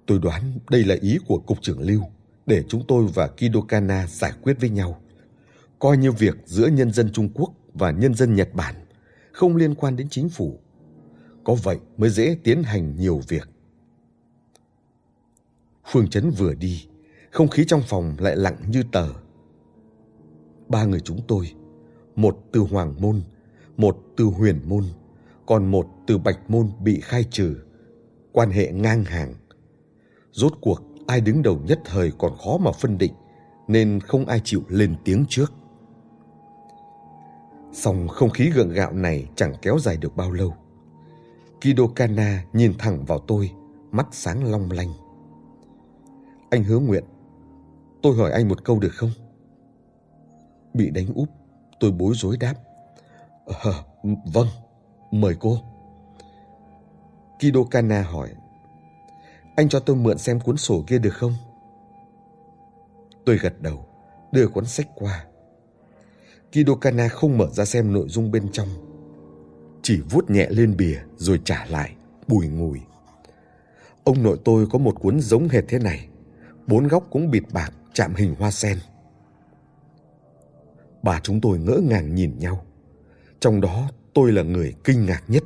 Tôi 0.05 0.19
đoán 0.19 0.59
đây 0.69 0.83
là 0.83 0.95
ý 1.01 1.17
của 1.27 1.37
cục 1.37 1.61
trưởng 1.61 1.79
Lưu 1.79 2.01
để 2.45 2.63
chúng 2.69 2.83
tôi 2.87 3.07
và 3.13 3.27
Kido 3.27 3.61
Kana 3.67 4.07
giải 4.07 4.33
quyết 4.41 4.59
với 4.59 4.69
nhau. 4.69 5.01
Coi 5.79 5.97
như 5.97 6.11
việc 6.11 6.35
giữa 6.45 6.67
nhân 6.67 6.91
dân 6.91 7.11
Trung 7.13 7.29
Quốc 7.33 7.53
và 7.73 7.91
nhân 7.91 8.13
dân 8.13 8.35
Nhật 8.35 8.53
Bản 8.53 8.75
không 9.37 9.55
liên 9.55 9.75
quan 9.75 9.95
đến 9.95 10.07
chính 10.09 10.29
phủ. 10.29 10.59
Có 11.43 11.55
vậy 11.63 11.77
mới 11.97 12.09
dễ 12.09 12.37
tiến 12.43 12.63
hành 12.63 12.95
nhiều 12.95 13.21
việc. 13.27 13.49
Phương 15.85 16.07
Chấn 16.07 16.29
vừa 16.29 16.53
đi, 16.53 16.87
không 17.31 17.47
khí 17.47 17.65
trong 17.67 17.81
phòng 17.87 18.15
lại 18.19 18.35
lặng 18.35 18.57
như 18.67 18.83
tờ. 18.91 19.07
Ba 20.67 20.85
người 20.85 20.99
chúng 20.99 21.19
tôi, 21.27 21.53
một 22.15 22.37
từ 22.51 22.59
Hoàng 22.59 22.95
Môn, 22.99 23.21
một 23.77 23.97
từ 24.17 24.25
Huyền 24.25 24.59
Môn, 24.65 24.83
còn 25.45 25.71
một 25.71 25.87
từ 26.07 26.17
Bạch 26.17 26.49
Môn 26.49 26.71
bị 26.83 26.99
khai 26.99 27.23
trừ, 27.23 27.55
quan 28.31 28.49
hệ 28.49 28.71
ngang 28.71 29.03
hàng. 29.03 29.33
Rốt 30.31 30.53
cuộc 30.61 30.81
ai 31.07 31.21
đứng 31.21 31.41
đầu 31.41 31.59
nhất 31.67 31.79
thời 31.85 32.11
còn 32.17 32.37
khó 32.37 32.57
mà 32.57 32.71
phân 32.71 32.97
định, 32.97 33.13
nên 33.67 33.99
không 33.99 34.25
ai 34.25 34.41
chịu 34.43 34.63
lên 34.69 34.95
tiếng 35.05 35.25
trước. 35.29 35.53
Song 37.77 38.07
không 38.07 38.29
khí 38.29 38.49
gượng 38.49 38.69
gạo 38.69 38.93
này 38.93 39.27
chẳng 39.35 39.53
kéo 39.61 39.79
dài 39.79 39.97
được 39.97 40.15
bao 40.15 40.31
lâu. 40.31 40.53
Kido 41.61 41.83
Kana 41.95 42.43
nhìn 42.53 42.73
thẳng 42.79 43.05
vào 43.05 43.19
tôi, 43.19 43.51
mắt 43.91 44.07
sáng 44.11 44.51
long 44.51 44.71
lanh. 44.71 44.93
Anh 46.49 46.63
hứa 46.63 46.79
nguyện, 46.79 47.03
tôi 48.01 48.15
hỏi 48.15 48.31
anh 48.31 48.47
một 48.47 48.63
câu 48.65 48.79
được 48.79 48.93
không? 48.93 49.11
Bị 50.73 50.89
đánh 50.89 51.13
úp, 51.15 51.29
tôi 51.79 51.91
bối 51.91 52.13
rối 52.15 52.37
đáp. 52.37 52.53
À, 53.63 53.71
vâng, 54.33 54.47
mời 55.11 55.35
cô. 55.39 55.57
Kido 57.39 57.63
Kana 57.71 58.01
hỏi, 58.01 58.29
anh 59.55 59.69
cho 59.69 59.79
tôi 59.79 59.95
mượn 59.95 60.17
xem 60.17 60.39
cuốn 60.39 60.57
sổ 60.57 60.83
kia 60.87 60.99
được 60.99 61.13
không? 61.13 61.33
Tôi 63.25 63.37
gật 63.37 63.61
đầu, 63.61 63.85
đưa 64.31 64.47
cuốn 64.47 64.65
sách 64.65 64.87
qua. 64.95 65.25
Kidokana 66.51 67.07
không 67.07 67.37
mở 67.37 67.49
ra 67.51 67.65
xem 67.65 67.93
nội 67.93 68.05
dung 68.09 68.31
bên 68.31 68.51
trong. 68.51 68.67
Chỉ 69.81 70.01
vuốt 70.09 70.29
nhẹ 70.29 70.47
lên 70.49 70.77
bìa 70.77 70.99
rồi 71.17 71.41
trả 71.43 71.65
lại, 71.65 71.95
bùi 72.27 72.47
ngùi. 72.47 72.79
Ông 74.03 74.23
nội 74.23 74.37
tôi 74.45 74.67
có 74.71 74.79
một 74.79 74.99
cuốn 74.99 75.19
giống 75.19 75.47
hệt 75.47 75.63
thế 75.67 75.79
này. 75.79 76.07
Bốn 76.67 76.87
góc 76.87 77.07
cũng 77.11 77.31
bịt 77.31 77.43
bạc, 77.51 77.73
chạm 77.93 78.15
hình 78.15 78.35
hoa 78.39 78.51
sen. 78.51 78.77
Bà 81.03 81.19
chúng 81.23 81.41
tôi 81.41 81.59
ngỡ 81.59 81.79
ngàng 81.83 82.15
nhìn 82.15 82.39
nhau. 82.39 82.65
Trong 83.39 83.61
đó 83.61 83.89
tôi 84.13 84.31
là 84.31 84.43
người 84.43 84.73
kinh 84.83 85.05
ngạc 85.05 85.23
nhất. 85.27 85.43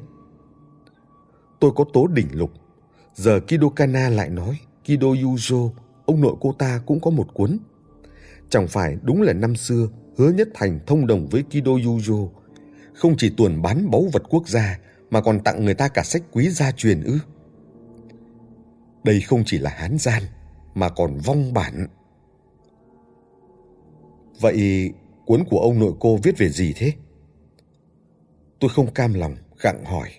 Tôi 1.59 1.71
có 1.75 1.85
tố 1.93 2.07
đỉnh 2.07 2.27
lục. 2.31 2.51
Giờ 3.13 3.39
Kidokana 3.47 4.09
lại 4.09 4.29
nói 4.29 4.59
Kido 4.85 5.07
Yuzo, 5.07 5.69
ông 6.05 6.21
nội 6.21 6.35
cô 6.41 6.55
ta 6.59 6.81
cũng 6.85 6.99
có 6.99 7.11
một 7.11 7.33
cuốn. 7.33 7.57
Chẳng 8.49 8.67
phải 8.67 8.97
đúng 9.01 9.21
là 9.21 9.33
năm 9.33 9.55
xưa 9.55 9.87
hứa 10.21 10.29
nhất 10.29 10.49
thành 10.53 10.79
thông 10.87 11.07
đồng 11.07 11.27
với 11.27 11.43
Kido 11.43 11.71
Yujo. 11.71 12.29
Không 12.93 13.15
chỉ 13.17 13.33
tuần 13.37 13.61
bán 13.61 13.91
báu 13.91 14.05
vật 14.13 14.23
quốc 14.29 14.47
gia 14.47 14.79
mà 15.09 15.21
còn 15.21 15.43
tặng 15.43 15.65
người 15.65 15.73
ta 15.73 15.87
cả 15.87 16.03
sách 16.03 16.21
quý 16.31 16.49
gia 16.49 16.71
truyền 16.71 17.03
ư. 17.03 17.19
Đây 19.03 19.21
không 19.21 19.43
chỉ 19.45 19.57
là 19.57 19.69
hán 19.69 19.97
gian 19.97 20.23
mà 20.73 20.89
còn 20.89 21.17
vong 21.17 21.53
bản. 21.53 21.87
Vậy 24.39 24.89
cuốn 25.25 25.43
của 25.49 25.59
ông 25.59 25.79
nội 25.79 25.93
cô 25.99 26.17
viết 26.23 26.37
về 26.37 26.49
gì 26.49 26.73
thế? 26.75 26.93
Tôi 28.59 28.69
không 28.69 28.93
cam 28.93 29.13
lòng, 29.13 29.35
gặng 29.61 29.85
hỏi. 29.85 30.09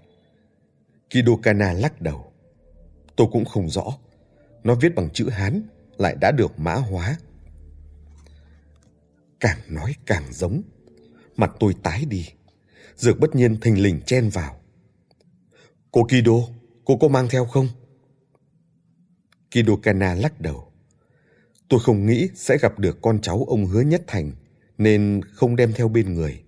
Kido 1.10 1.32
Kana 1.42 1.72
lắc 1.72 2.00
đầu. 2.00 2.32
Tôi 3.16 3.26
cũng 3.32 3.44
không 3.44 3.70
rõ. 3.70 3.84
Nó 4.64 4.74
viết 4.74 4.94
bằng 4.94 5.10
chữ 5.10 5.28
Hán, 5.28 5.62
lại 5.98 6.16
đã 6.20 6.30
được 6.30 6.58
mã 6.58 6.74
hóa 6.74 7.16
càng 9.42 9.58
nói 9.68 9.94
càng 10.06 10.32
giống. 10.32 10.62
Mặt 11.36 11.50
tôi 11.60 11.74
tái 11.82 12.04
đi. 12.04 12.28
Dược 12.96 13.20
bất 13.20 13.34
nhiên 13.34 13.60
thình 13.60 13.82
lình 13.82 14.00
chen 14.00 14.28
vào. 14.28 14.60
Cô 15.90 16.04
Kido, 16.04 16.32
cô 16.84 16.96
có 16.96 17.08
mang 17.08 17.28
theo 17.28 17.44
không? 17.44 17.68
Kido 19.50 19.76
Kana 19.82 20.14
lắc 20.14 20.40
đầu. 20.40 20.72
Tôi 21.68 21.80
không 21.80 22.06
nghĩ 22.06 22.28
sẽ 22.34 22.58
gặp 22.58 22.78
được 22.78 22.98
con 23.02 23.20
cháu 23.22 23.44
ông 23.48 23.66
hứa 23.66 23.80
nhất 23.80 24.02
thành, 24.06 24.32
nên 24.78 25.20
không 25.32 25.56
đem 25.56 25.72
theo 25.72 25.88
bên 25.88 26.14
người. 26.14 26.42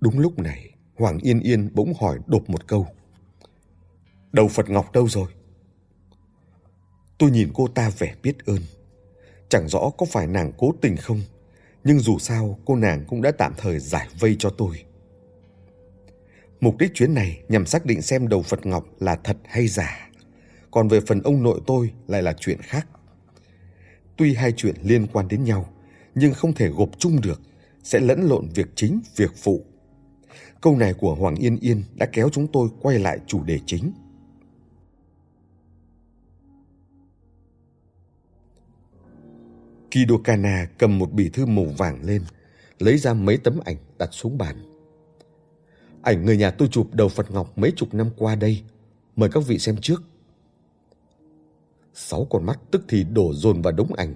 Đúng 0.00 0.18
lúc 0.18 0.38
này, 0.38 0.70
Hoàng 0.94 1.18
Yên 1.18 1.40
Yên 1.40 1.70
bỗng 1.74 1.94
hỏi 2.00 2.18
đột 2.26 2.50
một 2.50 2.66
câu. 2.66 2.86
Đầu 4.32 4.48
Phật 4.48 4.70
Ngọc 4.70 4.92
đâu 4.92 5.08
rồi? 5.08 5.28
Tôi 7.18 7.30
nhìn 7.30 7.50
cô 7.54 7.68
ta 7.68 7.90
vẻ 7.98 8.14
biết 8.22 8.46
ơn. 8.46 8.60
Chẳng 9.48 9.68
rõ 9.68 9.90
có 9.98 10.06
phải 10.06 10.26
nàng 10.26 10.52
cố 10.58 10.72
tình 10.80 10.96
không, 10.96 11.20
nhưng 11.84 11.98
dù 11.98 12.18
sao 12.18 12.58
cô 12.64 12.76
nàng 12.76 13.04
cũng 13.08 13.22
đã 13.22 13.30
tạm 13.30 13.52
thời 13.56 13.78
giải 13.78 14.08
vây 14.20 14.36
cho 14.38 14.50
tôi. 14.50 14.84
Mục 16.60 16.78
đích 16.78 16.94
chuyến 16.94 17.14
này 17.14 17.40
nhằm 17.48 17.66
xác 17.66 17.86
định 17.86 18.02
xem 18.02 18.28
đầu 18.28 18.42
Phật 18.42 18.66
Ngọc 18.66 18.86
là 19.00 19.16
thật 19.16 19.36
hay 19.44 19.68
giả. 19.68 20.10
Còn 20.70 20.88
về 20.88 21.00
phần 21.06 21.22
ông 21.22 21.42
nội 21.42 21.60
tôi 21.66 21.92
lại 22.06 22.22
là 22.22 22.34
chuyện 22.40 22.58
khác. 22.62 22.88
Tuy 24.16 24.34
hai 24.34 24.52
chuyện 24.52 24.74
liên 24.82 25.06
quan 25.06 25.28
đến 25.28 25.44
nhau, 25.44 25.68
nhưng 26.14 26.34
không 26.34 26.52
thể 26.52 26.68
gộp 26.68 26.90
chung 26.98 27.20
được, 27.20 27.40
sẽ 27.82 28.00
lẫn 28.00 28.22
lộn 28.22 28.48
việc 28.54 28.66
chính, 28.74 29.00
việc 29.16 29.32
phụ. 29.36 29.64
Câu 30.60 30.76
này 30.76 30.94
của 30.94 31.14
Hoàng 31.14 31.34
Yên 31.34 31.58
Yên 31.60 31.82
đã 31.94 32.06
kéo 32.06 32.28
chúng 32.32 32.46
tôi 32.52 32.68
quay 32.80 32.98
lại 32.98 33.18
chủ 33.26 33.42
đề 33.44 33.58
chính. 33.66 33.92
Kidokana 39.90 40.68
cầm 40.78 40.98
một 40.98 41.12
bì 41.12 41.28
thư 41.28 41.46
màu 41.46 41.64
vàng 41.64 42.04
lên, 42.04 42.22
lấy 42.78 42.98
ra 42.98 43.14
mấy 43.14 43.36
tấm 43.36 43.60
ảnh 43.64 43.76
đặt 43.98 44.08
xuống 44.12 44.38
bàn. 44.38 44.56
Ảnh 46.02 46.24
người 46.24 46.36
nhà 46.36 46.50
tôi 46.50 46.68
chụp 46.68 46.88
đầu 46.92 47.08
Phật 47.08 47.30
Ngọc 47.30 47.58
mấy 47.58 47.72
chục 47.76 47.94
năm 47.94 48.10
qua 48.16 48.34
đây. 48.34 48.62
Mời 49.16 49.28
các 49.32 49.46
vị 49.46 49.58
xem 49.58 49.76
trước. 49.82 50.02
Sáu 51.94 52.26
con 52.30 52.46
mắt 52.46 52.58
tức 52.70 52.84
thì 52.88 53.04
đổ 53.04 53.34
dồn 53.34 53.62
vào 53.62 53.72
đống 53.72 53.94
ảnh. 53.94 54.14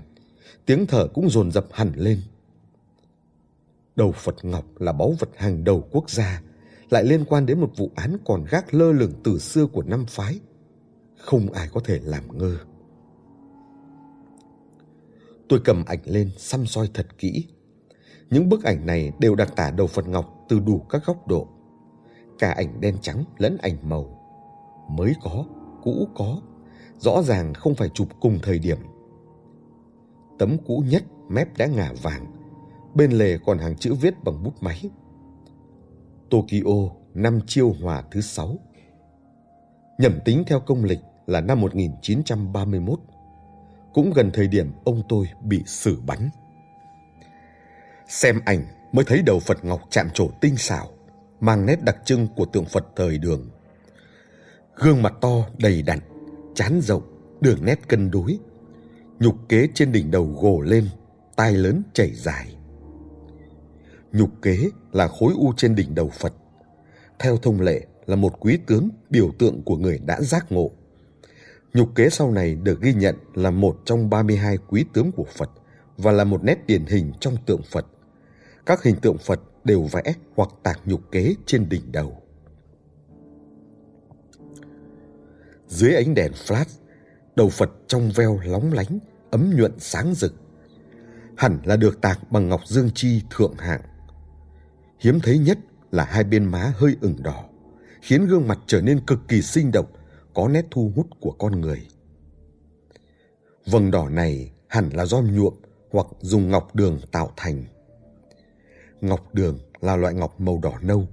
Tiếng 0.66 0.86
thở 0.86 1.06
cũng 1.14 1.30
dồn 1.30 1.52
dập 1.52 1.66
hẳn 1.72 1.92
lên. 1.96 2.20
Đầu 3.96 4.12
Phật 4.12 4.44
Ngọc 4.44 4.80
là 4.80 4.92
báu 4.92 5.14
vật 5.18 5.28
hàng 5.36 5.64
đầu 5.64 5.88
quốc 5.90 6.10
gia, 6.10 6.42
lại 6.90 7.04
liên 7.04 7.24
quan 7.24 7.46
đến 7.46 7.60
một 7.60 7.72
vụ 7.76 7.90
án 7.94 8.16
còn 8.24 8.44
gác 8.50 8.74
lơ 8.74 8.92
lửng 8.92 9.12
từ 9.24 9.38
xưa 9.38 9.66
của 9.66 9.82
năm 9.82 10.06
phái. 10.06 10.40
Không 11.18 11.52
ai 11.52 11.68
có 11.72 11.80
thể 11.84 12.00
làm 12.04 12.38
ngơ. 12.38 12.58
Tôi 15.50 15.60
cầm 15.64 15.84
ảnh 15.86 15.98
lên 16.04 16.30
xăm 16.36 16.66
soi 16.66 16.90
thật 16.94 17.06
kỹ. 17.18 17.46
Những 18.30 18.48
bức 18.48 18.64
ảnh 18.64 18.86
này 18.86 19.12
đều 19.18 19.34
đặc 19.34 19.52
tả 19.56 19.70
đầu 19.70 19.86
Phật 19.86 20.08
Ngọc 20.08 20.44
từ 20.48 20.60
đủ 20.60 20.78
các 20.78 21.06
góc 21.06 21.28
độ. 21.28 21.48
Cả 22.38 22.50
ảnh 22.50 22.80
đen 22.80 22.96
trắng 23.02 23.24
lẫn 23.38 23.56
ảnh 23.62 23.76
màu. 23.82 24.18
Mới 24.90 25.14
có, 25.22 25.44
cũ 25.82 26.08
có, 26.14 26.40
rõ 26.98 27.22
ràng 27.22 27.54
không 27.54 27.74
phải 27.74 27.88
chụp 27.94 28.08
cùng 28.20 28.38
thời 28.42 28.58
điểm. 28.58 28.78
Tấm 30.38 30.56
cũ 30.66 30.84
nhất 30.86 31.02
mép 31.28 31.58
đã 31.58 31.66
ngả 31.66 31.92
vàng, 32.02 32.26
bên 32.94 33.12
lề 33.12 33.38
còn 33.38 33.58
hàng 33.58 33.76
chữ 33.76 33.94
viết 33.94 34.14
bằng 34.24 34.42
bút 34.42 34.54
máy. 34.60 34.90
Tokyo 36.30 36.94
năm 37.14 37.40
chiêu 37.46 37.74
hòa 37.82 38.02
thứ 38.10 38.20
sáu. 38.20 38.58
Nhẩm 39.98 40.18
tính 40.24 40.44
theo 40.46 40.60
công 40.60 40.84
lịch 40.84 41.00
là 41.26 41.40
năm 41.40 41.60
1931 41.60 43.00
cũng 43.94 44.12
gần 44.12 44.30
thời 44.34 44.48
điểm 44.48 44.72
ông 44.84 45.02
tôi 45.08 45.28
bị 45.42 45.62
xử 45.66 46.00
bắn. 46.06 46.30
Xem 48.08 48.40
ảnh 48.44 48.64
mới 48.92 49.04
thấy 49.04 49.22
đầu 49.22 49.40
Phật 49.40 49.64
Ngọc 49.64 49.80
chạm 49.90 50.10
trổ 50.14 50.30
tinh 50.40 50.56
xảo, 50.56 50.88
mang 51.40 51.66
nét 51.66 51.82
đặc 51.82 51.96
trưng 52.04 52.26
của 52.36 52.44
tượng 52.44 52.64
Phật 52.64 52.86
thời 52.96 53.18
đường. 53.18 53.50
Gương 54.76 55.02
mặt 55.02 55.14
to 55.20 55.46
đầy 55.58 55.82
đặn, 55.82 55.98
chán 56.54 56.80
rộng, 56.80 57.02
đường 57.40 57.64
nét 57.64 57.88
cân 57.88 58.10
đối. 58.10 58.38
Nhục 59.18 59.34
kế 59.48 59.68
trên 59.74 59.92
đỉnh 59.92 60.10
đầu 60.10 60.24
gồ 60.40 60.60
lên, 60.60 60.88
tai 61.36 61.52
lớn 61.52 61.82
chảy 61.92 62.10
dài. 62.14 62.56
Nhục 64.12 64.30
kế 64.42 64.70
là 64.92 65.08
khối 65.08 65.32
u 65.36 65.52
trên 65.56 65.74
đỉnh 65.74 65.94
đầu 65.94 66.08
Phật. 66.08 66.32
Theo 67.18 67.36
thông 67.36 67.60
lệ 67.60 67.86
là 68.06 68.16
một 68.16 68.40
quý 68.40 68.58
tướng 68.66 68.88
biểu 69.10 69.30
tượng 69.38 69.62
của 69.62 69.76
người 69.76 69.98
đã 69.98 70.20
giác 70.20 70.52
ngộ 70.52 70.70
Nhục 71.74 71.94
kế 71.94 72.10
sau 72.10 72.30
này 72.30 72.54
được 72.54 72.80
ghi 72.80 72.94
nhận 72.94 73.16
là 73.34 73.50
một 73.50 73.80
trong 73.84 74.10
32 74.10 74.58
quý 74.68 74.84
tướng 74.92 75.12
của 75.12 75.26
Phật 75.36 75.50
và 75.96 76.12
là 76.12 76.24
một 76.24 76.44
nét 76.44 76.66
điển 76.66 76.84
hình 76.84 77.12
trong 77.20 77.36
tượng 77.46 77.62
Phật. 77.62 77.86
Các 78.66 78.82
hình 78.82 78.96
tượng 78.96 79.18
Phật 79.18 79.40
đều 79.64 79.82
vẽ 79.82 80.02
hoặc 80.36 80.48
tạc 80.62 80.80
nhục 80.84 81.00
kế 81.12 81.34
trên 81.46 81.68
đỉnh 81.68 81.92
đầu. 81.92 82.22
Dưới 85.68 85.94
ánh 85.94 86.14
đèn 86.14 86.32
flash, 86.32 86.80
đầu 87.36 87.48
Phật 87.48 87.70
trong 87.86 88.10
veo 88.10 88.40
lóng 88.44 88.72
lánh, 88.72 88.98
ấm 89.30 89.56
nhuận 89.56 89.72
sáng 89.78 90.14
rực. 90.14 90.34
Hẳn 91.36 91.58
là 91.64 91.76
được 91.76 92.00
tạc 92.00 92.32
bằng 92.32 92.48
ngọc 92.48 92.60
dương 92.66 92.90
chi 92.94 93.22
thượng 93.30 93.54
hạng. 93.58 93.80
Hiếm 95.00 95.20
thấy 95.22 95.38
nhất 95.38 95.58
là 95.90 96.04
hai 96.04 96.24
bên 96.24 96.44
má 96.44 96.72
hơi 96.76 96.96
ửng 97.00 97.22
đỏ, 97.22 97.44
khiến 98.02 98.26
gương 98.26 98.48
mặt 98.48 98.58
trở 98.66 98.80
nên 98.80 99.00
cực 99.06 99.28
kỳ 99.28 99.42
sinh 99.42 99.72
động 99.72 99.86
có 100.34 100.48
nét 100.48 100.66
thu 100.70 100.92
hút 100.96 101.06
của 101.20 101.30
con 101.30 101.60
người. 101.60 101.86
Vầng 103.66 103.90
đỏ 103.90 104.08
này 104.08 104.52
hẳn 104.68 104.90
là 104.92 105.06
do 105.06 105.20
nhuộm 105.20 105.54
hoặc 105.90 106.06
dùng 106.20 106.50
ngọc 106.50 106.74
đường 106.74 107.00
tạo 107.12 107.32
thành. 107.36 107.64
Ngọc 109.00 109.34
đường 109.34 109.58
là 109.80 109.96
loại 109.96 110.14
ngọc 110.14 110.40
màu 110.40 110.58
đỏ 110.62 110.78
nâu, 110.82 111.08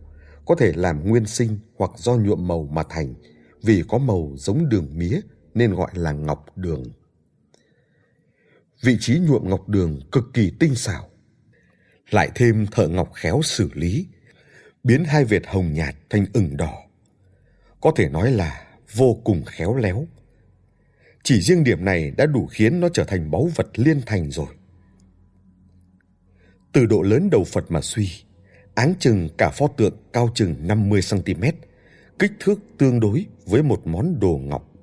có 0.46 0.56
thể 0.56 0.74
làm 0.76 1.10
nguyên 1.10 1.26
sinh 1.26 1.60
hoặc 1.78 1.92
do 1.96 2.16
nhuộm 2.16 2.48
màu 2.48 2.64
mà 2.72 2.84
thành 2.90 3.14
vì 3.64 3.84
có 3.88 3.98
màu 3.98 4.32
giống 4.36 4.70
đường 4.70 4.88
mía 4.98 5.22
nên 5.54 5.74
gọi 5.74 5.92
là 5.94 6.12
ngọc 6.12 6.46
đường. 6.56 6.84
Vị 8.82 8.98
trí 9.00 9.20
nhuộm 9.20 9.50
ngọc 9.50 9.70
đường 9.70 10.00
cực 10.12 10.24
kỳ 10.34 10.52
tinh 10.60 10.76
xảo. 10.76 11.10
Lại 12.10 12.32
thêm 12.36 12.66
thợ 12.72 12.88
ngọc 12.88 13.12
khéo 13.14 13.42
xử 13.44 13.70
lý, 13.74 14.08
biến 14.84 15.04
hai 15.04 15.26
vệt 15.26 15.48
hồng 15.48 15.74
nhạt 15.74 15.96
thành 16.10 16.26
ửng 16.34 16.58
đỏ. 16.58 16.74
Có 17.82 17.92
thể 17.96 18.10
nói 18.10 18.32
là 18.32 18.67
vô 18.94 19.22
cùng 19.24 19.44
khéo 19.46 19.76
léo. 19.76 20.08
Chỉ 21.24 21.42
riêng 21.42 21.64
điểm 21.64 21.86
này 21.86 22.12
đã 22.12 22.26
đủ 22.26 22.48
khiến 22.48 22.80
nó 22.80 22.90
trở 22.90 23.04
thành 23.04 23.32
báu 23.32 23.50
vật 23.56 23.68
liên 23.76 24.02
thành 24.06 24.32
rồi. 24.32 24.48
Từ 26.72 26.86
độ 26.86 27.02
lớn 27.02 27.30
đầu 27.30 27.44
Phật 27.44 27.72
mà 27.72 27.82
suy, 27.82 28.10
áng 28.76 28.94
chừng 29.00 29.30
cả 29.38 29.50
pho 29.50 29.68
tượng 29.68 29.98
cao 30.14 30.30
chừng 30.36 30.56
50cm, 30.68 31.54
kích 32.20 32.32
thước 32.40 32.60
tương 32.78 33.00
đối 33.00 33.26
với 33.46 33.64
một 33.64 33.88
món 33.88 34.20
đồ 34.20 34.40
ngọc. 34.44 34.74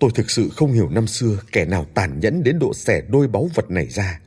Tôi 0.00 0.10
thực 0.14 0.30
sự 0.30 0.48
không 0.48 0.72
hiểu 0.72 0.88
năm 0.90 1.06
xưa 1.06 1.38
kẻ 1.52 1.64
nào 1.64 1.86
tàn 1.94 2.20
nhẫn 2.20 2.42
đến 2.42 2.58
độ 2.58 2.74
xẻ 2.74 3.02
đôi 3.08 3.28
báu 3.28 3.48
vật 3.54 3.70
này 3.70 3.86
ra. 3.86 4.20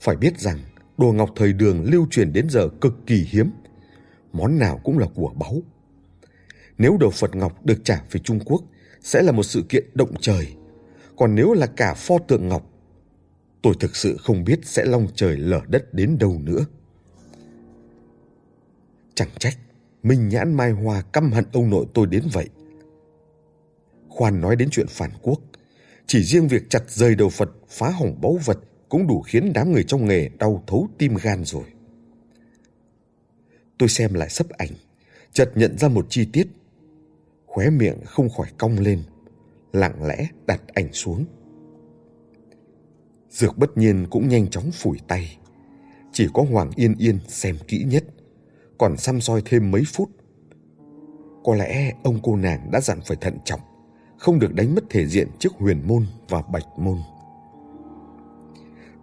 Phải 0.00 0.16
biết 0.16 0.40
rằng 0.40 0.58
đồ 0.98 1.12
ngọc 1.12 1.30
thời 1.36 1.52
đường 1.52 1.84
lưu 1.84 2.06
truyền 2.10 2.32
đến 2.32 2.50
giờ 2.50 2.68
cực 2.80 2.94
kỳ 3.06 3.26
hiếm. 3.30 3.50
Món 4.32 4.58
nào 4.58 4.80
cũng 4.84 4.98
là 4.98 5.06
của 5.14 5.34
báu 5.36 5.62
nếu 6.78 6.96
đầu 7.00 7.10
Phật 7.10 7.36
Ngọc 7.36 7.66
được 7.66 7.84
trả 7.84 8.02
về 8.10 8.20
Trung 8.24 8.40
Quốc 8.44 8.62
sẽ 9.02 9.22
là 9.22 9.32
một 9.32 9.42
sự 9.42 9.64
kiện 9.68 9.84
động 9.94 10.14
trời. 10.20 10.54
Còn 11.16 11.34
nếu 11.34 11.52
là 11.52 11.66
cả 11.66 11.94
pho 11.94 12.18
tượng 12.18 12.48
Ngọc, 12.48 12.70
tôi 13.62 13.74
thực 13.80 13.96
sự 13.96 14.16
không 14.16 14.44
biết 14.44 14.60
sẽ 14.64 14.84
long 14.84 15.08
trời 15.14 15.36
lở 15.36 15.60
đất 15.68 15.94
đến 15.94 16.18
đâu 16.18 16.40
nữa. 16.42 16.66
Chẳng 19.14 19.28
trách, 19.38 19.58
Minh 20.02 20.28
Nhãn 20.28 20.54
Mai 20.54 20.70
Hoa 20.70 21.02
căm 21.02 21.32
hận 21.32 21.44
ông 21.52 21.70
nội 21.70 21.86
tôi 21.94 22.06
đến 22.06 22.22
vậy. 22.32 22.48
Khoan 24.08 24.40
nói 24.40 24.56
đến 24.56 24.68
chuyện 24.70 24.86
phản 24.88 25.10
quốc, 25.22 25.40
chỉ 26.06 26.22
riêng 26.22 26.48
việc 26.48 26.70
chặt 26.70 26.90
rời 26.90 27.14
đầu 27.14 27.28
Phật 27.28 27.50
phá 27.68 27.90
hỏng 27.90 28.20
báu 28.20 28.38
vật 28.44 28.58
cũng 28.88 29.06
đủ 29.06 29.22
khiến 29.22 29.52
đám 29.54 29.72
người 29.72 29.84
trong 29.84 30.06
nghề 30.08 30.28
đau 30.38 30.62
thấu 30.66 30.88
tim 30.98 31.14
gan 31.22 31.44
rồi. 31.44 31.64
Tôi 33.78 33.88
xem 33.88 34.14
lại 34.14 34.28
sấp 34.28 34.48
ảnh, 34.48 34.70
chợt 35.32 35.50
nhận 35.54 35.78
ra 35.78 35.88
một 35.88 36.06
chi 36.08 36.28
tiết 36.32 36.46
khóe 37.54 37.70
miệng 37.70 37.98
không 38.04 38.28
khỏi 38.28 38.46
cong 38.58 38.78
lên, 38.78 39.02
lặng 39.72 40.06
lẽ 40.06 40.26
đặt 40.46 40.60
ảnh 40.74 40.92
xuống. 40.92 41.24
Dược 43.30 43.58
bất 43.58 43.76
nhiên 43.76 44.06
cũng 44.10 44.28
nhanh 44.28 44.50
chóng 44.50 44.70
phủi 44.70 44.98
tay. 45.08 45.38
Chỉ 46.12 46.28
có 46.34 46.44
hoàng 46.50 46.70
yên 46.76 46.94
yên 46.98 47.18
xem 47.28 47.56
kỹ 47.68 47.84
nhất, 47.88 48.04
còn 48.78 48.96
xăm 48.96 49.20
soi 49.20 49.42
thêm 49.44 49.70
mấy 49.70 49.82
phút. 49.86 50.10
Có 51.44 51.54
lẽ 51.54 51.92
ông 52.04 52.18
cô 52.22 52.36
nàng 52.36 52.70
đã 52.72 52.80
dặn 52.80 53.00
phải 53.06 53.16
thận 53.20 53.38
trọng, 53.44 53.60
không 54.18 54.38
được 54.38 54.54
đánh 54.54 54.74
mất 54.74 54.84
thể 54.90 55.06
diện 55.06 55.28
trước 55.38 55.52
huyền 55.58 55.82
môn 55.86 56.06
và 56.28 56.42
bạch 56.42 56.78
môn. 56.78 56.98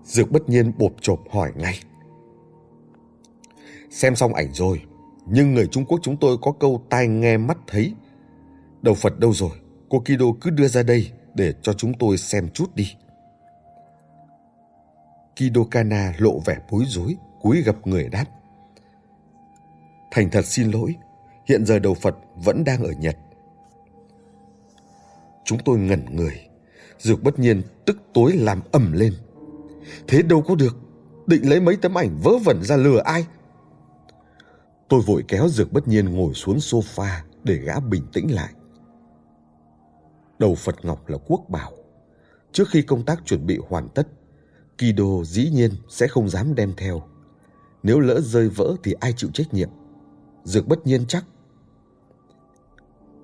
Dược 0.03 0.31
bất 0.31 0.49
nhiên 0.49 0.71
bộp 0.77 0.91
chộp 1.01 1.19
hỏi 1.29 1.51
ngay. 1.55 1.79
Xem 3.89 4.15
xong 4.15 4.33
ảnh 4.33 4.53
rồi, 4.53 4.81
nhưng 5.25 5.53
người 5.53 5.67
trung 5.67 5.85
quốc 5.85 5.99
chúng 6.03 6.17
tôi 6.17 6.37
có 6.41 6.51
câu 6.51 6.83
tai 6.89 7.07
nghe 7.07 7.37
mắt 7.37 7.57
thấy. 7.67 7.93
Đầu 8.81 8.95
Phật 8.95 9.19
đâu 9.19 9.33
rồi? 9.33 9.51
Cô 9.89 9.99
Kido 9.99 10.25
cứ 10.41 10.49
đưa 10.49 10.67
ra 10.67 10.83
đây 10.83 11.11
để 11.33 11.53
cho 11.61 11.73
chúng 11.73 11.93
tôi 11.93 12.17
xem 12.17 12.49
chút 12.49 12.75
đi. 12.75 12.95
Kido 15.35 15.61
Kana 15.71 16.13
lộ 16.17 16.39
vẻ 16.45 16.57
bối 16.71 16.83
rối, 16.87 17.17
cúi 17.41 17.61
gập 17.61 17.87
người 17.87 18.09
đáp. 18.09 18.25
Thành 20.11 20.29
thật 20.29 20.45
xin 20.45 20.71
lỗi, 20.71 20.95
hiện 21.47 21.65
giờ 21.65 21.79
đầu 21.79 21.93
Phật 21.93 22.15
vẫn 22.35 22.63
đang 22.63 22.83
ở 22.83 22.91
Nhật. 22.91 23.17
Chúng 25.45 25.59
tôi 25.65 25.79
ngẩn 25.79 26.05
người, 26.15 26.41
Dược 26.99 27.23
bất 27.23 27.39
nhiên 27.39 27.61
tức 27.85 27.97
tối 28.13 28.33
làm 28.33 28.61
ầm 28.71 28.91
lên. 28.91 29.13
Thế 30.07 30.21
đâu 30.21 30.41
có 30.41 30.55
được, 30.55 30.77
định 31.27 31.49
lấy 31.49 31.61
mấy 31.61 31.75
tấm 31.75 31.97
ảnh 31.97 32.17
vớ 32.23 32.31
vẩn 32.37 32.63
ra 32.63 32.77
lừa 32.77 33.01
ai? 33.05 33.25
Tôi 34.89 35.01
vội 35.05 35.23
kéo 35.27 35.47
Dược 35.47 35.73
bất 35.73 35.87
nhiên 35.87 36.05
ngồi 36.05 36.33
xuống 36.33 36.57
sofa 36.57 37.19
để 37.43 37.55
gã 37.55 37.79
bình 37.79 38.07
tĩnh 38.13 38.33
lại 38.33 38.53
đầu 40.41 40.55
Phật 40.55 40.85
Ngọc 40.85 41.09
là 41.09 41.17
quốc 41.27 41.41
bảo. 41.49 41.71
Trước 42.51 42.69
khi 42.69 42.81
công 42.81 43.05
tác 43.05 43.25
chuẩn 43.25 43.45
bị 43.45 43.59
hoàn 43.67 43.89
tất, 43.89 44.07
Kido 44.77 45.23
dĩ 45.23 45.49
nhiên 45.49 45.71
sẽ 45.89 46.07
không 46.07 46.29
dám 46.29 46.55
đem 46.55 46.73
theo. 46.77 47.01
Nếu 47.83 47.99
lỡ 47.99 48.21
rơi 48.21 48.49
vỡ 48.49 48.75
thì 48.83 48.93
ai 48.99 49.13
chịu 49.17 49.29
trách 49.33 49.53
nhiệm? 49.53 49.69
Dược 50.43 50.67
bất 50.67 50.87
nhiên 50.87 51.05
chắc. 51.07 51.25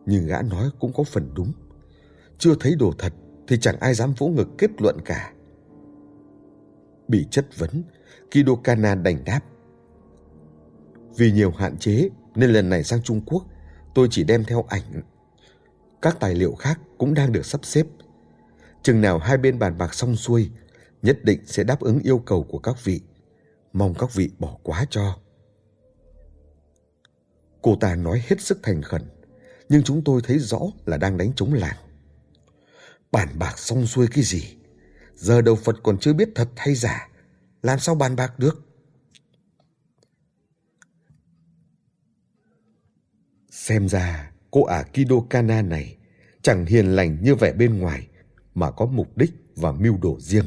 Nhưng 0.06 0.28
gã 0.28 0.42
nói 0.42 0.70
cũng 0.80 0.94
có 0.94 1.04
phần 1.04 1.32
đúng. 1.34 1.52
Chưa 2.38 2.56
thấy 2.60 2.76
đồ 2.76 2.94
thật 2.98 3.14
thì 3.48 3.58
chẳng 3.62 3.80
ai 3.80 3.94
dám 3.94 4.14
vỗ 4.18 4.28
ngực 4.28 4.48
kết 4.58 4.72
luận 4.82 4.98
cả. 5.06 5.34
Bị 7.08 7.28
chất 7.32 7.46
vấn, 7.58 7.84
Kido 8.32 8.56
Kana 8.64 8.96
đành 8.96 9.24
đáp. 9.26 9.42
Vì 11.18 11.32
nhiều 11.32 11.52
hạn 11.52 11.78
chế 11.78 12.10
nên 12.36 12.50
lần 12.50 12.70
này 12.70 12.84
sang 12.84 13.02
Trung 13.02 13.22
Quốc 13.26 13.46
tôi 13.96 14.08
chỉ 14.12 14.24
đem 14.24 14.44
theo 14.44 14.66
ảnh 14.70 15.02
các 16.02 16.18
tài 16.20 16.36
liệu 16.36 16.56
khác 16.56 16.80
cũng 16.98 17.14
đang 17.14 17.32
được 17.32 17.46
sắp 17.46 17.66
xếp. 17.66 17.86
chừng 18.84 19.02
nào 19.02 19.20
hai 19.20 19.38
bên 19.38 19.60
bàn 19.60 19.78
bạc 19.78 19.94
xong 19.94 20.16
xuôi, 20.16 20.50
nhất 21.02 21.24
định 21.24 21.46
sẽ 21.46 21.64
đáp 21.64 21.80
ứng 21.80 22.00
yêu 22.00 22.20
cầu 22.20 22.44
của 22.44 22.60
các 22.60 22.84
vị. 22.84 23.02
Mong 23.74 23.94
các 23.94 24.14
vị 24.14 24.30
bỏ 24.40 24.58
quá 24.64 24.86
cho. 24.90 25.18
Cô 27.62 27.76
ta 27.76 27.96
nói 27.96 28.24
hết 28.28 28.42
sức 28.42 28.60
thành 28.64 28.82
khẩn, 28.82 29.02
nhưng 29.70 29.84
chúng 29.84 30.04
tôi 30.04 30.22
thấy 30.24 30.40
rõ 30.40 30.60
là 30.86 30.98
đang 30.98 31.18
đánh 31.18 31.32
chống 31.36 31.54
làng. 31.54 31.78
Bàn 33.12 33.30
bạc 33.40 33.60
xong 33.60 33.86
xuôi 33.86 34.08
cái 34.08 34.24
gì? 34.24 34.58
Giờ 35.16 35.42
đầu 35.42 35.56
Phật 35.56 35.76
còn 35.84 35.98
chưa 35.98 36.14
biết 36.14 36.30
thật 36.36 36.50
hay 36.56 36.76
giả, 36.76 37.10
làm 37.62 37.80
sao 37.80 37.96
bàn 37.96 38.16
bạc 38.16 38.40
được? 38.40 38.64
Xem 43.52 43.90
ra 43.90 44.32
cô 44.52 44.64
ả 44.64 44.84
Kido 44.84 45.16
Kana 45.30 45.62
này 45.62 45.98
chẳng 46.42 46.66
hiền 46.66 46.86
lành 46.86 47.18
như 47.24 47.36
vẻ 47.36 47.54
bên 47.54 47.80
ngoài 47.80 48.08
mà 48.56 48.72
có 48.72 48.86
mục 48.86 49.18
đích 49.18 49.32
và 49.56 49.72
mưu 49.72 49.98
đồ 50.02 50.20
riêng. 50.20 50.46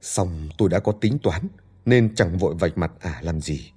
Xong 0.00 0.48
tôi 0.58 0.68
đã 0.68 0.80
có 0.80 0.92
tính 0.92 1.18
toán 1.22 1.42
nên 1.84 2.14
chẳng 2.14 2.38
vội 2.38 2.54
vạch 2.54 2.78
mặt 2.78 2.92
ả 3.00 3.20
làm 3.22 3.40
gì. 3.40 3.72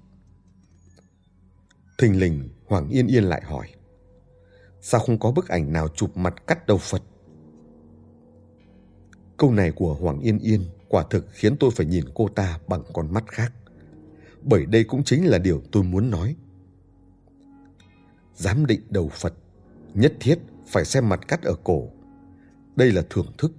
Thình 1.98 2.20
lình 2.20 2.50
Hoàng 2.66 2.90
Yên 2.90 3.08
Yên 3.08 3.24
lại 3.24 3.42
hỏi, 3.46 3.68
Sao 4.82 5.02
không 5.02 5.20
có 5.20 5.32
bức 5.32 5.48
ảnh 5.48 5.74
nào 5.74 5.88
chụp 5.88 6.18
mặt 6.18 6.48
cắt 6.48 6.68
đầu 6.68 6.78
Phật? 6.78 7.02
Câu 9.38 9.52
này 9.52 9.72
của 9.72 9.94
Hoàng 9.94 10.20
Yên 10.20 10.40
Yên 10.40 10.62
quả 10.88 11.04
thực 11.10 11.28
khiến 11.32 11.58
tôi 11.58 11.72
phải 11.76 11.86
nhìn 11.86 12.06
cô 12.14 12.28
ta 12.28 12.60
bằng 12.68 12.84
con 12.94 13.14
mắt 13.14 13.24
khác. 13.28 13.54
Bởi 14.42 14.66
đây 14.66 14.84
cũng 14.84 15.04
chính 15.04 15.26
là 15.26 15.38
điều 15.38 15.62
tôi 15.72 15.84
muốn 15.84 16.10
nói. 16.10 16.36
Giám 18.36 18.66
định 18.66 18.82
đầu 18.90 19.10
Phật 19.10 19.34
nhất 19.94 20.14
thiết 20.20 20.40
phải 20.68 20.86
xem 20.86 21.10
mặt 21.10 21.20
cắt 21.28 21.44
ở 21.44 21.56
cổ. 21.64 21.90
Đây 22.76 22.92
là 22.92 23.02
thưởng 23.10 23.32
thức. 23.38 23.52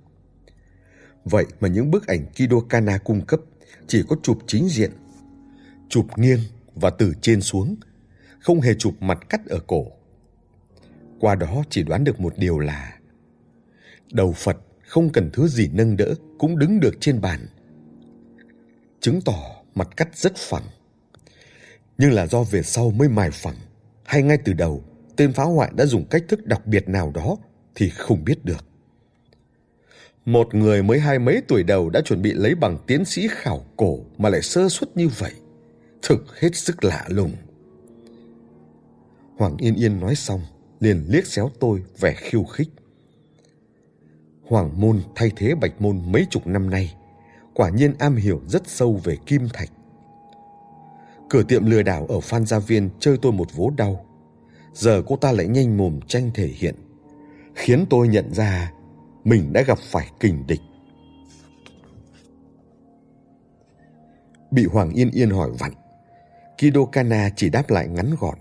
Vậy 1.24 1.47
mà 1.61 1.69
những 1.69 1.90
bức 1.90 2.07
ảnh 2.07 2.27
Kido 2.27 2.61
Kana 2.69 2.98
cung 2.98 3.27
cấp 3.27 3.40
chỉ 3.86 4.03
có 4.09 4.16
chụp 4.23 4.39
chính 4.47 4.69
diện, 4.69 4.90
chụp 5.89 6.07
nghiêng 6.16 6.40
và 6.74 6.90
từ 6.90 7.12
trên 7.20 7.40
xuống, 7.40 7.77
không 8.40 8.61
hề 8.61 8.74
chụp 8.74 8.94
mặt 9.01 9.19
cắt 9.28 9.47
ở 9.47 9.61
cổ. 9.66 9.86
Qua 11.20 11.35
đó 11.35 11.62
chỉ 11.70 11.82
đoán 11.82 12.05
được 12.05 12.20
một 12.20 12.35
điều 12.39 12.59
là 12.59 12.98
đầu 14.12 14.32
Phật 14.32 14.57
không 14.86 15.12
cần 15.12 15.31
thứ 15.32 15.48
gì 15.48 15.69
nâng 15.73 15.97
đỡ 15.97 16.15
cũng 16.39 16.59
đứng 16.59 16.81
được 16.81 16.94
trên 17.01 17.20
bàn. 17.20 17.47
Chứng 19.01 19.20
tỏ 19.24 19.43
mặt 19.74 19.89
cắt 19.97 20.16
rất 20.16 20.36
phẳng. 20.36 20.66
Nhưng 21.98 22.12
là 22.12 22.27
do 22.27 22.43
về 22.43 22.62
sau 22.62 22.90
mới 22.90 23.09
mài 23.09 23.31
phẳng, 23.31 23.57
hay 24.07 24.23
ngay 24.23 24.39
từ 24.45 24.53
đầu 24.53 24.85
tên 25.16 25.33
phá 25.33 25.45
hoại 25.45 25.70
đã 25.77 25.87
dùng 25.87 26.05
cách 26.05 26.24
thức 26.28 26.47
đặc 26.47 26.66
biệt 26.66 26.89
nào 26.89 27.12
đó 27.15 27.37
thì 27.74 27.89
không 27.89 28.24
biết 28.24 28.45
được. 28.45 28.65
Một 30.24 30.55
người 30.55 30.83
mới 30.83 31.01
hai 31.01 31.19
mấy 31.19 31.43
tuổi 31.49 31.62
đầu 31.62 31.91
đã 31.91 32.01
chuẩn 32.01 32.23
bị 32.23 32.33
lấy 32.33 32.55
bằng 32.55 32.78
tiến 32.87 33.05
sĩ 33.05 33.28
khảo 33.31 33.65
cổ 33.77 33.99
mà 34.19 34.28
lại 34.28 34.43
sơ 34.43 34.69
suất 34.69 34.97
như 34.97 35.09
vậy. 35.09 35.33
Thực 36.03 36.41
hết 36.41 36.55
sức 36.55 36.85
lạ 36.85 37.05
lùng. 37.09 37.33
Hoàng 39.37 39.57
Yên 39.57 39.74
Yên 39.74 40.01
nói 40.01 40.15
xong, 40.15 40.41
liền 40.81 41.05
liếc 41.09 41.27
xéo 41.27 41.51
tôi 41.61 41.83
vẻ 41.99 42.15
khiêu 42.16 42.45
khích. 42.45 42.69
Hoàng 44.43 44.81
môn 44.81 45.03
thay 45.15 45.31
thế 45.37 45.55
bạch 45.55 45.81
môn 45.81 46.12
mấy 46.12 46.27
chục 46.31 46.47
năm 46.47 46.70
nay, 46.70 46.95
quả 47.55 47.70
nhiên 47.70 47.95
am 47.99 48.16
hiểu 48.16 48.41
rất 48.49 48.62
sâu 48.66 49.01
về 49.05 49.16
kim 49.27 49.49
thạch. 49.53 49.70
Cửa 51.31 51.43
tiệm 51.43 51.66
lừa 51.66 51.82
đảo 51.82 52.07
ở 52.09 52.20
Phan 52.20 52.47
Gia 52.47 52.59
Viên 52.59 52.90
chơi 53.01 53.19
tôi 53.23 53.32
một 53.32 53.48
vố 53.55 53.70
đau. 53.77 54.07
Giờ 54.73 55.03
cô 55.07 55.16
ta 55.16 55.32
lại 55.32 55.47
nhanh 55.47 55.77
mồm 55.77 56.01
tranh 56.09 56.31
thể 56.35 56.47
hiện, 56.47 56.74
khiến 57.55 57.86
tôi 57.90 58.09
nhận 58.09 58.35
ra 58.35 58.73
mình 59.24 59.53
đã 59.53 59.62
gặp 59.62 59.78
phải 59.78 60.11
kình 60.20 60.47
địch. 60.47 60.61
Bị 64.51 64.65
Hoàng 64.65 64.90
Yên 64.90 65.11
Yên 65.11 65.31
hỏi 65.31 65.51
vặn, 65.59 65.73
Kido 66.59 66.85
Kana 66.93 67.31
chỉ 67.36 67.51
đáp 67.51 67.70
lại 67.70 67.89
ngắn 67.89 68.15
gọn. 68.20 68.39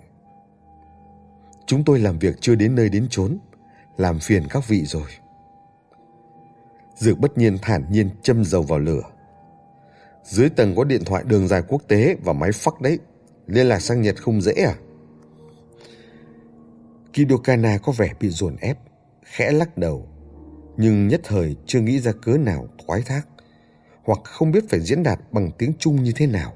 Chúng 1.65 1.83
tôi 1.83 1.99
làm 1.99 2.19
việc 2.19 2.35
chưa 2.41 2.55
đến 2.55 2.75
nơi 2.75 2.89
đến 2.89 3.07
chốn, 3.09 3.37
làm 3.97 4.19
phiền 4.19 4.43
các 4.49 4.67
vị 4.67 4.85
rồi. 4.85 5.09
Dược 6.95 7.19
bất 7.19 7.37
nhiên 7.37 7.57
thản 7.61 7.85
nhiên 7.91 8.09
châm 8.21 8.43
dầu 8.43 8.61
vào 8.61 8.79
lửa. 8.79 9.01
Dưới 10.25 10.49
tầng 10.49 10.75
có 10.75 10.83
điện 10.83 11.03
thoại 11.05 11.23
đường 11.27 11.47
dài 11.47 11.61
quốc 11.67 11.81
tế 11.87 12.15
và 12.23 12.33
máy 12.33 12.51
phắc 12.51 12.81
đấy. 12.81 12.99
Liên 13.47 13.67
lạc 13.67 13.79
sang 13.79 14.01
Nhật 14.01 14.21
không 14.21 14.41
dễ 14.41 14.53
à? 14.53 14.75
Kidokana 17.13 17.77
có 17.77 17.91
vẻ 17.91 18.13
bị 18.19 18.29
dồn 18.29 18.55
ép, 18.55 18.77
khẽ 19.23 19.51
lắc 19.51 19.77
đầu. 19.77 20.07
Nhưng 20.77 21.07
nhất 21.07 21.21
thời 21.23 21.55
chưa 21.65 21.81
nghĩ 21.81 21.99
ra 21.99 22.11
cớ 22.11 22.37
nào 22.37 22.67
thoái 22.85 23.01
thác, 23.01 23.27
hoặc 24.03 24.19
không 24.23 24.51
biết 24.51 24.69
phải 24.69 24.79
diễn 24.79 25.03
đạt 25.03 25.19
bằng 25.31 25.51
tiếng 25.57 25.71
Trung 25.79 26.03
như 26.03 26.11
thế 26.15 26.27
nào. 26.27 26.53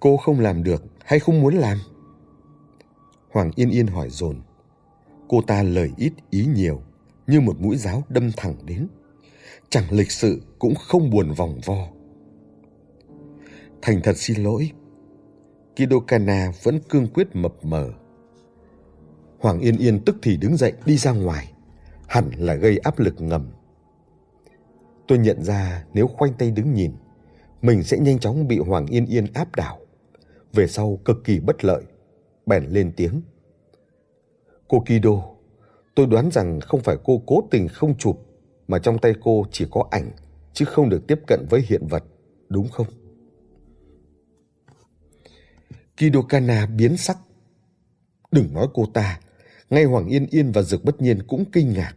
Cô 0.00 0.16
không 0.16 0.40
làm 0.40 0.62
được 0.62 0.84
hay 1.04 1.18
không 1.18 1.40
muốn 1.40 1.54
làm? 1.54 1.78
Hoàng 3.30 3.50
Yên 3.54 3.70
Yên 3.70 3.86
hỏi 3.86 4.10
dồn. 4.10 4.40
Cô 5.28 5.42
ta 5.42 5.62
lời 5.62 5.90
ít 5.96 6.12
ý 6.30 6.46
nhiều, 6.46 6.82
như 7.26 7.40
một 7.40 7.60
mũi 7.60 7.76
giáo 7.76 8.02
đâm 8.08 8.30
thẳng 8.36 8.54
đến. 8.66 8.88
Chẳng 9.72 9.84
lịch 9.90 10.12
sự 10.12 10.40
cũng 10.58 10.74
không 10.74 11.10
buồn 11.10 11.32
vòng 11.36 11.60
vo. 11.64 11.88
Thành 13.82 14.00
thật 14.02 14.16
xin 14.16 14.42
lỗi. 14.42 14.70
Kidokana 15.76 16.52
vẫn 16.62 16.78
cương 16.88 17.06
quyết 17.14 17.28
mập 17.32 17.64
mờ. 17.64 17.90
Hoàng 19.38 19.60
Yên 19.60 19.76
Yên 19.76 20.04
tức 20.04 20.16
thì 20.22 20.36
đứng 20.36 20.56
dậy 20.56 20.72
đi 20.86 20.96
ra 20.96 21.12
ngoài, 21.12 21.52
hẳn 22.06 22.30
là 22.38 22.54
gây 22.54 22.78
áp 22.78 22.98
lực 22.98 23.20
ngầm. 23.20 23.50
Tôi 25.08 25.18
nhận 25.18 25.42
ra 25.42 25.84
nếu 25.94 26.06
khoanh 26.06 26.32
tay 26.38 26.50
đứng 26.50 26.74
nhìn, 26.74 26.92
mình 27.62 27.82
sẽ 27.82 27.98
nhanh 27.98 28.18
chóng 28.18 28.48
bị 28.48 28.58
Hoàng 28.58 28.86
Yên 28.86 29.06
Yên 29.06 29.26
áp 29.34 29.56
đảo. 29.56 29.78
Về 30.52 30.66
sau 30.66 30.98
cực 31.04 31.24
kỳ 31.24 31.40
bất 31.40 31.64
lợi, 31.64 31.82
bèn 32.46 32.64
lên 32.64 32.92
tiếng. 32.96 33.22
Cô 34.68 34.80
Kido, 34.80 35.32
Tôi 35.94 36.06
đoán 36.06 36.30
rằng 36.30 36.60
không 36.60 36.80
phải 36.80 36.96
cô 37.04 37.22
cố 37.26 37.48
tình 37.50 37.68
không 37.68 37.98
chụp 37.98 38.26
mà 38.72 38.78
trong 38.78 38.98
tay 38.98 39.14
cô 39.20 39.44
chỉ 39.50 39.66
có 39.70 39.88
ảnh 39.90 40.10
chứ 40.52 40.64
không 40.64 40.88
được 40.88 41.06
tiếp 41.06 41.18
cận 41.26 41.46
với 41.50 41.64
hiện 41.68 41.86
vật, 41.86 42.04
đúng 42.48 42.68
không? 42.68 42.86
Kidokana 45.96 46.66
biến 46.66 46.96
sắc. 46.96 47.18
Đừng 48.30 48.54
nói 48.54 48.66
cô 48.74 48.86
ta, 48.94 49.20
ngay 49.70 49.84
Hoàng 49.84 50.06
Yên 50.06 50.26
Yên 50.30 50.52
và 50.52 50.62
Dược 50.62 50.84
Bất 50.84 51.00
Nhiên 51.00 51.22
cũng 51.28 51.44
kinh 51.52 51.72
ngạc. 51.72 51.94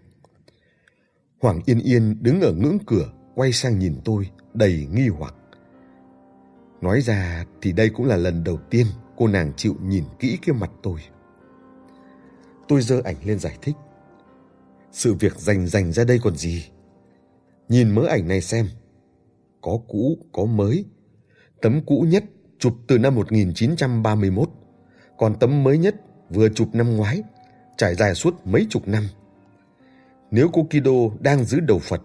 Hoàng 1.41 1.61
Yên 1.65 1.79
Yên 1.79 2.23
đứng 2.23 2.41
ở 2.41 2.53
ngưỡng 2.53 2.77
cửa, 2.85 3.13
quay 3.35 3.51
sang 3.51 3.79
nhìn 3.79 3.95
tôi, 4.05 4.29
đầy 4.53 4.87
nghi 4.93 5.07
hoặc. 5.07 5.35
Nói 6.81 7.01
ra 7.01 7.45
thì 7.61 7.71
đây 7.71 7.89
cũng 7.89 8.05
là 8.05 8.15
lần 8.15 8.43
đầu 8.43 8.57
tiên 8.69 8.87
cô 9.15 9.27
nàng 9.27 9.53
chịu 9.57 9.75
nhìn 9.81 10.03
kỹ 10.19 10.37
cái 10.45 10.55
mặt 10.55 10.71
tôi. 10.83 10.99
Tôi 12.67 12.81
giơ 12.81 13.01
ảnh 13.03 13.15
lên 13.25 13.39
giải 13.39 13.57
thích. 13.61 13.75
Sự 14.95 15.13
việc 15.13 15.39
rành 15.39 15.67
rành 15.67 15.91
ra 15.91 16.03
đây 16.03 16.19
còn 16.23 16.35
gì? 16.35 16.65
Nhìn 17.69 17.95
mớ 17.95 18.05
ảnh 18.05 18.27
này 18.27 18.41
xem. 18.41 18.67
Có 19.61 19.79
cũ, 19.87 20.17
có 20.31 20.45
mới. 20.45 20.85
Tấm 21.61 21.81
cũ 21.85 22.05
nhất 22.09 22.23
chụp 22.59 22.73
từ 22.87 22.97
năm 22.97 23.15
1931, 23.15 24.49
còn 25.17 25.39
tấm 25.39 25.63
mới 25.63 25.77
nhất 25.77 25.95
vừa 26.29 26.49
chụp 26.49 26.67
năm 26.73 26.97
ngoái, 26.97 27.23
trải 27.77 27.95
dài 27.95 28.15
suốt 28.15 28.47
mấy 28.47 28.67
chục 28.69 28.87
năm. 28.87 29.03
Nếu 30.31 30.49
cô 30.53 30.63
Kido 30.63 31.17
đang 31.19 31.43
giữ 31.43 31.59
đầu 31.59 31.79
Phật, 31.79 32.01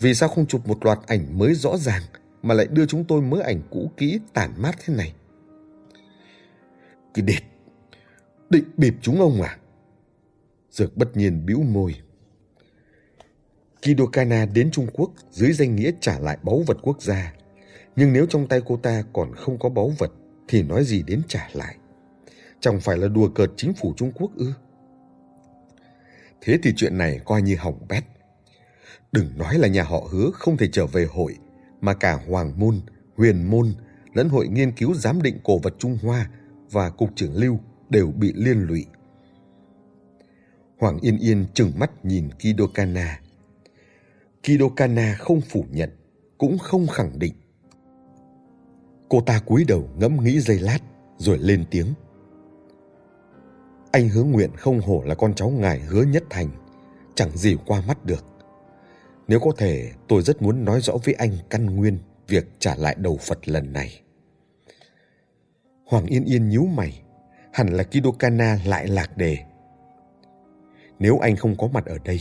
vì 0.00 0.14
sao 0.14 0.28
không 0.28 0.46
chụp 0.46 0.68
một 0.68 0.84
loạt 0.84 0.98
ảnh 1.06 1.38
mới 1.38 1.54
rõ 1.54 1.76
ràng 1.76 2.02
mà 2.42 2.54
lại 2.54 2.66
đưa 2.70 2.86
chúng 2.86 3.04
tôi 3.04 3.22
mớ 3.22 3.40
ảnh 3.40 3.62
cũ 3.70 3.90
kỹ 3.96 4.20
tản 4.32 4.50
mát 4.56 4.76
thế 4.84 4.94
này? 4.94 5.12
Cái 7.14 7.22
đệt, 7.22 7.42
định 8.50 8.64
bịp 8.76 8.94
chúng 9.02 9.20
ông 9.20 9.42
à? 9.42 9.58
Dược 10.70 10.96
bất 10.96 11.16
nhiên 11.16 11.46
bĩu 11.46 11.62
môi. 11.62 11.94
Kidokana 13.82 14.46
đến 14.54 14.70
Trung 14.70 14.86
Quốc 14.92 15.10
dưới 15.30 15.52
danh 15.52 15.76
nghĩa 15.76 15.90
trả 16.00 16.18
lại 16.18 16.38
báu 16.42 16.62
vật 16.66 16.78
quốc 16.82 17.02
gia. 17.02 17.32
Nhưng 17.96 18.12
nếu 18.12 18.26
trong 18.26 18.48
tay 18.48 18.60
cô 18.66 18.76
ta 18.76 19.02
còn 19.12 19.34
không 19.34 19.58
có 19.58 19.68
báu 19.68 19.92
vật 19.98 20.10
thì 20.48 20.62
nói 20.62 20.84
gì 20.84 21.02
đến 21.02 21.22
trả 21.28 21.48
lại. 21.52 21.76
Chẳng 22.60 22.80
phải 22.80 22.96
là 22.96 23.08
đùa 23.08 23.28
cợt 23.28 23.50
chính 23.56 23.72
phủ 23.74 23.94
Trung 23.96 24.12
Quốc 24.12 24.30
ư? 24.36 24.52
Thế 26.40 26.58
thì 26.62 26.72
chuyện 26.76 26.98
này 26.98 27.20
coi 27.24 27.42
như 27.42 27.56
hỏng 27.56 27.78
bét. 27.88 28.04
Đừng 29.12 29.38
nói 29.38 29.58
là 29.58 29.68
nhà 29.68 29.82
họ 29.82 30.08
hứa 30.10 30.30
không 30.34 30.56
thể 30.56 30.68
trở 30.72 30.86
về 30.86 31.06
hội, 31.10 31.36
mà 31.80 31.94
cả 31.94 32.18
Hoàng 32.28 32.58
Môn, 32.58 32.80
Huyền 33.16 33.50
Môn 33.50 33.74
lẫn 34.14 34.28
Hội 34.28 34.48
Nghiên 34.48 34.72
cứu 34.72 34.94
Giám 34.94 35.22
định 35.22 35.38
Cổ 35.44 35.58
vật 35.58 35.74
Trung 35.78 35.98
Hoa 36.02 36.30
và 36.70 36.90
Cục 36.90 37.10
trưởng 37.16 37.34
Lưu 37.34 37.58
đều 37.90 38.06
bị 38.06 38.32
liên 38.36 38.62
lụy. 38.62 38.86
Hoàng 40.78 40.98
Yên 41.00 41.18
Yên 41.18 41.46
trừng 41.54 41.72
mắt 41.76 42.04
nhìn 42.04 42.28
Kidokana. 42.38 43.20
Kidokana 44.42 45.16
không 45.18 45.40
phủ 45.40 45.64
nhận, 45.70 45.90
cũng 46.38 46.58
không 46.58 46.86
khẳng 46.86 47.18
định. 47.18 47.34
Cô 49.08 49.20
ta 49.20 49.40
cúi 49.46 49.64
đầu 49.68 49.88
ngẫm 49.98 50.24
nghĩ 50.24 50.40
giây 50.40 50.58
lát, 50.58 50.78
rồi 51.18 51.38
lên 51.38 51.64
tiếng. 51.70 51.86
Anh 53.92 54.08
hứa 54.08 54.22
nguyện 54.22 54.50
không 54.56 54.80
hổ 54.80 55.02
là 55.06 55.14
con 55.14 55.34
cháu 55.34 55.50
ngài 55.50 55.80
hứa 55.80 56.02
nhất 56.02 56.24
thành, 56.30 56.48
chẳng 57.14 57.36
gì 57.36 57.56
qua 57.66 57.82
mắt 57.88 58.04
được. 58.04 58.24
Nếu 59.28 59.40
có 59.40 59.52
thể, 59.56 59.92
tôi 60.08 60.22
rất 60.22 60.42
muốn 60.42 60.64
nói 60.64 60.80
rõ 60.80 60.94
với 61.04 61.14
anh 61.14 61.32
căn 61.50 61.66
nguyên 61.76 61.98
việc 62.28 62.46
trả 62.58 62.76
lại 62.76 62.96
đầu 62.98 63.16
Phật 63.16 63.48
lần 63.48 63.72
này. 63.72 64.00
Hoàng 65.86 66.06
Yên 66.06 66.24
Yên 66.24 66.48
nhíu 66.48 66.64
mày, 66.64 67.02
hẳn 67.52 67.68
là 67.68 67.82
Kidokana 67.82 68.58
lại 68.64 68.86
lạc 68.86 69.16
đề. 69.16 69.38
Nếu 70.98 71.18
anh 71.18 71.36
không 71.36 71.56
có 71.56 71.66
mặt 71.66 71.86
ở 71.86 71.98
đây, 72.04 72.20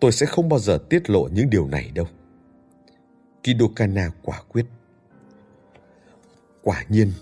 tôi 0.00 0.12
sẽ 0.12 0.26
không 0.26 0.48
bao 0.48 0.58
giờ 0.58 0.78
tiết 0.90 1.10
lộ 1.10 1.28
những 1.32 1.50
điều 1.50 1.68
này 1.68 1.90
đâu. 1.94 2.06
Kidokana 3.42 4.10
quả 4.22 4.42
quyết. 4.48 4.66
Quả 6.62 6.84
nhiên, 6.88 7.12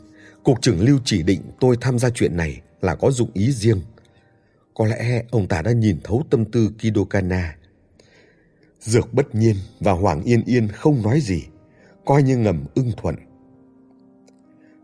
Cục 0.44 0.62
trưởng 0.62 0.80
Lưu 0.80 0.98
chỉ 1.04 1.22
định 1.22 1.40
tôi 1.60 1.76
tham 1.80 1.98
gia 1.98 2.10
chuyện 2.10 2.36
này 2.36 2.60
là 2.80 2.94
có 2.94 3.10
dụng 3.10 3.30
ý 3.34 3.52
riêng. 3.52 3.80
Có 4.74 4.86
lẽ 4.86 5.22
ông 5.30 5.48
ta 5.48 5.62
đã 5.62 5.72
nhìn 5.72 5.98
thấu 6.04 6.22
tâm 6.30 6.44
tư 6.44 6.70
Kidokana. 6.78 7.56
Dược 8.80 9.14
bất 9.14 9.34
nhiên 9.34 9.56
và 9.80 9.92
Hoàng 9.92 10.22
Yên 10.22 10.42
Yên 10.44 10.68
không 10.68 11.02
nói 11.02 11.20
gì, 11.20 11.42
coi 12.04 12.22
như 12.22 12.36
ngầm 12.36 12.64
ưng 12.74 12.92
thuận. 12.96 13.16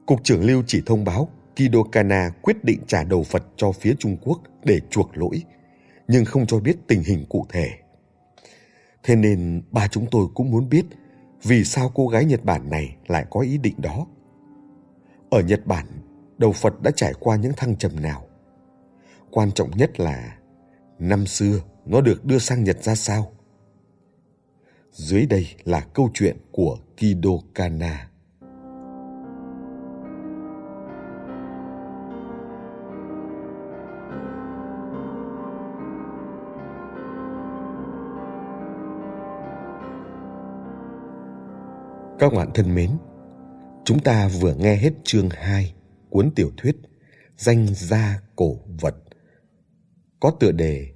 Cục 0.07 0.25
trưởng 0.25 0.45
Lưu 0.45 0.63
chỉ 0.67 0.83
thông 0.87 1.05
báo 1.05 1.29
Kidokana 1.57 2.31
quyết 2.43 2.65
định 2.65 2.81
trả 2.87 3.05
đầu 3.05 3.23
Phật 3.23 3.45
cho 3.57 3.73
phía 3.73 3.95
Trung 3.99 4.17
Quốc 4.23 4.41
để 4.65 4.81
chuộc 4.91 5.17
lỗi, 5.17 5.43
nhưng 6.09 6.25
không 6.25 6.47
cho 6.47 6.61
biết 6.61 6.77
tình 6.87 7.03
hình 7.03 7.25
cụ 7.29 7.47
thể. 7.49 7.82
Thế 9.03 9.17
nên 9.17 9.63
ba 9.71 9.89
chúng 9.89 10.07
tôi 10.11 10.27
cũng 10.35 10.51
muốn 10.51 10.69
biết 10.69 10.85
vì 11.43 11.65
sao 11.65 11.91
cô 11.95 12.09
gái 12.09 12.25
Nhật 12.25 12.45
Bản 12.45 12.71
này 12.71 12.97
lại 13.07 13.27
có 13.31 13.41
ý 13.41 13.59
định 13.59 13.75
đó. 13.79 14.07
Ở 15.31 15.41
Nhật 15.41 15.67
Bản, 15.67 15.87
đầu 16.39 16.53
Phật 16.53 16.83
đã 16.83 16.91
trải 16.91 17.13
qua 17.21 17.37
những 17.37 17.53
thăng 17.57 17.77
trầm 17.77 18.01
nào? 18.01 18.27
Quan 19.31 19.53
trọng 19.53 19.71
nhất 19.71 20.01
là 20.01 20.37
năm 20.99 21.27
xưa 21.27 21.61
nó 21.87 22.01
được 22.01 22.25
đưa 22.25 22.39
sang 22.39 22.65
Nhật 22.65 22.83
ra 22.83 22.95
sao? 22.95 23.33
Dưới 24.93 25.27
đây 25.27 25.47
là 25.65 25.81
câu 25.81 26.11
chuyện 26.15 26.37
của 26.53 26.79
Kido 26.97 27.31
Kana. 27.55 28.09
Các 42.23 42.33
bạn 42.33 42.51
thân 42.55 42.75
mến, 42.75 42.91
chúng 43.85 43.99
ta 43.99 44.29
vừa 44.41 44.55
nghe 44.55 44.77
hết 44.77 44.91
chương 45.05 45.29
2 45.31 45.75
cuốn 46.11 46.31
tiểu 46.31 46.51
thuyết 46.57 46.77
Danh 47.37 47.67
gia 47.75 48.21
cổ 48.37 48.57
vật 48.81 48.95
có 50.21 50.31
tựa 50.41 50.53
đề 50.53 50.89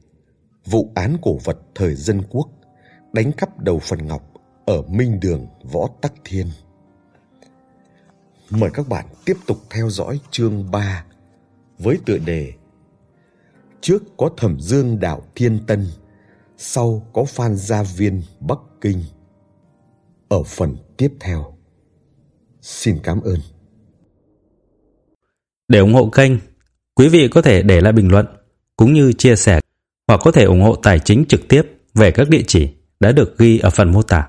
Vụ 0.65 0.93
án 0.95 1.17
cổ 1.23 1.39
vật 1.45 1.59
thời 1.75 1.95
dân 1.95 2.23
quốc 2.31 2.49
đánh 3.13 3.33
cắp 3.33 3.59
đầu 3.59 3.79
phần 3.79 4.07
ngọc 4.07 4.23
ở 4.67 4.83
Minh 4.83 5.21
Đường 5.21 5.47
Võ 5.73 5.89
Tắc 6.01 6.13
Thiên. 6.25 6.47
Mời 8.51 8.71
các 8.75 8.89
bạn 8.89 9.07
tiếp 9.25 9.37
tục 9.47 9.59
theo 9.71 9.91
dõi 9.91 10.21
chương 10.31 10.71
3 10.71 11.05
với 11.79 11.99
tựa 12.07 12.19
đề 12.19 12.53
Trước 13.81 14.03
có 14.17 14.31
Thẩm 14.37 14.61
Dương 14.61 15.01
Đạo 15.01 15.23
Thiên 15.35 15.67
Tân, 15.67 15.87
sau 16.57 17.07
có 17.13 17.25
Phan 17.25 17.57
Gia 17.57 17.83
Viên 17.83 18.23
Bắc 18.41 18.59
Kinh. 18.81 19.03
Ở 20.29 20.43
phần 20.43 20.77
tiếp 20.97 21.13
theo. 21.21 21.57
Xin 22.61 22.99
cảm 23.03 23.21
ơn. 23.21 23.41
Để 25.69 25.79
ủng 25.79 25.95
hộ 25.95 26.11
kênh, 26.11 26.33
quý 26.95 27.09
vị 27.09 27.29
có 27.29 27.43
thể 27.43 27.63
để 27.63 27.81
lại 27.81 27.93
bình 27.93 28.11
luận 28.11 28.27
cũng 28.77 28.93
như 28.93 29.13
chia 29.13 29.37
sẻ 29.37 29.61
hoặc 30.09 30.21
có 30.25 30.31
thể 30.31 30.45
ủng 30.45 30.63
hộ 30.63 30.77
tài 30.77 30.99
chính 30.99 31.25
trực 31.29 31.49
tiếp 31.49 31.63
về 31.95 32.11
các 32.11 32.29
địa 32.29 32.43
chỉ 32.47 32.69
đã 33.01 33.13
được 33.13 33.39
ghi 33.39 33.59
ở 33.59 33.71
phần 33.71 33.93
mô 33.93 34.03
tả. 34.03 34.29